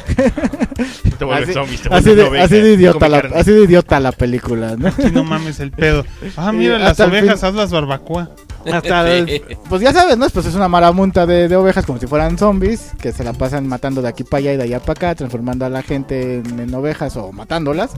Te 1.18 1.24
vuelves 1.24 1.48
Así, 1.48 1.52
zombies, 1.54 1.82
te 1.82 1.88
así 1.88 2.04
vuelves 2.04 2.16
de, 2.16 2.22
oveja, 2.24 2.44
así 2.44 2.60
de 2.60 2.72
idiota 2.74 3.08
la, 3.08 3.22
carne. 3.22 3.36
así 3.40 3.50
de 3.52 3.64
idiota 3.64 4.00
la 4.00 4.12
película, 4.12 4.76
¿no? 4.76 4.90
Sí, 4.92 5.10
no 5.12 5.24
mames 5.24 5.60
el 5.60 5.70
pedo. 5.70 6.04
Ah, 6.36 6.52
mira, 6.52 6.76
Y 6.76 6.82
las 6.82 7.00
ovejas, 7.00 7.40
fin- 7.40 7.48
haz 7.48 7.54
las 7.54 7.70
barbacoa. 7.70 8.30
Hasta 8.70 9.04
Sí. 9.06 9.10
el- 9.48 9.58
pues 9.68 9.80
ya 9.82 9.92
sabes, 9.92 10.16
¿no? 10.18 10.28
Pues 10.28 10.46
es 10.46 10.54
una 10.54 10.68
maramunta 10.68 11.26
de, 11.26 11.48
de 11.48 11.56
ovejas 11.56 11.84
como 11.86 11.98
si 11.98 12.06
fueran 12.06 12.38
zombies 12.38 12.92
que 13.00 13.12
se 13.12 13.24
la 13.24 13.32
pasan 13.32 13.66
matando 13.66 14.00
de 14.02 14.08
aquí 14.08 14.22
para 14.24 14.38
allá 14.38 14.52
y 14.52 14.56
de 14.58 14.62
allá 14.64 14.80
para 14.80 14.92
acá, 14.92 15.14
transformando 15.14 15.64
a 15.64 15.68
la 15.70 15.82
gente 15.82 16.36
en, 16.36 16.60
en 16.60 16.74
ovejas 16.74 17.16
o 17.16 17.32
matándolas. 17.32 17.90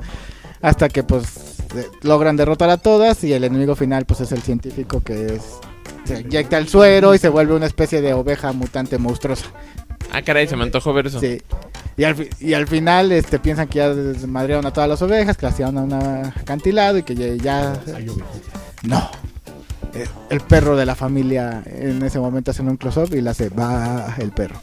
Hasta 0.60 0.88
que 0.88 1.02
pues 1.02 1.51
logran 2.02 2.36
derrotar 2.36 2.70
a 2.70 2.76
todas 2.76 3.24
y 3.24 3.32
el 3.32 3.44
enemigo 3.44 3.74
final 3.74 4.04
pues 4.04 4.20
es 4.20 4.32
el 4.32 4.42
científico 4.42 5.02
que 5.02 5.34
es 5.34 5.42
se 6.04 6.20
inyecta 6.20 6.58
el 6.58 6.68
suero 6.68 7.14
y 7.14 7.18
se 7.18 7.28
vuelve 7.28 7.54
una 7.54 7.66
especie 7.66 8.00
de 8.00 8.14
oveja 8.14 8.52
mutante 8.52 8.98
monstruosa. 8.98 9.46
Ah, 10.10 10.22
caray, 10.22 10.48
se 10.48 10.56
me 10.56 10.64
antojó 10.64 10.92
ver 10.92 11.06
eso. 11.06 11.20
Sí. 11.20 11.40
Y 11.96 12.04
al, 12.04 12.28
y 12.40 12.54
al 12.54 12.66
final 12.66 13.12
este 13.12 13.38
piensan 13.38 13.68
que 13.68 13.78
ya 13.78 13.94
desmadrearon 13.94 14.66
a 14.66 14.72
todas 14.72 14.88
las 14.88 15.00
ovejas, 15.02 15.36
que 15.36 15.46
las 15.46 15.60
a 15.60 15.68
un 15.68 15.92
acantilado 15.92 16.98
y 16.98 17.02
que 17.02 17.14
ya, 17.14 17.34
ya 17.36 17.80
no. 18.82 19.10
Eh, 19.94 20.06
El 20.30 20.40
perro 20.40 20.74
de 20.74 20.86
la 20.86 20.94
familia 20.94 21.62
en 21.66 22.02
ese 22.02 22.18
momento 22.18 22.50
hacen 22.50 22.68
un 22.68 22.76
close-up 22.76 23.14
y 23.14 23.20
le 23.20 23.30
hace 23.30 23.50
va 23.50 24.14
el 24.18 24.32
perro. 24.32 24.60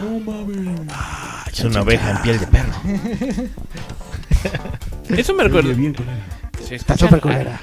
No 0.00 0.20
mames. 0.20 0.80
Es 1.52 1.64
una 1.64 1.82
oveja 1.82 2.12
en 2.12 2.22
piel 2.22 2.38
de 2.38 2.46
perro. 2.46 2.72
Eso 5.16 5.34
me 5.34 5.44
recuerda. 5.44 5.72
bien 5.74 5.94
culera. 5.94 6.18
¿Se 6.66 6.74
Está 6.76 6.96
súper 6.96 7.20
culera. 7.20 7.60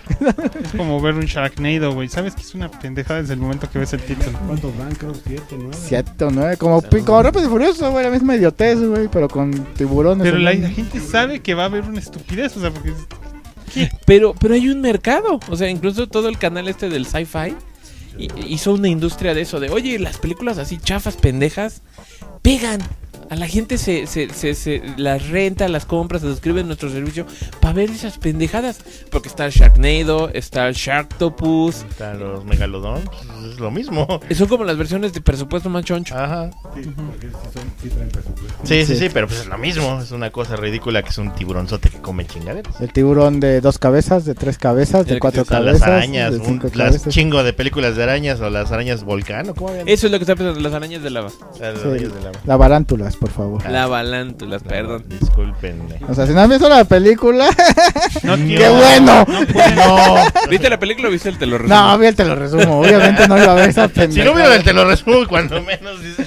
Es 0.64 0.72
como 0.76 1.00
ver 1.00 1.14
un 1.14 1.26
Sharknado, 1.26 1.94
güey. 1.94 2.10
¿Sabes 2.10 2.36
que 2.36 2.42
es 2.42 2.54
una 2.56 2.70
pendejada 2.70 3.22
desde 3.22 3.36
el 3.36 3.40
momento 3.40 3.70
que 3.70 3.80
ves 3.80 3.94
el 3.94 4.02
título? 4.02 4.38
¿Cuántos 4.46 4.78
van? 4.78 4.94
Creo 4.96 5.14
siete, 5.14 5.56
nueve. 5.58 5.76
Siete 5.80 6.26
o 6.26 6.32
nueve, 6.32 6.58
como, 6.58 6.82
pi- 6.82 7.02
como 7.02 7.22
rápido 7.24 7.46
y 7.46 7.48
furioso, 7.50 7.90
güey, 7.92 8.04
la 8.04 8.12
misma 8.12 8.36
idiotez, 8.36 8.80
güey, 8.84 9.08
pero 9.08 9.30
con 9.30 9.52
tiburones. 9.76 10.24
Pero 10.24 10.40
la, 10.40 10.52
gente 10.54 11.00
sabe 11.00 11.40
que 11.42 11.54
va 11.54 11.64
a 11.64 11.66
haber 11.68 11.84
una 11.84 12.00
estupidez, 12.00 12.58
o 12.58 12.60
sea, 12.62 12.72
porque 12.72 12.92
Pero, 14.06 14.34
pero 14.40 14.56
hay 14.56 14.68
un 14.70 14.82
mercado. 14.82 15.40
O 15.50 15.56
sea, 15.56 15.70
incluso 15.70 16.08
todo 16.08 16.28
el 16.28 16.38
canal 16.38 16.68
este 16.68 16.90
del 16.90 17.06
sci-fi 17.06 17.56
hi- 18.18 18.30
hizo 18.48 18.74
una 18.74 18.88
industria 18.90 19.34
de 19.34 19.42
eso. 19.42 19.60
De, 19.60 19.70
oye, 19.70 20.00
las 20.00 20.18
películas 20.18 20.58
así 20.58 20.78
chafas, 20.80 21.16
pendejas, 21.16 21.82
pegan. 22.42 22.82
A 23.30 23.36
la 23.36 23.48
gente 23.48 23.78
se, 23.78 24.08
se, 24.08 24.30
se, 24.34 24.54
se 24.56 24.82
las 24.98 25.28
renta, 25.30 25.68
las 25.68 25.86
compra, 25.86 26.18
se 26.20 26.28
suscribe 26.28 26.62
a 26.62 26.64
nuestro 26.64 26.90
servicio 26.90 27.26
para 27.60 27.74
ver 27.74 27.90
esas 27.90 28.18
pendejadas. 28.18 28.80
Porque 29.12 29.28
está 29.28 29.46
el 29.46 29.52
Sharknado, 29.52 30.30
está 30.30 30.68
el 30.68 30.76
Sharktopus. 30.76 31.84
Están 31.90 32.20
los 32.20 32.46
megalodón, 32.46 33.02
pues, 33.06 33.54
es 33.54 33.60
lo 33.60 33.70
mismo. 33.72 34.08
Son 34.36 34.48
como 34.48 34.64
las 34.64 34.78
versiones 34.78 35.14
de 35.14 35.22
presupuesto 35.22 35.70
más 35.70 35.84
choncho. 35.84 36.16
Ajá. 36.18 36.50
Sí, 36.74 36.90
porque 36.96 37.28
sí, 37.28 37.34
son, 37.54 37.64
sí 37.82 37.90
traen 37.90 38.10
presupuesto. 38.10 38.54
Sí, 38.64 38.86
sí, 38.86 38.96
Sí. 38.96 38.96
sí, 38.98 39.10
pero 39.14 39.28
pues 39.28 39.42
es 39.42 39.48
lo 39.48 39.58
mismo. 39.58 40.00
Es 40.02 40.12
una 40.12 40.30
cosa 40.30 40.56
ridícula 40.56 41.04
que 41.04 41.10
es 41.10 41.18
un 41.18 41.34
tiburonzote 41.36 41.90
que 41.90 42.00
come 42.00 42.26
chingaderas. 42.26 42.80
El 42.80 42.94
tiburón 42.94 43.40
de 43.40 43.60
dos 43.62 43.78
cabezas, 43.78 44.24
de 44.26 44.36
tres 44.36 44.58
cabezas, 44.58 45.06
de 45.06 45.20
cuatro 45.20 45.44
cabezas. 45.46 45.80
las 45.82 45.88
arañas, 45.88 46.32
de 46.34 46.40
un- 46.40 46.46
cinco 46.46 46.68
las 46.76 46.88
cabezas. 46.88 47.14
chingo 47.14 47.44
de 47.44 47.52
películas 47.54 47.96
de 47.98 48.04
arañas 48.04 48.40
o 48.40 48.50
las 48.50 48.72
arañas 48.72 49.04
volcán, 49.04 49.50
¿o 49.50 49.54
¿cómo 49.56 49.70
habían? 49.72 49.88
Eso 49.90 50.06
es 50.06 50.12
lo 50.12 50.18
que 50.18 50.24
está 50.24 50.36
pensando, 50.36 50.60
las 50.62 50.74
arañas 50.74 51.04
de 51.04 51.10
lava. 51.10 51.30
Las 51.60 51.80
Sí. 51.82 51.88
arañas 51.88 52.14
de 52.14 52.22
lava. 52.22 52.40
La 52.46 52.56
barántulas, 52.58 53.17
por 53.18 53.30
favor. 53.32 53.70
La 53.70 53.88
balántulas, 53.88 54.64
perdón. 54.64 55.04
Disculpen. 55.08 55.82
O 56.08 56.14
sea, 56.14 56.26
si 56.28 56.34
no 56.34 56.42
han 56.42 56.50
visto 56.50 56.70
la 56.70 56.84
película, 56.86 57.50
no 58.24 58.36
¡qué 58.48 58.70
bueno! 58.70 59.26
No, 59.76 60.50
¿Viste 60.50 60.70
la 60.70 60.80
película 60.80 61.10
o 61.10 61.12
viste 61.12 61.30
el 61.30 61.38
te 61.38 61.46
lo 61.46 61.58
resumo? 61.58 61.76
No, 61.76 61.98
bien 61.98 62.16
te 62.16 62.26
lo 62.26 62.36
resumo. 62.36 62.80
Obviamente 62.80 63.28
no 63.28 63.38
iba 63.38 63.52
a 63.52 63.56
ver 63.56 63.70
esa 63.70 63.88
si 63.88 63.94
pendejada. 63.94 64.30
no 64.30 64.36
vieron 64.36 64.54
el 64.54 64.64
te 64.64 64.74
lo 64.74 64.86
resumo, 64.86 65.28
cuando 65.28 65.62
menos 65.62 66.02
dice. 66.02 66.26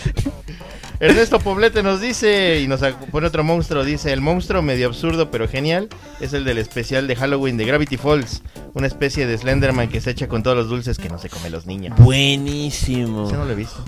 Ernesto 1.01 1.41
Poblete 1.41 1.82
nos 1.82 1.99
dice, 2.03 2.61
y 2.61 2.68
nos 2.68 2.80
pone 3.11 3.26
otro 3.26 3.43
monstruo, 3.43 3.84
dice, 3.84 4.12
el 4.12 4.20
monstruo 4.20 4.61
medio 4.61 4.86
absurdo 4.86 5.30
pero 5.30 5.49
genial 5.49 5.88
es 6.20 6.34
el 6.34 6.45
del 6.45 6.59
especial 6.59 7.07
de 7.07 7.16
Halloween 7.16 7.57
de 7.57 7.64
Gravity 7.64 7.97
Falls, 7.97 8.43
una 8.74 8.86
especie 8.86 9.26
de 9.26 9.38
Slenderman 9.38 9.88
que 9.88 10.03
se 10.03 10.11
echa 10.11 10.28
con 10.28 10.43
todos 10.43 10.59
los 10.59 10.68
dulces 10.68 10.99
que 10.99 11.09
no 11.09 11.16
se 11.18 11.30
come 11.30 11.49
los 11.49 11.64
niños. 11.64 11.97
Buenísimo. 11.99 13.26
Ese 13.26 13.36
no 13.38 13.47
lo 13.47 13.53
he 13.53 13.55
visto. 13.55 13.82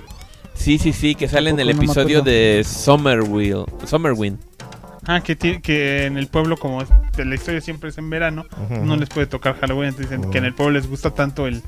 Sí, 0.55 0.79
sí, 0.79 0.93
sí, 0.93 1.15
que 1.15 1.29
sale 1.29 1.51
en 1.51 1.59
el 1.59 1.69
no 1.69 1.73
episodio 1.73 2.23
de 2.23 2.63
Summerwind. 2.65 3.67
Summerwind. 3.87 4.39
Ah, 5.07 5.21
que, 5.21 5.37
que 5.37 6.07
en 6.07 6.17
el 6.17 6.29
pueblo, 6.29 6.57
como 6.57 6.85
la 7.17 7.35
historia 7.35 7.61
siempre 7.61 7.91
es 7.91 7.99
en 7.99 8.09
verano, 8.09 8.45
Ujú. 8.71 8.85
no 8.85 8.97
les 8.97 9.09
puede 9.09 9.27
tocar 9.27 9.59
Halloween. 9.59 9.89
Entonces 9.89 10.11
dicen 10.11 10.31
que 10.31 10.39
en 10.39 10.45
el 10.45 10.55
pueblo 10.55 10.75
les 10.75 10.89
gusta 10.89 11.11
tanto 11.11 11.47
el 11.49 11.63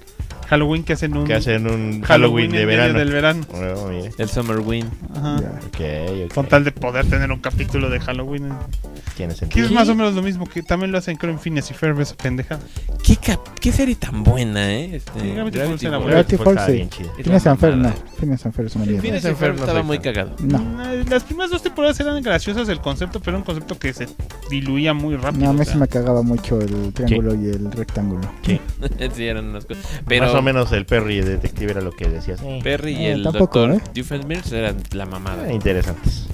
Halloween 0.49 0.85
que 0.85 0.93
hacen 0.95 1.17
un 1.17 1.25
Que 1.27 1.35
hacen 1.35 1.67
un 1.71 2.03
Halloween, 2.03 2.51
de 2.53 2.63
en 2.63 2.67
medio 2.67 2.81
verano. 2.81 2.99
del 2.99 3.11
verano. 3.11 3.47
Oh. 3.53 3.91
El 4.19 4.29
Summerwind. 4.29 4.91
Ajá. 5.17 5.41
Ya. 5.41 5.49
Ok, 5.67 6.25
ok. 6.27 6.35
Con 6.35 6.47
tal 6.47 6.65
de 6.65 6.73
poder 6.73 7.07
tener 7.07 7.31
un 7.33 7.41
capítulo 7.41 7.91
de 7.91 8.01
Halloween. 8.01 8.49
Tiene 9.17 9.33
Que 9.35 9.39
sentido. 9.41 9.67
es 9.67 9.73
más 9.73 9.89
o 9.89 9.95
menos 9.95 10.15
lo 10.15 10.23
mismo, 10.23 10.47
que 10.47 10.63
también 10.63 10.91
lo 10.93 10.99
hacen 10.99 11.17
creo 11.17 11.33
en 11.33 11.39
Phineas 11.39 11.71
y 11.71 11.75
Ferb, 11.75 12.01
esa 12.01 12.17
pendejada. 12.17 12.61
¿Qué, 13.05 13.17
cap- 13.17 13.49
qué 13.61 13.71
serie 13.73 13.95
tan 13.95 14.25
buena, 14.25 14.73
eh? 14.73 14.97
Este, 14.97 15.21
Sí, 15.21 15.31
Gravity 15.31 15.59
Falls 15.59 15.83
era 15.85 15.99
buena. 15.99 16.13
Gravity 16.13 16.37
Falls, 16.37 16.63
sí. 16.67 16.89
Phineas 17.23 17.47
and 17.47 17.59
Ferb, 17.61 17.77
no. 17.77 17.93
Phineas 18.19 18.45
and 18.47 18.55
Ferb 18.55 18.67
es 18.67 18.77
una 18.77 18.85
mierda. 18.87 19.03
Phineas 19.03 19.23
y 19.23 19.27
Ferb 19.29 19.37
Ferb 19.39 19.55
no 19.57 19.61
estaba 19.63 19.83
muy 19.83 19.99
cagado. 19.99 20.35
No. 20.43 20.59
Eh, 20.93 21.05
Las 21.09 21.23
primeras 21.25 21.51
dos 21.51 21.63
temporadas 21.63 21.99
eran 22.01 22.21
graciosas 22.23 22.69
el 22.69 22.81
concepto, 22.81 23.21
pero 23.21 23.33
era 23.33 23.39
un 23.39 23.45
concepto 23.45 23.79
que 23.79 23.93
se 23.93 24.09
diluía 24.51 24.95
muy 24.95 25.17
rápido. 25.17 25.45
No, 25.45 25.51
a 25.51 25.53
mí 25.53 25.65
sea. 25.65 25.77
me 25.77 25.87
cagaba 25.89 26.23
mucho 26.23 26.61
el 26.61 26.93
triángulo 26.93 27.35
y 27.35 27.47
el 27.51 27.71
rectángulo. 27.71 28.23
Sí. 28.45 28.61
sí, 29.15 29.25
eran 29.27 29.47
unas 29.47 29.65
cosas. 29.65 29.85
Pero 30.07 30.27
Más 30.35 30.41
o 30.41 30.43
menos 30.45 30.73
el 30.73 30.85
Perry 30.87 31.21
detective 31.21 31.73
era 31.73 31.81
lo 31.81 31.93
que 31.93 32.09
decías. 32.09 32.41
Eh, 32.43 32.61
Perry 32.63 32.93
y 32.93 33.07
Eh, 33.07 33.13
el 33.13 33.23
tampoco, 33.23 33.61
doctor 33.61 33.73
¿eh? 33.89 33.91
Doofenshmirtz 33.95 34.53
eran 34.53 34.77
la 34.93 35.07
mamada. 35.07 35.49
eh, 35.49 35.55
interesantes. 35.55 36.27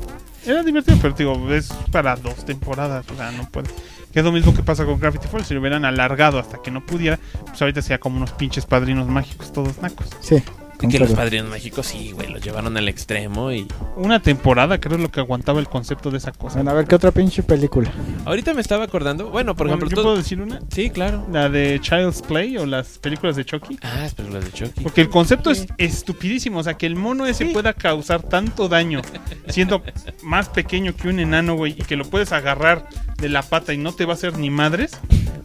Era 0.46 0.62
divertido, 0.62 0.98
pero 1.02 1.14
digo, 1.14 1.52
es 1.54 1.68
para 1.92 2.16
dos 2.16 2.44
temporadas, 2.46 3.04
o 3.12 3.16
sea, 3.16 3.30
no 3.32 3.48
puede. 3.50 3.68
Que 4.12 4.20
es 4.20 4.24
lo 4.24 4.32
mismo 4.32 4.52
que 4.54 4.62
pasa 4.62 4.84
con 4.86 4.98
Gravity 4.98 5.28
Falls, 5.28 5.46
si 5.46 5.54
lo 5.54 5.60
hubieran 5.60 5.84
alargado 5.84 6.38
hasta 6.38 6.58
que 6.62 6.70
no 6.70 6.84
pudiera, 6.84 7.18
pues 7.46 7.60
ahorita 7.62 7.80
sería 7.82 8.00
como 8.00 8.16
unos 8.16 8.32
pinches 8.32 8.66
padrinos 8.66 9.06
mágicos, 9.06 9.52
todos 9.52 9.80
nacos. 9.82 10.08
Sí. 10.20 10.42
Y 10.82 10.88
que 10.88 10.98
los 10.98 11.12
padrinos 11.12 11.48
mágicos, 11.50 11.86
sí, 11.86 12.12
güey, 12.12 12.28
los 12.32 12.42
llevaron 12.42 12.76
al 12.76 12.88
extremo 12.88 13.52
y... 13.52 13.66
Una 13.96 14.20
temporada 14.20 14.78
creo 14.80 14.96
es 14.96 15.02
lo 15.02 15.10
que 15.10 15.20
aguantaba 15.20 15.60
el 15.60 15.68
concepto 15.68 16.10
de 16.10 16.18
esa 16.18 16.32
cosa. 16.32 16.56
Bueno, 16.56 16.70
a 16.70 16.74
ver, 16.74 16.86
¿qué 16.86 16.94
otra 16.94 17.10
pinche 17.10 17.42
película? 17.42 17.90
Ahorita 18.24 18.54
me 18.54 18.60
estaba 18.60 18.84
acordando, 18.84 19.30
bueno, 19.30 19.54
por 19.54 19.66
Bueno, 19.66 19.76
ejemplo, 19.78 19.88
¿Yo 19.90 19.94
todo- 19.96 20.04
puedo 20.04 20.16
decir 20.16 20.40
una? 20.40 20.60
Sí, 20.72 20.90
claro. 20.90 21.26
La 21.30 21.48
de 21.48 21.78
Child's 21.80 22.22
Play 22.22 22.56
o 22.58 22.66
las 22.66 22.98
películas 22.98 23.36
de 23.36 23.44
Chucky. 23.44 23.78
Ah, 23.82 24.04
es 24.06 24.14
películas 24.14 24.44
de 24.44 24.52
Chucky. 24.52 24.82
Porque 24.82 25.00
el 25.02 25.08
concepto 25.10 25.50
es 25.50 25.66
estupidísimo, 25.78 26.58
o 26.58 26.62
sea, 26.62 26.74
que 26.74 26.86
el 26.86 26.96
mono 26.96 27.26
ese 27.26 27.46
pueda 27.46 27.72
causar 27.72 28.22
tanto 28.22 28.68
daño 28.68 29.00
siendo 29.48 29.82
más 30.22 30.48
pequeño 30.48 30.94
que 30.94 31.08
un 31.08 31.20
enano, 31.20 31.54
güey, 31.54 31.72
y 31.72 31.82
que 31.82 31.96
lo 31.96 32.04
puedes 32.04 32.32
agarrar 32.32 32.86
de 33.20 33.28
la 33.28 33.42
pata 33.42 33.72
y 33.72 33.78
no 33.78 33.92
te 33.92 34.04
va 34.04 34.12
a 34.12 34.16
hacer 34.16 34.36
ni 34.38 34.50
madres. 34.50 34.92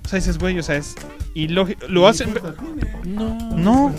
O 0.06 0.08
sea, 0.08 0.20
dices, 0.20 0.38
güey, 0.38 0.58
o 0.60 0.64
sea, 0.64 0.76
es 0.78 0.96
ilógico. 1.34 1.88
Lo 1.88 2.08
hacen... 2.08 2.34
No. 3.06 3.36
No, 3.56 3.56
No, 3.56 3.94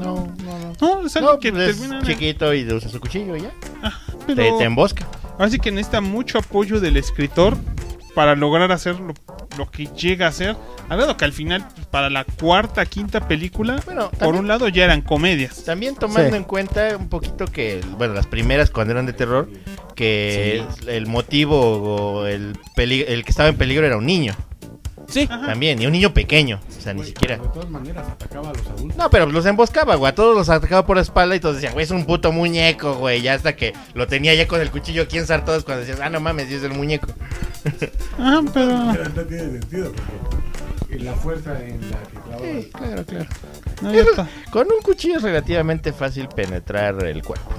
no, 0.00 0.34
no. 0.40 0.76
no, 0.80 1.06
es 1.06 1.16
algo 1.16 1.32
No, 1.32 1.38
que 1.38 1.52
pues 1.52 1.68
es 1.70 1.78
termina... 1.80 2.02
chiquito 2.02 2.52
y 2.54 2.64
usa 2.72 2.88
su 2.88 3.00
cuchillo 3.00 3.36
y 3.36 3.42
ya. 3.42 3.52
pero 4.26 4.42
Te, 4.42 4.58
te 4.58 4.64
embosca. 4.64 5.06
ahora 5.32 5.48
sí 5.50 5.58
que 5.58 5.70
necesita 5.70 6.00
mucho 6.00 6.38
apoyo 6.38 6.80
del 6.80 6.96
escritor 6.96 7.56
para 8.14 8.34
lograr 8.36 8.72
hacer 8.72 8.96
lo, 9.58 9.70
que 9.70 9.86
llega 9.86 10.26
a 10.26 10.28
hacer. 10.30 10.56
Al 10.88 10.96
grado 10.98 11.16
que 11.16 11.24
al 11.24 11.32
final, 11.32 11.66
para 11.90 12.10
la 12.10 12.24
cuarta, 12.24 12.84
quinta 12.86 13.26
película, 13.26 13.80
Bueno, 13.86 14.10
por 14.10 14.18
también- 14.18 14.40
un 14.40 14.48
lado 14.48 14.68
ya 14.68 14.84
eran 14.84 15.00
comedias. 15.02 15.64
También 15.64 15.94
tomando 15.94 16.30
Sí. 16.30 16.36
en 16.36 16.44
cuenta 16.44 16.96
un 16.96 17.08
poquito 17.08 17.46
que, 17.46 17.80
bueno, 17.96 18.14
las 18.14 18.26
primeras 18.26 18.70
cuando 18.70 18.92
eran 18.92 19.06
de 19.06 19.12
terror, 19.12 19.48
que 19.94 20.62
el 20.86 21.06
motivo 21.06 21.56
o 22.20 22.26
el, 22.26 22.56
peli- 22.74 23.04
el 23.06 23.24
que 23.24 23.30
estaba 23.30 23.48
en 23.48 23.56
peligro 23.56 23.86
era 23.86 23.96
un 23.96 24.06
niño. 24.06 24.34
Sí. 25.12 25.26
También, 25.26 25.80
y 25.80 25.86
un 25.86 25.92
niño 25.92 26.14
pequeño. 26.14 26.58
O 26.78 26.80
sea, 26.80 26.94
ni 26.94 27.04
siquiera. 27.04 27.36
De 27.36 27.46
todas 27.48 27.68
maneras 27.68 28.08
atacaba 28.08 28.48
a 28.50 28.52
los 28.54 28.66
adultos. 28.66 28.96
No, 28.96 29.10
pero 29.10 29.26
los 29.26 29.44
emboscaba, 29.46 29.94
güey. 29.96 30.10
A 30.10 30.14
todos 30.14 30.34
los 30.36 30.48
atacaba 30.48 30.86
por 30.86 30.96
la 30.96 31.02
espalda 31.02 31.36
y 31.36 31.40
todos 31.40 31.56
decían, 31.56 31.74
güey, 31.74 31.84
es 31.84 31.90
un 31.90 32.06
puto 32.06 32.32
muñeco, 32.32 32.94
güey. 32.94 33.20
Ya 33.22 33.34
hasta 33.34 33.54
que 33.54 33.74
lo 33.94 34.06
tenía 34.06 34.34
ya 34.34 34.48
con 34.48 34.60
el 34.60 34.70
cuchillo 34.70 35.02
aquí 35.02 35.18
en 35.18 35.26
todos 35.26 35.64
cuando 35.64 35.84
decías, 35.84 36.00
ah, 36.02 36.08
no 36.10 36.20
mames, 36.20 36.48
sí 36.48 36.54
es 36.54 36.62
el 36.62 36.72
muñeco. 36.72 37.06
Ah, 38.18 38.40
pero. 38.52 38.88
Pero 38.92 39.08
no 39.10 39.22
tiene 39.22 39.42
sentido 39.60 39.92
porque 40.78 40.98
la 41.04 41.12
fuerza 41.14 41.62
en 41.64 41.80
la 41.90 41.96
que 42.02 42.18
clavaba 42.18 42.46
el- 42.48 42.68
claro, 42.70 43.04
claro. 43.06 43.26
No. 43.82 44.28
Con 44.50 44.66
un 44.72 44.80
cuchillo 44.82 45.16
es 45.16 45.22
relativamente 45.22 45.92
fácil 45.92 46.28
penetrar 46.28 47.04
el 47.04 47.22
cuerpo. 47.22 47.50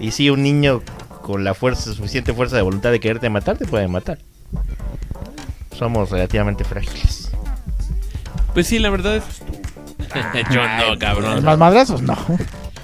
Y 0.00 0.12
si 0.12 0.30
un 0.30 0.42
niño 0.42 0.82
con 1.22 1.44
la 1.44 1.54
fuerza, 1.54 1.92
suficiente 1.92 2.32
fuerza 2.32 2.56
de 2.56 2.62
voluntad 2.62 2.90
de 2.90 3.00
quererte 3.00 3.28
matar, 3.28 3.58
te 3.58 3.66
puede 3.66 3.88
matar. 3.88 4.18
Somos 5.78 6.10
relativamente 6.10 6.64
frágiles. 6.64 7.30
Pues 8.52 8.66
sí, 8.66 8.78
la 8.78 8.90
verdad 8.90 9.16
es. 9.16 9.24
Yo 10.50 10.62
no, 10.62 10.98
cabrón. 10.98 11.44
Más 11.44 11.58
madrazos, 11.58 12.02
no. 12.02 12.16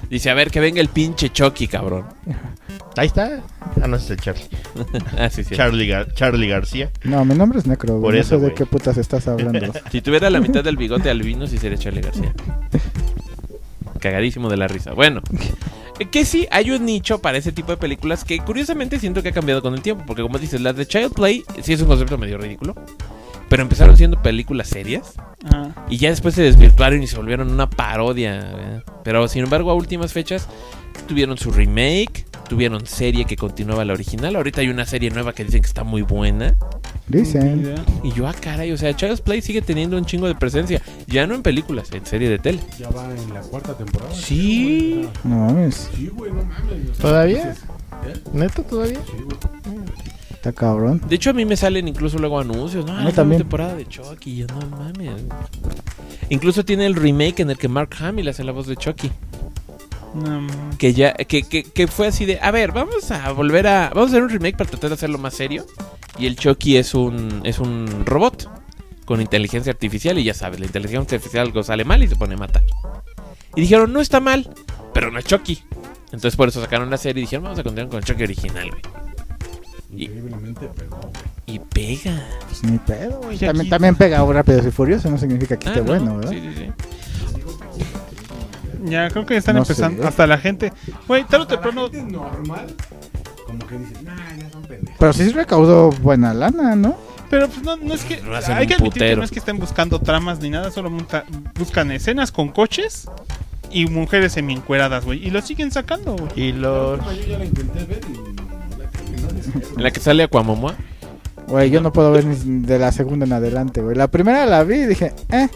Dice, 0.08 0.30
a 0.30 0.34
ver, 0.34 0.50
que 0.50 0.60
venga 0.60 0.80
el 0.80 0.88
pinche 0.88 1.30
Chucky, 1.30 1.66
cabrón. 1.66 2.06
Ahí 2.96 3.08
está. 3.08 3.40
Ah, 3.82 3.88
no, 3.88 3.96
es 3.96 4.08
el 4.08 4.18
Charlie. 4.20 4.44
ah, 5.18 5.28
sí, 5.28 5.42
sí. 5.42 5.56
Charlie, 5.56 5.88
Gar- 5.88 6.14
Charlie 6.14 6.46
García. 6.46 6.92
No, 7.02 7.24
mi 7.24 7.34
nombre 7.34 7.58
es 7.58 7.66
Necro, 7.66 8.00
Por. 8.00 8.14
No 8.14 8.20
eso, 8.20 8.38
sé 8.38 8.46
de 8.46 8.54
qué 8.54 8.66
putas 8.66 8.96
estás 8.98 9.26
hablando. 9.26 9.72
Si 9.90 10.00
tuviera 10.00 10.30
la 10.30 10.38
mitad 10.40 10.62
del 10.62 10.76
bigote 10.76 11.10
albino, 11.10 11.48
sí 11.48 11.58
sería 11.58 11.76
Charlie 11.76 12.02
García. 12.02 12.32
Cagadísimo 13.98 14.48
de 14.48 14.56
la 14.58 14.68
risa. 14.68 14.92
Bueno, 14.92 15.22
que 16.10 16.24
sí, 16.24 16.46
hay 16.50 16.70
un 16.70 16.84
nicho 16.84 17.20
para 17.20 17.38
ese 17.38 17.52
tipo 17.52 17.70
de 17.70 17.76
películas 17.76 18.24
que 18.24 18.38
curiosamente 18.40 18.98
siento 18.98 19.22
que 19.22 19.28
ha 19.28 19.32
cambiado 19.32 19.62
con 19.62 19.74
el 19.74 19.82
tiempo. 19.82 20.04
Porque 20.06 20.22
como 20.22 20.38
dices, 20.38 20.60
las 20.60 20.76
de 20.76 20.86
Child 20.86 21.12
Play 21.12 21.44
sí 21.62 21.72
es 21.72 21.80
un 21.80 21.88
concepto 21.88 22.18
medio 22.18 22.38
ridículo. 22.38 22.74
Pero 23.48 23.62
empezaron 23.62 23.96
siendo 23.96 24.20
películas 24.22 24.68
serias. 24.68 25.14
Ah. 25.44 25.68
Y 25.88 25.98
ya 25.98 26.10
después 26.10 26.34
se 26.34 26.42
desvirtuaron 26.42 27.02
y 27.02 27.06
se 27.06 27.16
volvieron 27.16 27.50
una 27.50 27.70
parodia. 27.70 28.40
¿eh? 28.40 28.82
Pero 29.04 29.28
sin 29.28 29.44
embargo, 29.44 29.70
a 29.70 29.74
últimas 29.74 30.12
fechas 30.12 30.48
tuvieron 31.06 31.36
su 31.38 31.50
remake, 31.50 32.26
tuvieron 32.48 32.86
serie 32.86 33.26
que 33.26 33.36
continuaba 33.36 33.84
la 33.84 33.92
original. 33.92 34.34
Ahorita 34.36 34.62
hay 34.62 34.68
una 34.68 34.86
serie 34.86 35.10
nueva 35.10 35.32
que 35.32 35.44
dicen 35.44 35.60
que 35.60 35.68
está 35.68 35.84
muy 35.84 36.02
buena. 36.02 36.56
Dicen. 37.06 37.74
Y 38.02 38.12
yo, 38.12 38.26
ah, 38.26 38.34
caray, 38.38 38.72
o 38.72 38.78
sea, 38.78 38.94
Child's 38.96 39.20
Play 39.20 39.42
sigue 39.42 39.60
teniendo 39.60 39.96
un 39.98 40.06
chingo 40.06 40.26
de 40.26 40.34
presencia. 40.34 40.80
Ya 41.06 41.26
no 41.26 41.34
en 41.34 41.42
películas, 41.42 41.92
en 41.92 42.06
serie 42.06 42.30
de 42.30 42.38
tele. 42.38 42.60
Ya 42.78 42.88
va 42.90 43.04
en 43.14 43.34
la 43.34 43.40
cuarta 43.42 43.76
temporada. 43.76 44.14
Sí. 44.14 45.06
No 45.22 45.36
mames. 45.46 45.90
Sí, 45.94 46.08
güey, 46.08 46.32
no 46.32 46.44
mames. 46.44 46.90
o 46.90 46.94
sea, 46.94 47.02
¿Todavía? 47.02 47.50
¿eh? 48.06 48.14
¿Neto 48.32 48.62
todavía? 48.62 49.00
Sí, 49.04 49.22
güey. 49.22 49.36
Está 50.32 50.52
cabrón. 50.52 51.00
De 51.08 51.16
hecho, 51.16 51.30
a 51.30 51.32
mí 51.34 51.44
me 51.44 51.56
salen 51.56 51.88
incluso 51.88 52.18
luego 52.18 52.38
anuncios. 52.40 52.84
No, 52.86 52.92
A 52.92 52.96
nueva 52.96 53.12
también. 53.12 53.40
temporada 53.42 53.74
de 53.74 53.86
Chucky. 53.86 54.36
Yo, 54.36 54.46
no 54.46 54.66
mames. 54.76 55.22
Incluso 56.30 56.64
tiene 56.64 56.86
el 56.86 56.94
remake 56.94 57.40
en 57.40 57.50
el 57.50 57.58
que 57.58 57.68
Mark 57.68 57.90
Hamill 58.00 58.28
hace 58.28 58.44
la 58.44 58.52
voz 58.52 58.66
de 58.66 58.76
Chucky. 58.76 59.10
No. 60.14 60.46
Que 60.78 60.92
ya, 60.94 61.12
que, 61.14 61.42
que, 61.42 61.64
que 61.64 61.86
fue 61.88 62.06
así 62.06 62.24
de, 62.24 62.38
a 62.40 62.50
ver, 62.50 62.70
vamos 62.72 63.10
a 63.10 63.32
volver 63.32 63.66
a, 63.66 63.88
vamos 63.90 64.10
a 64.10 64.12
hacer 64.12 64.22
un 64.22 64.28
remake 64.30 64.56
para 64.56 64.70
tratar 64.70 64.90
de 64.90 64.94
hacerlo 64.94 65.18
más 65.18 65.34
serio. 65.34 65.66
Y 66.18 66.26
el 66.26 66.36
Chucky 66.36 66.76
es 66.76 66.94
un, 66.94 67.40
es 67.44 67.58
un 67.58 68.04
robot 68.06 68.48
con 69.04 69.20
inteligencia 69.20 69.72
artificial 69.72 70.16
y 70.18 70.24
ya 70.24 70.32
sabes, 70.34 70.60
la 70.60 70.66
inteligencia 70.66 71.00
artificial 71.16 71.46
algo 71.46 71.62
sale 71.64 71.84
mal 71.84 72.02
y 72.02 72.08
se 72.08 72.16
pone 72.16 72.34
a 72.34 72.38
matar. 72.38 72.62
Y 73.56 73.60
dijeron, 73.62 73.92
no 73.92 74.00
está 74.00 74.20
mal, 74.20 74.48
pero 74.92 75.10
no 75.10 75.18
es 75.18 75.24
Chucky. 75.24 75.62
Entonces 76.06 76.36
por 76.36 76.48
eso 76.48 76.60
sacaron 76.60 76.88
la 76.90 76.96
serie 76.96 77.22
y 77.22 77.24
dijeron, 77.26 77.44
vamos 77.44 77.58
a 77.58 77.64
continuar 77.64 77.88
con 77.90 77.98
el 77.98 78.04
Chucky 78.04 78.22
original, 78.22 78.70
güey. 78.70 78.82
Y- 79.90 80.04
Increíblemente 80.04 80.66
pegó. 80.68 81.00
Y 81.46 81.58
pega. 81.58 82.24
Pues 82.48 82.62
ni 82.64 82.78
pedo, 82.78 83.20
güey. 83.22 83.38
También, 83.38 83.68
también 83.68 83.94
pega 83.96 84.24
rápido 84.24 84.66
y 84.66 84.70
furioso. 84.70 85.10
No 85.10 85.18
significa 85.18 85.56
que 85.56 85.68
Ah, 85.68 85.72
esté 85.72 85.80
no, 85.82 85.86
bueno, 85.86 86.16
¿verdad? 86.16 86.30
Sí, 86.30 86.40
sí, 86.40 86.54
sí. 86.56 87.84
Ya 88.84 89.08
creo 89.10 89.24
que 89.26 89.36
están 89.36 89.56
No 89.56 89.62
empezando. 89.62 90.02
sé. 90.02 90.08
Hasta 90.08 90.26
la 90.26 90.38
gente. 90.38 90.72
Güey, 91.08 91.24
tarde 91.24 91.44
o 91.44 91.48
Para 91.48 91.60
la 91.60 91.62
temprano. 91.62 91.90
gente 91.90 92.12
normal, 92.12 92.66
como 93.46 93.66
que 93.66 93.78
dice, 93.78 94.02
nah, 94.02 94.14
ya 94.38 94.50
son 94.50 94.62
pendejos. 94.62 94.96
Pero 94.98 95.12
sí 95.12 95.28
recaudó 95.30 95.90
buena 95.90 96.34
lana, 96.34 96.76
¿no? 96.76 96.96
Pero 97.30 97.48
pues 97.48 97.62
no, 97.62 97.76
no 97.76 97.94
es 97.94 98.04
que. 98.04 98.20
Hay 98.54 98.66
que 98.66 98.74
admitir 98.74 99.02
que 99.02 99.16
no 99.16 99.22
es 99.24 99.30
que 99.30 99.38
estén 99.38 99.58
buscando 99.58 99.98
tramas 99.98 100.40
ni 100.40 100.50
nada, 100.50 100.70
solo 100.70 100.90
monta- 100.90 101.24
buscan 101.58 101.90
escenas 101.90 102.30
con 102.30 102.48
coches 102.50 103.08
y 103.70 103.86
mujeres 103.86 104.32
semi-encueradas, 104.32 105.04
güey. 105.04 105.26
Y 105.26 105.30
lo 105.30 105.40
siguen 105.42 105.72
sacando, 105.72 106.14
güey. 106.16 106.30
Y 106.36 106.52
los... 106.52 107.00
Yo 107.00 107.26
ya 107.26 107.38
la 107.38 107.44
intenté 107.44 107.84
ver 107.84 108.00
y 108.08 108.18
no 108.18 109.82
la 109.82 109.90
que 109.90 110.00
sale 110.00 110.22
Aquamomoa. 110.24 110.74
Güey, 111.48 111.70
yo 111.70 111.80
no 111.80 111.92
puedo 111.92 112.12
ver 112.12 112.24
ni 112.24 112.66
de 112.66 112.78
la 112.78 112.92
segunda 112.92 113.26
en 113.26 113.32
adelante, 113.32 113.80
güey. 113.82 113.96
La 113.96 114.08
primera 114.08 114.46
la 114.46 114.62
vi 114.64 114.76
y 114.82 114.86
dije, 114.86 115.12
eh. 115.30 115.48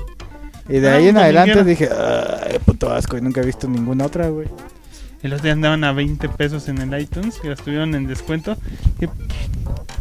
Y 0.68 0.80
de 0.80 0.90
Ah, 0.90 0.94
ahí 0.96 1.08
en 1.08 1.16
adelante 1.16 1.64
dije, 1.64 1.88
ay, 2.50 2.58
puto 2.58 2.90
asco. 2.92 3.16
Y 3.16 3.20
nunca 3.20 3.40
he 3.40 3.46
visto 3.46 3.68
ninguna 3.68 4.06
otra, 4.06 4.28
güey. 4.28 4.48
Y 5.22 5.28
los 5.28 5.42
días 5.42 5.54
andaban 5.54 5.82
a 5.84 5.92
20 5.92 6.28
pesos 6.28 6.68
en 6.68 6.78
el 6.78 7.00
iTunes, 7.00 7.38
que 7.40 7.48
las 7.48 7.60
tuvieron 7.60 7.94
en 7.94 8.06
descuento. 8.06 8.56
Y, 9.00 9.06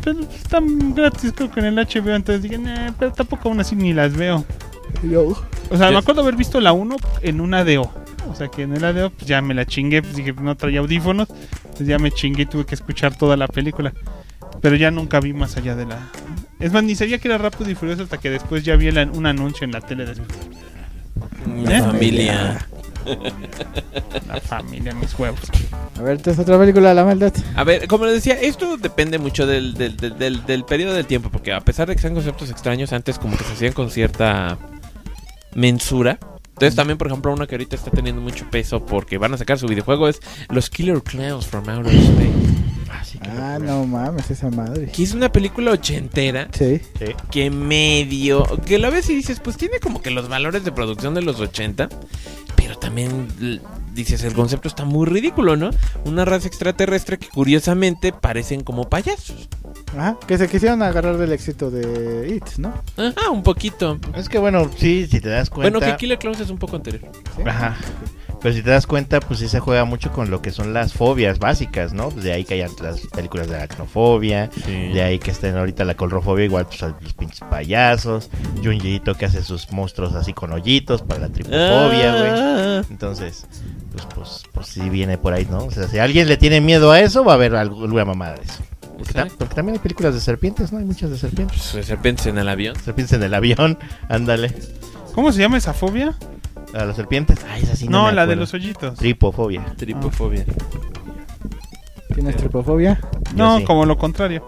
pero 0.04 0.20
están 0.22 0.94
gratis, 0.94 1.34
creo 1.36 1.50
que 1.52 1.60
en 1.60 1.66
el 1.68 1.76
HBO. 1.76 2.16
Entonces 2.16 2.44
dije, 2.44 2.58
nah, 2.58 2.92
pero 3.00 3.12
tampoco 3.12 3.50
aún 3.50 3.60
así 3.60 3.76
ni 3.76 3.94
las 3.94 4.14
veo. 4.16 4.46
O 5.70 5.78
sea, 5.78 5.90
me 5.92 5.98
acuerdo 5.98 6.22
haber 6.22 6.36
visto 6.36 6.62
la 6.62 6.72
1 6.72 6.96
en 7.22 7.42
una 7.42 7.64
DO. 7.64 7.92
O 8.30 8.36
sea, 8.36 8.50
que 8.50 8.64
en 8.64 8.74
el 8.76 8.84
ADO 8.84 9.10
pues 9.10 9.26
ya 9.26 9.42
me 9.42 9.54
la 9.54 9.66
chingué. 9.66 10.02
Pues 10.02 10.16
dije, 10.16 10.34
no 10.34 10.56
traía 10.56 10.80
audífonos. 10.80 11.28
Entonces 11.64 11.88
ya 11.88 11.98
me 12.00 12.12
chingué 12.12 12.44
y 12.44 12.46
tuve 12.46 12.66
que 12.66 12.76
escuchar 12.76 13.18
toda 13.18 13.38
la 13.38 13.48
película. 13.48 13.94
Pero 14.62 14.76
ya 14.76 14.92
nunca 14.92 15.20
vi 15.20 15.34
más 15.34 15.56
allá 15.58 15.76
de 15.76 15.86
la. 15.86 16.10
Es 16.60 16.72
más, 16.74 16.84
ni 16.84 16.96
sabía 16.96 17.20
que 17.20 17.28
era 17.28 17.38
rápido 17.38 17.70
y 17.70 17.76
furioso 17.76 18.04
hasta 18.04 18.18
que 18.18 18.30
después 18.30 18.64
ya 18.64 18.76
vi 18.76 18.92
la- 18.92 19.04
un 19.14 19.26
anuncio 19.26 19.66
en 19.66 19.72
la 19.72 19.82
tele 19.82 20.06
de 20.06 20.16
Mi 21.46 21.66
¿Eh? 21.74 21.82
familia. 21.82 22.68
la 24.28 24.40
familia, 24.42 24.94
mis 24.94 25.18
huevos. 25.18 25.40
A 25.98 26.02
ver, 26.02 26.18
esta 26.18 26.32
es 26.32 26.40
otra 26.40 26.60
película, 26.60 26.94
La 26.94 27.06
Maldad. 27.06 27.34
A 27.56 27.64
ver, 27.64 27.88
como 27.88 28.06
les 28.06 28.16
decía, 28.16 28.34
esto 28.40 28.78
depende 28.78 29.18
mucho 29.18 29.48
del, 29.48 29.74
del, 29.76 29.96
del, 29.98 30.18
del- 30.18 30.46
del 30.46 30.66
periodo 30.66 30.94
del 30.94 31.06
tiempo, 31.06 31.30
porque 31.30 31.54
a 31.54 31.62
pesar 31.62 31.88
de 31.88 31.96
que 31.96 32.02
sean 32.02 32.14
conceptos 32.14 32.50
extraños, 32.50 32.92
antes 32.94 33.18
como 33.18 33.38
que 33.38 33.44
se 33.46 33.54
hacían 33.54 33.74
con 33.74 33.90
cierta 33.90 34.58
mensura. 35.56 36.20
Entonces 36.50 36.76
también, 36.76 36.98
por 36.98 37.08
ejemplo, 37.08 37.32
una 37.32 37.46
que 37.46 37.56
ahorita 37.56 37.76
está 37.76 37.92
teniendo 37.92 38.20
mucho 38.22 38.50
peso 38.50 38.84
porque 38.86 39.18
van 39.20 39.34
a 39.34 39.38
sacar 39.38 39.60
su 39.60 39.68
videojuego 39.68 40.08
es 40.10 40.20
Los 40.50 40.70
Killer 40.72 41.02
Clowns 41.04 41.46
from 41.46 41.70
Outer 41.70 41.94
Space. 41.94 42.32
Ah, 42.90 43.60
no 43.62 43.86
mames, 43.86 44.30
esa 44.32 44.50
madre. 44.50 44.88
Que 44.88 45.04
es 45.04 45.14
una 45.14 45.32
película 45.32 45.72
ochentera 45.72 46.48
Sí. 46.52 46.82
Sí. 47.00 47.06
que 47.32 47.50
medio... 47.50 48.44
Que 48.66 48.78
la 48.78 48.90
ves 48.90 49.10
y 49.10 49.16
dices, 49.16 49.40
pues 49.40 49.58
tiene 49.58 49.80
como 49.80 50.02
que 50.02 50.12
los 50.12 50.30
valores 50.30 50.64
de 50.64 50.72
producción 50.72 51.14
de 51.14 51.22
los 51.22 51.40
80, 51.40 51.90
pero 52.56 52.78
también 52.78 53.62
dices, 53.94 54.24
el 54.24 54.34
concepto 54.34 54.68
está 54.68 54.86
muy 54.86 55.06
ridículo, 55.08 55.56
¿no? 55.56 55.72
Una 56.06 56.24
raza 56.26 56.48
extraterrestre 56.48 57.18
que 57.18 57.28
curiosamente 57.28 58.14
parecen 58.14 58.62
como 58.62 58.90
payasos. 58.90 59.50
Ajá, 59.98 60.18
que 60.28 60.38
se 60.38 60.48
quisieron 60.48 60.82
agarrar 60.82 61.18
del 61.18 61.32
éxito 61.32 61.72
de 61.72 62.36
It, 62.36 62.58
¿no? 62.58 62.74
Ajá, 62.98 63.30
un 63.32 63.44
poquito. 63.44 64.00
Es 64.16 64.30
que 64.30 64.38
bueno, 64.38 64.70
sí, 64.78 65.08
si 65.10 65.20
te 65.20 65.30
das 65.30 65.50
cuenta... 65.50 65.72
Bueno, 65.72 65.92
que 65.94 65.98
Killer 65.98 66.20
Clowns 66.20 66.40
es 66.40 66.50
un 66.50 66.58
poco 66.58 66.76
anterior. 66.76 67.12
¿Sí? 67.36 67.42
Ajá. 67.46 67.76
Pero 68.42 68.54
si 68.54 68.62
te 68.62 68.70
das 68.70 68.86
cuenta, 68.86 69.20
pues 69.20 69.40
sí 69.40 69.48
se 69.48 69.60
juega 69.60 69.84
mucho 69.86 70.12
con 70.12 70.30
lo 70.30 70.42
que 70.42 70.52
son 70.52 70.74
las 70.74 70.94
fobias 70.94 71.40
básicas, 71.40 71.94
¿no? 71.94 72.10
Pues 72.10 72.24
de 72.24 72.34
ahí 72.34 72.46
que 72.46 72.54
hayan 72.56 72.72
las 72.82 73.02
películas 73.08 73.48
de 73.48 73.56
aracnofobia, 73.56 74.50
de 74.68 75.02
ahí 75.02 75.20
que 75.20 75.32
estén 75.32 75.58
ahorita 75.58 75.86
la 75.86 75.96
colrofobia, 75.96 76.46
igual 76.46 76.68
pues 76.68 76.82
los 76.82 77.14
pinches 77.14 77.42
payasos, 77.50 78.30
Junjiito 78.64 79.16
que 79.16 79.26
hace 79.26 79.44
sus 79.44 79.72
monstruos 79.72 80.14
así 80.14 80.34
con 80.34 80.52
hoyitos 80.54 81.02
para 81.02 81.22
la 81.22 81.30
tripofobia, 81.30 82.16
güey. 82.18 82.32
Ah, 82.32 82.82
Entonces, 82.90 83.48
pues, 83.92 84.08
pues, 84.14 84.44
pues 84.54 84.68
sí 84.68 84.90
viene 84.90 85.18
por 85.18 85.34
ahí, 85.34 85.48
¿no? 85.50 85.66
O 85.66 85.72
sea, 85.72 85.88
si 85.88 85.98
alguien 85.98 86.28
le 86.28 86.38
tiene 86.38 86.62
miedo 86.62 86.92
a 86.92 87.00
eso, 87.00 87.24
va 87.24 87.34
a 87.34 87.36
haber 87.36 87.56
alguna 87.56 88.06
mamada 88.06 88.36
de 88.36 88.44
eso. 88.44 88.64
Porque, 88.98 89.46
también 89.54 89.76
hay 89.76 89.80
películas 89.80 90.14
de 90.14 90.22
serpientes, 90.22 90.72
¿no? 90.72 90.80
Hay 90.80 90.86
muchas 90.86 91.10
de 91.10 91.18
serpientes. 91.18 91.70
Pues, 91.72 91.86
serpientes 91.86 92.26
en 92.26 92.38
el 92.38 92.50
avión. 92.50 92.76
Serpientes 92.84 93.14
en 93.14 93.24
el 93.24 93.34
avión, 93.34 93.78
ándale. 94.10 94.54
¿Cómo 95.14 95.32
se 95.32 95.40
llama 95.40 95.58
esa 95.58 95.74
fobia? 95.74 96.16
A 96.74 96.86
las 96.86 96.96
serpientes. 96.96 97.40
Ay, 97.50 97.64
esa 97.64 97.76
sí 97.76 97.88
no, 97.88 98.02
no, 98.04 98.08
me 98.08 98.14
la 98.14 98.26
de 98.28 98.36
los 98.36 98.54
hoyitos. 98.54 98.96
Tripofobia. 98.98 99.66
Tripofobia. 99.78 100.46
¿Tienes 102.14 102.36
tripofobia? 102.38 103.00
No, 103.36 103.58
sí. 103.60 103.64
como 103.64 103.86
lo 103.86 103.98
contrario. 103.98 104.48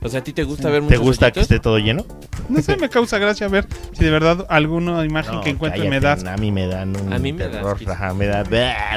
O 0.00 0.08
sea, 0.08 0.20
¿a 0.20 0.24
ti 0.24 0.32
te 0.32 0.44
gusta 0.44 0.68
ver 0.70 0.80
¿Te 0.80 0.84
muchos 0.84 1.00
gusta 1.00 1.26
que 1.32 1.40
hoyitos? 1.40 1.42
esté 1.52 1.60
todo 1.60 1.78
lleno? 1.78 2.04
No 2.48 2.62
sé, 2.62 2.76
me 2.76 2.88
causa 2.88 3.18
gracia 3.18 3.48
ver 3.48 3.66
si 3.92 4.04
de 4.04 4.10
verdad 4.10 4.46
alguna 4.48 5.04
imagen 5.04 5.34
No, 5.36 5.40
que 5.42 5.50
encuentre 5.50 5.88
me 5.88 6.00
cállate, 6.00 6.24
da. 6.24 6.34
A 6.34 6.36
mí 6.36 6.52
me 6.52 6.66
dan 6.66 6.96
un 7.00 7.12
A 7.12 7.18
mí 7.18 7.32
me 7.32 7.44
da 7.44 7.50
terror, 7.50 7.72
asquito. 7.72 7.92
ajá, 7.92 8.14
me 8.14 8.26
da, 8.26 8.44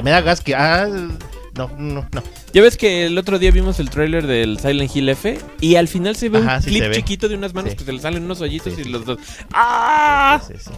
me 0.03 0.11
da 0.11 0.21
gas 0.21 0.41
que 0.41 0.55
ah, 0.55 0.87
no, 1.55 1.69
no, 1.77 2.05
no. 2.11 2.23
Ya 2.53 2.61
ves 2.61 2.77
que 2.77 3.05
el 3.07 3.17
otro 3.17 3.37
día 3.39 3.51
vimos 3.51 3.79
el 3.79 3.89
tráiler 3.89 4.25
del 4.27 4.59
Silent 4.59 4.95
Hill 4.95 5.09
F 5.09 5.37
y 5.59 5.75
al 5.75 5.87
final 5.87 6.15
se 6.15 6.29
ve 6.29 6.39
Ajá, 6.39 6.57
un 6.57 6.61
sí 6.63 6.69
clip 6.69 6.91
chiquito 6.93 7.27
de 7.29 7.35
unas 7.35 7.53
manos 7.53 7.71
Sí. 7.71 7.77
que 7.77 7.83
se 7.83 7.93
le 7.93 7.99
salen 7.99 8.23
unos 8.23 8.39
hoyitos 8.41 8.73
Sí, 8.73 8.81
y 8.81 8.83
sí. 8.85 8.89
los 8.89 9.05
dos. 9.05 9.19
¡Ah! 9.53 10.41
Sí, 10.47 10.53
sí. 10.57 10.71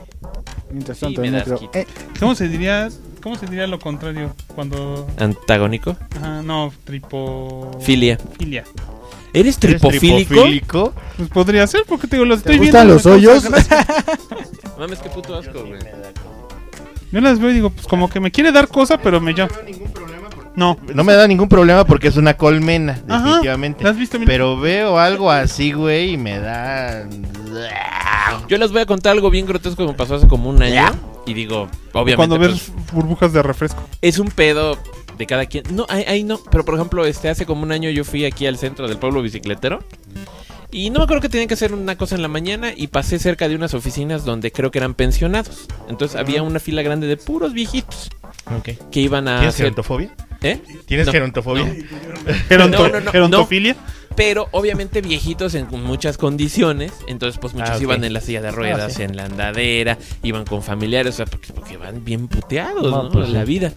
Mientras 0.71 0.99
tanto, 0.99 1.21
me. 1.21 1.27
Eh, 1.73 1.85
¿Cómo 2.19 2.33
se 2.35 2.47
diría? 2.47 2.89
¿Cómo 3.21 3.35
se 3.37 3.45
diría 3.45 3.67
lo 3.67 3.79
contrario 3.79 4.35
cuando 4.55 5.07
Antagónico. 5.17 5.95
Ajá, 6.17 6.41
no, 6.41 6.73
tripo 6.83 7.71
Filia. 7.81 8.17
filia. 8.37 8.63
¿Eres 9.31 9.57
¿Eres 9.57 9.59
tripofílico? 9.59 10.27
tripofílico? 10.29 10.93
Pues 11.17 11.29
podría 11.29 11.65
ser, 11.67 11.83
porque 11.87 12.07
te 12.07 12.17
digo, 12.17 12.25
los 12.25 12.43
¿Te 12.43 12.51
estoy 12.51 12.65
gustan 12.67 12.87
viendo. 12.87 12.93
los 12.95 13.05
hoyos? 13.05 13.43
Mames, 14.77 14.99
qué 14.99 15.09
puto 15.09 15.35
asco, 15.35 15.63
güey. 15.65 15.79
Yo 17.11 17.21
las 17.21 17.39
veo 17.39 17.51
y 17.51 17.53
digo, 17.53 17.69
pues 17.69 17.87
como 17.87 18.09
que 18.09 18.19
me 18.19 18.31
quiere 18.31 18.51
dar 18.51 18.67
cosa, 18.67 18.97
pero 18.97 19.21
me 19.21 19.33
llama. 19.33 19.51
No. 19.55 20.02
No 20.55 20.77
me 21.03 21.13
da 21.13 21.27
ningún 21.27 21.49
problema 21.49 21.85
porque 21.85 22.07
es 22.07 22.17
una 22.17 22.35
colmena, 22.35 23.01
Ajá. 23.07 23.23
definitivamente. 23.25 23.83
¿La 23.83 23.89
has 23.91 23.97
visto? 23.97 24.17
Pero 24.25 24.59
veo 24.59 24.97
algo 24.99 25.31
así, 25.31 25.71
güey, 25.71 26.11
y 26.13 26.17
me 26.17 26.39
da... 26.39 27.07
Yo 28.47 28.57
les 28.57 28.71
voy 28.71 28.81
a 28.81 28.85
contar 28.85 29.13
algo 29.13 29.29
bien 29.29 29.45
grotesco 29.45 29.83
que 29.85 29.91
me 29.91 29.97
pasó 29.97 30.15
hace 30.15 30.27
como 30.27 30.49
un 30.49 30.61
año. 30.61 30.91
Y 31.25 31.33
digo, 31.33 31.69
obviamente. 31.93 32.15
Cuando 32.17 32.37
pues, 32.37 32.51
ves 32.51 32.71
burbujas 32.91 33.31
de 33.33 33.41
refresco. 33.41 33.81
es 34.01 34.19
un 34.19 34.27
pedo 34.29 34.77
de 35.17 35.25
cada 35.25 35.45
quien. 35.45 35.63
No, 35.71 35.85
ahí, 35.89 36.23
no. 36.23 36.39
Pero 36.51 36.65
por 36.65 36.75
ejemplo, 36.75 37.05
este 37.05 37.29
hace 37.29 37.45
como 37.45 37.63
un 37.63 37.71
año 37.71 37.89
yo 37.89 38.03
fui 38.03 38.25
aquí 38.25 38.45
al 38.45 38.57
centro 38.57 38.87
del 38.87 38.97
pueblo 38.97 39.21
bicicletero. 39.21 39.79
Y 40.71 40.89
no 40.89 40.99
me 40.99 41.03
acuerdo 41.03 41.21
que 41.21 41.29
tenían 41.29 41.47
que 41.47 41.53
hacer 41.53 41.71
una 41.73 41.95
cosa 41.97 42.15
en 42.15 42.23
la 42.23 42.27
mañana 42.27 42.73
y 42.75 42.87
pasé 42.87 43.19
cerca 43.19 43.47
de 43.47 43.55
unas 43.55 43.73
oficinas 43.75 44.25
donde 44.25 44.51
creo 44.51 44.71
que 44.71 44.79
eran 44.79 44.95
pensionados. 44.95 45.67
Entonces 45.87 46.19
había 46.19 46.41
una 46.41 46.59
fila 46.59 46.81
grande 46.81 47.05
de 47.05 47.15
puros 47.15 47.53
viejitos 47.53 48.09
Ok. 48.57 48.89
que 48.91 48.99
iban 48.99 49.27
a 49.27 49.37
¿Tienes 49.37 49.53
hacer... 49.55 49.67
¿Eh? 50.43 50.59
¿Tienes 50.85 51.07
No, 51.07 51.11
gerontofobia? 51.13 51.65
Geronto- 52.49 52.87
No, 52.87 52.93
no, 52.93 52.99
no, 53.01 53.11
gerontofilia. 53.11 53.75
Pero 54.15 54.47
obviamente 54.51 55.01
viejitos 55.01 55.55
en 55.55 55.67
muchas 55.71 56.19
condiciones. 56.19 56.91
Entonces, 57.07 57.39
pues 57.41 57.55
muchos 57.55 57.71
Ah, 57.71 57.79
iban 57.81 58.03
en 58.03 58.13
la 58.13 58.21
silla 58.21 58.41
de 58.41 58.51
ruedas, 58.51 58.93
Ah, 58.93 58.95
sí. 58.97 59.01
en 59.01 59.15
la 59.17 59.25
andadera, 59.25 59.97
iban 60.21 60.45
con 60.45 60.61
familiares, 60.61 61.15
o 61.15 61.17
sea, 61.17 61.25
porque, 61.25 61.51
porque 61.51 61.77
van 61.77 62.05
bien 62.05 62.27
puteados, 62.27 62.83
No, 62.91 63.03
¿no? 63.03 63.09
pues, 63.09 63.29
la 63.29 63.39
sí. 63.41 63.47
vida. 63.47 63.73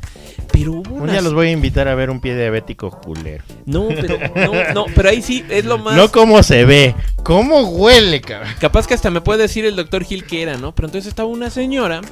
Pero 0.53 0.73
hubo 0.73 0.95
Un 0.97 1.11
día 1.11 1.23
los 1.23 1.33
voy 1.33 1.47
a 1.49 1.51
invitar 1.53 1.89
a 1.89 1.95
ver 1.95 2.11
un 2.11 2.21
pie 2.21 2.37
diabético 2.37 2.91
culero. 2.91 3.45
No, 3.65 3.89
pero, 3.89 4.19
no, 4.35 4.75
no, 4.75 4.85
pero 4.95 5.09
ahí 5.09 5.23
sí 5.23 5.43
es 5.49 5.65
lo 5.65 5.79
más. 5.79 5.97
No 5.97 6.11
cómo 6.13 6.43
se 6.43 6.67
ve, 6.67 6.95
cómo 7.23 7.63
huele, 7.71 8.21
cabrón. 8.21 8.51
Capaz 8.61 8.87
que 8.87 8.93
hasta 8.93 9.11
me 9.11 9.23
puede 9.23 9.41
decir 9.43 9.65
el 9.65 9.75
doctor 9.75 10.05
Gil 10.05 10.25
que 10.25 10.43
era, 10.43 10.59
¿no? 10.59 10.75
Pero 10.75 10.89
entonces 10.89 11.09
estaba 11.09 11.31
una 11.31 11.49
señora, 11.49 12.03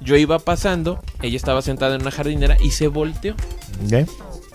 yo 0.00 0.16
iba 0.16 0.38
pasando, 0.38 1.00
ella 1.22 1.36
estaba 1.36 1.62
sentada 1.62 1.94
en 1.94 2.02
una 2.02 2.10
jardinera 2.10 2.56
y 2.62 2.70
se 2.70 2.88
volteó. 2.88 3.34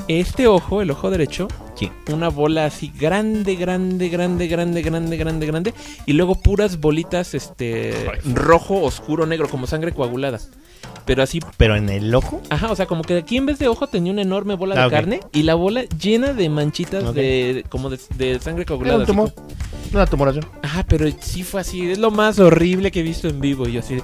Este 0.07 0.47
ojo, 0.47 0.81
el 0.81 0.91
ojo 0.91 1.09
derecho, 1.09 1.47
Sí. 1.75 1.89
una 2.11 2.29
bola 2.29 2.65
así 2.65 2.91
grande, 2.99 3.55
grande, 3.55 4.09
grande, 4.09 4.47
grande, 4.47 4.81
grande, 4.81 5.17
grande, 5.17 5.45
grande, 5.45 5.73
y 6.05 6.13
luego 6.13 6.35
puras 6.35 6.79
bolitas, 6.79 7.33
este, 7.33 7.93
rojo, 8.33 8.81
oscuro, 8.81 9.25
negro, 9.25 9.47
como 9.47 9.67
sangre 9.67 9.93
coagulada. 9.93 10.39
Pero 11.05 11.23
así, 11.23 11.39
Pero 11.57 11.75
en 11.75 11.89
el 11.89 12.13
ojo. 12.13 12.41
ajá, 12.49 12.71
o 12.71 12.75
sea, 12.75 12.85
como 12.85 13.03
que 13.03 13.17
aquí 13.17 13.37
en 13.37 13.45
vez 13.47 13.57
de 13.59 13.67
ojo 13.67 13.87
tenía 13.87 14.11
una 14.11 14.21
enorme 14.21 14.55
bola 14.55 14.75
Ah, 14.75 14.81
de 14.81 14.85
ok. 14.87 14.91
carne 14.91 15.19
y 15.33 15.43
la 15.43 15.55
bola 15.55 15.83
llena 15.99 16.33
de 16.33 16.49
manchitas 16.49 17.03
Ok. 17.03 17.15
de, 17.15 17.65
como 17.69 17.89
de, 17.89 17.99
de 18.17 18.39
sangre 18.39 18.61
Era 18.63 18.67
coagulada. 18.67 18.95
un 18.97 19.01
así 19.03 19.11
tumor. 19.11 19.33
como- 19.33 19.47
Una 19.93 20.05
tumoración. 20.05 20.45
Ajá, 20.61 20.85
pero 20.87 21.05
sí 21.19 21.43
fue 21.43 21.61
así. 21.61 21.89
Es 21.91 21.97
lo 21.97 22.11
más 22.11 22.39
horrible 22.39 22.91
que 22.91 23.01
he 23.01 23.03
visto 23.03 23.27
en 23.27 23.41
vivo. 23.41 23.67
Y 23.67 23.73
yo 23.73 23.79
así 23.81 23.95
de. 23.95 24.01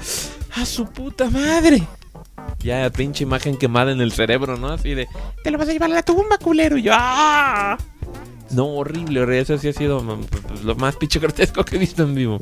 ¡A 0.58 0.66
su 0.66 0.86
puta 0.86 1.30
madre! 1.30 1.84
Ya, 2.60 2.90
pinche 2.90 3.24
imagen 3.24 3.58
quemada 3.58 3.92
en 3.92 4.02
el 4.02 4.12
cerebro, 4.12 4.58
¿no? 4.58 4.70
Así 4.70 4.96
de, 4.96 5.08
te 5.44 5.52
lo 5.52 5.58
vas 5.58 5.70
a 5.70 5.72
llevar 5.74 5.92
a 5.92 5.96
la 5.96 6.04
tumba, 6.04 6.38
culero. 6.38 6.78
Y 6.78 6.84
yo, 6.84 6.94
¡ah! 6.96 7.78
No, 8.50 8.66
horrible, 8.66 9.22
horrible. 9.22 9.42
Eso 9.42 9.58
sí 9.58 9.68
ha 9.68 9.74
sido 9.74 10.04
lo 10.64 10.76
más 10.76 10.96
pinche 10.96 11.20
grotesco 11.20 11.64
que 11.64 11.76
he 11.76 11.80
visto 11.80 12.04
en 12.04 12.16
vivo. 12.16 12.42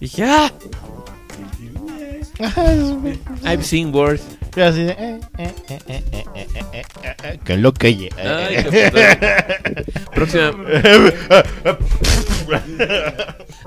Dije, 0.00 0.24
¡ah! 0.24 0.52
I've 3.44 3.62
seen 3.62 3.94
worse. 3.94 4.24
Así 4.56 4.82
de, 4.82 4.90
eh, 4.90 5.20
eh, 5.38 5.78
eh, 5.88 6.02
eh, 7.22 7.38
que 7.42 7.56
lo 7.56 7.72
que 7.72 8.10
Próxima. 10.14 10.52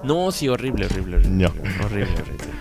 no, 0.04 0.32
sí, 0.32 0.48
horrible, 0.48 0.86
horrible, 0.86 1.18
horrible. 1.18 1.46
Horrible, 1.48 2.14
horrible. 2.22 2.55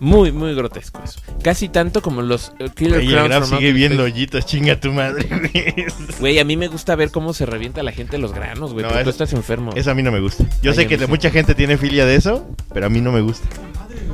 Muy, 0.00 0.32
muy 0.32 0.54
grotesco 0.54 1.02
eso. 1.04 1.20
Casi 1.42 1.68
tanto 1.68 2.00
como 2.00 2.22
los 2.22 2.52
eh, 2.58 2.70
Killer 2.74 3.00
Oye, 3.00 3.16
el 3.18 3.28
Graf 3.28 3.48
sigue 3.50 3.72
viendo 3.72 4.02
hoyitos, 4.04 4.46
chinga 4.46 4.80
tu 4.80 4.90
madre. 4.92 5.28
güey. 5.28 5.86
Güey, 6.18 6.38
a 6.38 6.44
mí 6.44 6.56
me 6.56 6.68
gusta 6.68 6.96
ver 6.96 7.10
cómo 7.10 7.34
se 7.34 7.44
revienta 7.44 7.82
la 7.82 7.92
gente 7.92 8.16
los 8.16 8.32
granos, 8.32 8.72
güey. 8.72 8.84
No, 8.86 8.90
tú 8.92 8.98
eso- 8.98 9.10
estás 9.10 9.32
enfermo. 9.34 9.72
Eso 9.76 9.90
a 9.90 9.94
mí 9.94 10.02
no 10.02 10.10
me 10.10 10.20
gusta. 10.20 10.44
Yo 10.62 10.70
Ay, 10.70 10.76
sé 10.76 10.82
a 10.84 10.88
que 10.88 10.94
mí 10.96 11.00
de 11.00 11.04
sí. 11.06 11.10
mucha 11.10 11.30
gente 11.30 11.54
tiene 11.54 11.76
filia 11.76 12.06
de 12.06 12.16
eso, 12.16 12.48
pero 12.72 12.86
a 12.86 12.88
mí 12.88 13.00
no 13.02 13.12
me 13.12 13.20
gusta. 13.20 13.46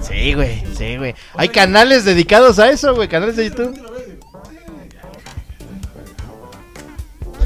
Sí, 0.03 0.35
güey, 0.35 0.63
sí, 0.77 0.97
güey. 0.97 1.15
Hay 1.37 1.49
canales 1.51 2.05
dedicados 2.05 2.59
a 2.59 2.69
eso, 2.71 2.95
güey, 2.95 3.07
canales 3.09 3.37
de 3.37 3.45
YouTube. 3.49 3.81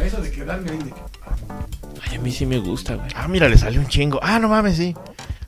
Eso 0.03 0.21
de 0.23 0.31
que. 0.31 0.43
Ay, 2.03 2.17
a 2.17 2.21
mí 2.21 2.33
sí 2.33 2.47
me 2.47 2.59
gusta, 2.59 2.95
güey. 2.95 3.11
Ah, 3.15 3.29
mira, 3.29 3.49
le 3.49 3.59
salió 3.59 3.81
un 3.81 3.87
chingo. 3.87 4.19
Ah, 4.23 4.39
no 4.39 4.49
mames, 4.49 4.77
sí. 4.77 4.95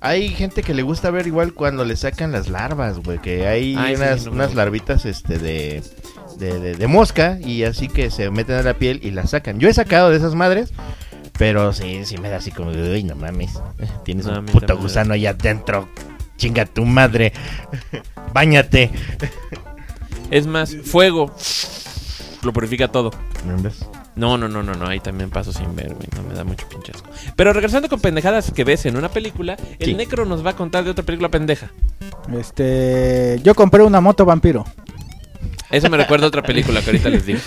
Hay 0.04 0.30
gente 0.30 0.62
que 0.62 0.74
le 0.74 0.82
gusta 0.82 1.10
ver 1.10 1.26
igual 1.28 1.54
cuando 1.54 1.84
le 1.84 1.94
sacan 1.96 2.32
las 2.32 2.48
larvas, 2.48 2.98
güey. 2.98 3.20
Que 3.20 3.46
hay 3.46 3.76
Ay, 3.78 3.94
sí, 3.96 4.02
unas, 4.02 4.24
no 4.24 4.30
me 4.32 4.36
unas 4.36 4.46
gusta. 4.48 4.62
larvitas 4.64 5.04
este, 5.06 5.38
de, 5.38 5.82
de, 6.38 6.58
de- 6.58 6.74
de 6.74 6.86
mosca 6.88 7.38
y 7.40 7.62
así 7.64 7.86
que 7.88 8.10
se 8.10 8.28
meten 8.30 8.56
a 8.56 8.62
la 8.62 8.74
piel 8.74 8.98
y 9.02 9.12
las 9.12 9.30
sacan. 9.30 9.58
Yo 9.60 9.68
he 9.68 9.74
sacado 9.74 10.10
de 10.10 10.16
esas 10.16 10.34
madres, 10.34 10.72
pero 11.38 11.72
sí, 11.72 12.04
sí 12.04 12.18
me 12.18 12.28
da 12.30 12.38
así 12.38 12.50
como, 12.50 12.70
uy, 12.70 13.04
no 13.04 13.14
mames. 13.14 13.52
Tienes 14.04 14.26
No, 14.26 14.40
un 14.40 14.46
puto 14.46 14.74
me 14.76 14.82
gusano 14.82 15.14
ahí 15.14 15.24
adentro. 15.26 15.88
Chinga 16.36 16.66
tu 16.66 16.84
madre. 16.84 17.32
Báñate. 18.34 18.90
Es 20.30 20.46
más, 20.46 20.74
fuego. 20.84 21.32
Lo 22.42 22.52
purifica 22.52 22.88
todo. 22.88 23.10
¿No 23.46 23.62
ves? 23.62 23.86
No, 24.14 24.36
no, 24.36 24.48
no, 24.48 24.62
no, 24.62 24.74
no. 24.74 24.86
Ahí 24.86 25.00
también 25.00 25.30
paso 25.30 25.52
sin 25.52 25.74
ver, 25.74 25.94
güey. 25.94 26.06
No 26.14 26.22
me 26.22 26.34
da 26.34 26.44
mucho 26.44 26.68
pinche 26.68 26.92
asco. 26.94 27.08
Pero 27.34 27.52
regresando 27.52 27.88
con 27.88 28.00
pendejadas 28.00 28.50
que 28.50 28.64
ves 28.64 28.84
en 28.86 28.96
una 28.96 29.08
película, 29.08 29.56
el 29.78 29.86
Sí. 29.86 29.94
Necro 29.94 30.26
nos 30.26 30.44
va 30.44 30.50
a 30.50 30.56
contar 30.56 30.84
de 30.84 30.90
otra 30.90 31.04
película 31.04 31.30
pendeja. 31.30 31.70
Este, 32.38 33.40
yo 33.42 33.54
compré 33.54 33.82
una 33.82 34.00
moto 34.00 34.24
vampiro. 34.24 34.64
Eso 35.70 35.88
me 35.88 35.96
recuerda 35.96 36.26
a 36.26 36.28
otra 36.28 36.42
película 36.42 36.80
que 36.82 36.90
ahorita 36.90 37.08
les 37.08 37.24
digo. 37.26 37.40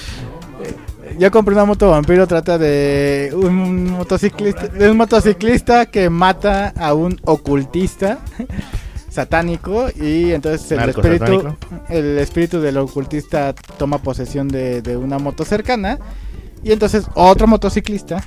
Yo 1.20 1.32
compré 1.32 1.54
una 1.54 1.66
moto 1.66 1.92
vampiro, 1.92 2.28
trata 2.28 2.58
de 2.58 3.32
un 3.34 3.92
motociclista, 3.92 4.68
de 4.68 4.90
un 4.90 4.98
motociclista 4.98 5.86
que 5.86 6.10
mata 6.10 6.74
a 6.76 6.94
un 6.94 7.20
ocultista 7.24 8.20
satánico 9.10 9.88
y 9.96 10.32
entonces 10.32 10.70
el 10.72 10.78
Narco 10.80 11.02
espíritu, 11.02 11.26
satánico. 11.26 11.58
el 11.90 12.18
espíritu 12.18 12.60
del 12.60 12.78
ocultista 12.78 13.54
toma 13.78 14.00
posesión 14.00 14.50
de, 14.50 14.82
de 14.82 14.98
una 14.98 15.20
moto 15.20 15.46
cercana 15.46 16.00
y 16.66 16.72
entonces 16.74 17.06
otro 17.14 17.48
motociclista 17.48 18.22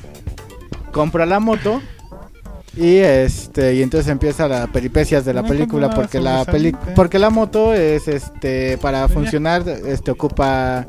compra 0.92 1.26
la 1.26 1.40
moto 1.40 1.82
y 2.76 2.96
este 2.98 3.74
y 3.74 3.82
entonces 3.82 4.08
empieza 4.10 4.46
la 4.46 4.68
peripecias 4.68 5.24
de 5.24 5.34
la 5.34 5.42
No, 5.42 5.48
película 5.48 5.90
porque 5.90 6.20
la 6.20 6.44
peli 6.44 6.74
porque 6.94 7.18
la 7.18 7.28
moto 7.30 7.74
es 7.74 8.06
este 8.08 8.78
para 8.78 9.08
funcionar 9.08 9.68
este 9.68 10.12
ocupa 10.12 10.86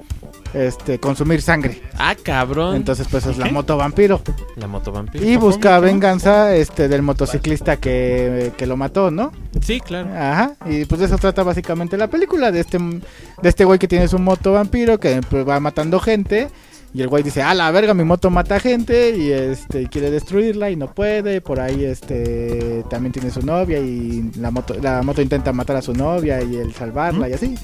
este 0.54 1.00
consumir 1.00 1.44
sangre. 1.44 1.80
Ah, 1.96 2.16
cabrón. 2.22 2.76
entonces 2.76 3.08
pues 3.10 3.26
es 3.28 3.38
la 3.38 3.46
moto 3.52 3.78
vampiro. 3.78 4.20
La 4.56 4.68
moto 4.68 4.92
vampiro. 4.92 5.24
y 5.24 5.36
busca 5.38 5.80
venganza 5.80 6.56
este 6.56 6.88
del 6.88 7.04
motociclista 7.04 7.78
que, 7.78 8.52
que 8.58 8.66
lo 8.66 8.76
mató 8.76 9.12
no 9.12 9.32
Sí, 9.62 9.80
claro. 9.80 10.10
ajá. 10.16 10.54
Y 10.66 10.86
pues 10.86 11.00
de 11.00 11.06
eso 11.08 11.18
trata 11.18 11.44
básicamente 11.44 11.98
la 11.98 12.08
película 12.08 12.52
de 12.52 12.60
este 12.62 12.78
de 12.80 13.50
este 13.50 13.64
güey 13.66 13.78
que 13.80 13.88
tiene 13.88 14.08
su 14.08 14.18
moto 14.20 14.54
vampiro 14.54 15.00
que 15.00 15.22
pues, 15.30 15.48
va 15.48 15.60
matando 15.60 16.00
gente 16.00 16.50
y 16.92 17.02
el 17.02 17.08
güey 17.08 17.22
dice, 17.22 17.44
a 17.44 17.54
la 17.54 17.70
verga, 17.72 17.94
mi 17.94 18.04
moto 18.04 18.30
mata 18.32 18.60
gente 18.60 19.16
y 19.16 19.32
este 19.32 19.88
quiere 19.88 20.10
destruirla 20.10 20.72
y 20.72 20.76
no 20.76 20.92
puede. 20.92 21.40
Por 21.40 21.60
ahí 21.60 21.84
este 21.86 22.84
también 22.90 23.12
tiene 23.14 23.30
su 23.30 23.46
novia 23.46 23.78
y 23.80 24.32
la 24.38 24.50
moto, 24.50 24.74
la 24.82 25.04
moto 25.04 25.22
intenta 25.22 25.54
matar 25.54 25.76
a 25.76 25.82
su 25.84 25.94
novia 25.94 26.42
y 26.42 26.56
él 26.56 26.74
salvarla 26.74 27.30
y 27.30 27.34
así. 27.34 27.56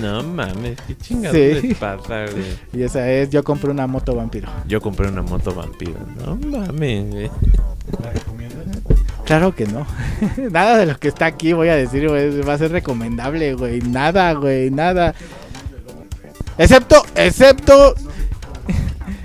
No 0.00 0.22
mames, 0.22 0.76
qué 0.86 0.96
chingados 0.98 1.36
Sí. 1.60 1.74
pasa, 1.80 2.26
güey. 2.26 2.44
Y 2.74 2.82
esa 2.82 3.10
es, 3.10 3.30
yo 3.30 3.42
compré 3.42 3.70
una 3.70 3.86
moto 3.86 4.14
vampiro. 4.14 4.48
Yo 4.68 4.80
compré 4.80 5.08
una 5.08 5.22
moto 5.22 5.54
vampiro. 5.54 5.94
No 6.24 6.36
mames, 6.36 7.10
güey. 7.10 7.30
¿La 8.02 8.10
recomiendas? 8.12 8.66
Claro 9.24 9.54
que 9.54 9.64
no. 9.66 9.86
nada 10.50 10.76
de 10.76 10.86
lo 10.86 10.98
que 10.98 11.08
está 11.08 11.26
aquí 11.26 11.52
voy 11.54 11.68
a 11.68 11.76
decir, 11.76 12.08
güey, 12.08 12.40
va 12.42 12.54
a 12.54 12.58
ser 12.58 12.72
recomendable, 12.72 13.54
güey. 13.54 13.80
Nada, 13.80 14.32
güey, 14.34 14.70
nada. 14.70 15.14
Excepto, 16.58 17.02
excepto, 17.14 17.94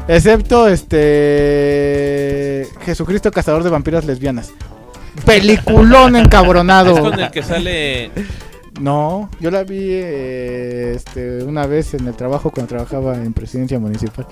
excepto 0.08 0.68
este 0.68 2.68
Jesucristo 2.84 3.32
cazador 3.32 3.64
de 3.64 3.70
vampiras 3.70 4.06
lesbianas. 4.06 4.52
Peliculón 5.26 6.16
Es 6.16 6.26
encabronado. 6.26 7.00
con 7.00 7.20
el 7.20 7.32
que 7.32 7.42
sale 7.44 8.12
No, 8.82 9.30
yo 9.40 9.50
la 9.52 9.64
vi 9.64 9.80
eh, 9.82 10.94
este, 10.96 11.44
una 11.44 11.66
vez 11.66 11.94
en 11.94 12.08
el 12.08 12.14
trabajo 12.16 12.52
cuando 12.52 12.68
trabajaba 12.70 13.16
en 13.16 13.32
presidencia 13.34 13.80
municipal. 13.80 14.28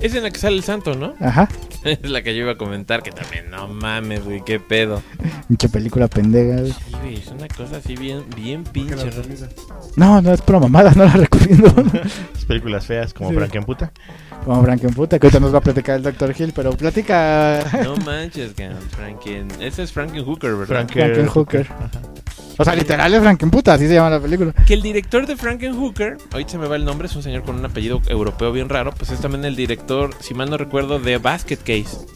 Es 0.00 0.14
en 0.16 0.24
la 0.24 0.30
que 0.30 0.38
sale 0.40 0.56
el 0.56 0.64
santo, 0.64 0.94
¿no? 0.96 1.14
Ajá, 1.20 1.48
Es 1.84 2.10
la 2.10 2.22
que 2.22 2.34
yo 2.34 2.42
iba 2.42 2.52
a 2.52 2.56
comentar, 2.56 3.02
que 3.04 3.12
también, 3.12 3.48
no 3.50 3.68
mames, 3.68 4.24
güey, 4.24 4.42
qué 4.44 4.58
pedo. 4.58 5.02
pinche 5.46 5.68
película 5.68 6.08
pendeja. 6.08 6.60
güey. 6.62 6.72
Sí, 6.72 6.78
güey, 7.00 7.14
es 7.18 7.28
una 7.28 7.46
cosa 7.46 7.76
así 7.76 7.94
bien, 7.94 8.24
bien 8.34 8.64
pinche. 8.64 9.08
No, 9.96 10.20
no 10.20 10.32
es 10.32 10.42
pura 10.42 10.58
mamada, 10.58 10.92
no 10.96 11.04
la 11.04 11.12
recomiendo. 11.12 11.68
Las 12.34 12.44
películas 12.46 12.84
feas 12.86 13.14
como 13.14 13.30
Sí. 13.30 13.36
Frankenputa. 13.36 13.92
Como 14.44 14.62
Frankenputa, 14.62 15.18
que 15.18 15.26
ahorita 15.26 15.40
nos 15.40 15.54
va 15.54 15.58
a 15.58 15.62
platicar 15.62 15.96
el 15.96 16.02
Dr. 16.02 16.34
Hill, 16.38 16.52
pero 16.54 16.72
platica 16.72 17.64
No 17.82 17.96
manches, 17.96 18.52
cabrón, 18.52 18.78
Franken. 18.90 19.48
Ese 19.60 19.84
es 19.84 19.92
Frankenhooker, 19.92 20.50
¿verdad? 20.54 20.66
Frank- 20.66 20.92
Frankenhooker. 20.92 21.66
O 22.58 22.64
sea, 22.64 22.74
literal 22.76 23.12
es 23.14 23.20
Frankenputa, 23.20 23.74
así 23.74 23.88
se 23.88 23.94
llama 23.94 24.10
la 24.10 24.20
película. 24.20 24.52
Que 24.66 24.74
el 24.74 24.82
director 24.82 25.26
de 25.26 25.36
Frankenhooker, 25.36 26.18
ahorita 26.32 26.50
se 26.52 26.58
me 26.58 26.68
va 26.68 26.76
el 26.76 26.84
nombre, 26.84 27.08
es 27.08 27.16
un 27.16 27.22
señor 27.22 27.42
con 27.42 27.56
un 27.56 27.64
apellido 27.64 28.00
europeo 28.06 28.52
bien 28.52 28.68
raro, 28.68 28.92
pues 28.92 29.10
es 29.10 29.20
también 29.20 29.44
el 29.46 29.56
director, 29.56 30.10
si 30.20 30.34
mal 30.34 30.50
no 30.50 30.56
recuerdo, 30.58 30.98
de 31.00 31.16
Basket 31.18 31.56
Case. 31.58 32.06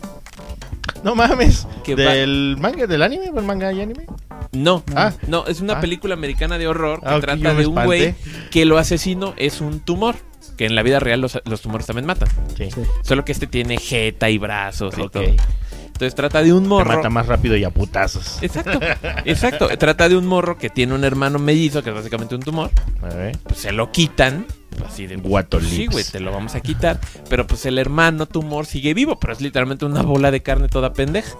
No 1.03 1.15
mames. 1.15 1.67
Que 1.83 1.95
va- 1.97 2.13
¿Del 2.13 2.57
manga, 2.61 2.87
del 2.87 3.03
anime 3.03 3.31
o 3.33 3.39
el 3.39 3.45
manga 3.47 3.73
y 3.73 3.81
anime? 3.81 4.05
No, 4.53 4.83
Ah. 4.95 5.13
no, 5.27 5.47
es 5.47 5.61
una 5.61 5.75
Ah. 5.75 5.81
película 5.81 6.15
americana 6.15 6.59
de 6.59 6.69
horror 6.69 7.01
que 7.01 7.07
Ah, 7.09 7.21
trata 7.21 7.55
de 7.55 7.67
un 7.67 7.85
güey 7.85 8.15
que 8.51 8.65
lo 8.65 8.79
asesino 8.79 9.33
es 9.39 9.61
un 9.61 9.81
tumor. 9.81 10.17
Que 10.59 10.67
en 10.67 10.75
la 10.75 10.83
vida 10.83 11.01
real 11.01 11.21
los, 11.23 11.41
los 11.47 11.63
tumores 11.63 11.87
también 11.87 12.05
matan. 12.05 12.29
Sí. 12.57 12.71
Sí. 12.71 12.83
Solo 13.03 13.25
que 13.25 13.33
este 13.33 13.47
tiene 13.47 13.79
jeta 13.79 14.29
y 14.29 14.37
brazos 14.37 14.93
y 14.99 15.09
todo. 15.09 15.23
Entonces 15.23 16.15
trata 16.15 16.43
de 16.43 16.53
un 16.53 16.65
Te 16.65 16.69
morro. 16.69 16.97
mata 16.97 17.09
más 17.11 17.27
rápido 17.27 17.57
y 17.57 17.65
a 17.65 17.71
putazos. 17.71 18.43
Exacto, 18.43 18.79
exacto. 19.25 19.69
Trata 19.79 20.09
de 20.09 20.17
un 20.17 20.27
morro 20.27 20.59
que 20.59 20.69
tiene 20.71 20.95
un 20.95 21.05
hermano 21.05 21.39
mellizo, 21.39 21.83
que 21.83 21.91
es 21.91 21.97
básicamente 21.97 22.35
un 22.35 22.43
tumor. 22.43 22.71
A 23.03 23.07
ver. 23.15 23.39
Pues 23.39 23.59
se 23.61 23.73
lo 23.73 23.91
quitan. 23.91 24.47
Así 24.87 25.07
de 25.07 25.17
Guato 25.17 25.61
Sí, 25.61 25.87
güey, 25.87 26.05
te 26.05 26.21
lo 26.21 26.33
vamos 26.33 26.55
a 26.55 26.61
quitar. 26.61 27.01
Pero 27.29 27.47
pues 27.47 27.67
el 27.67 27.79
hermano 27.79 28.27
tumor 28.27 28.67
sigue 28.67 28.95
vivo, 28.95 29.19
pero 29.19 29.33
es 29.33 29.41
literalmente 29.41 29.85
una 29.85 30.03
bola 30.03 30.31
de 30.31 30.43
carne 30.43 30.69
toda 30.69 30.93
pendeja. 30.93 31.37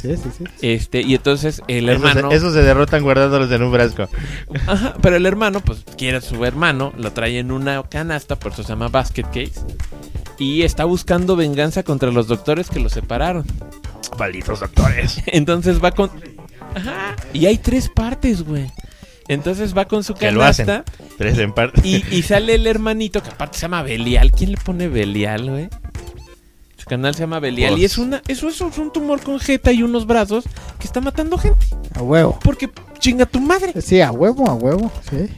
Sí, 0.00 0.16
sí, 0.16 0.30
sí. 0.36 0.44
Este, 0.62 1.02
y 1.02 1.14
entonces 1.14 1.62
el 1.66 1.88
hermano. 1.88 2.30
se, 2.30 2.36
esos 2.36 2.54
se 2.54 2.62
derrotan 2.62 3.02
guardándolos 3.02 3.50
en 3.50 3.62
un 3.62 3.72
frasco. 3.72 4.08
Ajá, 4.66 4.94
pero 5.02 5.16
el 5.16 5.26
hermano, 5.26 5.60
pues 5.60 5.84
quiere 5.96 6.18
a 6.18 6.20
su 6.20 6.44
hermano, 6.44 6.92
lo 6.96 7.12
trae 7.12 7.38
en 7.38 7.50
una 7.50 7.82
canasta, 7.82 8.36
por 8.36 8.52
eso 8.52 8.62
se 8.62 8.68
llama 8.68 8.88
basket 8.88 9.24
case. 9.24 9.60
Y 10.38 10.62
está 10.62 10.84
buscando 10.84 11.34
venganza 11.34 11.82
contra 11.82 12.12
los 12.12 12.28
doctores 12.28 12.70
que 12.70 12.78
lo 12.78 12.88
separaron. 12.88 13.44
Malditos 14.18 14.60
doctores. 14.60 15.20
Entonces 15.26 15.82
va 15.82 15.90
con. 15.90 16.10
Ajá. 16.74 17.16
Y 17.32 17.46
hay 17.46 17.58
tres 17.58 17.88
partes, 17.88 18.42
güey. 18.42 18.70
Entonces 19.28 19.76
va 19.76 19.86
con 19.86 20.02
su 20.04 20.14
Que 20.14 20.32
lo 20.32 20.40
canasta. 20.40 20.84
Tres 21.18 21.38
en 21.38 21.52
parte. 21.52 21.80
Y, 21.84 22.02
y 22.10 22.22
sale 22.22 22.54
el 22.54 22.66
hermanito, 22.66 23.22
que 23.22 23.28
aparte 23.30 23.56
se 23.58 23.62
llama 23.62 23.82
Belial. 23.82 24.32
¿Quién 24.32 24.52
le 24.52 24.56
pone 24.56 24.88
Belial, 24.88 25.50
güey? 25.50 25.68
Su 26.76 26.86
canal 26.86 27.14
se 27.14 27.20
llama 27.20 27.38
Belial. 27.38 27.72
Pues- 27.72 27.82
Y 27.82 27.84
es 27.84 27.98
una, 27.98 28.22
eso, 28.26 28.48
eso 28.48 28.68
es 28.68 28.78
un 28.78 28.92
tumor 28.92 29.20
con 29.20 29.38
jeta 29.38 29.70
y 29.72 29.82
unos 29.82 30.06
brazos 30.06 30.44
que 30.78 30.86
está 30.86 31.00
matando 31.00 31.36
gente. 31.36 31.66
A 31.94 32.02
huevo. 32.02 32.38
Porque 32.42 32.70
chinga 32.98 33.26
tu 33.26 33.40
madre. 33.40 33.80
Sí, 33.82 34.00
a 34.00 34.10
huevo, 34.10 34.48
a 34.48 34.54
huevo, 34.54 34.90
sí. 35.10 35.28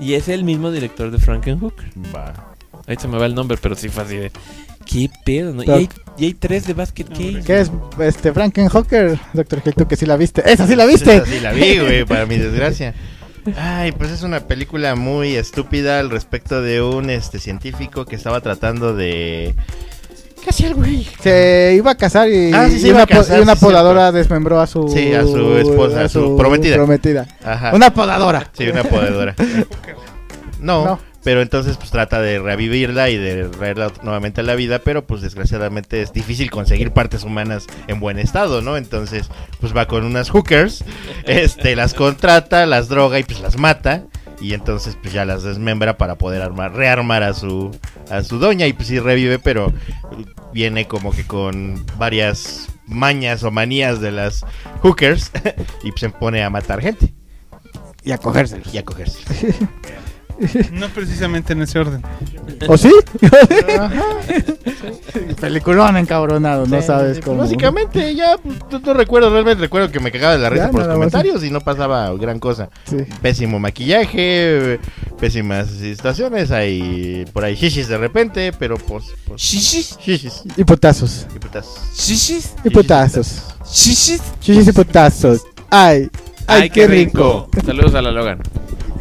Y 0.00 0.14
es 0.14 0.28
el 0.28 0.44
mismo 0.44 0.70
director 0.70 1.10
de 1.10 1.18
Frankenhooker. 1.18 1.88
Va. 2.14 2.54
Ahí 2.86 2.96
se 3.00 3.08
me 3.08 3.18
va 3.18 3.26
el 3.26 3.34
nombre, 3.34 3.56
pero 3.60 3.74
sí 3.74 3.88
fue 3.88 4.02
así 4.04 4.16
de. 4.16 4.32
¿Qué 4.86 5.10
pedo? 5.24 5.52
¿no? 5.52 5.62
Y, 5.62 5.70
hay, 5.70 5.88
y 6.16 6.24
hay 6.26 6.34
tres 6.34 6.66
de 6.66 6.72
Basket 6.72 7.04
Case. 7.04 7.42
¿Qué 7.44 7.60
es 7.60 7.70
este 8.00 8.32
Frankenhooker. 8.32 9.18
Hill? 9.34 9.74
Tú 9.76 9.86
que 9.86 9.96
sí 9.96 10.06
la 10.06 10.16
viste. 10.16 10.42
¡Esa 10.50 10.66
sí 10.66 10.74
la 10.76 10.86
viste! 10.86 11.16
Esa 11.16 11.26
sí 11.26 11.40
la 11.40 11.52
vi, 11.52 11.78
güey, 11.78 12.04
para 12.06 12.24
mi 12.26 12.38
desgracia. 12.38 12.94
Ay, 13.56 13.92
pues 13.92 14.10
es 14.10 14.22
una 14.22 14.40
película 14.40 14.94
muy 14.94 15.36
estúpida 15.36 16.00
al 16.00 16.10
respecto 16.10 16.60
de 16.62 16.82
un 16.82 17.10
este 17.10 17.38
científico 17.38 18.04
que 18.04 18.16
estaba 18.16 18.40
tratando 18.40 18.94
de 18.94 19.54
¿Qué 20.42 20.50
hacía 20.50 20.68
el 20.68 20.74
güey? 20.74 21.06
Se 21.20 21.74
iba 21.76 21.90
a 21.92 21.94
casar 21.96 22.28
y, 22.28 22.52
Ah, 22.52 22.68
sí, 22.70 22.86
y 22.86 22.90
una, 22.90 23.02
a 23.02 23.06
casar, 23.06 23.36
po- 23.36 23.40
y 23.40 23.42
una 23.42 23.56
sí, 23.56 23.64
podadora 23.64 24.12
desmembró 24.12 24.60
a 24.60 24.66
su... 24.66 24.88
Sí, 24.88 25.12
a 25.14 25.22
su 25.22 25.56
esposa, 25.58 26.04
a 26.04 26.08
su 26.08 26.36
prometida. 26.36 27.26
Ajá. 27.44 27.72
Una 27.74 27.92
podadora. 27.92 28.48
Sí, 28.56 28.68
una 28.68 28.84
podedora. 28.84 29.34
No, 30.60 30.84
No. 30.84 30.98
Pero 31.24 31.42
entonces 31.42 31.76
pues 31.76 31.90
trata 31.90 32.20
de 32.20 32.38
revivirla 32.38 33.10
y 33.10 33.16
de 33.16 33.44
traerla 33.48 33.92
nuevamente 34.02 34.40
a 34.40 34.44
la 34.44 34.54
vida, 34.54 34.78
pero 34.80 35.06
pues 35.06 35.20
desgraciadamente 35.20 36.00
es 36.02 36.12
difícil 36.12 36.50
conseguir 36.50 36.92
partes 36.92 37.24
humanas 37.24 37.66
en 37.86 38.00
buen 38.00 38.18
estado, 38.18 38.62
¿no? 38.62 38.76
Entonces 38.76 39.28
pues 39.60 39.76
va 39.76 39.86
con 39.86 40.04
unas 40.04 40.30
hookers, 40.30 40.84
este, 41.24 41.76
las 41.76 41.94
contrata, 41.94 42.66
las 42.66 42.88
droga 42.88 43.18
y 43.18 43.24
pues 43.24 43.40
las 43.40 43.58
mata 43.58 44.04
y 44.40 44.54
entonces 44.54 44.96
pues 45.00 45.12
ya 45.12 45.24
las 45.24 45.42
desmembra 45.42 45.98
para 45.98 46.14
poder 46.16 46.42
armar, 46.42 46.72
rearmar 46.74 47.24
a 47.24 47.34
su 47.34 47.76
a 48.10 48.22
su 48.22 48.38
doña 48.38 48.66
y 48.66 48.72
pues 48.72 48.88
sí 48.88 48.98
revive, 49.00 49.38
pero 49.38 49.72
viene 50.52 50.86
como 50.86 51.10
que 51.12 51.26
con 51.26 51.84
varias 51.98 52.68
mañas 52.86 53.42
o 53.42 53.50
manías 53.50 54.00
de 54.00 54.12
las 54.12 54.46
hookers 54.82 55.30
y 55.82 55.90
pues 55.90 56.00
se 56.00 56.10
pone 56.10 56.42
a 56.42 56.48
matar 56.50 56.80
gente 56.80 57.12
Y 58.04 58.12
a 58.12 58.18
cogérselos. 58.18 58.72
y 58.72 58.78
a 58.78 58.84
cogerse. 58.84 59.18
No 60.72 60.88
precisamente 60.88 61.52
en 61.52 61.62
ese 61.62 61.78
orden. 61.78 62.02
¿O 62.68 62.76
sí? 62.76 62.92
Peliculón 65.40 65.96
encabronado, 65.96 66.66
no 66.66 66.82
sabes 66.82 67.16
sí, 67.16 67.22
cómo. 67.22 67.38
Básicamente, 67.38 68.14
ya 68.14 68.36
pues, 68.38 68.56
no, 68.70 68.78
no 68.78 68.94
recuerdo, 68.94 69.30
realmente 69.30 69.62
recuerdo 69.62 69.90
que 69.90 70.00
me 70.00 70.12
cagaba 70.12 70.34
de 70.34 70.38
la 70.38 70.50
risa 70.50 70.66
Ya, 70.66 70.70
por 70.70 70.80
los 70.80 70.88
nada 70.88 70.98
más. 70.98 71.10
comentarios 71.10 71.44
y 71.44 71.50
no 71.50 71.60
pasaba 71.60 72.12
gran 72.14 72.38
cosa. 72.38 72.68
Sí. 72.84 72.96
Pésimo 73.20 73.58
maquillaje, 73.58 74.80
pésimas 75.18 75.68
situaciones, 75.68 76.50
hay 76.50 77.24
por 77.32 77.44
ahí 77.44 77.54
shishis 77.54 77.88
de 77.88 77.98
repente, 77.98 78.52
pero 78.52 78.76
pues. 78.76 79.04
pues 79.26 79.42
¿Shishis? 79.42 79.98
shishis. 79.98 80.42
Y 80.56 80.64
putazos. 80.64 81.26
y 81.34 81.38
putas. 81.38 81.66
¿Shishis? 81.96 82.54
Y 82.64 82.70
putazos. 82.70 83.42
¿Shishis? 83.70 84.22
Chichis 84.40 84.68
y 84.68 84.72
putazos. 84.72 85.42
Ay. 85.70 86.08
Ay, 86.46 86.70
qué 86.70 86.86
rico. 86.86 87.48
Saludos 87.64 87.94
a 87.94 88.02
la 88.02 88.10
Logan. 88.10 88.40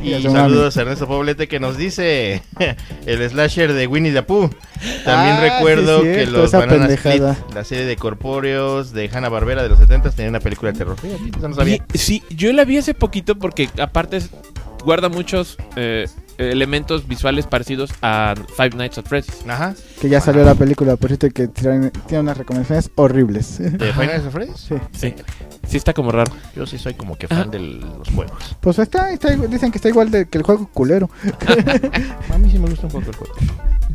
Y 0.01 0.21
saludos 0.21 0.77
a 0.77 0.81
Ernesto 0.81 1.07
Poblete 1.07 1.47
que 1.47 1.59
nos 1.59 1.75
dice 1.77 2.41
el 3.05 3.29
slasher 3.29 3.73
de 3.73 3.87
Winnie 3.87 4.11
the 4.13 4.23
Pooh. 4.23 4.49
También 5.03 5.35
Ah, 5.37 5.57
recuerdo 5.57 5.99
sí, 6.01 6.05
que 6.05 6.25
los 6.27 6.51
Banana 6.51 6.87
Split, 6.87 7.23
la 7.53 7.63
serie 7.63 7.85
de 7.85 7.95
corpóreos 7.95 8.93
de 8.93 9.09
Hanna 9.11 9.29
Barbera 9.29 9.63
de 9.63 9.69
los 9.69 9.79
70 9.79 10.11
tenía 10.11 10.29
una 10.29 10.39
película 10.39 10.71
de 10.71 10.77
terror. 10.77 10.97
Fíjate, 10.99 11.37
eso 11.37 11.47
no 11.49 11.55
sabía. 11.55 11.83
Y- 11.93 11.97
sí, 11.97 12.23
yo 12.29 12.53
la 12.53 12.63
vi 12.65 12.77
hace 12.77 12.93
poquito 12.93 13.35
porque 13.39 13.69
aparte 13.79 14.21
guarda 14.85 15.09
muchos 15.09 15.57
eh, 15.75 16.07
elementos 16.37 17.07
visuales 17.07 17.47
parecidos 17.47 17.89
a 18.03 18.35
Five 18.55 18.69
Nights 18.75 18.99
at 18.99 19.05
Freddy's. 19.05 19.43
Ajá. 19.47 19.73
Que 19.99 20.07
ya 20.07 20.21
salió 20.21 20.45
la 20.45 20.53
película, 20.53 20.95
por 20.95 21.09
cierto, 21.09 21.27
que 21.31 21.47
tiene, 21.47 21.91
unas 22.11 22.37
recomendaciones 22.37 22.91
horribles. 22.95 23.57
¿De 23.57 23.69
Final 23.93 23.97
Nights 24.07 24.25
at 24.27 24.31
Freddy's? 24.31 24.59
Sí. 24.59 24.75
Sí, 24.93 25.13
sí 25.67 25.77
está 25.77 25.93
como 25.93 26.11
raro. 26.11 26.31
Yo 26.55 26.65
sí 26.65 26.77
soy 26.77 26.93
como 26.93 27.17
que 27.17 27.27
fan 27.27 27.51
de 27.51 27.59
los 27.59 28.09
juegos. 28.09 28.55
Pues 28.61 28.79
está, 28.79 29.11
está 29.11 29.33
igual- 29.33 29.49
dicen 29.49 29.71
que 29.71 29.77
está 29.77 29.89
igual 29.89 30.09
de, 30.11 30.27
que 30.27 30.37
el 30.37 30.43
juego 30.43 30.69
culero. 30.73 31.09
A 32.33 32.37
mí 32.37 32.49
sí 32.51 32.59
me 32.59 32.69
gusta 32.69 32.87
un 32.87 32.91
poco 32.91 33.09
el 33.09 33.15
juego. 33.15 33.33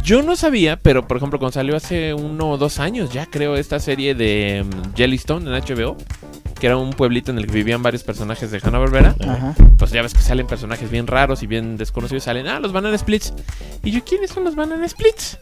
Yo 0.02 0.22
no 0.22 0.34
sabía, 0.36 0.76
pero 0.78 1.06
por 1.06 1.16
ejemplo, 1.16 1.38
cuando 1.38 1.52
salió 1.52 1.76
hace 1.76 2.12
uno 2.12 2.50
o 2.50 2.58
dos 2.58 2.78
años 2.80 3.12
ya 3.12 3.26
creo 3.26 3.56
esta 3.56 3.78
serie 3.78 4.14
de 4.16 4.64
mm, 4.64 4.96
Jellystone 4.96 5.46
en 5.48 5.62
HBO, 5.62 5.96
que 6.58 6.66
era 6.66 6.76
un 6.76 6.90
pueblito 6.90 7.30
en 7.30 7.38
el 7.38 7.46
que 7.46 7.52
vivían 7.52 7.82
varios 7.84 8.02
personajes 8.02 8.50
de 8.50 8.60
Hanna-Barbera, 8.62 9.14
Ajá. 9.28 9.54
pues 9.78 9.92
ya 9.92 10.02
ves 10.02 10.12
que 10.14 10.20
salen 10.20 10.46
personajes 10.48 10.90
bien 10.90 11.06
raros 11.06 11.42
y 11.44 11.46
bien 11.46 11.76
desconocidos, 11.76 12.24
salen, 12.24 12.48
ah, 12.48 12.58
los 12.58 12.72
Banana 12.72 12.98
Splits. 12.98 13.32
Y 13.84 13.92
yo, 13.92 14.02
¿quiénes 14.04 14.30
son 14.30 14.42
los 14.44 14.56
Banana 14.56 14.88
Splits? 14.88 15.38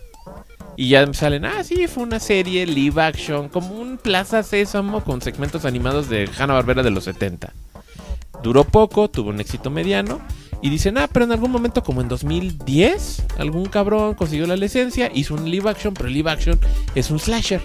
Y 0.81 0.89
ya 0.89 1.05
me 1.05 1.13
salen, 1.13 1.45
ah, 1.45 1.63
sí, 1.63 1.89
fue 1.89 2.05
una 2.05 2.19
serie 2.19 2.65
live 2.65 3.03
action, 3.03 3.51
como 3.51 3.75
un 3.75 3.99
Plaza 3.99 4.43
Sésamo 4.43 5.05
con 5.05 5.21
segmentos 5.21 5.67
animados 5.67 6.09
de 6.09 6.27
Hanna-Barbera 6.39 6.83
de 6.83 6.91
los 6.91 7.05
70. 7.05 7.53
Duró 8.43 8.65
poco, 8.65 9.11
tuvo 9.11 9.29
un 9.29 9.41
éxito 9.41 9.69
mediano. 9.69 10.23
Y 10.63 10.71
dicen, 10.71 10.97
ah, 10.97 11.07
pero 11.13 11.27
en 11.27 11.33
algún 11.33 11.51
momento, 11.51 11.83
como 11.83 12.01
en 12.01 12.09
2010, 12.09 13.25
algún 13.37 13.67
cabrón 13.67 14.15
consiguió 14.15 14.47
la 14.47 14.57
licencia, 14.57 15.11
hizo 15.13 15.35
un 15.35 15.51
live 15.51 15.69
action, 15.69 15.93
pero 15.93 16.09
el 16.09 16.15
live 16.15 16.31
action 16.31 16.59
es 16.95 17.11
un 17.11 17.19
slasher. 17.19 17.61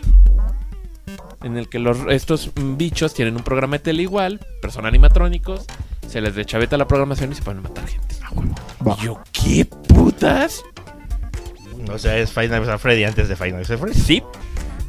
En 1.41 1.55
el 1.55 1.69
que 1.69 1.79
los, 1.79 1.97
estos 2.09 2.51
bichos 2.53 3.13
tienen 3.13 3.37
un 3.37 3.43
programa 3.43 3.77
de 3.77 3.83
tele 3.83 4.01
igual, 4.01 4.45
pero 4.59 4.73
son 4.73 4.85
animatrónicos, 4.85 5.65
se 6.05 6.19
les 6.19 6.35
dechaveta 6.35 6.75
la 6.75 6.85
programación 6.85 7.31
y 7.31 7.35
se 7.35 7.43
ponen 7.43 7.59
a 7.65 7.69
matar 7.69 7.87
gente. 7.87 8.15
Y 8.99 9.05
yo, 9.05 9.21
¿qué 9.31 9.63
putas? 9.63 10.65
O 11.91 11.97
sea, 11.97 12.17
es 12.17 12.31
Final 12.31 12.51
Nights 12.51 12.69
at 12.69 12.79
Freddy 12.79 13.03
antes 13.03 13.27
de 13.29 13.35
Final 13.35 13.55
Nights 13.55 13.71
at 13.71 13.77
Freddy. 13.79 13.99
Sí, 13.99 14.23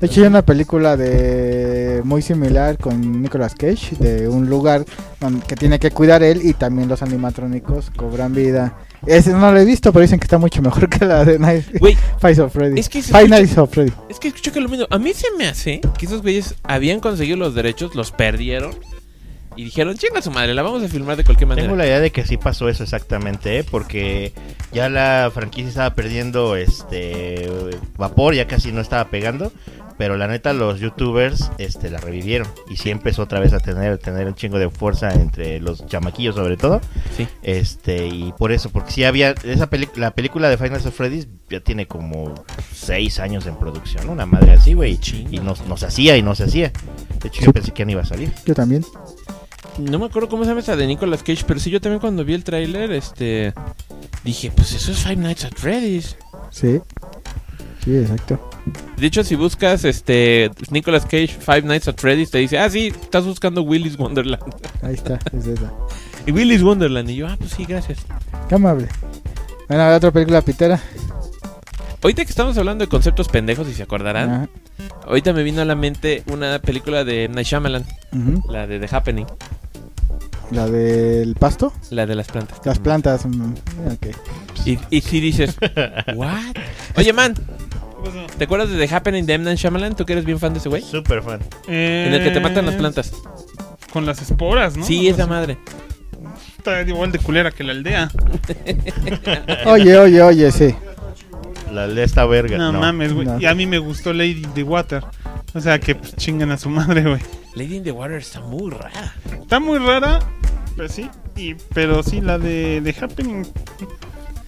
De 0.01 0.06
hecho, 0.06 0.20
hay 0.23 0.27
una 0.27 0.43
película 0.43 0.97
de 0.97 2.01
muy 2.05 2.20
similar 2.23 2.77
con 2.78 3.23
Nicolas 3.23 3.55
Cage, 3.55 3.97
de 3.98 4.28
un 4.28 4.47
lugar 4.48 4.85
que 5.47 5.56
tiene 5.56 5.78
que 5.78 5.90
cuidar 5.90 6.23
él 6.23 6.40
y 6.44 6.52
también 6.52 6.89
los 6.89 7.02
animatrónicos 7.02 7.90
cobran 7.97 8.35
vida. 8.35 8.77
Ese 9.06 9.31
no 9.32 9.52
lo 9.52 9.59
he 9.60 9.64
visto, 9.64 9.93
pero 9.93 10.02
dicen 10.02 10.18
que 10.18 10.24
está 10.24 10.36
mucho 10.39 10.60
mejor 10.62 10.89
que 10.89 11.05
la 11.05 11.24
de 11.24 11.39
Night 11.39 11.64
Five 12.20 12.40
of 12.43 12.52
Freddy. 12.52 12.78
Es 12.81 12.89
que 12.89 13.02
Five 13.02 13.28
Nights 13.28 13.56
of 13.56 13.70
Freddy. 13.70 13.93
es 14.10 14.18
que 14.18 14.28
escucho 14.28 14.52
que 14.52 14.60
lo 14.60 14.68
mismo. 14.68 14.86
A 14.90 14.98
mí 14.98 15.12
se 15.14 15.27
me 15.39 15.47
hace 15.47 15.81
que 15.98 16.06
esos 16.06 16.23
güeyes 16.23 16.55
habían 16.64 17.01
conseguido 17.01 17.36
los 17.36 17.55
derechos, 17.55 17.94
los 17.94 18.10
perdieron. 18.12 18.73
Y 19.56 19.64
dijeron, 19.64 19.96
chinga 19.96 20.20
su 20.22 20.30
madre, 20.30 20.52
la 20.54 20.62
vamos 20.62 20.82
a 20.82 20.88
filmar 20.88 21.16
de 21.16 21.24
cualquier 21.24 21.48
manera. 21.48 21.66
Tengo 21.66 21.76
la 21.76 21.86
idea 21.86 22.00
de 22.00 22.10
que 22.12 22.26
sí 22.26 22.36
pasó 22.36 22.68
eso 22.68 22.82
exactamente, 22.82 23.58
¿eh? 23.58 23.64
porque 23.64 24.32
ya 24.72 24.88
la 24.88 25.30
franquicia 25.32 25.68
estaba 25.68 25.94
perdiendo 25.94 26.56
este 26.56 27.48
vapor, 27.96 28.34
ya 28.34 28.46
casi 28.46 28.70
no 28.72 28.80
estaba 28.82 29.08
pegando, 29.08 29.50
pero 29.96 30.18
la 30.18 30.28
neta 30.28 30.52
los 30.52 30.78
youtubers 30.78 31.50
este 31.56 31.88
la 31.88 31.98
revivieron 31.98 32.46
y 32.68 32.76
sí 32.76 32.90
empezó 32.90 33.22
otra 33.22 33.40
vez 33.40 33.54
a 33.54 33.60
tener 33.60 33.96
tener 33.96 34.26
un 34.26 34.34
chingo 34.34 34.58
de 34.58 34.68
fuerza 34.68 35.10
entre 35.14 35.58
los 35.58 35.86
chamaquillos 35.86 36.34
sobre 36.34 36.58
todo. 36.58 36.82
Sí. 37.16 37.26
Este, 37.42 38.06
y 38.08 38.34
por 38.36 38.52
eso, 38.52 38.68
porque 38.68 38.90
sí 38.92 39.04
había 39.04 39.30
esa 39.42 39.70
peli- 39.70 39.88
la 39.96 40.10
película 40.10 40.50
de 40.50 40.58
Final 40.58 40.72
Fantasy 40.80 40.94
Freddy's 40.94 41.28
ya 41.48 41.60
tiene 41.60 41.86
como 41.86 42.34
seis 42.74 43.18
años 43.20 43.46
en 43.46 43.56
producción, 43.56 44.10
una 44.10 44.26
madre 44.26 44.52
así, 44.52 44.74
güey, 44.74 44.98
y 45.30 45.38
no, 45.38 45.54
no 45.66 45.76
se 45.78 45.86
hacía 45.86 46.14
y 46.18 46.22
no 46.22 46.34
se 46.34 46.44
hacía. 46.44 46.72
De 47.22 47.28
hecho, 47.28 47.40
yo 47.42 47.52
pensé 47.54 47.72
que 47.72 47.78
ya 47.80 47.84
no 47.86 47.92
iba 47.92 48.02
a 48.02 48.06
salir. 48.06 48.30
Yo 48.44 48.54
también. 48.54 48.84
No 49.78 49.98
me 49.98 50.07
acuerdo 50.07 50.28
cómo 50.28 50.44
se 50.44 50.51
llama 50.51 50.61
esa 50.61 50.77
de 50.77 50.86
Nicolas 50.86 51.23
Cage, 51.23 51.44
pero 51.47 51.61
sí 51.61 51.70
yo 51.70 51.81
también 51.81 52.01
cuando 52.01 52.24
vi 52.24 52.35
el 52.35 52.44
tráiler, 52.44 52.93
este... 52.93 53.53
Dije, 54.24 54.51
pues 54.51 54.73
eso 54.73 54.93
es 54.93 54.98
Five 54.98 55.16
Nights 55.16 55.44
at 55.44 55.53
Freddy's. 55.57 56.16
Sí. 56.51 56.81
Sí, 57.85 57.97
exacto. 57.97 58.51
De 58.97 59.07
hecho, 59.07 59.23
si 59.23 59.36
buscas 59.36 59.85
este 59.85 60.51
Nicolas 60.70 61.05
Cage 61.05 61.28
Five 61.39 61.62
Nights 61.62 61.86
at 61.86 61.97
Freddy's, 61.98 62.31
te 62.31 62.39
dice, 62.39 62.59
ah, 62.59 62.69
sí, 62.69 62.89
estás 62.89 63.24
buscando 63.24 63.62
Willy's 63.62 63.97
Wonderland. 63.97 64.43
Ahí 64.82 64.94
está, 64.94 65.20
es 65.32 65.47
esa. 65.47 65.73
Y 66.27 66.32
Willy's 66.32 66.62
Wonderland. 66.62 67.09
Y 67.11 67.16
yo, 67.16 67.28
ah, 67.28 67.36
pues 67.39 67.53
sí, 67.53 67.65
gracias. 67.65 68.01
Qué 68.48 68.57
amable. 68.57 68.89
Bueno, 69.69 69.85
a 69.85 69.86
ver, 69.89 69.97
otra 69.97 70.11
película 70.11 70.43
pitera. 70.43 70.81
Ahorita 72.03 72.24
que 72.24 72.31
estamos 72.31 72.57
hablando 72.59 72.85
de 72.85 72.89
conceptos 72.89 73.28
pendejos, 73.28 73.66
si 73.66 73.74
se 73.74 73.82
acordarán, 73.82 74.31
Ajá. 74.31 74.48
ahorita 75.07 75.32
me 75.32 75.43
vino 75.43 75.62
a 75.62 75.65
la 75.65 75.74
mente 75.74 76.23
una 76.27 76.59
película 76.61 77.05
de 77.05 77.24
M. 77.24 77.35
Night 77.35 77.47
Shyamalan, 77.47 77.85
la 78.48 78.66
de 78.66 78.78
The 78.78 78.94
Happening, 78.94 79.27
La 80.51 80.68
del 80.68 81.35
pasto. 81.35 81.73
la 81.90 82.06
de 82.06 82.14
las 82.14 82.28
plantas. 82.28 82.60
Las 82.64 82.78
plantas. 82.78 83.27
mm, 83.27 83.55
ok. 83.93 84.06
Y, 84.64 84.78
y 84.90 85.01
si 85.01 85.20
dices, 85.20 85.56
¿what? 86.14 86.56
Oye, 86.97 87.12
man, 87.12 87.35
¿te 88.39 88.44
acuerdas 88.44 88.70
de 88.70 88.86
The 88.86 88.94
Happening 88.94 89.27
de 89.27 89.35
M. 89.35 89.44
Night 89.44 89.59
Shyamalan? 89.59 89.97
¿Tú 89.97 90.05
que 90.05 90.12
eres 90.12 90.24
bien 90.24 90.39
fan 90.39 90.52
de 90.52 90.60
ese 90.60 90.68
güey? 90.68 90.82
Súper 90.82 91.23
fan. 91.23 91.40
En 91.66 92.14
el 92.14 92.23
que 92.23 92.31
te 92.31 92.40
matan 92.40 92.66
las 92.66 92.74
plantas. 92.77 93.12
Con 93.93 94.06
las 94.06 94.20
esporas, 94.20 94.77
¿no? 94.77 94.85
Sí, 94.85 95.09
esa 95.09 95.27
madre. 95.27 95.59
Está 96.59 96.82
igual 96.82 97.12
de 97.12 97.18
culera 97.18 97.51
que 97.51 97.64
la 97.64 97.73
aldea. 97.73 98.10
Oye, 99.66 99.97
oye, 99.97 100.23
oye, 100.23 100.51
sí. 100.51 100.74
La 101.73 101.86
de 101.86 102.02
esta 102.02 102.27
verga. 102.27 102.59
No, 102.59 102.73
no. 102.73 102.81
mames, 102.81 103.12
güey. 103.12 103.27
No. 103.27 103.40
Y 103.40 103.47
a 103.47 103.55
mí 103.55 103.66
me 103.66 103.78
gustó 103.78 104.12
Lady 104.12 104.43
in 104.43 104.52
the 104.55 104.62
Water. 104.62 105.05
O 105.55 105.60
sea, 105.60 105.78
que 105.78 105.94
pues, 105.94 106.14
chingan 106.16 106.51
a 106.51 106.59
su 106.59 106.68
madre, 106.68 107.02
güey. 107.02 107.20
Lady 107.56 107.76
in 107.78 107.82
the 107.82 107.90
Water 107.90 108.18
está 108.18 108.40
muy 108.40 108.70
rara. 108.70 109.14
Está 109.40 109.58
muy 109.58 109.78
rara, 109.78 110.20
pues 110.76 110.92
sí. 110.92 111.10
Y, 111.36 111.54
pero 111.74 112.02
sí, 112.04 112.20
la 112.20 112.38
de, 112.38 112.80
de 112.80 112.90
Happening 113.00 113.44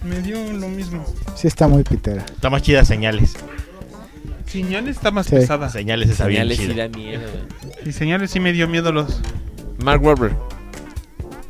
me 0.03 0.21
dio 0.21 0.41
lo 0.53 0.69
mismo. 0.69 1.03
Sí 1.35 1.47
está 1.47 1.67
muy 1.67 1.83
pitera. 1.83 2.23
Está 2.23 2.49
más 2.49 2.61
chida 2.61 2.85
señales. 2.85 3.33
Señales 4.45 4.95
está 4.97 5.11
más 5.11 5.25
Sí. 5.27 5.35
pesada. 5.35 5.69
Señales 5.69 6.09
está 6.09 6.25
bien 6.27 6.41
Señales 6.47 6.57
sí 6.57 6.67
chida. 6.67 6.87
da 6.87 6.97
miedo, 6.97 7.21
güey. 7.71 7.89
Y 7.89 7.91
señales 7.91 8.31
sí 8.31 8.39
me 8.39 8.53
dio 8.53 8.67
miedo 8.67 8.91
los. 8.91 9.21
Mark 9.83 10.03
Wahlberg. 10.03 10.35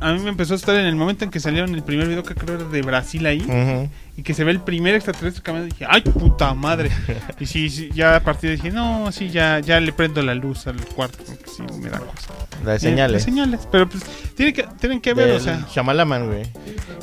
A 0.00 0.12
mí 0.12 0.20
me 0.20 0.30
empezó 0.30 0.54
a 0.54 0.56
estar 0.56 0.74
en 0.76 0.86
el 0.86 0.96
momento 0.96 1.24
en 1.24 1.30
que 1.30 1.40
salieron 1.40 1.74
el 1.74 1.82
primer 1.82 2.08
video 2.08 2.22
que 2.22 2.34
creo 2.34 2.56
era 2.56 2.64
de 2.64 2.82
Brasil 2.82 3.26
ahí. 3.26 3.90
Y 4.16 4.22
que 4.22 4.34
se 4.34 4.44
ve 4.44 4.50
el 4.50 4.60
primer 4.60 4.94
extraterrestre 4.94 5.42
caminando. 5.42 5.72
Dije, 5.74 5.86
¡ay, 5.88 6.02
puta 6.02 6.52
madre! 6.54 6.90
y 7.40 7.46
sí, 7.46 7.70
sí, 7.70 7.90
ya 7.94 8.16
a 8.16 8.20
partir 8.20 8.50
de 8.50 8.56
dije, 8.56 8.70
no, 8.70 9.10
sí, 9.12 9.30
ya, 9.30 9.60
ya 9.60 9.78
le 9.80 9.92
prendo 9.92 10.20
la 10.22 10.34
luz 10.34 10.66
al 10.66 10.76
cuarto. 10.86 11.18
Porque 11.26 11.44
sí, 11.46 11.62
me 11.80 11.88
da 11.90 11.98
cosa. 12.00 12.32
La 12.64 12.72
de 12.72 12.76
Eh, 12.76 12.80
señales. 12.80 13.12
las 13.12 13.22
señales. 13.22 13.68
Pero 13.70 13.88
pues, 13.88 14.02
tienen 14.36 14.54
que, 14.54 14.66
tienen 14.78 15.00
que 15.00 15.14
ver, 15.14 15.30
o 15.32 15.40
sea. 15.40 15.66
Shyamalan, 15.72 16.26
güey. 16.26 16.42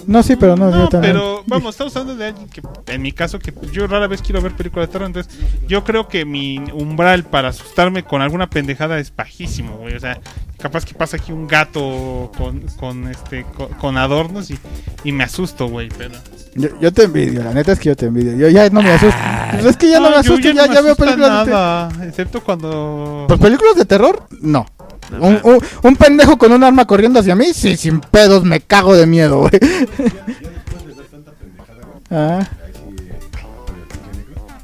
No, 0.05 0.21
sí, 0.23 0.35
pero 0.35 0.55
no, 0.55 0.69
No, 0.69 0.89
pero 0.89 1.43
vamos, 1.47 1.75
estamos 1.75 1.95
hablando 1.95 2.21
de 2.21 2.27
alguien 2.29 2.49
que, 2.49 2.61
en 2.87 3.01
mi 3.01 3.11
caso, 3.11 3.39
que 3.39 3.53
yo 3.71 3.87
rara 3.87 4.07
vez 4.07 4.21
quiero 4.21 4.41
ver 4.41 4.53
películas 4.53 4.87
de 4.87 4.91
terror. 4.91 5.07
Entonces, 5.07 5.39
yo 5.67 5.83
creo 5.83 6.07
que 6.07 6.25
mi 6.25 6.59
umbral 6.73 7.23
para 7.23 7.49
asustarme 7.49 8.03
con 8.03 8.21
alguna 8.21 8.49
pendejada 8.49 8.99
es 8.99 9.15
bajísimo, 9.15 9.77
güey. 9.77 9.95
O 9.95 9.99
sea, 9.99 10.19
capaz 10.57 10.85
que 10.85 10.93
pasa 10.93 11.17
aquí 11.17 11.31
un 11.31 11.47
gato 11.47 12.31
con, 12.37 12.61
con 12.79 13.07
este, 13.07 13.43
con, 13.55 13.67
con 13.73 13.97
adornos 13.97 14.49
y, 14.51 14.59
y 15.03 15.11
me 15.11 15.23
asusto, 15.23 15.67
güey. 15.67 15.89
Pero 15.97 16.15
Yo, 16.55 16.69
yo 16.79 16.91
te 16.91 17.03
envidio, 17.03 17.43
la 17.43 17.53
neta 17.53 17.71
es 17.73 17.79
que 17.79 17.85
yo 17.89 17.95
te 17.95 18.07
envidio. 18.07 18.35
Yo 18.35 18.49
ya 18.49 18.69
no 18.69 18.81
me 18.81 18.91
asusto. 18.91 19.17
Pues 19.51 19.65
es 19.65 19.77
que 19.77 19.89
ya 19.89 19.99
no, 19.99 20.09
me 20.09 20.15
asusto, 20.17 20.49
ya, 20.49 20.63
no 20.65 20.69
me 20.69 20.75
ya 20.75 20.81
veo 20.81 20.95
películas 20.95 21.45
de 21.45 21.51
nada, 21.51 21.89
excepto 22.05 22.43
cuando. 22.43 23.25
¿Pues 23.27 23.39
películas 23.39 23.75
de 23.75 23.85
terror? 23.85 24.23
No. 24.41 24.65
Un, 25.21 25.39
un- 25.43 25.59
un 25.83 25.95
pendejo 25.95 26.37
con 26.37 26.51
un 26.51 26.63
arma 26.65 26.85
corriendo 26.85 27.19
hacia 27.21 27.33
mí, 27.35 27.53
sí, 27.53 27.77
sin 27.77 28.01
pedos, 28.01 28.43
me 28.43 28.59
cago 28.59 28.93
de 28.95 29.05
miedo, 29.05 29.39
güey. 29.39 29.51
Ya, 29.51 29.59
ya 29.59 29.67
después 29.95 30.85
de 30.85 30.93
ver 30.95 31.05
tanta 31.07 31.31
pendejada, 31.31 31.79
güey. 31.85 32.01
Ah, 32.11 32.39
eh, 32.51 32.57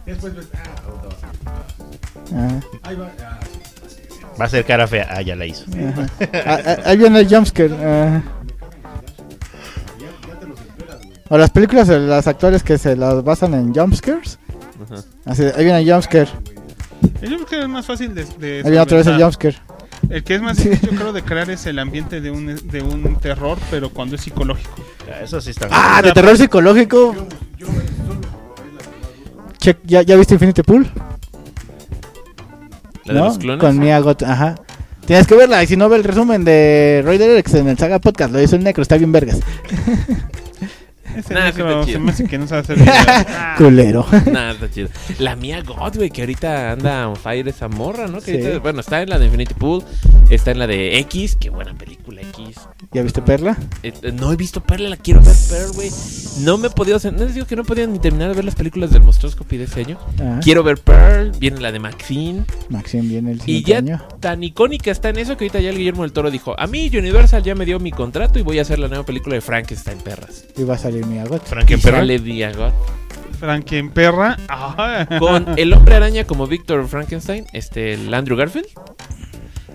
después 0.06 0.36
ves, 0.36 0.48
ah, 0.54 0.60
ah, 2.36 2.60
Ahí 2.84 2.96
va, 2.96 3.10
ah. 3.22 3.40
Va 4.40 4.46
a 4.46 4.50
ser 4.50 4.66
cara 4.66 4.88
fea. 4.88 5.08
Ah, 5.10 5.22
ya 5.22 5.36
la 5.36 5.46
hizo. 5.46 5.66
Ah, 6.46 6.60
ah, 6.66 6.78
Ahí 6.86 6.98
viene 6.98 7.20
el 7.20 7.28
jumpscare. 7.30 7.74
ah. 7.80 8.22
Güey. 9.98 10.10
O 11.30 11.38
las 11.38 11.50
películas 11.52 11.88
de 11.88 12.00
las 12.00 12.28
actuales 12.28 12.64
que 12.64 12.78
se 12.78 12.96
las 12.96 13.24
basan 13.24 13.54
en 13.54 13.74
jumpscares. 13.74 14.40
Ajá. 14.92 15.02
Así, 15.26 15.44
ahí 15.44 15.64
viene 15.64 15.80
el 15.80 15.92
jumpscare. 15.92 16.30
Creo 17.20 17.46
que 17.46 17.60
es 17.62 17.68
más 17.70 17.86
fácil 17.86 18.14
de. 18.16 18.26
de 18.26 18.58
Ahí 18.58 18.64
viene 18.64 18.80
otra 18.80 18.98
vez 18.98 19.08
el 19.08 19.22
jumpscare. 19.22 19.58
El 20.10 20.24
que 20.24 20.36
es 20.36 20.42
más 20.42 20.58
Sí. 20.58 20.70
difícil, 20.70 20.90
yo 20.92 20.98
creo, 20.98 21.14
de 21.14 21.22
crear 21.24 21.50
es 21.50 21.66
el 21.66 21.80
ambiente 21.80 22.20
de 22.22 22.30
un, 22.32 22.56
de 22.70 22.82
un 22.82 23.16
terror, 23.20 23.58
pero 23.72 23.90
cuando 23.90 24.16
es 24.16 24.22
psicológico. 24.22 24.76
Eso 25.22 25.40
sí 25.42 25.52
está. 25.52 25.68
Ah, 25.72 26.02
de 26.02 26.12
terror 26.12 26.38
psicológico. 26.38 27.16
Check, 29.60 29.78
¿ya, 29.86 30.02
¿Ya 30.02 30.16
viste 30.18 30.34
Infinity 30.34 30.62
Pool? 30.62 30.90
¿La 33.06 33.14
de 33.14 33.20
¿No? 33.20 33.26
los 33.26 33.38
clones? 33.38 33.60
Con 33.60 33.80
Mia 33.80 34.00
Goth, 34.00 34.24
ajá. 34.24 34.56
Tienes 35.06 35.28
que 35.28 35.36
verla, 35.36 35.62
y 35.64 35.68
si 35.68 35.76
no 35.76 35.90
ve 35.90 35.98
el 35.98 36.04
resumen 36.04 36.46
de 36.46 37.02
Raider 37.06 37.38
X 37.40 37.56
en 37.56 37.68
el 37.68 37.78
Saga 37.78 38.00
Podcast, 38.00 38.32
lo 38.32 38.42
hizo 38.42 38.56
el 38.56 38.64
Necro, 38.64 38.82
está 38.82 38.98
bien 38.98 39.12
vergas. 39.12 39.40
Ese 41.18 41.34
Nah, 41.34 41.52
sí 41.52 41.58
negro 41.58 41.70
está 41.70 41.84
se 41.84 41.88
chido. 41.92 42.00
me 42.02 42.12
hace 42.12 42.24
que 42.28 42.38
no 42.38 42.48
sabe 42.48 42.62
hacer 42.62 42.76
videos. 42.80 42.96
Ah, 43.08 43.56
Culero. 43.58 44.06
Nah, 44.32 44.52
está 44.52 44.70
chido. 44.72 44.90
La 45.20 45.36
mía 45.36 45.62
God, 45.62 45.96
güey, 45.96 46.10
que 46.10 46.22
ahorita 46.22 46.72
anda 46.72 47.08
on 47.08 47.16
fire 47.16 47.48
esa 47.48 47.68
morra, 47.68 48.08
¿no? 48.08 48.20
Que 48.20 48.32
Sí. 48.32 48.42
ahorita- 48.42 48.60
bueno, 48.60 48.80
está 48.82 49.02
en 49.02 49.10
la 49.10 49.20
de 49.20 49.26
Infinity 49.26 49.54
Pool, 49.54 49.84
está 50.30 50.52
en 50.52 50.60
la 50.60 50.68
de 50.68 50.98
X, 51.00 51.38
qué 51.40 51.50
buena 51.50 51.74
película 51.74 52.22
X. 52.22 52.60
¿Ya 52.92 53.02
viste 53.02 53.22
Perla? 53.22 53.58
Eh, 53.84 53.94
eh, 54.02 54.12
no 54.12 54.32
he 54.32 54.36
visto 54.36 54.62
Perla, 54.62 54.90
la 54.90 54.98
quiero 54.98 55.22
ver, 55.22 55.36
Pearl, 55.50 55.72
güey. 55.74 55.90
No 56.42 56.58
me 56.58 56.68
he 56.68 56.72
podido... 56.72 57.00
sen- 57.00 57.14
No 57.14 57.26
les 57.26 57.34
digo 57.36 57.46
que 57.48 57.56
no 57.56 57.64
podido 57.64 57.88
ni 57.88 58.00
terminar 58.00 58.30
de 58.30 58.36
ver 58.36 58.46
las 58.46 58.56
películas 58.56 58.92
del 58.92 59.04
Monstroscopy 59.04 59.58
de 59.58 59.64
ese 59.66 59.82
año. 59.82 59.98
Ajá. 60.16 60.40
Quiero 60.44 60.64
ver 60.64 60.78
Pearl, 60.80 61.32
viene 61.40 61.60
la 61.60 61.72
de 61.72 61.80
Maxine. 61.80 62.44
Maxim 62.70 63.08
viene 63.08 63.32
el 63.32 63.38
Y 63.38 63.42
siguiente 63.42 63.92
ya 63.92 63.96
año. 63.96 64.08
tan 64.20 64.44
icónica 64.44 64.92
está 64.92 65.10
en 65.10 65.18
eso 65.20 65.38
que 65.38 65.46
ahorita 65.46 65.60
ya 65.60 65.70
el 65.70 65.78
Guillermo 65.78 66.04
del 66.04 66.12
Toro 66.12 66.32
dijo, 66.32 66.56
a 66.60 66.68
mí 66.68 66.90
Universal 66.94 67.44
ya 67.44 67.56
me 67.56 67.66
dio 67.66 67.80
mi 67.80 67.92
contrato 67.92 68.40
y 68.40 68.42
voy 68.42 68.60
a 68.60 68.64
hacer 68.64 68.80
la 68.80 68.88
nueva 68.88 69.06
película 69.06 69.36
de 69.36 69.42
Frankenstein, 69.42 69.98
perras. 70.00 70.46
Y 70.58 70.64
va 70.64 70.76
a 70.76 70.78
salir 70.78 71.03
Mia 71.06 71.26
Goth. 71.26 71.46
Frank 71.46 71.70
Y 71.70 71.74
en 71.74 71.82
perra. 71.82 71.98
sale 72.00 72.20
Diagot. 72.20 72.74
Franken 73.40 73.90
perra. 73.92 74.38
Ah. 74.50 75.06
Con 75.20 75.48
el 75.58 75.74
hombre 75.74 75.96
araña 75.96 76.24
como 76.26 76.48
Victor 76.48 76.88
Frankenstein, 76.88 77.46
este, 77.54 77.94
el 77.94 78.14
Andrew 78.14 78.38
Garfield. 78.38 78.68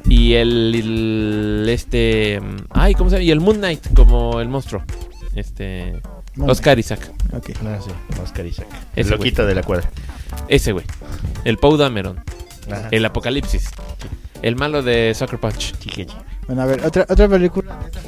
Y 0.09 0.35
el, 0.35 0.75
el- 0.75 1.69
este, 1.69 2.41
ay, 2.71 2.95
¿cómo 2.95 3.11
se 3.11 3.17
llama? 3.17 3.25
Y 3.25 3.31
el 3.31 3.41
Moon 3.41 3.59
Knight 3.59 3.93
como 3.95 4.41
el 4.41 4.49
monstruo. 4.49 4.83
Este, 5.35 6.01
Oscar 6.39 6.79
Isaac. 6.79 7.13
ok. 7.33 7.51
Ah, 7.65 7.79
sí, 7.85 7.91
Oscar 8.23 8.47
Isaac. 8.47 8.67
El 8.97 9.05
Ese 9.07 9.11
loquito 9.17 9.45
de 9.45 9.55
la 9.55 9.63
cuadra. 9.63 9.91
Ese 10.49 10.73
güey. 10.73 10.87
El 11.45 11.59
Poe 11.59 11.77
Dameron. 11.77 12.19
Ajá. 12.71 12.89
El 12.91 13.05
Apocalipsis. 13.05 13.69
El 14.41 14.57
malo 14.57 14.83
de 14.83 15.13
Sucker 15.15 15.39
Punch. 15.39 15.75
Bueno, 16.47 16.63
a 16.63 16.67
ver, 16.67 16.85
otra, 16.87 17.05
otra 17.09 17.29
película 17.29 17.77
de 17.77 17.91
esas 17.91 18.05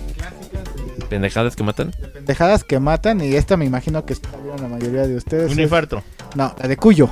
Pendejadas 1.10 1.56
que 1.56 1.62
matan. 1.64 1.92
pendejadas 2.14 2.64
que 2.64 2.78
matan. 2.80 3.20
Y 3.20 3.34
esta 3.34 3.56
me 3.58 3.64
imagino 3.66 4.04
que 4.06 4.12
está 4.14 4.30
bien 4.42 4.56
la 4.62 4.68
mayoría 4.68 5.06
de 5.06 5.16
ustedes. 5.16 5.46
Un 5.52 5.58
es- 5.58 5.64
infarto. 5.64 6.02
No, 6.36 6.54
la 6.58 6.68
de 6.68 6.76
Cuyo. 6.76 7.08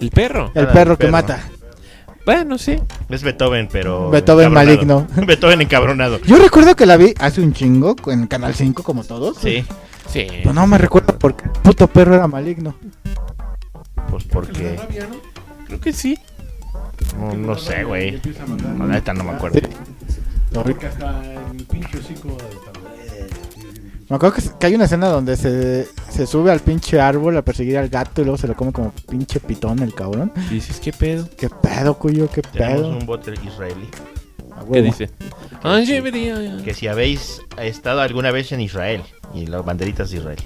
El 0.00 0.10
perro. 0.10 0.50
El 0.54 0.66
Ah, 0.66 0.72
perro 0.72 0.92
el 0.92 0.98
que 0.98 1.02
perro. 1.06 1.12
mata. 1.12 1.40
Bueno, 2.26 2.58
sí. 2.58 2.76
Es 3.08 3.22
Beethoven, 3.22 3.68
pero. 3.72 4.10
Beethoven 4.10 4.48
encabronado. 4.48 5.06
maligno. 5.06 5.06
Beethoven 5.26 5.60
encabronado. 5.62 6.20
Yo 6.22 6.36
recuerdo 6.36 6.76
que 6.76 6.84
la 6.86 6.96
vi 6.96 7.14
hace 7.18 7.40
un 7.40 7.52
chingo 7.54 7.96
en 8.06 8.26
Canal 8.26 8.54
5, 8.54 8.82
como 8.82 9.04
todos. 9.04 9.38
Sí, 9.38 9.64
Sí. 10.08 10.26
Pero 10.28 10.52
no 10.52 10.66
me 10.66 10.76
recuerdo 10.76 11.16
porque 11.18 11.44
el 11.44 11.50
puto 11.52 11.86
perro 11.86 12.14
era 12.16 12.26
maligno. 12.26 12.74
pues 14.10 14.24
de 14.24 14.30
porque. 14.32 14.80
Creo 15.66 15.80
que 15.80 15.92
sí. 15.92 16.18
No, 17.36 17.56
sé, 17.56 17.84
güey. 17.84 18.20
No, 18.76 18.86
la 18.86 18.94
neta 18.94 19.14
no 19.14 19.22
me 19.24 19.30
acuerdo. 19.30 19.60
Porque 20.52 20.86
hasta 20.86 21.22
el 21.52 21.64
pinche 21.64 21.98
hocico 21.98 22.36
Me 24.10 24.16
acuerdo 24.16 24.34
que, 24.36 24.42
que 24.58 24.66
hay 24.66 24.74
una 24.74 24.84
escena 24.86 25.08
donde 25.08 25.36
se, 25.36 25.86
se 26.10 26.26
sube 26.26 26.50
al 26.50 26.58
pinche 26.60 27.00
árbol 27.00 27.36
a 27.36 27.42
perseguir 27.42 27.78
al 27.78 27.88
gato 27.88 28.20
y 28.20 28.24
luego 28.24 28.38
se 28.38 28.48
lo 28.48 28.56
come 28.56 28.72
como 28.72 28.92
pinche 29.08 29.38
pitón 29.38 29.78
el 29.78 29.94
cabrón. 29.94 30.32
Y 30.50 30.54
dices, 30.54 30.80
¿qué 30.80 30.92
pedo? 30.92 31.28
¿Qué 31.36 31.48
pedo, 31.48 31.94
cuyo? 31.94 32.28
¿Qué 32.28 32.42
Tenemos 32.42 32.80
pedo? 32.80 32.88
un 32.98 33.06
bote 33.06 33.32
israelí. 33.46 33.88
A 34.60 34.72
¿Qué 34.72 34.82
dice? 34.82 35.10
Ah. 35.62 35.80
Que 36.64 36.74
si 36.74 36.86
habéis 36.86 37.40
estado 37.58 38.00
alguna 38.00 38.30
vez 38.30 38.52
en 38.52 38.60
Israel 38.60 39.02
y 39.34 39.46
las 39.46 39.64
banderitas 39.64 40.10
de 40.10 40.18
Israel. 40.18 40.38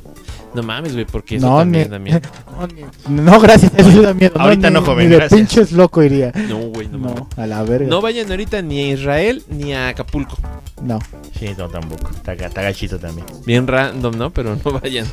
No 0.54 0.62
mames, 0.62 0.92
güey, 0.92 1.04
porque 1.04 1.36
eso 1.36 1.48
No, 1.50 1.58
también 1.58 1.84
ni- 1.84 1.90
da 1.90 1.98
miedo. 1.98 2.20
No, 3.08 3.22
no, 3.32 3.40
gracias, 3.40 3.72
eso 3.76 3.90
sí 3.90 3.98
da 4.00 4.14
miedo. 4.14 4.34
Ahorita 4.38 4.70
no, 4.70 4.80
ni- 4.80 4.86
joven, 4.86 5.04
ni 5.06 5.10
de 5.10 5.16
gracias. 5.16 5.40
pinches 5.40 5.72
loco 5.72 6.02
iría. 6.02 6.32
No, 6.48 6.58
güey, 6.58 6.86
no. 6.88 6.98
No, 6.98 7.28
a 7.36 7.46
la 7.46 7.62
verga. 7.64 7.88
No 7.88 8.00
vayan 8.00 8.30
ahorita 8.30 8.62
ni 8.62 8.80
a 8.80 8.92
Israel 8.92 9.42
ni 9.48 9.72
a 9.74 9.88
Acapulco. 9.88 10.36
No. 10.82 10.98
Sí, 11.38 11.48
no, 11.58 11.68
tampoco. 11.68 12.10
Está 12.14 12.34
gachito 12.62 12.98
también. 12.98 13.26
Bien 13.46 13.66
random, 13.66 14.16
¿no? 14.16 14.30
Pero 14.30 14.56
no 14.64 14.72
vayan. 14.80 15.06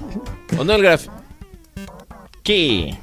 ¿O 0.59 0.63
no 0.63 0.73
el 0.73 0.81
graf? 0.83 1.07
¿Qué? 2.43 2.95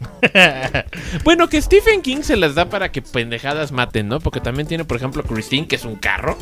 Bueno, 1.24 1.48
que 1.48 1.60
Stephen 1.60 2.02
King 2.02 2.22
se 2.22 2.36
las 2.36 2.54
da 2.54 2.68
para 2.68 2.92
que 2.92 3.02
pendejadas 3.02 3.72
maten, 3.72 4.08
¿no? 4.08 4.20
Porque 4.20 4.40
también 4.40 4.66
tiene, 4.68 4.84
por 4.84 4.96
ejemplo, 4.96 5.22
Christine, 5.22 5.66
que 5.66 5.76
es 5.76 5.84
un 5.84 5.96
carro. 5.96 6.36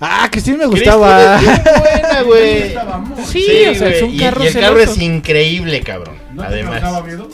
Ah, 0.00 0.28
sí 0.36 0.52
me 0.52 0.66
gustaba. 0.66 1.40
buena, 1.40 2.22
güey. 2.22 2.74
Sí, 3.26 3.42
Sí, 3.46 3.66
o 3.68 3.74
sea, 3.74 3.88
es 3.88 4.02
un 4.02 4.10
y- 4.14 4.18
carro 4.18 4.44
y, 4.44 4.46
el 4.48 4.54
carro 4.54 4.78
es 4.80 4.98
increíble, 4.98 5.80
cabrón. 5.82 6.16
¿No 6.34 6.42
Además. 6.42 7.04
miedo? 7.04 7.28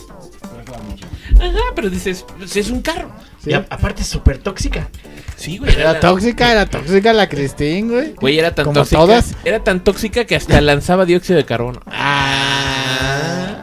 Ajá, 1.40 1.60
pero 1.74 1.88
dices, 1.88 2.24
pues 2.36 2.56
es 2.56 2.70
un 2.70 2.82
carro. 2.82 3.10
Sí. 3.42 3.50
Y 3.50 3.52
a- 3.54 3.66
aparte 3.70 4.02
es 4.02 4.08
súper 4.08 4.38
tóxica. 4.38 4.88
Sí, 5.36 5.58
güey. 5.58 5.72
Era 5.72 5.92
la- 5.94 6.00
tóxica, 6.00 6.50
era 6.50 6.66
tóxica 6.66 7.12
la 7.12 7.28
Christine, 7.28 7.88
güey. 7.92 8.12
Güey, 8.14 8.38
era 8.38 8.54
tan 8.54 8.64
Como 8.64 8.74
tóxica. 8.80 9.00
todas. 9.00 9.34
Era 9.44 9.62
tan 9.62 9.84
tóxica 9.84 10.24
que 10.24 10.34
hasta 10.34 10.60
lanzaba 10.60 11.04
dióxido 11.04 11.36
de 11.36 11.44
carbono. 11.44 11.80
Ah, 11.86 12.67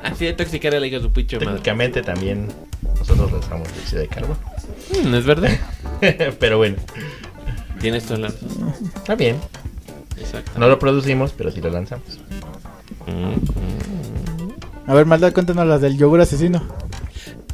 así 0.05 0.25
de 0.25 0.33
tóxica 0.33 0.67
era 0.69 0.79
la 0.79 0.87
hija 0.87 0.97
de 0.97 1.03
su 1.03 1.11
pinche 1.11 1.37
madre. 1.37 1.47
Técnicamente 1.49 2.01
también 2.01 2.47
nosotros 2.97 3.31
lanzamos 3.31 3.73
dióxido 3.73 4.01
de 4.01 4.07
carbono. 4.07 4.37
Mm, 5.03 5.11
¿No 5.11 5.17
es 5.17 5.25
verdad? 5.25 5.49
pero 6.39 6.57
bueno, 6.57 6.77
Tienes 7.79 8.05
toda 8.05 8.19
la 8.19 8.27
razón. 8.29 8.73
está 8.95 9.15
bien. 9.15 9.37
Exacto. 10.17 10.51
No 10.57 10.67
lo 10.69 10.79
producimos, 10.79 11.33
pero 11.37 11.51
sí 11.51 11.61
lo 11.61 11.69
lanzamos. 11.69 12.19
Mm, 13.07 14.89
A 14.89 14.93
ver, 14.93 15.05
maldad, 15.05 15.33
cuéntanos 15.33 15.67
las 15.67 15.81
del 15.81 15.97
yogur 15.97 16.21
asesino. 16.21 16.63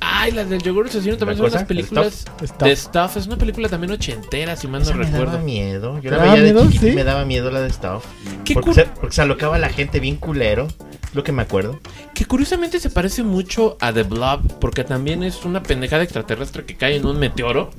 Ay, 0.03 0.31
las 0.31 0.49
del 0.49 0.61
yogur 0.63 0.87
asesino 0.87 1.15
también 1.15 1.37
¿La 1.39 1.45
son 1.45 1.53
unas 1.57 1.67
películas 1.67 2.25
Stuff. 2.41 2.57
de 2.63 2.75
Stuff. 2.75 3.17
Es 3.17 3.27
una 3.27 3.37
película 3.37 3.69
también 3.69 3.91
ochentera, 3.93 4.55
si 4.55 4.67
mal 4.67 4.81
no 4.81 4.87
Esa 4.89 4.97
me 4.97 5.05
recuerdo. 5.05 5.31
daba 5.33 5.43
miedo. 5.43 5.95
Yo 5.97 6.01
¿Te 6.01 6.09
la 6.11 6.17
daba 6.17 6.31
veía 6.33 6.43
de 6.43 6.53
miedo? 6.53 6.65
chiquito 6.65 6.87
y 6.87 6.89
¿Sí? 6.89 6.95
me 6.95 7.03
daba 7.03 7.25
miedo 7.25 7.51
la 7.51 7.61
de 7.61 7.69
Stuff. 7.71 8.03
Qué, 8.43 8.55
Porque 8.55 8.73
se, 8.73 8.85
porque 8.85 9.15
se 9.15 9.21
alocaba 9.21 9.57
la 9.59 9.69
gente 9.69 9.99
bien 9.99 10.15
culero. 10.17 10.67
Es 11.03 11.15
lo 11.15 11.23
que 11.23 11.31
me 11.31 11.41
acuerdo. 11.43 11.79
que 12.15 12.25
curiosamente 12.25 12.79
se 12.79 12.89
parece 12.89 13.21
mucho 13.23 13.77
a 13.79 13.93
The 13.93 14.03
Blob, 14.03 14.59
porque 14.59 14.83
también 14.83 15.23
es 15.23 15.45
una 15.45 15.61
pendejada 15.61 16.03
extraterrestre 16.03 16.65
que 16.65 16.75
cae 16.75 16.95
en 16.95 17.05
un 17.05 17.19
meteoro. 17.19 17.69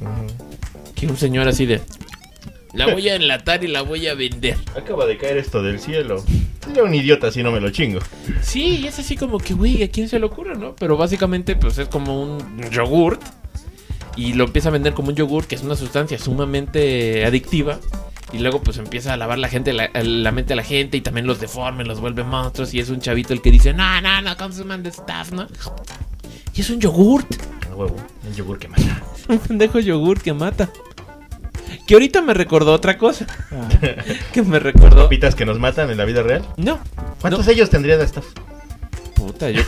Que 0.95 1.07
un 1.09 1.17
señor 1.17 1.49
así 1.49 1.67
de... 1.67 1.81
La 2.75 2.87
voy 2.87 3.09
a 3.09 3.17
enlatar 3.17 3.63
y 3.65 3.69
la 3.69 3.83
voy 3.83 4.07
a 4.07 4.15
vender. 4.15 4.57
Acaba 4.77 5.05
de 5.07 5.19
caer 5.19 5.37
esto 5.37 5.63
del 5.63 5.79
cielo. 5.79 6.25
Sería 6.65 6.85
un 6.85 6.95
idiota 6.95 7.31
si 7.31 7.43
no 7.43 7.53
me 7.53 7.61
lo 7.61 7.71
chingo. 7.71 8.01
Sí, 8.41 8.81
y 8.83 8.87
es 8.87 8.99
así 8.99 9.17
como 9.17 9.39
que, 9.39 9.55
güey, 9.55 9.83
¿a 9.83 9.91
quién 9.91 10.09
se 10.09 10.19
le 10.19 10.27
ocurre, 10.27 10.57
no? 10.57 10.75
Pero 10.77 10.97
básicamente, 10.97 11.55
pues 11.57 11.77
es 11.79 11.89
como 11.89 12.23
un 12.23 12.71
yogurt. 12.71 13.21
Y 14.17 14.35
lo 14.35 14.45
empieza 14.45 14.69
a 14.69 14.73
vender 14.73 14.95
como 14.95 15.09
un 15.09 15.17
yogurt, 15.17 15.47
que 15.47 15.55
es 15.55 15.63
una 15.63 15.77
sustancia 15.77 16.19
sumamente 16.19 17.25
adictiva. 17.25 17.79
Y 18.33 18.39
luego, 18.39 18.63
pues 18.63 18.79
empieza 18.79 19.13
a 19.13 19.17
lavar 19.19 19.39
la 19.39 19.49
gente, 19.49 19.75
la, 19.75 19.91
la 19.93 20.33
mente 20.33 20.55
a 20.55 20.57
la 20.57 20.65
gente. 20.65 20.97
Y 20.97 21.03
también 21.03 21.27
los 21.27 21.41
deforme, 21.41 21.85
los 21.85 22.01
vuelve 22.01 22.25
monstruos. 22.25 22.73
Y 22.73 22.81
es 22.81 22.89
un 22.89 23.01
chavito 23.01 23.35
el 23.35 23.43
que 23.43 23.51
dice, 23.51 23.75
no, 23.75 24.01
no, 24.01 24.23
no 24.23 24.37
consuman 24.37 24.83
de 24.83 24.93
stuff, 24.93 25.33
¿no? 25.33 25.47
Y 26.55 26.61
es 26.61 26.71
un 26.71 26.81
yogurt. 26.81 27.27
A 27.71 27.75
huevo. 27.75 27.97
Un 28.27 28.35
yogur 28.35 28.59
que 28.59 28.69
mata. 28.69 29.03
Un 29.29 29.39
pendejo 29.39 29.79
yogurt 29.79 30.23
que 30.23 30.33
mata. 30.33 30.71
Que 31.87 31.95
ahorita 31.95 32.23
me 32.23 32.35
recordó 32.35 32.73
otra 32.73 32.99
cosa. 32.99 33.27
Ah, 33.51 33.69
Que 34.33 34.43
me 34.43 34.59
recordó. 34.59 35.05
Papitas 35.05 35.35
que 35.35 35.45
nos 35.47 35.59
matan 35.59 35.91
en 35.91 35.97
la 35.99 36.05
vida 36.05 36.23
real. 36.23 36.43
No. 36.57 36.79
¿Cuántos 37.21 37.47
no. 37.47 37.53
ellos 37.53 37.71
tendría 37.71 37.97
de 37.99 38.07
Stuff? 38.07 38.27
Puta, 39.15 39.51
yo, 39.51 39.63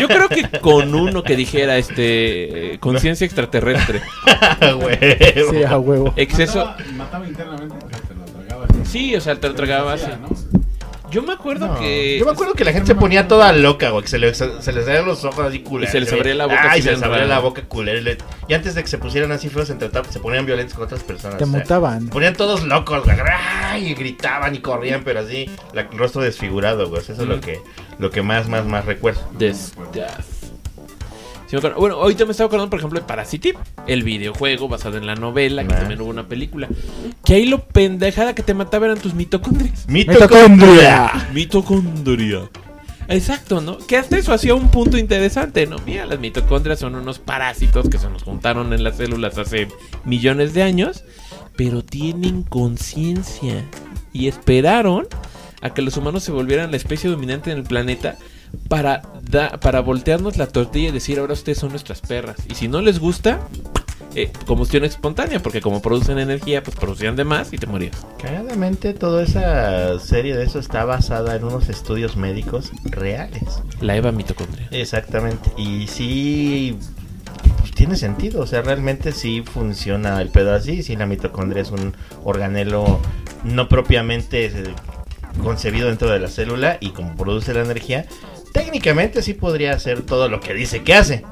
yo 0.00 0.06
creo 0.06 0.28
que 0.28 0.60
con 0.60 0.94
uno 0.94 1.24
que 1.24 1.34
dijera 1.34 1.76
este 1.78 2.74
eh, 2.74 2.78
conciencia 2.78 3.24
extraterrestre, 3.24 4.00
A 4.60 4.76
huevo. 4.76 5.50
sí, 5.50 5.62
a 5.64 5.78
huevo. 5.78 6.12
exceso. 6.16 6.64
Mataba, 6.64 6.86
mataba 6.92 7.26
internamente, 7.26 7.74
o 7.74 7.88
sea, 7.90 7.98
te 8.00 8.14
lo 8.14 8.24
tragabas. 8.24 8.68
Sí, 8.84 9.16
o 9.16 9.20
sea, 9.20 9.34
te 9.40 9.48
lo 9.48 9.54
tragaba 9.54 9.94
así. 9.94 10.06
Ya, 10.06 10.16
¿no? 10.18 10.28
Yo 11.10 11.22
me 11.22 11.32
acuerdo 11.32 11.66
No, 11.68 11.78
que. 11.78 12.18
Yo 12.18 12.24
me 12.24 12.30
acuerdo 12.32 12.54
que 12.54 12.64
la 12.64 12.72
gente 12.72 12.86
se 12.88 12.94
ponía 12.94 13.26
toda 13.28 13.52
loca, 13.52 13.90
güey. 13.90 14.02
Que 14.02 14.08
se, 14.08 14.18
le- 14.18 14.34
se, 14.34 14.62
se 14.62 14.72
les 14.72 14.84
salían 14.84 15.04
los 15.06 15.24
ojos 15.24 15.46
así 15.46 15.60
culeros. 15.60 15.90
Y 15.90 15.92
se 15.92 16.00
les 16.00 16.12
abría 16.12 16.34
la 16.34 16.46
boca 16.46 16.68
Ay, 16.70 16.82
se 16.82 16.92
les 16.92 17.02
abría 17.02 17.24
la 17.24 17.38
boca 17.40 17.62
culera. 17.62 18.16
Y 18.48 18.54
antes 18.54 18.74
de 18.74 18.82
que 18.82 18.88
se 18.88 18.98
pusieran 18.98 19.32
así 19.32 19.48
feos 19.48 19.70
entre 19.70 19.90
se 20.10 20.20
ponían 20.20 20.46
violentos 20.46 20.74
con 20.74 20.84
otras 20.84 21.02
personas. 21.02 21.38
Te 21.38 21.44
o 21.44 21.46
sea, 21.46 21.58
mutaban. 21.58 22.04
Se 22.06 22.08
ponían 22.12 22.34
todos 22.34 22.62
locos, 22.64 23.04
güey. 23.04 23.16
Y 23.90 23.94
gritaban 23.94 24.54
y 24.54 24.60
corrían, 24.60 25.02
pero 25.04 25.20
así, 25.20 25.50
la- 25.72 25.82
el 25.82 25.98
rostro 25.98 26.22
desfigurado, 26.22 26.88
güey. 26.88 27.02
Eso 27.02 27.12
es 27.12 27.18
lo 27.20 27.40
que, 27.40 27.60
lo 27.98 28.10
que 28.10 28.22
más, 28.22 28.48
más, 28.48 28.64
más 28.66 28.84
recuerdo. 28.84 29.20
de 29.38 29.54
Acuerdo. 31.58 31.78
Bueno, 31.78 31.96
ahorita 31.96 32.24
me 32.24 32.32
estaba 32.32 32.46
acordando, 32.46 32.70
por 32.70 32.78
ejemplo, 32.78 33.00
de 33.00 33.06
Parasite, 33.06 33.54
el 33.86 34.02
videojuego 34.02 34.68
basado 34.68 34.96
en 34.96 35.06
la 35.06 35.14
novela, 35.14 35.62
que 35.66 35.74
también 35.74 36.00
hubo 36.00 36.10
una 36.10 36.26
película. 36.28 36.68
Que 37.24 37.34
ahí 37.34 37.46
lo 37.46 37.64
pendejada 37.64 38.34
que 38.34 38.42
te 38.42 38.54
mataba 38.54 38.86
eran 38.86 38.98
tus 38.98 39.14
mitocondrias. 39.14 39.88
Mitocondria. 39.88 41.28
Mitocondria. 41.32 42.50
Exacto, 43.08 43.60
¿no? 43.60 43.78
Que 43.78 43.96
hasta 43.96 44.18
eso 44.18 44.32
hacía 44.32 44.54
un 44.54 44.70
punto 44.70 44.96
interesante, 44.96 45.66
¿no? 45.66 45.76
Mira, 45.84 46.06
las 46.06 46.20
mitocondrias 46.20 46.78
son 46.78 46.94
unos 46.94 47.18
parásitos 47.18 47.88
que 47.88 47.98
se 47.98 48.08
nos 48.08 48.22
juntaron 48.22 48.72
en 48.72 48.84
las 48.84 48.98
células 48.98 49.36
hace 49.36 49.66
millones 50.04 50.54
de 50.54 50.62
años, 50.62 51.02
pero 51.56 51.82
tienen 51.82 52.44
conciencia 52.44 53.64
y 54.12 54.28
esperaron 54.28 55.08
a 55.60 55.74
que 55.74 55.82
los 55.82 55.96
humanos 55.96 56.22
se 56.22 56.30
volvieran 56.30 56.70
la 56.70 56.76
especie 56.76 57.10
dominante 57.10 57.50
en 57.50 57.58
el 57.58 57.64
planeta 57.64 58.16
para, 58.68 59.02
da- 59.30 59.58
para 59.60 59.80
voltearnos 59.80 60.36
la 60.36 60.46
tortilla 60.46 60.88
y 60.88 60.92
decir 60.92 61.18
ahora 61.18 61.32
ustedes 61.34 61.58
son 61.58 61.70
nuestras 61.70 62.00
perras. 62.00 62.36
Y 62.48 62.54
si 62.54 62.68
no 62.68 62.80
les 62.80 62.98
gusta, 62.98 63.40
eh, 64.14 64.32
combustión 64.46 64.84
espontánea, 64.84 65.40
porque 65.40 65.60
como 65.60 65.80
producen 65.82 66.18
energía, 66.18 66.62
pues 66.62 66.76
producían 66.76 67.14
de 67.16 67.24
más 67.24 67.52
y 67.52 67.58
te 67.58 67.66
morías. 67.66 67.96
Cagadamente, 68.20 68.92
toda 68.94 69.22
esa 69.22 69.98
serie 70.00 70.36
de 70.36 70.44
eso 70.44 70.58
está 70.58 70.84
basada 70.84 71.36
en 71.36 71.44
unos 71.44 71.68
estudios 71.68 72.16
médicos 72.16 72.70
reales. 72.84 73.62
La 73.80 73.96
Eva 73.96 74.10
mitocondria. 74.12 74.66
Exactamente. 74.72 75.52
Y 75.56 75.86
sí, 75.86 76.76
pues, 77.58 77.70
tiene 77.72 77.96
sentido. 77.96 78.40
O 78.42 78.46
sea, 78.46 78.62
realmente 78.62 79.12
sí 79.12 79.42
funciona 79.42 80.20
el 80.20 80.28
pedo 80.28 80.54
así. 80.54 80.82
Si 80.82 80.96
la 80.96 81.06
mitocondria 81.06 81.62
es 81.62 81.70
un 81.70 81.94
organelo 82.24 83.00
no 83.44 83.68
propiamente 83.68 84.46
eh, 84.46 84.74
concebido 85.42 85.86
dentro 85.88 86.10
de 86.10 86.18
la 86.18 86.28
célula 86.28 86.78
y 86.80 86.90
como 86.90 87.14
produce 87.16 87.54
la 87.54 87.60
energía, 87.62 88.06
técnicamente 88.52 89.22
sí 89.22 89.34
podría 89.34 89.72
hacer 89.72 90.02
todo 90.02 90.28
lo 90.28 90.40
que 90.40 90.54
dice 90.54 90.82
que 90.82 90.94
hace. 90.94 91.24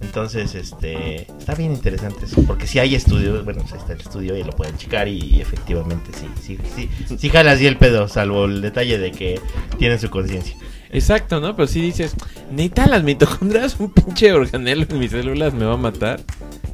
Entonces, 0.00 0.54
este, 0.54 1.22
está 1.38 1.54
bien 1.54 1.72
interesante 1.72 2.24
eso, 2.24 2.42
porque 2.42 2.66
si 2.66 2.80
hay 2.80 2.96
estudios, 2.96 3.44
bueno, 3.44 3.62
está 3.62 3.92
el 3.92 4.00
estudio 4.00 4.36
y 4.36 4.42
lo 4.42 4.50
pueden 4.50 4.76
checar 4.76 5.06
y, 5.06 5.18
y 5.18 5.40
efectivamente 5.40 6.10
sí, 6.18 6.26
sí, 6.42 6.58
sí, 6.74 7.16
sí 7.16 7.28
jala 7.28 7.52
así 7.52 7.66
el 7.66 7.76
pedo, 7.76 8.08
salvo 8.08 8.46
el 8.46 8.60
detalle 8.60 8.98
de 8.98 9.12
que 9.12 9.40
tienen 9.78 10.00
su 10.00 10.10
conciencia. 10.10 10.56
Exacto, 10.92 11.40
¿no? 11.40 11.54
Pero 11.54 11.68
si 11.68 11.80
dices, 11.80 12.16
neta, 12.50 12.86
las 12.86 13.04
mitocondrias, 13.04 13.78
un 13.78 13.92
pinche 13.92 14.32
organelo 14.32 14.84
en 14.88 14.98
mis 14.98 15.12
células 15.12 15.54
me 15.54 15.64
va 15.64 15.74
a 15.74 15.78
matar. 15.78 16.20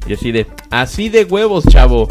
Y 0.07 0.13
así 0.13 0.31
de, 0.31 0.47
así 0.71 1.09
de 1.09 1.25
huevos, 1.25 1.65
chavo. 1.67 2.07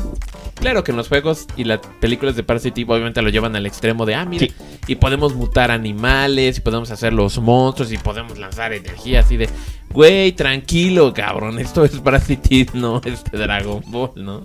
Claro 0.57 0.83
que 0.83 0.91
en 0.91 0.97
los 0.97 1.09
juegos 1.09 1.47
y 1.57 1.65
las 1.65 1.81
películas 2.01 2.35
de 2.35 2.43
Parasite 2.43 2.85
obviamente 2.89 3.21
lo 3.23 3.29
llevan 3.29 3.55
al 3.57 3.67
extremo 3.67 4.07
de, 4.07 4.15
ah, 4.15 4.25
mira, 4.25 4.47
Sí. 4.47 4.53
y 4.89 4.95
podemos 4.97 5.35
mutar 5.35 5.71
animales, 5.71 6.59
y 6.59 6.61
podemos 6.61 6.91
hacer 6.91 7.13
los 7.13 7.39
monstruos, 7.39 7.93
y 7.93 7.99
podemos 7.99 8.39
lanzar 8.39 8.73
energía, 8.73 9.21
así 9.21 9.37
de, 9.37 9.49
güey, 9.91 10.33
tranquilo, 10.33 11.13
cabrón, 11.15 11.59
esto 11.61 11.85
es 11.85 11.93
Parasite, 12.01 12.69
no 12.75 13.01
este 13.05 13.37
Dragon 13.37 13.83
Ball, 13.87 14.11
¿no? 14.17 14.43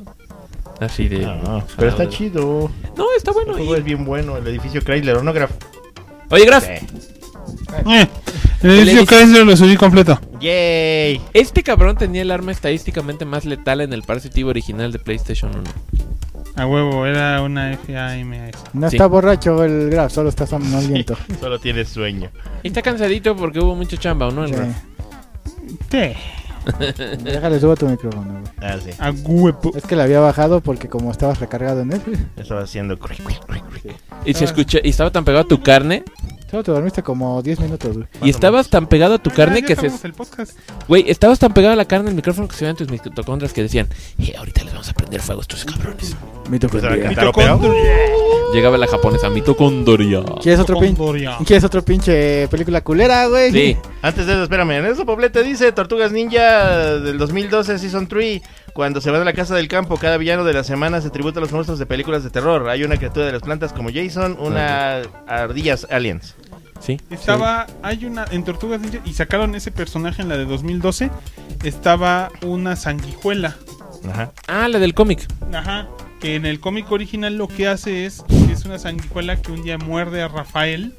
Así 0.79 1.07
de... 1.07 1.25
Ah, 1.25 1.63
pero 1.77 1.89
está 1.91 2.09
chido. 2.09 2.69
No, 2.97 3.05
está 3.15 3.31
bueno. 3.31 3.51
El 3.51 3.57
juego 3.59 3.75
y- 3.75 3.79
es 3.79 3.83
bien 3.85 4.03
bueno, 4.03 4.35
el 4.37 4.47
edificio 4.47 4.81
Chrysler 4.81 5.15
Onograph. 5.17 5.51
Oye, 6.29 6.45
Graf, 6.45 6.65
Eh, 7.87 8.07
el 8.63 8.69
edificio 8.71 9.05
Chrysler 9.05 9.45
lo 9.45 9.55
subí 9.57 9.75
completo. 9.77 10.19
¡Yay! 10.39 11.21
este 11.33 11.63
cabrón 11.63 11.95
tenía 11.97 12.21
el 12.21 12.31
arma 12.31 12.51
estadísticamente 12.51 13.25
más 13.25 13.45
letal 13.45 13.81
en 13.81 13.93
el 13.93 14.03
Parasite 14.03 14.43
original 14.43 14.91
de 14.91 14.99
PlayStation 14.99 15.51
1. 15.55 15.63
A 16.55 16.65
huevo, 16.67 17.05
era 17.05 17.41
una 17.41 17.77
FAMS. 17.77 18.57
No 18.73 18.89
Sí. 18.89 18.95
está 18.97 19.07
borracho 19.07 19.63
el 19.63 19.89
Graf, 19.89 20.11
solo 20.11 20.29
está 20.29 20.45
somnoliento. 20.45 21.15
Solo 21.39 21.59
tienes 21.59 21.89
sueño. 21.89 22.29
Y 22.61 22.67
está 22.67 22.81
cansadito 22.81 23.35
porque 23.35 23.59
hubo 23.59 23.75
mucho 23.75 23.95
chamba, 23.95 24.27
¿o 24.27 24.31
no? 24.31 24.43
El 24.45 24.53
Sí. 25.89 26.13
Déjale, 27.23 27.59
subo 27.59 27.75
tu 27.75 27.87
micrófono, 27.87 28.31
güey. 28.33 28.43
Ah, 28.61 28.77
sí. 28.83 28.91
A 28.99 29.11
huevo. 29.11 29.71
Es 29.75 29.83
que 29.83 29.95
la 29.95 30.03
había 30.03 30.19
bajado 30.19 30.61
porque 30.61 30.87
como 30.89 31.09
estabas 31.09 31.39
recargado 31.39 31.81
en 31.81 31.93
él. 31.93 32.01
Estaba 32.37 32.61
haciendo. 32.61 32.99
Y 34.25 34.33
se 34.33 34.45
escucha, 34.45 34.79
y 34.83 34.89
estaba 34.89 35.09
tan 35.11 35.23
pegado 35.25 35.45
a 35.45 35.47
tu 35.47 35.63
carne 35.63 36.03
Solo 36.51 36.63
te 36.63 36.71
dormiste 36.71 37.01
como 37.01 37.41
10 37.41 37.61
minutos, 37.61 37.93
güey. 37.95 38.07
Y 38.21 38.29
estabas 38.29 38.69
tan 38.69 38.85
pegado 38.87 39.13
a 39.15 39.17
tu 39.19 39.29
Ah, 39.29 39.33
carne 39.35 39.61
ya 39.61 39.67
que 39.67 39.75
se... 39.75 39.79
acabamos 39.79 40.03
el 40.03 40.13
podcast. 40.13 40.59
Güey, 40.85 41.09
estabas 41.09 41.39
tan 41.39 41.53
pegado 41.53 41.71
a 41.73 41.77
la 41.77 41.85
carne 41.85 42.07
del 42.07 42.15
micrófono 42.15 42.49
que 42.49 42.55
se 42.55 42.65
veían 42.65 42.75
tus 42.75 42.89
mitocondrias 42.89 43.53
que 43.53 43.61
decían, 43.63 43.87
eh, 44.19 44.33
ahorita 44.37 44.65
les 44.65 44.73
vamos 44.73 44.89
a 44.89 44.93
prender 44.93 45.21
fuego 45.21 45.39
a 45.39 45.43
estos 45.43 45.63
cabrones. 45.63 46.13
Mitocondria. 46.49 47.13
Pues. 47.61 48.53
Llegaba 48.53 48.77
la 48.77 48.87
japonesa 48.87 49.29
mitocondria. 49.29 50.23
¿Quieres 50.41 50.59
otro, 50.59 50.77
pin... 50.77 50.89
Mitocondria. 50.91 51.37
¿Quieres 51.45 51.63
otro 51.63 51.85
pinche 51.85 52.49
película 52.49 52.81
culera, 52.81 53.27
güey? 53.27 53.51
Sí, 53.51 53.77
Antes 54.01 54.25
de 54.25 54.33
eso, 54.33 54.43
espérame, 54.43 54.71
en 54.71 54.85
eso 54.87 55.05
Poblete 55.05 55.43
dice 55.43 55.71
Tortugas 55.71 56.11
Ninja 56.11 56.99
del 56.99 57.17
2012 57.17 57.79
Season 57.79 58.07
3 58.07 58.41
Cuando 58.73 59.01
se 59.01 59.11
van 59.11 59.21
a 59.21 59.25
la 59.25 59.33
casa 59.33 59.55
del 59.55 59.67
campo, 59.67 59.97
cada 59.97 60.17
villano 60.17 60.43
de 60.43 60.53
la 60.53 60.63
semana 60.63 61.01
se 61.01 61.09
tributa 61.09 61.39
a 61.39 61.41
los 61.41 61.51
monstruos 61.51 61.79
de 61.79 61.85
películas 61.85 62.23
de 62.23 62.29
terror 62.29 62.69
Hay 62.69 62.83
una 62.83 62.97
criatura 62.97 63.25
de 63.25 63.33
las 63.33 63.41
plantas 63.41 63.73
como 63.73 63.89
Jason, 63.93 64.37
una 64.39 65.01
ardillas 65.27 65.87
aliens 65.89 66.35
sí. 66.81 66.99
Estaba, 67.09 67.67
hay 67.81 68.05
una, 68.05 68.25
en 68.31 68.43
Tortugas 68.43 68.81
Ninja, 68.81 68.99
y 69.05 69.13
sacaron 69.13 69.55
ese 69.55 69.71
personaje 69.71 70.21
en 70.21 70.29
la 70.29 70.37
de 70.37 70.45
2012, 70.45 71.09
estaba 71.63 72.29
una 72.41 72.75
sanguijuela. 72.75 73.55
Ajá 74.09 74.31
Ah, 74.47 74.67
la 74.67 74.79
del 74.79 74.93
cómic. 74.93 75.27
Ajá. 75.53 75.87
Que 76.19 76.35
en 76.35 76.45
el 76.45 76.59
cómic 76.59 76.91
original 76.91 77.37
lo 77.37 77.47
que 77.47 77.67
hace 77.67 78.05
es 78.05 78.23
es 78.51 78.65
una 78.65 78.77
sanguijuela 78.77 79.41
que 79.41 79.51
un 79.51 79.63
día 79.63 79.77
muerde 79.77 80.21
a 80.21 80.27
Rafael 80.27 80.93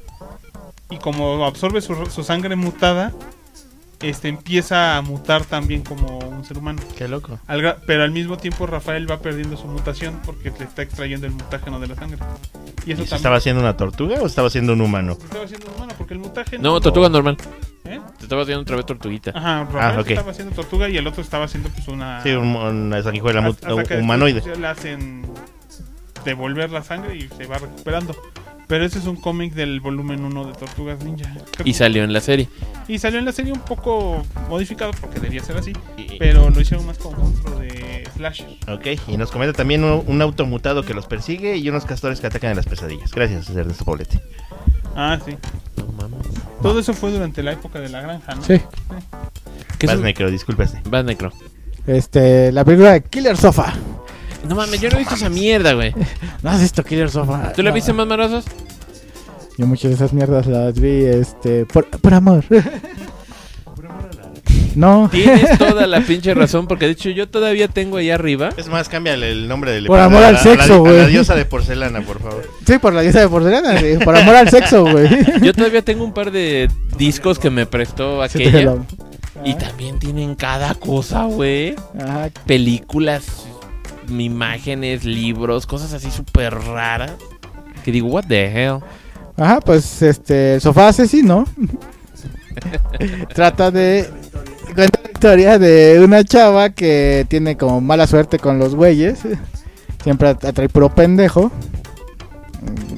y 0.89 0.97
como 0.97 1.45
absorbe 1.45 1.81
su, 1.81 2.05
su 2.07 2.23
sangre 2.23 2.55
mutada, 2.55 3.13
este 4.03 4.27
empieza 4.29 4.97
a 4.97 5.01
mutar 5.01 5.45
también 5.45 5.81
como 5.83 6.19
un 6.19 6.43
ser 6.45 6.57
humano. 6.57 6.81
Qué 6.97 7.07
loco 7.07 7.39
Al 7.47 7.77
pero 7.87 8.03
al 8.03 8.11
mismo 8.11 8.37
tiempo 8.37 8.65
Rafael 8.67 9.09
va 9.09 9.19
perdiendo 9.19 9.55
su 9.57 9.67
mutación 9.67 10.19
porque 10.25 10.51
le 10.57 10.65
está 10.65 10.81
extrayendo 10.81 11.25
el 11.25 11.33
mutágeno 11.33 11.79
de 11.79 11.87
la 11.87 11.95
sangre. 11.95 12.17
Y 12.85 12.91
eso 12.91 13.01
¿Y 13.03 13.05
se 13.05 13.09
también 13.11 13.15
¿Estaba 13.15 13.35
haciendo 13.37 13.61
una 13.61 13.77
tortuga 13.77 14.21
o 14.21 14.25
estaba 14.25 14.47
haciendo 14.47 14.73
un 14.73 14.81
humano? 14.81 15.17
estaba 15.23 15.45
haciendo 15.45 15.67
un 15.69 15.75
humano 15.75 15.93
porque 15.97 16.13
el 16.13 16.19
mutágeno 16.19 16.61
No, 16.63 16.81
tortuga 16.81 17.09
normal. 17.09 17.37
¿Eh? 17.85 17.99
Te 18.17 18.23
estaba 18.23 18.41
haciendo 18.43 18.61
otra 18.61 18.75
vez 18.77 18.85
tortuguita. 18.85 19.31
Ajá, 19.35 19.63
Rafael 19.65 19.97
Ah, 19.97 20.01
ok. 20.01 20.09
estaba 20.11 20.31
haciendo 20.31 20.55
tortuga 20.55 20.89
y 20.89 20.97
el 20.97 21.05
otro 21.07 21.21
estaba 21.21 21.45
haciendo 21.45 21.69
pues 21.69 21.87
una 21.87 22.21
Sí, 22.23 22.29
un- 22.31 22.55
una 22.55 23.01
sanguijuela 23.03 23.45
hasta- 23.45 23.67
hasta 23.75 23.97
humanoide 23.99 24.35
después 24.35 24.55
ya 24.55 24.61
Le 24.61 24.67
hacen 24.67 25.25
devolver 26.25 26.71
la 26.71 26.83
sangre 26.83 27.15
y 27.17 27.27
se 27.29 27.45
va 27.47 27.57
recuperando. 27.57 28.15
Pero 28.67 28.85
ese 28.85 28.99
es 28.99 29.05
un 29.05 29.15
cómic 29.17 29.53
del 29.53 29.79
volumen 29.81 30.23
1 30.23 30.45
de 30.45 30.53
Tortugas 30.53 31.03
Ninja. 31.03 31.29
Creo- 31.51 31.67
Y 31.67 31.73
salió 31.73 32.03
en 32.03 32.13
la 32.13 32.21
serie. 32.21 32.47
y 32.87 32.97
salió 32.99 33.19
en 33.19 33.25
la 33.25 33.31
serie 33.31 33.51
un 33.53 33.59
poco 33.59 34.25
modificado 34.49 34.91
porque 34.99 35.19
debía 35.19 35.43
ser 35.43 35.57
así. 35.57 35.73
Pero 36.17 36.49
lo 36.49 36.59
hicieron 36.61 36.85
más 36.85 36.97
como 36.97 37.17
monstruo 37.17 37.59
de 37.59 38.07
Slasher. 38.15 38.47
Ok, 38.69 38.87
y 39.07 39.17
nos 39.17 39.31
comenta 39.31 39.53
también 39.53 39.83
un, 39.83 40.03
un 40.07 40.21
auto 40.21 40.45
mutado 40.45 40.83
que 40.83 40.93
los 40.93 41.05
persigue 41.07 41.57
y 41.57 41.69
unos 41.69 41.85
castores 41.85 42.19
que 42.21 42.27
atacan 42.27 42.51
a 42.51 42.55
las 42.55 42.65
pesadillas 42.65 43.11
Gracias, 43.11 43.49
Ernesto 43.49 43.83
Poblete 43.85 44.19
Ah, 44.95 45.19
sí. 45.25 45.35
No 45.77 45.85
mames. 45.93 46.27
Todo 46.61 46.79
eso 46.79 46.93
fue 46.93 47.11
durante 47.11 47.41
la 47.43 47.53
época 47.53 47.79
de 47.79 47.89
la 47.89 48.01
granja, 48.01 48.35
¿no? 48.35 48.43
Sí. 48.43 48.61
¿Qué 49.79 49.87
es 49.87 49.91
Vas 49.91 49.99
necro, 50.01 50.29
discúlpese 50.31 50.81
Vas 50.89 51.03
necro. 51.03 51.31
Este, 51.87 52.51
la 52.51 52.63
película 52.63 52.93
de 52.93 53.03
Killer 53.03 53.35
Sofa. 53.35 53.73
No 54.47 54.55
mames, 54.55 54.81
yo 54.81 54.89
no 54.89 54.95
he 54.95 54.99
visto 54.99 55.15
esa 55.15 55.29
mierda, 55.29 55.73
güey. 55.73 55.93
¿No 56.43 56.49
has 56.49 56.61
visto 56.61 56.83
Killer 56.83 57.09
Sofa? 57.09 57.53
¿Tú 57.53 57.63
la 57.63 57.71
viste 57.71 57.93
más 57.93 58.07
marosos? 58.07 58.45
Yo 59.57 59.67
muchas 59.67 59.91
de 59.91 59.95
esas 59.95 60.13
mierdas 60.13 60.47
las 60.47 60.79
vi, 60.79 61.05
este, 61.05 61.65
por, 61.65 61.85
por 61.85 62.13
amor. 62.13 62.43
no, 64.75 65.07
Tienes 65.11 65.57
toda 65.59 65.85
la 65.85 66.01
pinche 66.01 66.33
razón, 66.33 66.67
porque 66.67 66.85
de 66.85 66.91
hecho 66.91 67.09
yo 67.11 67.29
todavía 67.29 67.67
tengo 67.67 67.97
ahí 67.97 68.09
arriba. 68.09 68.49
Es 68.57 68.67
más, 68.67 68.89
cámbiale 68.89 69.31
el 69.31 69.47
nombre 69.47 69.71
del 69.71 69.85
Por 69.85 69.99
amor 69.99 70.23
al 70.23 70.39
sexo, 70.39 70.79
güey. 70.79 70.97
la 70.97 71.07
diosa 71.07 71.35
de 71.35 71.45
porcelana, 71.45 72.01
por 72.01 72.19
favor 72.19 72.49
sí, 72.65 72.77
por 72.79 72.93
la 72.93 73.01
diosa 73.01 73.21
de 73.21 73.29
porcelana, 73.29 73.79
sí, 73.79 73.97
por 74.03 74.15
amor 74.15 74.35
al 74.35 74.49
sexo, 74.49 74.83
güey. 74.83 75.07
Yo 75.41 75.53
todavía 75.53 75.83
tengo 75.83 76.03
un 76.03 76.13
par 76.13 76.31
de 76.31 76.69
discos 76.97 77.39
que 77.39 77.49
me 77.49 77.65
prestó 77.65 78.21
aquella. 78.21 78.75
Y 79.45 79.55
también 79.55 79.99
tienen 79.99 80.35
cada 80.35 80.73
cosa, 80.75 81.23
güey. 81.25 81.75
Ajá, 81.99 82.29
Películas, 82.45 83.45
imágenes, 84.09 85.03
libros, 85.05 85.65
cosas 85.65 85.93
así 85.93 86.11
súper 86.11 86.53
raras. 86.53 87.13
Que 87.83 87.91
digo, 87.91 88.07
what 88.07 88.25
the 88.27 88.45
hell. 88.45 88.79
Ajá, 89.37 89.59
pues 89.61 90.01
este, 90.01 90.55
el 90.55 90.61
sofá 90.61 90.89
asesino 90.89 91.45
trata 93.33 93.71
de 93.71 94.09
cuenta 94.75 94.99
la 95.03 95.11
historia 95.11 95.59
de 95.59 95.99
una 96.03 96.23
chava 96.23 96.69
que 96.69 97.25
tiene 97.29 97.57
como 97.57 97.81
mala 97.81 98.07
suerte 98.07 98.39
con 98.39 98.59
los 98.59 98.75
güeyes. 98.75 99.19
Siempre 100.03 100.29
at- 100.29 100.45
atrae 100.45 100.69
puro 100.69 100.93
pendejo. 100.93 101.51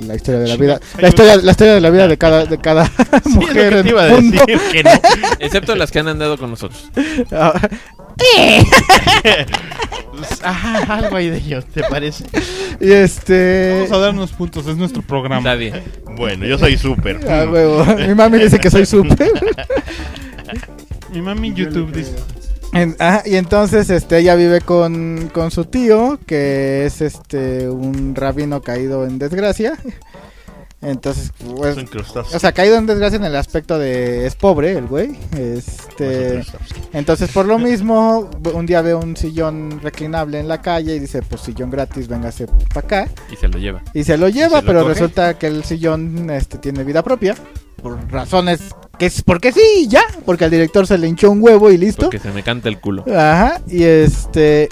La 0.05 0.15
historia 0.15 0.39
de 0.41 0.47
la 0.47 0.55
vida, 0.55 0.79
la 0.99 1.07
historia, 1.07 1.35
la 1.37 1.51
historia 1.51 1.73
de 1.73 1.81
la 1.81 1.89
vida 1.89 2.07
de 2.07 2.17
cada, 2.17 2.45
de 2.45 2.57
cada 2.59 2.85
Sí, 2.87 2.93
es 3.11 3.25
lo 3.25 3.31
mujer 3.31 3.69
que 3.73 3.83
te 3.83 3.89
iba 3.89 4.03
a 4.03 4.05
decir 4.07 4.41
que 4.71 4.83
no 4.83 4.89
Excepto 5.39 5.75
las 5.75 5.91
que 5.91 5.99
han 5.99 6.07
andado 6.07 6.37
con 6.37 6.51
nosotros. 6.51 6.91
Ah, 7.31 7.53
Pues, 10.11 10.39
Ajá, 10.43 10.95
algo 10.95 11.15
ahí 11.17 11.29
de 11.29 11.37
ello, 11.37 11.61
¿te 11.63 11.83
parece? 11.83 12.23
y 12.79 12.91
este, 12.91 13.73
Vamos 13.81 13.91
a 13.91 13.97
darnos 13.97 14.31
puntos, 14.31 14.67
es 14.67 14.77
nuestro 14.77 15.01
programa. 15.01 15.37
Está 15.37 15.55
bien. 15.55 15.81
Bueno, 16.15 16.45
yo 16.45 16.57
soy 16.57 16.77
súper. 16.77 17.19
ah. 17.27 17.95
Mi 18.07 18.13
mami 18.13 18.37
dice 18.39 18.59
que 18.59 18.69
soy 18.69 18.85
súper. 18.85 19.31
Mi 21.11 21.21
mami 21.21 21.49
en 21.49 21.55
YouTube 21.55 21.91
dice. 21.91 22.15
En- 22.75 22.95
ajá, 22.99 23.23
y 23.25 23.35
entonces 23.35 23.89
este 23.89 24.19
ella 24.19 24.35
vive 24.35 24.61
con, 24.61 25.29
con 25.33 25.49
su 25.49 25.65
tío, 25.65 26.19
que 26.25 26.85
es 26.85 27.01
este 27.01 27.69
un 27.69 28.15
rabino 28.15 28.61
caído 28.61 29.05
en 29.05 29.17
desgracia. 29.17 29.77
Entonces, 30.81 31.31
pues, 31.55 31.77
o 32.15 32.39
sea, 32.39 32.51
caído 32.51 32.75
en 32.77 32.85
desgracia 32.85 33.15
en 33.15 33.23
el 33.23 33.35
aspecto 33.35 33.79
de 33.79 34.27
es 34.27 34.35
pobre 34.35 34.73
el 34.73 34.85
güey. 34.85 35.17
Este, 35.35 36.43
entonces 36.93 37.31
por 37.31 37.47
lo 37.47 37.57
mismo, 37.57 38.29
un 38.53 38.65
día 38.67 38.83
ve 38.83 38.93
un 38.93 39.17
sillón 39.17 39.79
reclinable 39.81 40.39
en 40.39 40.47
la 40.47 40.61
calle 40.61 40.95
y 40.95 40.99
dice, 40.99 41.23
pues 41.23 41.41
sillón 41.41 41.71
gratis, 41.71 42.07
véngase 42.07 42.45
para 42.71 42.85
acá. 42.85 43.09
Y 43.31 43.35
se 43.35 43.47
lo 43.47 43.57
lleva. 43.57 43.81
Y 43.95 44.03
se 44.03 44.15
lo 44.15 44.29
lleva, 44.29 44.59
se 44.59 44.67
pero 44.67 44.87
resulta 44.87 45.39
que 45.39 45.47
el 45.47 45.63
sillón 45.63 46.29
este, 46.29 46.59
tiene 46.59 46.83
vida 46.83 47.01
propia. 47.01 47.33
Por 47.81 48.11
razones 48.11 48.61
que 48.97 49.07
es 49.07 49.21
porque 49.21 49.51
sí, 49.51 49.87
ya. 49.87 50.03
Porque 50.25 50.45
al 50.45 50.51
director 50.51 50.87
se 50.87 50.97
le 50.97 51.07
hinchó 51.07 51.31
un 51.31 51.41
huevo 51.41 51.71
y 51.71 51.77
listo. 51.77 52.03
Porque 52.03 52.19
se 52.19 52.31
me 52.31 52.43
canta 52.43 52.69
el 52.69 52.79
culo. 52.79 53.03
Ajá, 53.07 53.61
y 53.67 53.83
este. 53.83 54.69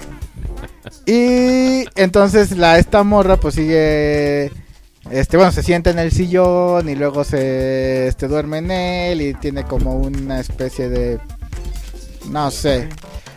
Y 1.05 1.85
entonces 1.95 2.57
la 2.57 2.77
esta 2.79 3.03
morra 3.03 3.37
pues 3.37 3.55
sigue. 3.55 4.51
Este, 5.11 5.35
bueno, 5.35 5.51
se 5.51 5.63
sienta 5.63 5.89
en 5.89 5.99
el 5.99 6.11
sillón 6.11 6.87
y 6.87 6.95
luego 6.95 7.23
se 7.25 8.07
este, 8.07 8.27
duerme 8.27 8.59
en 8.59 8.71
él 8.71 9.21
y 9.21 9.33
tiene 9.33 9.63
como 9.63 9.95
una 9.95 10.39
especie 10.39 10.89
de. 10.89 11.19
No 12.29 12.51
sé. 12.51 12.89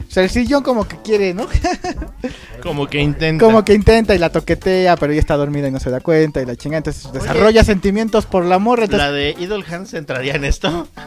O 0.08 0.10
sea, 0.10 0.22
el 0.22 0.30
sillón 0.30 0.62
como 0.62 0.86
que 0.86 0.96
quiere, 1.02 1.34
¿no? 1.34 1.46
Como 2.62 2.88
que 2.88 2.98
intenta. 2.98 3.44
Como 3.44 3.64
que 3.64 3.74
intenta 3.74 4.14
y 4.14 4.18
la 4.18 4.30
toquetea, 4.30 4.96
pero 4.96 5.12
ella 5.12 5.20
está 5.20 5.36
dormida 5.36 5.68
y 5.68 5.70
no 5.70 5.78
se 5.78 5.90
da 5.90 6.00
cuenta 6.00 6.42
y 6.42 6.46
la 6.46 6.56
chinga. 6.56 6.78
Entonces 6.78 7.12
desarrolla 7.12 7.62
sentimientos 7.62 8.26
por 8.26 8.44
la 8.44 8.58
morra. 8.58 8.84
Entonces, 8.84 9.06
La 9.06 9.12
de 9.12 9.36
Idol 9.38 9.64
Hands 9.70 9.92
entraría 9.94 10.34
en 10.34 10.44
esto. 10.44 10.88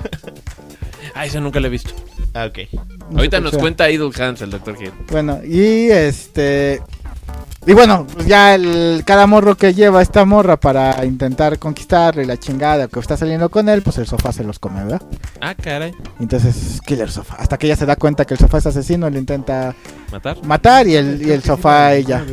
Ah, 1.15 1.26
eso 1.26 1.41
nunca 1.41 1.59
lo 1.59 1.67
he 1.67 1.69
visto. 1.71 1.91
Ah, 2.34 2.45
ok. 2.45 2.59
no 3.09 3.17
Ahorita 3.17 3.39
nos 3.39 3.57
cuenta 3.57 3.89
Idle 3.89 4.11
Hands, 4.15 4.41
el 4.41 4.51
Dr. 4.51 4.77
Hill. 4.80 4.91
Bueno, 5.09 5.39
y 5.43 5.89
este. 5.89 6.81
Y 7.65 7.73
bueno, 7.73 8.07
pues 8.11 8.26
ya 8.26 8.56
el, 8.56 9.03
cada 9.06 9.27
morro 9.27 9.56
que 9.56 9.73
lleva 9.73 10.01
esta 10.01 10.26
morra 10.26 10.57
para 10.57 11.06
intentar 11.06 11.60
conquistarle 11.60 12.26
la 12.26 12.38
chingada 12.38 12.88
que 12.88 12.99
está 12.99 13.15
saliendo 13.18 13.49
con 13.49 13.69
él, 13.69 13.84
pues 13.84 13.97
el 13.99 14.07
sofá 14.07 14.31
se 14.31 14.43
los 14.43 14.57
come, 14.57 14.84
¿verdad? 14.84 15.01
Ah, 15.41 15.53
caray. 15.53 15.93
Entonces, 16.19 16.80
killer 16.85 17.11
sofá. 17.11 17.35
Hasta 17.35 17.57
que 17.57 17.68
ella 17.68 17.76
se 17.76 17.85
da 17.85 17.95
cuenta 17.95 18.26
que 18.26 18.34
el 18.34 18.39
sofá 18.39 18.57
es 18.57 18.65
asesino, 18.65 19.10
le 19.10 19.19
intenta 19.19 19.76
¿Matar? 20.11 20.43
matar 20.45 20.88
y 20.88 20.95
el, 20.95 21.22
y 21.22 21.31
el 21.31 21.43
sofá 21.43 21.88
a 21.88 21.95
ella. 21.95 22.23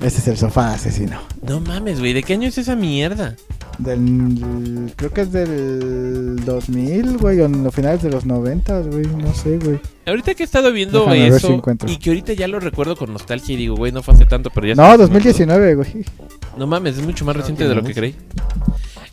Ese 0.00 0.18
es 0.18 0.28
el 0.28 0.36
sofá 0.36 0.74
asesino. 0.74 1.20
No 1.42 1.60
mames, 1.60 2.00
güey. 2.00 2.12
¿De 2.12 2.22
qué 2.22 2.34
año 2.34 2.48
es 2.48 2.58
esa 2.58 2.76
mierda? 2.76 3.34
Del, 3.78 4.92
creo 4.96 5.12
que 5.12 5.20
es 5.20 5.30
del 5.32 6.44
2000, 6.44 7.18
güey, 7.18 7.40
o 7.40 7.46
en 7.46 7.62
los 7.62 7.72
finales 7.72 8.02
de 8.02 8.10
los 8.10 8.26
90, 8.26 8.80
güey, 8.80 9.06
no 9.06 9.32
sé, 9.34 9.58
güey. 9.58 9.78
Ahorita 10.04 10.34
que 10.34 10.42
he 10.42 10.46
estado 10.46 10.72
viendo 10.72 11.00
Déjame 11.00 11.28
eso 11.28 11.62
si 11.86 11.92
y 11.92 11.96
que 11.98 12.10
ahorita 12.10 12.32
ya 12.32 12.48
lo 12.48 12.58
recuerdo 12.58 12.96
con 12.96 13.12
nostalgia 13.12 13.54
y 13.54 13.56
digo, 13.56 13.76
güey, 13.76 13.92
no 13.92 14.02
fue 14.02 14.14
hace 14.14 14.26
tanto, 14.26 14.50
pero 14.50 14.66
ya 14.66 14.74
No, 14.74 14.82
está- 14.84 14.96
2019, 14.98 15.74
güey. 15.76 15.88
No 16.56 16.66
mames, 16.66 16.98
es 16.98 17.04
mucho 17.04 17.24
más 17.24 17.36
reciente 17.36 17.68
de 17.68 17.74
lo 17.74 17.84
que 17.84 17.94
creí. 17.94 18.16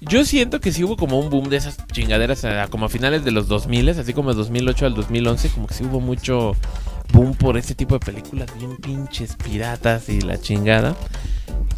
Yo 0.01 0.25
siento 0.25 0.59
que 0.59 0.71
sí 0.71 0.83
hubo 0.83 0.97
como 0.97 1.19
un 1.19 1.29
boom 1.29 1.49
de 1.49 1.57
esas 1.57 1.77
chingaderas 1.91 2.43
a- 2.45 2.67
como 2.67 2.85
a 2.85 2.89
finales 2.89 3.23
de 3.23 3.31
los 3.31 3.47
2000, 3.47 3.89
así 3.89 4.13
como 4.13 4.29
de 4.31 4.35
2008 4.35 4.87
al 4.87 4.95
2011, 4.95 5.49
como 5.49 5.67
que 5.67 5.73
sí 5.75 5.83
hubo 5.83 5.99
mucho 5.99 6.53
boom 7.13 7.35
por 7.35 7.57
ese 7.57 7.75
tipo 7.75 7.95
de 7.95 7.99
películas 8.05 8.49
bien 8.57 8.77
pinches 8.77 9.35
piratas 9.35 10.09
y 10.09 10.21
la 10.21 10.39
chingada. 10.39 10.95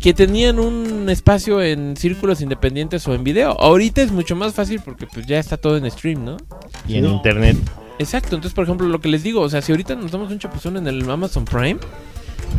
Que 0.02 0.14
tenían 0.14 0.60
un 0.60 1.10
espacio 1.10 1.62
en 1.62 1.98
círculos 1.98 2.42
independientes 2.42 3.08
o 3.08 3.14
en 3.14 3.24
video. 3.24 3.60
Ahorita 3.60 4.02
es 4.02 4.12
mucho 4.12 4.36
más 4.36 4.54
fácil 4.54 4.80
porque 4.84 5.08
pues 5.08 5.26
ya 5.26 5.40
está 5.40 5.58
todo 5.58 5.78
en 5.78 5.90
stream, 5.90 6.24
¿no? 6.24 6.38
Y 6.88 6.98
en 6.98 7.06
internet. 7.06 7.58
Exacto, 8.00 8.36
entonces 8.36 8.54
por 8.54 8.64
ejemplo 8.64 8.88
lo 8.88 9.02
que 9.02 9.10
les 9.10 9.24
digo, 9.24 9.42
o 9.42 9.50
sea, 9.50 9.62
si 9.62 9.72
ahorita 9.72 9.96
nos 9.96 10.12
damos 10.12 10.32
un 10.32 10.38
chapuzón 10.38 10.78
en 10.78 10.88
el 10.88 11.10
Amazon 11.10 11.46
Prime, 11.46 11.80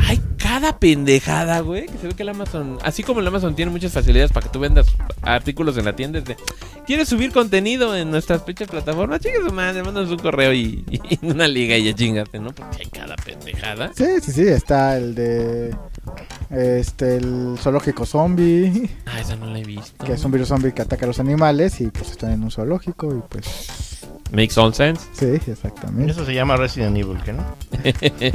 Hay 0.06 0.20
cada 0.48 0.78
pendejada, 0.78 1.60
güey, 1.60 1.86
que 1.86 1.98
se 1.98 2.06
ve 2.08 2.14
que 2.14 2.22
el 2.22 2.30
Amazon, 2.30 2.78
así 2.82 3.02
como 3.02 3.20
el 3.20 3.26
Amazon 3.26 3.54
tiene 3.54 3.70
muchas 3.70 3.92
facilidades 3.92 4.32
para 4.32 4.46
que 4.46 4.52
tú 4.52 4.58
vendas 4.58 4.86
artículos 5.20 5.76
en 5.76 5.84
la 5.84 5.94
tienda, 5.94 6.20
es 6.20 6.24
de, 6.24 6.38
¿quieres 6.86 7.06
subir 7.06 7.32
contenido 7.32 7.94
en 7.94 8.10
nuestras 8.10 8.40
pinches 8.42 8.66
plataformas? 8.66 9.20
Chingue 9.20 9.46
su 9.46 9.52
madre, 9.52 9.82
mandas 9.82 10.08
un 10.08 10.16
correo 10.16 10.54
y, 10.54 10.86
y 10.90 11.26
una 11.26 11.46
liga 11.46 11.76
y 11.76 11.84
ya 11.84 11.94
chingate, 11.94 12.38
¿no? 12.38 12.52
Porque 12.52 12.78
hay 12.80 12.86
cada 12.86 13.14
pendejada. 13.16 13.90
Sí, 13.94 14.06
sí, 14.22 14.32
sí, 14.32 14.48
está 14.48 14.96
el 14.96 15.14
de. 15.14 15.76
Este, 16.48 17.16
el 17.16 17.58
zoológico 17.60 18.06
zombie. 18.06 18.88
Ah, 19.04 19.20
esa 19.20 19.36
no 19.36 19.46
la 19.46 19.58
he 19.58 19.64
visto. 19.64 20.02
Que 20.02 20.14
es 20.14 20.24
un 20.24 20.32
virus 20.32 20.48
zombie 20.48 20.72
que 20.72 20.80
ataca 20.80 21.04
a 21.04 21.08
los 21.08 21.20
animales 21.20 21.78
y 21.82 21.88
pues 21.88 22.12
están 22.12 22.32
en 22.32 22.42
un 22.42 22.50
zoológico 22.50 23.14
y 23.14 23.20
pues. 23.28 24.00
Makes 24.32 24.58
all 24.58 24.72
sense. 24.72 25.06
Sí, 25.12 25.50
exactamente. 25.50 26.10
Eso 26.10 26.24
se 26.24 26.32
llama 26.32 26.56
Resident 26.56 26.96
Evil, 26.96 27.18
¿qué 27.22 27.34
no? 27.34 27.44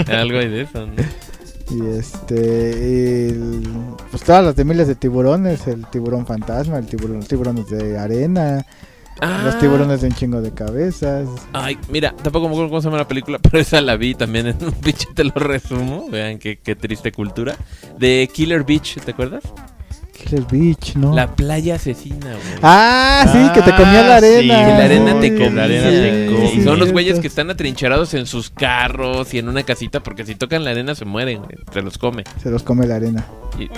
Algo 0.14 0.38
hay 0.38 0.50
de 0.50 0.62
eso, 0.62 0.86
¿no? 0.86 0.94
Y 1.72 1.86
este. 1.88 3.36
pues 4.12 4.24
todas 4.24 4.44
las 4.44 4.56
de 4.56 4.64
miles 4.66 4.88
de 4.88 4.96
tiburones: 4.96 5.66
el 5.68 5.86
tiburón 5.88 6.26
fantasma, 6.26 6.78
el 6.78 6.86
tiburón, 6.86 7.18
los 7.18 7.28
tiburones 7.28 7.70
de 7.70 7.98
arena, 7.98 8.66
los 9.22 9.56
Ah. 9.56 9.58
tiburones 9.60 10.02
de 10.02 10.08
un 10.08 10.14
chingo 10.14 10.42
de 10.42 10.52
cabezas. 10.52 11.28
Ay, 11.54 11.78
mira, 11.90 12.14
tampoco 12.22 12.48
me 12.48 12.54
acuerdo 12.54 12.70
cómo 12.70 12.82
se 12.82 12.88
llama 12.88 12.98
la 12.98 13.08
película, 13.08 13.40
pero 13.42 13.60
esa 13.60 13.82
la 13.82 13.96
vi 13.96 14.14
también 14.16 14.48
en 14.48 14.64
un 14.64 14.72
pinche, 14.74 15.08
te 15.16 15.24
lo 15.24 15.32
resumo. 15.36 16.10
Vean 16.10 16.38
qué, 16.40 16.58
qué 16.58 16.76
triste 16.76 17.12
cultura. 17.12 17.56
De 17.98 18.30
Killer 18.34 18.64
Beach, 18.64 19.00
¿te 19.04 19.12
acuerdas? 19.12 19.44
Killer 20.24 20.46
Beach, 20.52 20.96
¿no? 20.96 21.14
La 21.14 21.36
playa 21.36 21.76
asesina, 21.76 22.18
güey. 22.28 22.60
Ah, 22.62 23.26
sí, 23.32 23.40
que 23.54 23.62
te 23.62 23.72
comía 23.76 24.02
la 24.08 24.14
Ah, 24.16 24.18
arena. 24.18 24.40
sí, 24.42 24.48
Que 24.48 24.78
la 24.78 24.84
arena 24.86 25.20
te 25.20 25.30
comía. 25.36 25.50
la 25.52 25.64
arena 25.64 25.90
te 25.90 26.26
güey. 26.30 26.36
come. 26.36 26.54
Y 26.56 26.64
son 26.64 26.80
los 26.80 26.92
güeyes 26.92 27.20
que 27.20 27.28
están 27.28 27.50
atrincherados 27.50 28.14
en 28.14 28.26
sus 28.26 28.50
carros 28.50 29.34
y 29.34 29.40
en 29.40 29.50
una 29.50 29.64
casita 29.64 30.02
porque 30.02 30.26
si 30.26 30.36
tocan 30.36 30.64
la 30.64 30.72
arena 30.72 30.96
se 30.96 31.06
mueren, 31.06 31.40
güey. 31.44 31.58
Se 31.74 31.82
los 31.82 31.98
come. 31.98 32.24
Se 32.42 32.50
los 32.50 32.64
come 32.64 32.88
la 32.88 32.96
arena. 32.96 33.26
Oye, 33.56 33.70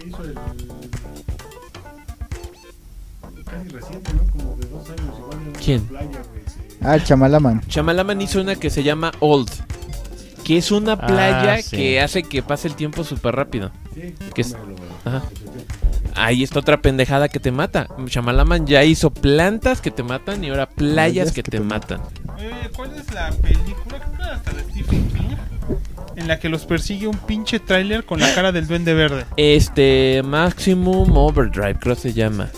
que 0.00 0.08
hizo 0.08 0.22
el. 0.24 0.34
Casi 3.44 3.68
reciente, 3.68 4.10
¿no? 4.14 4.22
Como 4.32 4.56
de 4.56 4.66
dos 4.68 4.88
años, 4.90 5.14
igual 5.18 5.38
en 5.40 5.48
una 5.48 5.58
¿Quién? 5.58 5.88
Ah, 6.82 6.94
el 6.96 7.04
Chamalaman. 7.04 7.60
Chamalaman 7.68 8.20
hizo 8.20 8.40
una 8.40 8.56
que 8.56 8.70
se 8.70 8.82
llama 8.82 9.12
Old. 9.20 9.50
Que 10.44 10.58
es 10.58 10.70
una 10.70 10.92
Ah, 10.94 11.06
playa 11.06 11.62
sí. 11.62 11.76
que 11.76 12.00
hace 12.00 12.22
que 12.22 12.42
pase 12.42 12.68
el 12.68 12.74
tiempo 12.74 13.04
súper 13.04 13.34
rápido. 13.34 13.70
Que 14.34 14.40
es-. 14.42 14.56
Ajá. 15.04 15.22
Ahí 16.16 16.42
está 16.42 16.60
otra 16.60 16.80
pendejada 16.80 17.28
que 17.28 17.40
te 17.40 17.50
mata. 17.50 17.88
Chamalaman 18.06 18.66
ya 18.66 18.84
hizo 18.84 19.10
plantas 19.10 19.80
que 19.80 19.90
te 19.90 20.02
matan 20.02 20.44
y 20.44 20.50
ahora 20.50 20.68
playas 20.68 21.32
que, 21.32 21.42
te, 21.42 21.60
matan. 21.60 22.00
oye, 22.36 22.50
¿cuál 22.76 22.92
es 22.94 23.12
la 23.12 23.30
película? 23.30 23.98
Creo 23.98 24.12
que 24.16 24.22
hasta 24.24 24.52
de 24.52 24.62
Stephen 24.62 25.08
King. 25.08 25.36
En 26.16 26.28
la 26.28 26.38
que 26.38 26.48
los 26.48 26.64
persigue 26.66 27.08
un 27.08 27.16
pinche 27.18 27.58
tráiler 27.58 28.04
con 28.04 28.20
la 28.20 28.32
cara 28.34 28.52
del 28.52 28.66
duende 28.68 28.94
verde. 28.94 29.24
Este, 29.36 30.22
Maximum 30.24 31.16
Overdrive, 31.16 31.76
creo 31.80 31.96
se 31.96 32.12
llama. 32.12 32.48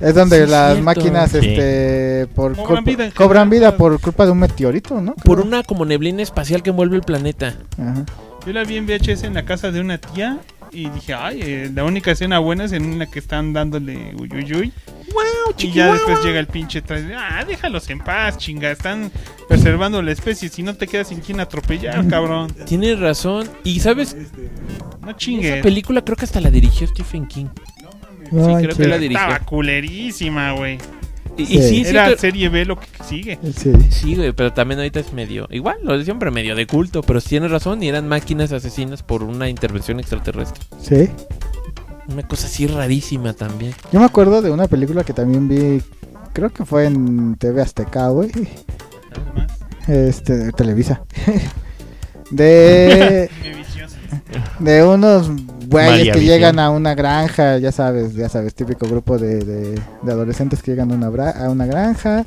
Es 0.00 0.14
donde 0.14 0.44
Sí, 0.46 0.50
las 0.50 0.66
cierto. 0.72 0.82
máquinas, 0.84 1.30
Sí. 1.30 1.38
este, 1.40 2.26
por 2.34 2.56
Cobran 2.56 2.84
culpa- 2.84 2.90
vida 2.90 3.10
cobran 3.14 3.50
vida 3.50 3.76
por 3.76 4.00
culpa 4.00 4.24
de 4.24 4.32
un 4.32 4.38
meteorito, 4.38 5.00
¿no? 5.00 5.14
Por 5.14 5.36
Creo. 5.38 5.46
una 5.46 5.62
como 5.62 5.84
neblina 5.84 6.22
espacial 6.22 6.62
que 6.62 6.70
envuelve 6.70 6.96
el 6.96 7.02
planeta. 7.02 7.54
Ajá. 7.78 8.04
Yo 8.46 8.52
la 8.52 8.64
vi 8.64 8.76
en 8.76 8.86
VHS 8.86 9.24
en 9.24 9.34
la 9.34 9.44
casa 9.44 9.70
de 9.70 9.80
una 9.80 9.98
tía 9.98 10.38
y 10.72 10.88
dije, 10.90 11.14
ay, 11.14 11.40
eh, 11.42 11.70
la 11.72 11.84
única 11.84 12.10
escena 12.12 12.38
buena 12.38 12.64
es 12.64 12.72
en 12.72 12.98
la 12.98 13.06
que 13.06 13.18
están 13.18 13.52
dándole 13.52 14.14
uyuyuy. 14.16 14.72
Y 15.58 15.70
ya 15.70 15.92
después 15.92 16.24
llega 16.24 16.40
el 16.40 16.46
pinche 16.46 16.80
trailer. 16.80 17.16
Ah, 17.16 17.44
déjalos 17.46 17.88
en 17.90 17.98
paz, 17.98 18.38
chinga. 18.38 18.70
Están 18.70 19.12
preservando 19.48 20.00
la 20.02 20.10
especie. 20.12 20.48
Si 20.48 20.62
no 20.62 20.74
te 20.74 20.86
quedas 20.86 21.08
sin 21.08 21.20
quien 21.20 21.40
atropellar, 21.40 22.06
cabrón. 22.08 22.50
Tienes 22.66 22.98
razón. 22.98 23.48
Y 23.64 23.80
sabes, 23.80 24.16
No 25.02 25.10
esa 25.10 25.16
chingue. 25.16 25.62
película 25.62 26.02
creo 26.02 26.16
que 26.16 26.24
hasta 26.24 26.40
la 26.40 26.50
dirigió 26.50 26.86
Stephen 26.88 27.26
King. 27.26 27.46
No 28.32 28.46
sí, 28.58 28.64
creo 28.64 28.76
que 28.76 28.88
la 28.88 28.98
dirigió. 28.98 29.22
Estaba 29.22 29.44
culerísima, 29.44 30.52
güey. 30.52 30.78
Y, 31.36 31.42
y 31.42 31.46
Sí. 31.46 31.62
sí, 31.62 31.80
Era 31.86 32.04
siento- 32.06 32.20
serie 32.20 32.48
B 32.50 32.64
lo 32.66 32.78
que 32.78 32.86
sigue. 33.08 33.38
Sí. 33.56 33.72
Sí, 33.90 34.14
güey, 34.16 34.32
pero 34.32 34.52
también 34.52 34.80
ahorita 34.80 35.00
es 35.00 35.12
medio. 35.12 35.46
Igual, 35.50 35.78
lo 35.82 35.96
de 35.98 36.04
siempre 36.04 36.30
medio 36.30 36.54
de 36.54 36.66
culto, 36.66 37.02
pero 37.02 37.20
sí 37.20 37.30
tienes 37.30 37.50
razón 37.50 37.82
y 37.82 37.88
eran 37.88 38.06
máquinas 38.08 38.52
asesinas 38.52 39.02
por 39.02 39.22
una 39.22 39.48
intervención 39.48 39.98
extraterrestre. 39.98 40.62
Sí. 40.80 41.08
Una 42.08 42.22
cosa 42.26 42.46
así 42.48 42.66
rarísima 42.66 43.32
también. 43.32 43.72
Yo 43.92 44.00
me 44.00 44.06
acuerdo 44.06 44.42
de 44.42 44.50
una 44.50 44.66
película 44.68 45.04
que 45.04 45.12
también 45.14 45.48
vi, 45.48 45.80
creo 46.32 46.50
que 46.50 46.64
fue 46.66 46.84
en 46.86 47.36
TV 47.36 47.62
Azteca, 47.62 48.08
güey. 48.08 48.30
Más. 49.34 49.52
Este, 49.88 50.36
de 50.36 50.52
Televisa. 50.52 51.02
de. 52.30 53.30
de 54.58 54.84
unos 54.84 55.30
güeyes 55.68 56.04
que 56.12 56.18
llegan 56.26 56.58
a 56.58 56.70
una 56.70 56.94
granja, 56.94 57.58
ya 57.58 57.72
sabes, 57.72 58.14
ya 58.14 58.28
sabes, 58.28 58.54
típico 58.54 58.86
grupo 58.86 59.18
de, 59.18 59.38
de, 59.44 59.80
de 60.02 60.12
adolescentes 60.12 60.62
que 60.62 60.72
llegan 60.72 60.90
a 60.92 60.94
una, 60.94 61.10
bra- 61.10 61.36
a 61.36 61.48
una 61.50 61.66
granja. 61.66 62.24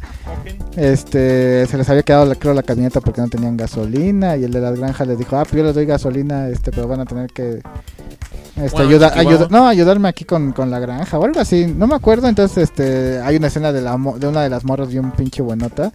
Este, 0.76 1.66
se 1.68 1.78
les 1.78 1.90
había 1.90 2.04
quedado, 2.04 2.26
la- 2.26 2.36
creo, 2.36 2.54
la 2.54 2.64
camioneta 2.64 3.02
porque 3.02 3.22
no 3.22 3.30
tenían 3.30 3.56
gasolina 3.58 4.36
y 4.36 4.44
el 4.44 4.52
de 4.52 4.62
la 4.62 4.72
granja 4.72 5.06
les 5.06 5.18
dijo, 5.18 5.38
ah, 5.38 5.44
pues 5.44 5.56
yo 5.56 5.64
les 5.64 5.76
doy 5.76 5.86
gasolina, 5.86 6.50
este, 6.50 6.72
pero 6.72 6.88
van 6.88 7.00
a 7.02 7.06
tener 7.06 7.30
que 7.30 7.62
este, 8.58 8.78
Bueno, 8.86 8.90
ayuda- 9.20 9.48
no, 9.52 9.68
ayudarme 9.68 10.08
aquí 10.10 10.24
con, 10.26 10.52
con 10.54 10.72
la 10.72 10.80
granja 10.80 11.18
o 11.20 11.24
algo 11.26 11.40
así, 11.40 11.66
no 11.78 11.88
me 11.88 11.96
acuerdo, 11.96 12.28
entonces 12.28 12.58
este, 12.64 13.20
hay 13.20 13.36
una 13.38 13.48
escena 13.48 13.72
de, 13.72 13.82
la, 13.82 13.98
mo- 13.98 14.18
de 14.18 14.28
una 14.28 14.42
de 14.44 14.50
las 14.50 14.64
morras 14.66 14.90
bien 14.90 15.12
pinche 15.12 15.42
buenota. 15.42 15.92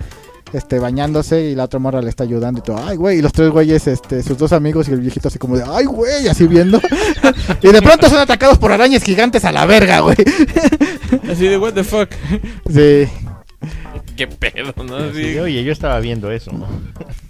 Este, 0.53 0.79
bañándose 0.81 1.43
y 1.43 1.55
la 1.55 1.65
otra 1.65 1.79
morra 1.79 2.03
le 2.03 2.09
está 2.11 2.25
ayudando 2.25 2.59
y 2.59 2.63
todo, 2.63 2.79
ay, 2.85 2.97
güey, 2.97 3.19
y 3.19 3.23
los 3.23 3.33
tres 3.33 3.51
güeyes, 3.51 3.87
este, 3.87 4.23
sus 4.23 4.37
dos 4.37 4.53
amigos 4.53 4.89
y 4.89 4.93
el 4.93 5.01
viejito 5.01 5.29
así 5.29 5.39
como 5.39 5.57
de, 5.57 5.65
ay, 5.67 5.85
güey, 5.85 6.27
así 6.29 6.47
viendo. 6.47 6.81
y 7.63 7.69
de 7.69 7.83
pronto 7.83 8.09
son 8.09 8.19
atacados 8.19 8.59
por 8.59 8.73
arañas 8.73 9.03
gigantes 9.05 9.45
a 9.45 9.53
la 9.53 9.65
verga, 9.67 10.01
güey. 10.01 10.17
Así 11.31 11.47
de, 11.47 11.59
what 11.59 11.73
the 11.73 11.83
fuck. 11.85 12.09
sí, 12.73 13.09
Qué 14.17 14.27
pedo, 14.27 14.75
¿no? 14.85 14.99
De, 14.99 15.41
Oye, 15.41 15.65
yo 15.65 15.73
estaba 15.73 15.99
viendo 16.01 16.31
eso. 16.31 16.53
¿no? 16.53 16.67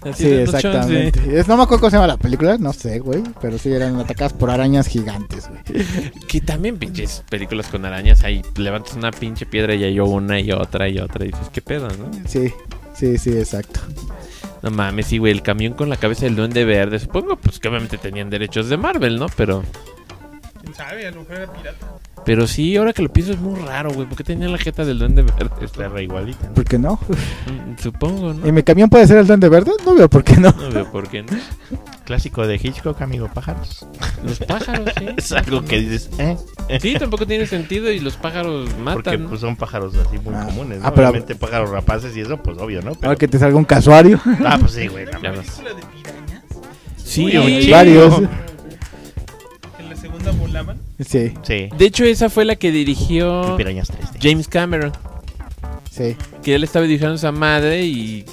así 0.09 0.23
Sí, 0.23 0.29
chance. 0.29 0.43
exactamente. 0.43 1.39
Es- 1.39 1.47
no 1.47 1.57
me 1.57 1.63
acuerdo 1.63 1.81
cómo 1.81 1.89
se 1.89 1.95
llama 1.97 2.07
la 2.07 2.17
película, 2.17 2.57
no 2.57 2.73
sé, 2.73 2.99
güey. 2.99 3.23
Pero 3.41 3.57
sí 3.57 3.71
eran 3.71 3.97
atacadas 3.99 4.33
por 4.33 4.49
arañas 4.49 4.87
gigantes, 4.87 5.49
güey. 5.49 5.85
Que 6.27 6.41
también 6.41 6.77
pinches 6.77 7.23
películas 7.29 7.67
con 7.67 7.85
arañas. 7.85 8.23
Ahí 8.23 8.41
levantas 8.57 8.95
una 8.95 9.11
pinche 9.11 9.45
piedra 9.45 9.73
y 9.73 9.83
hay 9.83 9.99
una 9.99 10.39
y 10.39 10.51
otra 10.51 10.89
y 10.89 10.99
otra. 10.99 11.25
Y 11.25 11.29
dices, 11.29 11.49
qué 11.51 11.61
pedo, 11.61 11.87
¿no? 11.87 12.11
Sí, 12.27 12.51
sí, 13.01 13.17
sí, 13.17 13.31
exacto. 13.31 13.79
No 14.61 14.69
mames, 14.69 15.07
sí, 15.07 15.17
güey. 15.17 15.31
El 15.31 15.41
camión 15.41 15.73
con 15.73 15.89
la 15.89 15.97
cabeza 15.97 16.25
del 16.25 16.35
duende 16.35 16.65
verde. 16.65 16.99
Supongo, 16.99 17.35
pues 17.35 17.59
que 17.59 17.67
obviamente 17.67 17.97
tenían 17.97 18.29
derechos 18.29 18.69
de 18.69 18.77
Marvel, 18.77 19.17
¿no? 19.17 19.25
Pero. 19.35 19.63
¿Quién 20.61 20.73
sabe? 20.75 21.07
A 21.07 21.11
lo 21.11 21.21
mejor 21.21 21.35
era 21.37 21.51
pirata. 21.53 21.87
Pero 22.23 22.45
sí, 22.45 22.75
ahora 22.77 22.93
que 22.93 23.01
lo 23.01 23.09
pienso 23.11 23.31
es 23.33 23.39
muy 23.39 23.59
raro, 23.59 23.91
güey. 23.91 24.07
¿Por 24.07 24.15
qué 24.17 24.23
tenían 24.23 24.51
la 24.51 24.59
jeta 24.59 24.85
del 24.85 24.99
duende 24.99 25.23
verde? 25.23 25.65
Está 25.65 25.87
re 25.89 26.03
igualita. 26.03 26.47
¿no? 26.47 26.53
¿Por 26.53 26.65
qué 26.65 26.77
no? 26.77 26.93
Mm, 27.47 27.81
Supongo, 27.81 28.31
¿Y 28.31 28.35
¿no? 28.47 28.53
mi 28.53 28.61
camión 28.61 28.89
puede 28.89 29.07
ser 29.07 29.17
el 29.17 29.25
duende 29.27 29.49
verde? 29.49 29.71
No 29.85 29.95
veo 29.95 30.07
por 30.07 30.23
qué 30.23 30.35
no. 30.37 30.51
No 30.51 30.69
veo 30.69 30.91
por 30.91 31.07
qué 31.09 31.23
no. 31.23 31.29
Clásico 32.05 32.45
de 32.45 32.55
Hitchcock, 32.55 33.01
amigo 33.01 33.27
pájaros. 33.33 33.87
Los 34.23 34.37
pájaros, 34.39 34.89
sí. 34.99 35.05
Es 35.17 35.31
algo 35.31 35.63
que 35.65 35.79
dices, 35.79 36.09
¿eh? 36.19 36.37
Sí, 36.79 36.93
tampoco 36.99 37.25
tiene 37.25 37.47
sentido 37.47 37.89
y 37.91 37.99
los 37.99 38.17
pájaros 38.17 38.69
matan. 38.77 38.93
Porque 39.01 39.17
¿no? 39.17 39.29
pues 39.29 39.41
son 39.41 39.55
pájaros 39.55 39.95
así 39.95 40.19
muy 40.19 40.35
Ah. 40.35 40.45
comunes. 40.45 40.79
¿no? 40.81 40.87
Ah, 40.87 40.93
pero- 40.93 41.09
Obviamente 41.09 41.35
pájaros 41.35 41.71
rapaces 41.71 42.15
y 42.15 42.21
eso, 42.21 42.37
pues 42.37 42.57
obvio, 42.59 42.81
¿no? 42.83 42.91
Pero- 42.93 43.07
Ahora 43.07 43.17
que 43.17 43.27
te 43.27 43.39
salga 43.39 43.57
un 43.57 43.65
casuario. 43.65 44.19
Ah, 44.45 44.57
pues 44.59 44.73
sí, 44.73 44.87
güey. 44.87 45.05
no 45.05 45.19
ves. 45.21 45.31
¿Película 45.51 45.69
de 45.73 45.81
pirañas? 45.97 46.43
Sí, 46.97 47.25
chingo. 47.31 47.71
Varios. 47.71 48.21
Segunda 50.23 50.31
volaban. 50.43 50.77
Sí, 50.99 51.33
Sí. 51.43 51.69
De 51.77 51.85
hecho, 51.85 52.03
esa 52.05 52.29
fue 52.29 52.45
la 52.45 52.55
que 52.55 52.71
dirigió 52.71 53.55
pirañas 53.57 53.89
3D. 53.89 54.19
James 54.21 54.47
Cameron. 54.47 54.91
sí. 55.89 56.15
Que 56.43 56.55
él 56.55 56.63
estaba 56.63 56.85
dirigiendo 56.85 57.13
a 57.13 57.15
esa 57.15 57.31
madre 57.31 57.85
y 57.85 58.25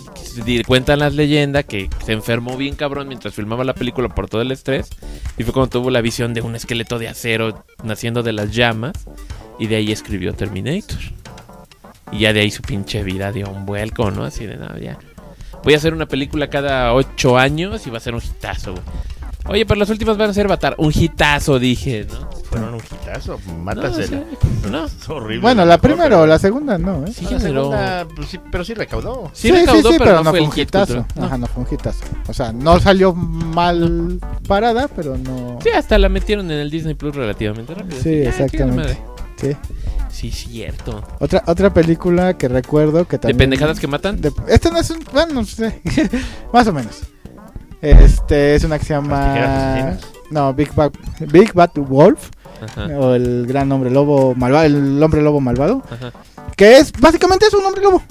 cuentan 0.67 1.01
las 1.01 1.15
leyendas 1.15 1.65
que 1.65 1.91
se 2.05 2.13
enfermó 2.13 2.57
bien 2.57 2.75
cabrón 2.77 3.09
mientras 3.09 3.35
filmaba 3.35 3.65
la 3.65 3.75
película 3.75 4.09
por 4.09 4.29
todo 4.29 4.43
el 4.43 4.51
estrés. 4.53 4.89
Y 5.37 5.43
fue 5.45 5.53
cuando 5.53 5.71
tuvo 5.71 5.91
la 5.91 6.01
visión 6.01 6.35
de 6.35 6.41
un 6.43 6.55
esqueleto 6.55 6.99
de 6.99 7.09
acero 7.09 7.65
naciendo 7.83 8.23
de 8.23 8.33
las 8.33 8.55
llamas. 8.55 8.93
Y 9.59 9.67
de 9.67 9.77
ahí 9.77 9.91
escribió 9.93 10.35
Terminator. 10.35 10.99
Y 12.13 12.21
ya 12.21 12.33
de 12.33 12.41
ahí 12.41 12.51
su 12.51 12.63
pinche 12.63 13.03
vida 13.03 13.33
dio 13.33 13.51
un 13.51 13.67
vuelco, 13.67 14.11
¿no? 14.11 14.25
Así 14.25 14.47
de 14.47 14.57
nada, 14.57 14.79
ya. 14.79 14.99
Voy 15.65 15.75
a 15.75 15.77
hacer 15.77 15.93
una 15.93 16.07
película 16.07 16.49
cada 16.49 16.95
ocho 16.95 17.37
años 17.37 17.87
y 17.87 17.91
va 17.91 17.99
a 17.99 18.01
ser 18.01 18.15
un 18.15 18.23
hitazo, 18.23 18.73
güey. 18.73 18.85
Oye, 19.49 19.65
pero 19.65 19.81
las 19.81 19.89
últimas 19.91 20.17
van 20.19 20.31
a 20.31 20.35
ser 20.35 20.47
Avatar. 20.47 20.75
Un 20.79 20.93
hitazo, 20.95 21.59
dije, 21.59 22.07
¿no? 22.11 22.29
Fueron 22.45 22.75
un 22.75 22.81
hitazo. 22.81 23.39
No, 23.47 23.55
Mátasela. 23.55 24.25
sí, 24.31 24.47
no. 24.71 24.85
Es 24.85 25.09
horrible. 25.09 25.41
Bueno, 25.41 25.65
la 25.65 25.79
primera 25.79 26.05
pero- 26.05 26.21
o 26.23 26.27
la 26.27 26.39
segunda 26.39 26.77
no, 26.79 27.05
¿eh? 27.07 27.13
Sí, 27.13 27.27
La 27.31 27.41
segunda, 27.41 28.07
pues 28.15 28.29
sí, 28.29 28.39
pero 28.53 28.65
sí 28.65 28.75
recaudó. 28.75 29.31
Sí, 29.33 29.51
recaudó, 29.51 29.91
pero, 29.99 30.23
no 30.23 30.31
fue 30.31 30.41
un 30.41 30.53
hit 30.53 30.69
hitazo. 30.69 31.07
No. 31.17 31.25
Ajá, 31.25 31.39
no 31.39 31.47
fue 31.47 31.65
un 31.65 31.69
hitazo. 31.75 32.05
O 32.29 32.33
sea, 32.35 32.53
no 32.53 32.79
salió 32.79 33.15
mal 33.15 34.21
parada, 34.47 34.87
pero 34.89 35.17
no. 35.17 35.59
Sí, 35.63 35.71
hasta 35.71 35.99
la 35.99 36.09
metieron 36.09 36.51
en 36.51 36.59
el 36.59 36.71
Disney 36.71 36.95
Plus 36.95 37.15
relativamente 37.17 37.75
rápido. 37.75 38.01
Sí, 38.03 38.23
Ah, 38.25 38.29
exactamente. 38.29 38.99
Sí. 39.37 39.57
Sí, 40.11 40.33
cierto. 40.33 41.03
Otra, 41.21 41.45
otra 41.47 41.73
película 41.73 42.37
que 42.37 42.49
recuerdo 42.49 43.07
que 43.07 43.17
¿De 43.17 43.21
también. 43.21 43.39
pendejadas 43.39 43.79
que 43.79 43.87
matan? 43.87 44.21
de- 44.21 44.33
Este 44.49 44.71
no 44.71 44.79
es 44.79 44.91
un. 44.91 44.99
Bueno, 45.13 45.33
no 45.35 45.45
sé. 45.45 45.81
Más 46.53 46.67
o 46.67 46.73
menos. 46.73 47.03
Este 47.81 48.55
es 48.55 48.65
una 48.65 48.79
que 48.79 48.85
se 48.85 48.95
¿Las 48.95 49.03
llama. 49.05 49.97
No, 50.31 50.53
Big 50.53 50.75
Bad, 50.75 50.93
Big 51.33 51.53
Bad 51.55 51.71
Wolf. 51.77 52.31
Ajá, 52.61 52.87
O 52.99 53.15
el 53.15 53.47
gran 53.47 53.71
hombre 53.71 53.91
lobo 53.91 54.35
malvado. 54.35 54.65
El 54.67 55.03
hombre 55.03 55.23
lobo 55.23 55.41
malvado. 55.41 55.83
ajá. 55.91 56.13
Que 56.57 56.79
es 56.79 56.93
básicamente 56.93 57.47
es 57.47 57.55
un 57.55 57.65
hombre 57.65 57.83
lobo. 57.83 58.03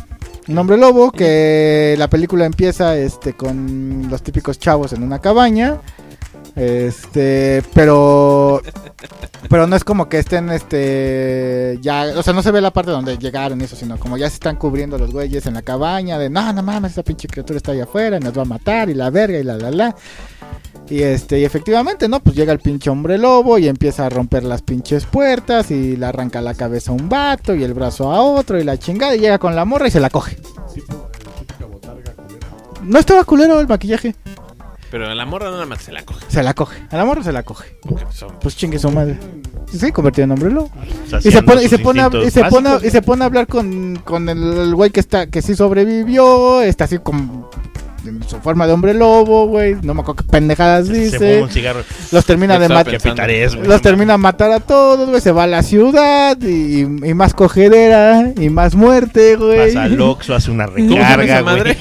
Un 0.48 0.58
hombre 0.58 0.78
lobo 0.78 1.12
que 1.12 1.96
la 1.98 2.10
película 2.10 2.46
empieza 2.46 2.96
este 2.96 3.34
con 3.34 4.08
los 4.10 4.22
típicos 4.24 4.58
chavos 4.58 4.94
en 4.94 5.04
una 5.04 5.20
cabaña. 5.20 5.78
Este, 6.58 7.62
pero 7.76 8.64
pero 9.48 9.68
no 9.68 9.76
es 9.76 9.84
como 9.84 10.10
que 10.10 10.18
estén 10.18 10.50
este 10.50 11.78
ya, 11.82 12.14
o 12.16 12.24
sea, 12.24 12.34
no 12.34 12.42
se 12.42 12.50
ve 12.50 12.62
la 12.62 12.72
parte 12.72 12.90
donde 12.90 13.16
llegaron 13.20 13.62
y 13.62 13.66
eso, 13.66 13.76
sino 13.76 14.00
como 14.00 14.18
ya 14.18 14.28
se 14.28 14.34
están 14.34 14.56
cubriendo 14.56 14.98
los 14.98 15.12
güeyes 15.12 15.46
en 15.46 15.54
la 15.54 15.62
cabaña 15.62 16.18
de, 16.18 16.32
"No, 16.32 16.52
no 16.54 16.64
mames, 16.64 16.94
esa 16.94 17.04
pinche 17.04 17.28
criatura 17.28 17.58
está 17.58 17.74
allá 17.74 17.84
afuera, 17.84 18.18
y 18.18 18.22
nos 18.22 18.36
va 18.36 18.42
a 18.42 18.46
matar 18.46 18.90
y 18.90 18.96
la 18.96 19.12
verga 19.12 19.38
y 19.38 19.44
la 19.44 19.58
la 19.58 19.70
la." 19.70 19.96
Y 20.90 21.04
este, 21.04 21.40
y 21.40 21.46
efectivamente, 21.46 22.08
¿no? 22.08 22.22
Pues 22.22 22.36
llega 22.36 22.54
el 22.54 22.60
pinche 22.60 22.90
hombre 22.90 23.20
lobo 23.20 23.60
y 23.60 23.68
empieza 23.68 24.08
a 24.08 24.10
romper 24.10 24.44
las 24.44 24.64
pinches 24.64 25.06
puertas 25.06 25.70
y 25.70 25.96
le 25.96 26.06
arranca 26.08 26.42
la 26.42 26.56
cabeza 26.56 26.92
a 26.92 26.96
un 26.96 27.08
vato 27.08 27.54
y 27.54 27.64
el 27.64 27.76
brazo 27.76 28.12
a 28.12 28.22
otro 28.22 28.60
y 28.60 28.64
la 28.64 28.80
chingada 28.80 29.16
y 29.16 29.20
llega 29.20 29.38
con 29.38 29.56
la 29.56 29.64
morra 29.64 29.90
y 29.90 29.92
se 29.92 30.00
la 30.00 30.10
coge. 30.10 30.38
Culera. 30.38 30.98
No 32.84 33.00
estaba 33.00 33.24
culero 33.26 33.60
el 33.60 33.68
maquillaje, 33.68 34.16
Pero 34.90 35.14
la 35.14 35.26
morra 35.26 35.50
nada 35.52 35.66
más 35.66 35.82
se 35.82 35.92
la 35.92 36.04
coge. 36.04 36.26
se 36.30 36.42
la 36.44 36.54
coge. 36.54 36.82
A 36.90 36.96
la 36.98 37.04
morra 37.06 37.22
se 37.24 37.32
la 37.34 37.44
coge. 37.44 37.76
Son- 38.12 38.40
Pues 38.40 38.56
chingue 38.56 38.80
su 38.80 38.90
madre. 38.90 39.20
Sí, 39.72 39.92
convertido 39.92 40.24
en 40.26 40.32
hombre 40.32 40.50
lobo. 40.50 40.72
Y 41.24 41.32
se 41.32 41.42
pone, 41.44 41.64
y 41.64 41.68
se 41.68 41.80
pone, 41.80 42.02
a, 42.02 42.10
y 42.26 42.32
se 42.32 42.44
pone, 42.46 42.70
a- 42.70 42.74
básicos, 42.74 42.84
y 42.86 42.92
se 42.92 43.02
pone 43.02 43.24
a 43.24 43.26
hablar 43.26 43.48
con, 43.48 43.98
con 44.06 44.30
el 44.30 44.42
el 44.60 44.76
güey 44.76 44.90
que 44.92 45.02
está, 45.02 45.28
que 45.28 45.42
sí 45.42 45.56
sobrevivió, 45.56 46.62
está 46.62 46.86
así 46.86 47.00
como 47.00 47.50
en 48.08 48.24
su 48.28 48.38
forma 48.40 48.66
de 48.68 48.74
hombre 48.74 48.94
lobo, 48.94 49.48
güey. 49.48 49.76
No 49.82 49.94
me 49.94 50.02
acuerdo 50.02 50.24
qué 50.24 50.32
pendejadas 50.32 50.88
Se 50.88 50.94
dice. 50.94 51.42
un 51.44 51.50
cigarro. 51.50 51.82
Los 52.12 52.26
termina 52.26 52.58
de 52.60 52.70
matar. 52.70 52.98
Los 53.66 53.82
termina 53.82 54.14
a 54.16 54.18
matar 54.18 54.52
a 54.52 54.60
todos, 54.60 55.10
güey. 55.10 55.22
Se 55.22 55.32
va 55.32 55.44
a 55.44 55.48
la 55.48 55.64
ciudad 55.64 56.38
y, 56.42 56.82
y 56.82 57.14
más 57.14 57.34
cogedera 57.34 58.32
y 58.38 58.50
más 58.50 58.76
muerte, 58.76 59.36
güey. 59.36 59.74
Vas 59.74 59.86
al 59.86 60.00
Oxxo, 60.02 60.36
hace 60.36 60.52
una 60.52 60.68
¿Cómo 60.68 60.90
se 60.90 61.16
recarga, 61.18 61.42
güey. 61.42 61.78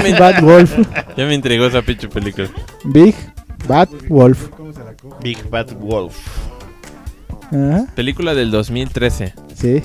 Big 0.02 0.18
Bad 0.18 0.42
Wolf. 0.42 0.72
ya 1.16 1.26
me 1.26 1.34
entregó 1.34 1.66
esa 1.66 1.82
pinche 1.82 2.08
película. 2.08 2.48
Big 2.84 3.14
Bad 3.68 3.88
Wolf. 4.08 4.48
¿Cómo 4.56 4.72
se 4.72 4.80
la 4.80 4.94
coge? 4.94 5.16
Big 5.22 5.48
Bad 5.50 5.72
Wolf. 5.74 6.16
Película 7.94 8.34
del 8.34 8.50
2013. 8.50 9.34
sí. 9.54 9.82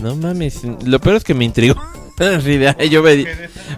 No 0.00 0.14
mames. 0.14 0.60
Lo 0.84 1.00
peor 1.00 1.16
es 1.16 1.24
que 1.24 1.34
me 1.34 1.44
intrigó. 1.44 1.74
Yo 2.90 3.02
me- 3.02 3.26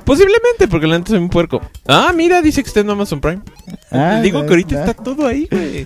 Posiblemente, 0.05 0.69
porque 0.69 0.87
la 0.87 0.99
neta 0.99 1.11
soy 1.11 1.19
un 1.19 1.29
puerco. 1.29 1.61
Ah, 1.87 2.13
mira, 2.15 2.41
dice 2.43 2.63
que 2.63 2.69
está 2.69 2.81
en 2.81 2.91
Amazon 2.91 3.21
Prime. 3.21 3.43
Ah, 3.91 4.21
Digo 4.23 4.43
que 4.45 4.49
ahorita 4.51 4.77
ah. 4.77 4.81
está 4.91 4.95
todo 5.03 5.27
ahí, 5.27 5.47
güey. 5.51 5.85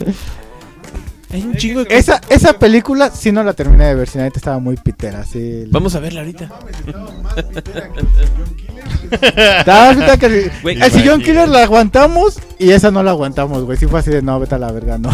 Hay 1.32 1.43
un 1.43 1.56
chingo 1.56 1.82
de... 1.85 1.97
Esa, 1.97 2.20
esa 2.28 2.52
película 2.60 3.10
sí 3.10 3.32
no 3.32 3.43
la 3.43 3.55
terminé 3.55 3.86
de 3.86 3.97
ver, 3.97 4.09
si 4.09 4.18
la 4.18 4.24
neta 4.24 4.39
estaba 4.39 4.60
muy 4.60 4.76
pitera, 4.76 5.24
sí. 5.24 5.64
Vamos 5.68 5.97
a 5.97 5.98
verla 6.01 6.20
ahorita. 6.20 6.47
Mames, 6.48 6.76
estaba 6.78 7.10
más 7.22 7.43
pitera 7.43 7.93
que 7.93 8.01
el 8.01 8.06
John 8.39 8.55
Killer. 8.56 9.59
Estaba 9.59 9.86
más 9.86 9.97
pitera 9.97 10.16
que... 10.16 10.51
Güey, 10.62 10.76
El 10.76 10.82
sillón 10.93 11.05
imagínate. 11.20 11.24
killer 11.24 11.48
la 11.48 11.62
aguantamos 11.64 12.39
y 12.60 12.70
esa 12.70 12.93
no 12.93 13.02
la 13.02 13.10
aguantamos, 13.10 13.64
güey. 13.64 13.76
Sí 13.76 13.89
fue 13.89 13.98
así 13.98 14.10
de 14.10 14.22
no, 14.22 14.39
vete 14.39 14.55
a 14.55 14.59
la 14.59 14.70
verga, 14.70 14.97
no. 14.97 15.10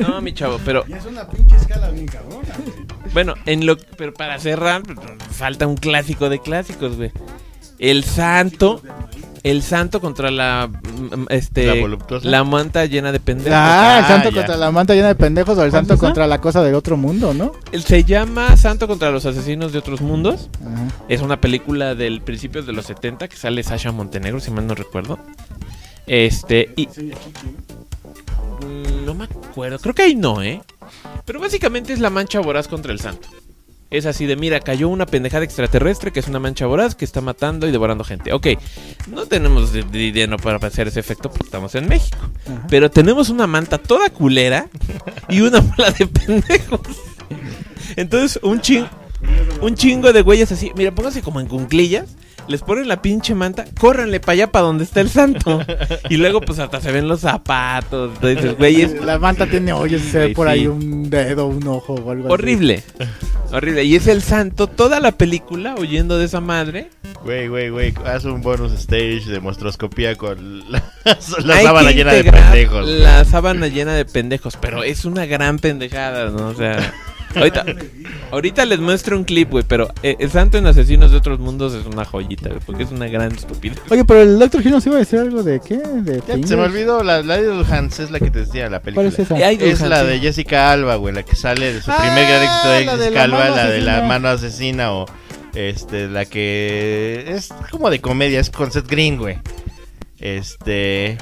No, 0.00 0.22
mi 0.22 0.32
chavo, 0.32 0.58
pero 0.64 0.84
Y 0.88 0.94
es 0.94 1.04
una 1.04 1.28
pinche 1.28 1.56
escala 1.56 1.90
bien 1.90 2.06
cabrona, 2.06 2.54
güey. 2.64 2.86
Bueno, 3.12 3.34
en 3.46 3.66
lo 3.66 3.76
pero 3.76 4.12
para 4.14 4.38
cerrar 4.38 4.82
falta 5.30 5.66
un 5.66 5.76
clásico 5.76 6.28
de 6.28 6.38
clásicos, 6.40 6.96
güey. 6.96 7.12
El 7.80 8.04
Santo, 8.04 8.80
el 9.42 9.60
Santo 9.62 10.00
contra 10.00 10.30
la 10.30 10.68
mm, 10.68 11.26
este 11.28 11.66
La 11.66 11.74
voluptuosa. 11.80 12.28
la 12.28 12.44
manta 12.44 12.86
llena 12.86 13.10
de 13.10 13.18
pendejos. 13.20 13.52
Ah, 13.52 13.96
el 13.98 14.04
Ah, 14.04 14.08
santo 14.08 14.32
contra 14.32 14.56
la 14.56 14.70
manta 14.70 14.94
llena 14.94 15.08
de 15.08 15.16
pendejos 15.16 15.58
o 15.58 15.64
el 15.64 15.70
¿Cuál 15.70 15.86
santo 15.86 15.98
contra 15.98 16.26
la 16.28 16.40
cosa 16.40 16.62
del 16.62 16.74
otro 16.76 16.96
mundo, 16.96 17.34
¿no? 17.34 17.52
Se 17.76 18.04
llama 18.04 18.56
Santo 18.56 18.86
contra 18.86 19.10
los 19.10 19.26
asesinos 19.26 19.72
de 19.72 19.78
otros 19.80 20.00
mundos. 20.00 20.48
Ajá. 20.64 20.86
Es 21.08 21.20
una 21.20 21.40
película 21.40 21.94
del 21.96 22.22
principio 22.22 22.62
de 22.62 22.72
los 22.72 22.86
70 22.86 23.26
que 23.28 23.36
sale 23.36 23.62
Sasha 23.64 23.90
Montenegro, 23.90 24.38
si 24.40 24.50
mal 24.52 24.66
no 24.68 24.74
recuerdo. 24.76 25.18
Este, 26.06 26.70
y 26.76 26.88
no 29.04 29.14
me 29.14 29.24
acuerdo, 29.24 29.78
creo 29.78 29.94
que 29.94 30.02
ahí 30.02 30.14
no, 30.14 30.42
¿eh? 30.42 30.62
Pero 31.24 31.40
básicamente 31.40 31.92
es 31.92 32.00
la 32.00 32.10
mancha 32.10 32.40
voraz 32.40 32.68
contra 32.68 32.92
el 32.92 33.00
santo. 33.00 33.28
Es 33.90 34.06
así 34.06 34.26
de, 34.26 34.34
mira, 34.34 34.58
cayó 34.60 34.88
una 34.88 35.06
pendejada 35.06 35.44
extraterrestre 35.44 36.10
que 36.10 36.18
es 36.18 36.26
una 36.26 36.40
mancha 36.40 36.66
voraz 36.66 36.96
que 36.96 37.04
está 37.04 37.20
matando 37.20 37.68
y 37.68 37.70
devorando 37.70 38.02
gente. 38.02 38.32
Ok, 38.32 38.48
no 39.08 39.26
tenemos 39.26 39.72
di- 39.72 39.82
dinero 39.82 40.36
para 40.38 40.56
hacer 40.66 40.88
ese 40.88 40.98
efecto 41.00 41.30
porque 41.30 41.44
estamos 41.44 41.74
en 41.76 41.86
México. 41.86 42.18
Ajá. 42.46 42.66
Pero 42.68 42.90
tenemos 42.90 43.28
una 43.28 43.46
manta 43.46 43.78
toda 43.78 44.10
culera 44.10 44.68
y 45.28 45.42
una 45.42 45.60
bola 45.60 45.90
de 45.92 46.06
pendejos. 46.08 46.80
Entonces, 47.96 48.40
un 48.42 48.60
chingo, 48.60 48.88
un 49.60 49.74
chingo 49.76 50.12
de 50.12 50.22
güeyes 50.22 50.50
así, 50.50 50.72
mira, 50.76 50.90
pónganse 50.92 51.22
como 51.22 51.40
en 51.40 51.46
cunclillas, 51.46 52.06
les 52.48 52.60
ponen 52.62 52.88
la 52.88 53.00
pinche 53.02 53.34
manta, 53.34 53.64
córranle 53.78 54.20
para 54.20 54.32
allá 54.32 54.52
para 54.52 54.64
donde 54.66 54.84
está 54.84 55.00
el 55.00 55.10
santo. 55.10 55.60
Y 56.10 56.16
luego, 56.16 56.40
pues 56.40 56.58
hasta 56.58 56.80
se 56.80 56.92
ven 56.92 57.08
los 57.08 57.20
zapatos. 57.20 58.12
Entonces, 58.22 58.56
güeyes, 58.58 59.04
La 59.04 59.18
manta 59.18 59.46
tiene 59.46 59.72
hoyos 59.72 60.02
y 60.02 60.10
se 60.10 60.18
ve 60.18 60.28
Sí, 60.28 60.34
por 60.34 60.48
ahí 60.48 60.60
sí. 60.60 60.66
un 60.68 61.08
dedo, 61.10 61.46
un 61.46 61.66
ojo 61.66 61.94
o 61.94 62.10
algo 62.10 62.26
así. 62.26 62.32
horrible. 62.32 62.82
Horrible. 63.52 63.84
Y 63.84 63.94
es 63.94 64.06
el 64.08 64.20
santo 64.22 64.66
toda 64.66 64.98
la 65.00 65.12
película 65.12 65.76
huyendo 65.78 66.18
de 66.18 66.24
esa 66.24 66.40
madre. 66.40 66.90
Güey, 67.24 67.46
güey, 67.48 67.68
güey. 67.70 67.94
Haz 68.04 68.24
un 68.24 68.42
bonus 68.42 68.72
stage 68.72 69.26
de 69.26 69.38
monstroscopía 69.38 70.16
con 70.16 70.70
la, 70.70 70.82
la 71.44 71.62
sábana 71.62 71.92
llena 71.92 72.12
de 72.14 72.24
pendejos. 72.24 72.86
La 72.88 73.24
sábana 73.24 73.68
llena 73.68 73.94
de 73.94 74.04
pendejos, 74.06 74.56
pero 74.60 74.82
es 74.82 75.04
una 75.04 75.26
gran 75.26 75.58
pendejada, 75.60 76.30
¿no? 76.30 76.48
O 76.48 76.54
sea, 76.54 76.92
ahorita, 77.36 77.64
ahorita 78.30 78.64
les 78.64 78.78
muestro 78.80 79.16
un 79.16 79.24
clip, 79.24 79.50
güey, 79.50 79.64
pero 79.66 79.88
eh, 80.02 80.16
el 80.18 80.30
santo 80.30 80.58
en 80.58 80.66
Asesinos 80.66 81.10
de 81.10 81.16
Otros 81.16 81.38
Mundos 81.40 81.74
es 81.74 81.86
una 81.86 82.04
joyita, 82.04 82.48
güey, 82.48 82.60
porque 82.64 82.82
es 82.84 82.90
una 82.90 83.06
gran 83.08 83.32
estupidez. 83.32 83.78
Oye, 83.90 84.04
pero 84.04 84.22
el 84.22 84.38
Doctor 84.38 84.62
Hill 84.64 84.72
nos 84.72 84.86
iba 84.86 84.96
a 84.96 84.98
decir 84.98 85.18
algo 85.20 85.42
de 85.42 85.60
qué? 85.60 85.76
De 85.78 86.16
Ya, 86.18 86.22
se 86.26 86.32
fingers. 86.34 86.50
me 86.52 86.62
olvidó, 86.62 87.02
la, 87.02 87.22
la 87.22 87.36
de 87.40 87.64
Hands 87.70 87.98
es 88.00 88.10
la 88.10 88.20
que 88.20 88.30
te 88.30 88.40
decía 88.40 88.68
la 88.70 88.80
película. 88.80 89.08
¿Cuál 89.10 89.12
es 89.12 89.18
esa? 89.18 89.50
Es 89.50 89.80
la 89.88 90.04
de 90.04 90.18
Jessica 90.20 90.72
Alba, 90.72 90.96
güey, 90.96 91.14
la 91.14 91.22
que 91.22 91.36
sale 91.36 91.72
de 91.74 91.80
su 91.82 91.90
Ah, 91.90 91.96
primer 91.98 92.26
gran 92.28 92.42
éxito 92.42 92.68
de 92.70 92.84
la 92.84 92.92
de 92.96 92.98
Jessica 93.04 93.18
la 93.18 93.24
Alba, 93.24 93.38
mano 93.38 93.56
la 93.56 93.66
de 93.70 93.80
la 93.80 93.92
asesina. 93.92 94.08
mano 94.08 94.28
asesina 94.28 94.92
o 94.92 95.06
este 95.54 96.08
la 96.08 96.24
que 96.24 97.24
es 97.28 97.48
como 97.70 97.90
de 97.90 98.00
comedia, 98.00 98.40
es 98.40 98.50
con 98.50 98.72
Seth 98.72 98.88
Green, 98.88 99.16
güey. 99.18 99.38
Este, 100.18 101.18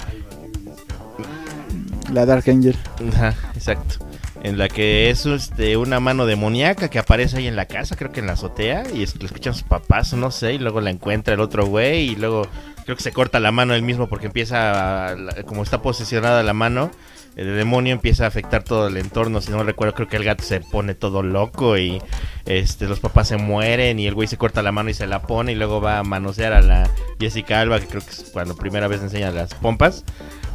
La 2.12 2.24
Dark 2.26 2.44
Angel. 2.48 2.76
ajá, 3.12 3.34
exacto. 3.54 3.96
En 4.44 4.58
la 4.58 4.68
que 4.68 5.08
es 5.08 5.24
este, 5.24 5.76
una 5.76 6.00
mano 6.00 6.26
demoníaca 6.26 6.90
que 6.90 6.98
aparece 6.98 7.36
ahí 7.38 7.46
en 7.46 7.54
la 7.54 7.66
casa, 7.66 7.94
creo 7.94 8.10
que 8.10 8.18
en 8.20 8.26
la 8.26 8.32
azotea, 8.32 8.82
y 8.92 8.98
lo 8.98 9.24
escuchan 9.26 9.54
sus 9.54 9.62
papás, 9.62 10.12
no 10.14 10.32
sé, 10.32 10.54
y 10.54 10.58
luego 10.58 10.80
la 10.80 10.90
encuentra 10.90 11.34
el 11.34 11.40
otro 11.40 11.64
güey, 11.66 12.08
y 12.10 12.16
luego 12.16 12.42
creo 12.84 12.96
que 12.96 13.02
se 13.04 13.12
corta 13.12 13.38
la 13.38 13.52
mano 13.52 13.72
él 13.74 13.82
mismo 13.82 14.08
porque 14.08 14.26
empieza, 14.26 15.12
a- 15.12 15.16
como 15.46 15.62
está 15.62 15.80
posesionada 15.80 16.42
la 16.42 16.54
mano, 16.54 16.90
el 17.36 17.56
demonio 17.56 17.92
empieza 17.94 18.24
a 18.24 18.26
afectar 18.26 18.64
todo 18.64 18.88
el 18.88 18.96
entorno, 18.96 19.40
si 19.40 19.52
no 19.52 19.62
recuerdo, 19.62 19.94
creo 19.94 20.08
que 20.08 20.16
el 20.16 20.24
gato 20.24 20.42
se 20.42 20.60
pone 20.60 20.94
todo 20.96 21.22
loco 21.22 21.78
y 21.78 22.02
este 22.44 22.86
los 22.86 22.98
papás 23.00 23.28
se 23.28 23.36
mueren 23.36 23.98
y 24.00 24.06
el 24.08 24.14
güey 24.14 24.26
se 24.28 24.36
corta 24.38 24.60
la 24.60 24.72
mano 24.72 24.90
y 24.90 24.94
se 24.94 25.06
la 25.06 25.22
pone 25.22 25.52
y 25.52 25.54
luego 25.54 25.80
va 25.80 25.98
a 25.98 26.02
manosear 26.02 26.52
a 26.52 26.60
la 26.60 26.90
Jessica 27.20 27.60
Alba, 27.60 27.78
que 27.80 27.86
creo 27.86 28.02
que 28.02 28.10
es 28.10 28.28
cuando 28.32 28.56
primera 28.56 28.88
vez 28.88 29.00
enseña 29.02 29.30
las 29.30 29.54
pompas. 29.54 30.04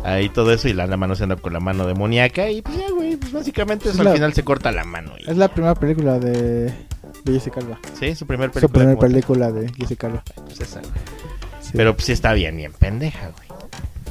Ahí 0.08 0.30
todo 0.30 0.54
eso 0.54 0.70
y 0.70 0.74
la 0.74 0.86
anda 0.86 0.96
manoseando 0.96 1.36
con 1.38 1.52
la 1.52 1.60
mano 1.60 1.86
demoníaca 1.86 2.50
y 2.50 2.62
pues 2.62 2.78
ya, 2.78 2.90
güey, 2.92 3.18
pues 3.18 3.34
básicamente 3.34 3.90
eso 3.90 3.98
Es 3.98 4.04
la- 4.06 4.12
al 4.12 4.16
final 4.16 4.34
se 4.34 4.44
corta 4.44 4.72
la 4.72 4.86
mano. 4.86 5.12
y- 5.20 5.30
Es 5.30 5.36
la 5.36 5.50
primera 5.50 5.76
película 5.76 6.18
de, 6.18 6.64
de 7.26 7.34
Jessica 7.34 7.60
Alba. 7.60 7.78
Sí, 8.00 8.16
su 8.16 8.26
primer 8.26 8.50
Su 8.50 8.54
película. 8.54 8.72
primera 8.74 8.92
como 8.96 9.02
tal, 9.02 9.12
película 9.12 9.52
de 9.52 9.70
Jessica 9.74 10.08
Alba. 10.08 10.24
pues 10.46 10.62
esa, 10.62 10.80
güey. 10.80 10.92
Sí. 11.62 11.72
Pero 11.74 11.94
pues 11.94 12.06
sí 12.06 12.14
está 12.14 12.32
bien, 12.32 12.56
bien 12.56 12.72
pendeja, 12.72 13.32
güey. 13.36 13.60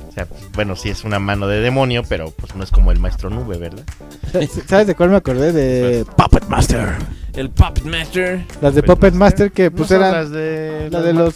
O 0.06 0.12
sea, 0.12 0.26
pues, 0.26 0.42
bueno, 0.52 0.76
sí 0.76 0.90
es 0.90 1.04
una 1.04 1.18
mano 1.18 1.46
de 1.48 1.60
demonio, 1.60 2.02
pero 2.06 2.30
pues 2.30 2.54
no 2.54 2.62
es 2.62 2.70
como 2.70 2.92
el 2.92 2.98
maestro 2.98 3.30
nube, 3.30 3.56
¿verdad? 3.56 3.84
¿Sabes 4.66 4.86
de 4.86 4.94
cuál 4.94 5.08
me 5.10 5.16
acordé? 5.16 5.52
De 5.52 6.04
Puppet 6.16 6.46
Master. 6.48 6.90
El 7.32 7.48
Puppet 7.50 7.84
Master. 7.84 8.44
Las 8.60 8.74
de 8.74 8.82
Puppet 8.82 8.94
Puppet 8.96 9.14
Master 9.14 9.50
que 9.52 9.70
pues 9.70 9.90
No 9.90 9.96
eran 9.96 10.12
las 10.12 10.30
de 10.30 10.88
la 10.90 10.98
las 10.98 11.06
de 11.06 11.12
los 11.14 11.34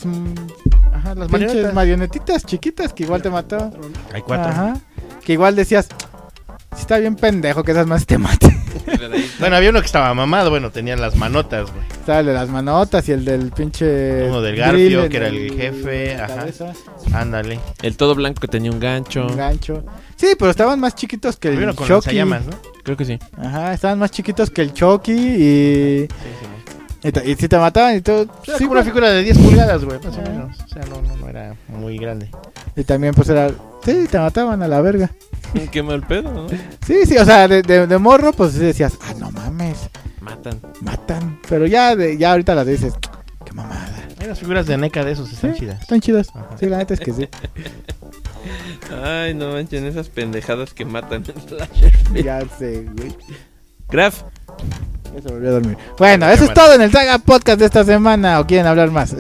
Ajá, 1.01 1.15
las 1.15 1.29
pinches 1.29 1.47
marionetas. 1.49 1.75
marionetitas 1.75 2.45
chiquitas 2.45 2.93
que 2.93 3.05
igual 3.05 3.23
te 3.23 3.31
mataban. 3.31 3.73
Hay 4.13 4.23
cuatro. 4.23 4.51
Ajá. 4.51 4.75
Que 5.25 5.33
igual 5.35 5.57
decías, 5.57 5.89
si 6.75 6.81
está 6.83 6.99
bien 6.99 7.17
pendejo 7.17 7.63
que 7.65 7.73
esas 7.73 7.87
más 7.87 8.07
te 8.07 8.19
maten. 8.19 8.51
Bueno, 9.41 9.57
había 9.57 9.71
uno 9.71 9.81
que 9.81 9.87
estaba 9.87 10.13
mamado, 10.13 10.51
bueno, 10.51 10.71
tenían 10.71 11.01
las 11.01 11.17
manotas, 11.17 11.71
güey. 11.71 11.83
Estaba 11.91 12.21
el 12.21 12.27
de 12.27 12.33
las 12.35 12.49
manotas 12.51 13.09
y 13.09 13.13
el 13.13 13.25
del 13.25 13.51
pinche. 13.53 14.29
Uno 14.29 14.43
del 14.43 14.55
Garfio, 14.57 15.09
que 15.09 15.17
era 15.17 15.29
el 15.29 15.55
jefe, 15.57 16.15
ajá. 16.17 16.47
Ándale. 17.15 17.59
El 17.83 17.97
todo 17.97 18.15
blanco 18.15 18.41
que 18.41 18.49
tenía 18.49 18.71
un 18.71 18.79
gancho. 18.79 19.27
Un 19.27 19.37
gancho. 19.37 19.83
Sí, 20.17 20.35
pero 20.39 20.51
estaban 20.51 20.79
más 20.79 20.95
chiquitos 20.95 21.37
que 21.39 21.49
Había 21.49 21.61
el 21.61 21.65
uno 21.65 21.75
con 21.75 21.89
Chucky. 21.89 22.17
lanzallamas, 22.17 22.47
¿no? 22.47 22.53
Creo 22.85 22.97
que 22.99 23.05
sí. 23.07 23.19
Ajá, 23.39 23.73
estaban 23.73 23.99
más 23.99 24.11
chiquitos 24.11 24.51
que 24.51 24.61
el 24.61 24.75
Chucky 24.75 25.13
y. 25.13 26.07
Sí, 26.07 26.09
sí. 26.41 26.47
Y, 27.03 27.35
si 27.35 27.49
te 27.49 27.57
mataban 27.59 27.97
y 27.97 28.01
todo. 28.03 28.27
Era 28.47 28.59
sí, 28.59 28.65
como 28.65 28.73
una 28.73 28.85
figura 28.85 29.11
de 29.11 29.23
10 29.23 29.39
pulgadas, 29.39 29.85
güey, 29.85 29.99
más 30.05 30.17
o 30.17 30.23
menos. 30.23 30.59
O 30.65 30.69
sea, 30.69 30.83
no, 30.83 31.01
no, 31.03 31.17
no 31.17 31.29
era 31.29 31.55
muy 31.69 31.97
grande. 31.99 32.31
Y 32.77 32.85
también, 32.85 33.15
pues 33.15 33.29
era. 33.31 33.51
Sí, 33.85 34.07
te 34.11 34.19
mataban 34.19 34.63
a 34.63 34.69
la 34.69 34.81
verga. 34.83 35.11
Qué 35.73 35.83
mal 35.83 36.07
pedo, 36.07 36.31
¿no? 36.33 36.49
Sí, 36.87 37.07
sí, 37.07 37.17
o 37.17 37.25
sea, 37.25 37.49
de, 37.49 37.63
de, 37.63 37.87
de 37.87 37.99
morro, 37.99 38.33
pues 38.33 38.53
sí 38.53 38.59
decías, 38.59 38.99
ah, 39.03 39.15
no 39.19 39.31
mames, 39.31 39.79
Matan. 40.21 40.61
matan. 40.83 41.41
Pero 41.49 41.67
ya, 41.67 41.97
de, 41.97 42.17
ya 42.19 42.33
ahorita 42.33 42.55
las 42.55 42.67
dices, 42.67 42.93
qué 43.45 43.53
mamada. 43.53 43.89
Hay 44.19 44.27
unas 44.27 44.39
figuras 44.39 44.67
de 44.67 44.77
NECA 44.77 45.03
de 45.03 45.13
esos, 45.13 45.33
están 45.33 45.55
Sí, 45.55 45.61
chidas. 45.61 45.81
Están 45.81 46.01
chidas. 46.01 46.29
Ajá. 46.35 46.49
Sí, 46.61 46.67
la 46.67 46.77
neta 46.77 46.93
es 46.95 47.01
que 47.01 47.13
sí. 47.15 47.29
Ay, 49.03 49.35
no 49.35 49.53
manchen, 49.53 49.87
esas 49.87 50.09
pendejadas 50.09 50.75
que 50.75 50.85
matan 50.85 51.25
en 51.27 51.41
Slasher. 51.49 52.23
ya 52.25 52.41
sé, 52.59 52.87
güey. 52.97 53.17
Graf, 53.89 54.23
Ya 55.15 55.23
se 55.23 55.29
volvió 55.29 55.49
a 55.49 55.53
dormir. 55.53 55.77
Bueno, 55.99 56.29
eso 56.29 56.45
es 56.45 56.55
todo 56.55 56.75
en 56.75 56.83
el 56.83 56.91
Saga 56.93 57.19
Podcast 57.19 57.59
de 57.59 57.67
esta 57.67 57.85
semana. 57.85 58.41
¿O 58.41 58.47
quieren 58.47 58.67
hablar 58.67 58.91
más? 58.91 59.15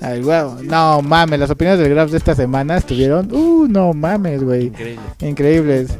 Ay, 0.00 0.22
huevo. 0.22 0.58
No 0.62 1.02
mames, 1.02 1.40
las 1.40 1.50
opiniones 1.50 1.80
del 1.80 1.90
Graf 1.94 2.10
de 2.10 2.18
esta 2.18 2.34
semana 2.34 2.76
estuvieron. 2.76 3.28
Uh, 3.32 3.66
no 3.68 3.92
mames, 3.92 4.42
güey. 4.44 4.66
increíble. 4.66 5.00
Increíbles. 5.20 5.90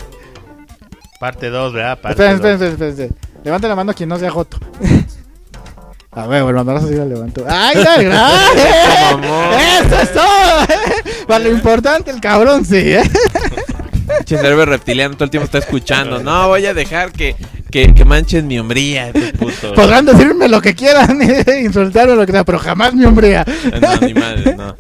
Parte 1.19 1.49
2, 1.51 1.73
¿verdad? 1.73 1.99
Parte 2.01 2.23
Esperen, 2.23 2.37
dos. 2.41 2.51
esperen, 2.51 2.73
esperen, 2.73 2.91
esperen. 2.93 3.15
Levanta 3.45 3.69
la 3.69 3.75
mano 3.75 3.93
quien 3.95 4.09
no 4.09 4.19
sea 4.19 4.31
Joto. 4.31 4.59
A 6.13 6.27
huevo, 6.27 6.49
el 6.49 6.55
mandazo 6.57 6.89
sí 6.89 6.95
lo 6.95 7.05
levantó. 7.05 7.45
¡Ay, 7.49 7.77
no, 7.77 8.03
Graf! 8.03 9.13
mamón. 9.13 9.55
¡Eso 9.61 10.01
es 10.01 10.13
todo! 10.13 11.27
Para 11.27 11.45
lo 11.45 11.51
importante, 11.51 12.11
el 12.11 12.21
cabrón 12.21 12.65
sí, 12.65 12.77
¿eh? 12.77 13.03
Cerebro 14.27 14.65
reptiliano 14.65 15.15
todo 15.15 15.25
el 15.25 15.31
tiempo 15.31 15.45
está 15.45 15.59
escuchando. 15.59 16.21
No, 16.23 16.49
voy 16.49 16.65
a 16.67 16.73
dejar 16.75 17.13
que, 17.13 17.37
que, 17.71 17.95
que 17.95 18.05
manchen 18.05 18.47
mi 18.47 18.59
hombría, 18.59 19.13
putos. 19.39 19.73
Podrán 19.75 20.07
decirme 20.07 20.49
lo 20.49 20.61
que 20.61 20.75
quieran, 20.75 21.19
insultarme 21.63 22.15
lo 22.15 22.25
que 22.27 22.33
sea, 22.33 22.45
pero 22.45 22.59
jamás 22.59 22.95
mi 22.95 23.05
hombría. 23.05 23.45
No, 23.81 23.97
ni 24.07 24.15
madre, 24.15 24.55
no. 24.57 24.75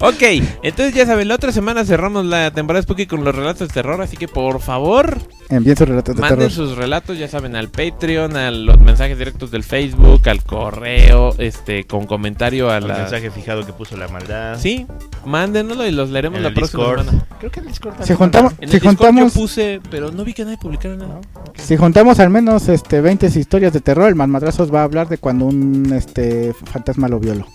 Ok, 0.00 0.22
entonces 0.62 0.94
ya 0.94 1.06
saben, 1.06 1.28
la 1.28 1.34
otra 1.34 1.52
semana 1.52 1.84
cerramos 1.84 2.24
la 2.24 2.50
temporada 2.52 2.82
Spooky 2.82 3.06
con 3.06 3.24
los 3.24 3.34
relatos 3.34 3.68
de 3.68 3.74
terror, 3.74 4.00
así 4.02 4.16
que 4.16 4.28
por 4.28 4.60
favor, 4.60 5.18
Envíen 5.48 5.76
sus 5.76 5.88
relatos 5.88 6.14
de 6.14 6.20
manden 6.20 6.38
terror. 6.38 6.52
sus 6.52 6.76
relatos, 6.76 7.18
ya 7.18 7.26
saben, 7.28 7.56
al 7.56 7.68
Patreon, 7.68 8.36
a 8.36 8.50
los 8.52 8.78
mensajes 8.80 9.18
directos 9.18 9.50
del 9.50 9.64
Facebook, 9.64 10.28
al 10.28 10.44
correo, 10.44 11.34
este, 11.38 11.84
con 11.84 12.06
comentario 12.06 12.70
a 12.70 12.78
El 12.78 12.86
la... 12.86 12.98
mensaje 12.98 13.30
fijado 13.32 13.66
que 13.66 13.72
puso 13.72 13.96
la 13.96 14.06
maldad. 14.08 14.58
Sí, 14.60 14.86
mándenoslo 15.26 15.86
y 15.86 15.90
los 15.90 16.10
leeremos 16.10 16.36
En 16.36 16.42
la 16.44 16.48
el 16.50 16.54
próxima 16.54 16.84
Discord. 16.84 17.04
semana. 17.06 17.26
Creo 17.40 17.50
que 17.50 17.60
el 17.60 17.66
Discord 17.66 17.94
Si 18.04 18.14
juntamos, 18.14 18.52
En 18.60 18.68
si 18.68 18.74
Discord 18.76 18.96
juntamos, 18.96 19.34
yo 19.34 19.40
puse, 19.40 19.80
pero 19.90 20.12
no 20.12 20.24
vi 20.24 20.32
que 20.34 20.44
nadie 20.44 20.58
publicara 20.58 20.94
nada. 20.94 21.20
si 21.54 21.76
juntamos 21.76 22.19
al 22.20 22.30
menos 22.30 22.68
este 22.68 23.00
20 23.00 23.26
historias 23.26 23.72
de 23.72 23.80
terror, 23.80 24.08
el 24.08 24.14
Manmadrazos 24.14 24.72
va 24.72 24.80
a 24.80 24.84
hablar 24.84 25.08
de 25.08 25.18
cuando 25.18 25.46
un 25.46 25.92
este 25.94 26.52
fantasma 26.52 27.08
lo 27.08 27.18
violó. 27.18 27.46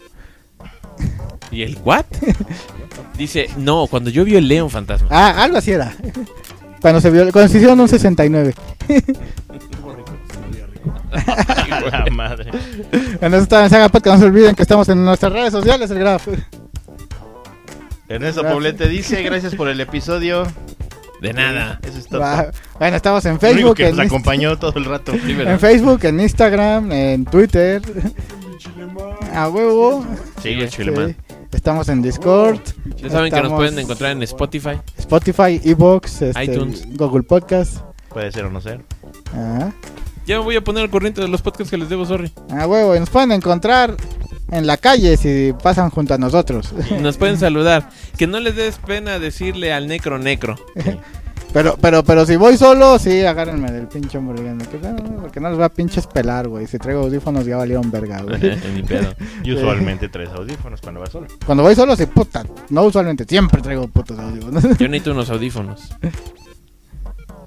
¿Y 1.51 1.63
el 1.63 1.77
what? 1.83 2.05
Dice, 3.17 3.49
no, 3.57 3.87
cuando 3.87 4.09
yo 4.09 4.25
violé 4.25 4.59
a 4.59 4.63
un 4.63 4.69
fantasma. 4.69 5.07
Ah, 5.09 5.43
algo 5.43 5.57
así 5.57 5.71
era. 5.71 5.93
Cuando 6.81 6.99
se 6.99 7.09
violó, 7.09 7.31
cuando 7.31 7.49
se 7.49 7.57
hicieron 7.57 7.79
un 7.79 7.87
69. 7.87 8.53
A 11.11 11.99
la 12.05 12.11
madre. 12.11 12.51
Bueno, 13.19 13.37
eso 13.37 13.43
está 13.43 13.63
en 13.63 13.69
Saga 13.69 13.89
Podcast, 13.89 14.17
no 14.17 14.21
se 14.21 14.25
olviden 14.27 14.55
que 14.55 14.63
estamos 14.63 14.89
en 14.89 15.03
nuestras 15.05 15.31
redes 15.31 15.51
sociales, 15.51 15.89
el 15.91 15.99
Graf. 15.99 16.27
Ernesto. 18.07 18.43
Poblete 18.43 18.87
dice, 18.87 19.23
gracias 19.23 19.55
por 19.55 19.67
el 19.67 19.79
episodio. 19.81 20.45
De 21.27 21.33
nada. 21.33 21.79
Eso 21.83 21.97
es 21.99 22.07
todo. 22.07 22.21
Va- 22.21 22.51
Bueno, 22.79 22.95
estamos 22.97 23.25
en 23.25 23.31
Lo 23.33 23.37
único 23.37 23.47
Facebook, 23.55 23.75
que 23.77 23.87
en, 23.87 23.95
nos 23.95 24.05
Inst- 24.05 24.07
acompañó 24.09 24.57
todo 24.57 24.73
el 24.75 24.85
rato. 24.85 25.13
En 25.13 25.59
Facebook, 25.59 25.99
en 26.05 26.19
Instagram, 26.19 26.91
en 26.91 27.25
Twitter. 27.25 27.81
A 29.33 29.49
huevo. 29.49 30.05
Sí, 30.41 30.49
el 30.49 30.69
Sí. 30.69 30.77
chileman. 30.77 31.15
Estamos 31.51 31.87
en 31.89 32.01
Discord, 32.01 32.59
Ya 32.97 33.09
saben 33.09 33.31
que 33.31 33.41
nos 33.41 33.53
pueden 33.53 33.79
encontrar 33.79 34.11
en 34.11 34.23
Spotify. 34.23 34.77
Spotify, 34.97 35.61
Evox, 35.63 36.21
este, 36.21 36.43
iTunes. 36.43 36.83
Google 36.97 37.23
Podcast. 37.23 37.77
Puede 38.09 38.31
ser 38.31 38.45
o 38.45 38.49
no 38.51 38.59
ser. 38.59 38.81
Ajá. 39.33 39.71
Ya 40.25 40.37
me 40.39 40.43
voy 40.43 40.55
a 40.55 40.63
poner 40.63 40.83
al 40.83 40.89
corriente 40.89 41.21
de 41.21 41.27
los 41.27 41.41
podcasts 41.41 41.69
que 41.71 41.77
les 41.77 41.87
debo, 41.87 42.05
sorry. 42.05 42.31
A 42.49 42.67
huevo, 42.67 42.95
y 42.95 42.99
nos 42.99 43.09
pueden 43.09 43.31
encontrar 43.31 43.95
en 44.51 44.67
la 44.67 44.77
calle 44.77 45.17
si 45.17 45.53
pasan 45.61 45.89
junto 45.89 46.13
a 46.13 46.17
nosotros. 46.17 46.73
Nos 47.01 47.17
pueden 47.17 47.37
saludar. 47.37 47.89
Que 48.17 48.27
no 48.27 48.39
les 48.39 48.55
des 48.55 48.77
pena 48.77 49.19
decirle 49.19 49.73
al 49.73 49.87
necro 49.87 50.19
necro. 50.19 50.55
Pero, 51.53 51.77
pero, 51.79 52.03
pero 52.03 52.25
si 52.25 52.35
voy 52.35 52.57
solo, 52.57 52.99
sí, 52.99 53.21
agárrenme 53.21 53.71
del 53.71 53.87
pinche 53.87 54.17
hamburguesa. 54.17 54.69
Que 54.69 54.77
no, 54.77 55.21
porque 55.21 55.39
no 55.39 55.49
les 55.49 55.57
va 55.57 55.63
a 55.63 55.69
pinches 55.69 56.05
pelar, 56.05 56.49
güey. 56.49 56.67
Si 56.67 56.77
traigo 56.77 57.03
audífonos 57.03 57.45
ya 57.45 57.55
valieron 57.55 57.89
verga, 57.89 58.23
güey. 58.23 58.41
Ni 58.75 58.83
pedo. 58.83 59.15
Y 59.41 59.53
usualmente 59.53 60.09
traes 60.09 60.31
audífonos 60.31 60.81
cuando 60.81 60.99
vas 60.99 61.11
solo. 61.11 61.27
Cuando 61.45 61.63
voy 61.63 61.73
solo, 61.73 61.95
sí, 61.95 62.07
puta. 62.07 62.43
No 62.71 62.83
usualmente, 62.83 63.23
siempre 63.23 63.61
traigo 63.61 63.87
putos 63.87 64.19
audífonos. 64.19 64.63
Yo 64.77 64.89
necesito 64.89 65.13
unos 65.13 65.29
audífonos. 65.29 65.95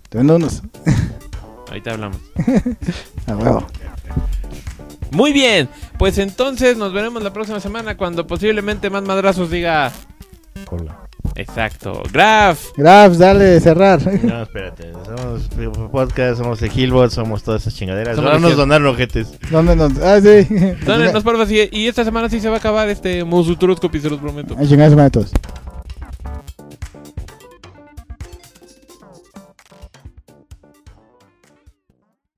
Te 0.08 0.16
vendo 0.16 0.36
unos. 0.36 0.62
Ahorita 1.68 1.90
hablamos. 1.90 2.18
A 3.26 3.36
huevo. 3.36 3.66
Muy 5.10 5.32
bien. 5.32 5.68
Pues 5.98 6.18
entonces 6.18 6.76
nos 6.76 6.92
veremos 6.92 7.22
la 7.22 7.32
próxima 7.32 7.60
semana 7.60 7.96
cuando 7.96 8.26
posiblemente 8.26 8.90
más 8.90 9.02
madrazos 9.02 9.50
diga. 9.50 9.92
Hola. 10.70 11.08
Exacto. 11.34 12.02
Graf. 12.12 12.60
Grabs, 12.76 13.18
dale, 13.18 13.60
cerrar. 13.60 14.00
No, 14.24 14.42
espérate. 14.42 14.92
Somos 14.92 15.90
podcast, 15.90 16.38
somos 16.38 16.60
de 16.60 16.68
Hillbot, 16.74 17.10
somos 17.10 17.42
todas 17.42 17.62
esas 17.62 17.74
chingaderas. 17.74 18.16
Somos 18.16 18.30
Ahora 18.32 18.40
nos 18.40 18.56
donaron 18.56 18.88
ojetes. 18.88 19.38
¿Dónde 19.50 19.76
nos.? 19.76 19.98
Ah, 19.98 20.20
sí. 20.20 20.48
Dónenos, 20.84 21.22
porfa, 21.22 21.46
sí. 21.46 21.68
Y 21.70 21.86
esta 21.86 22.04
semana 22.04 22.28
sí 22.28 22.40
se 22.40 22.48
va 22.48 22.56
a 22.56 22.58
acabar 22.58 22.88
este 22.88 23.24
Musutroscopy, 23.24 24.00
se 24.00 24.10
los 24.10 24.18
prometo. 24.18 24.56
Ay, 24.58 24.68
chingados. 24.68 25.32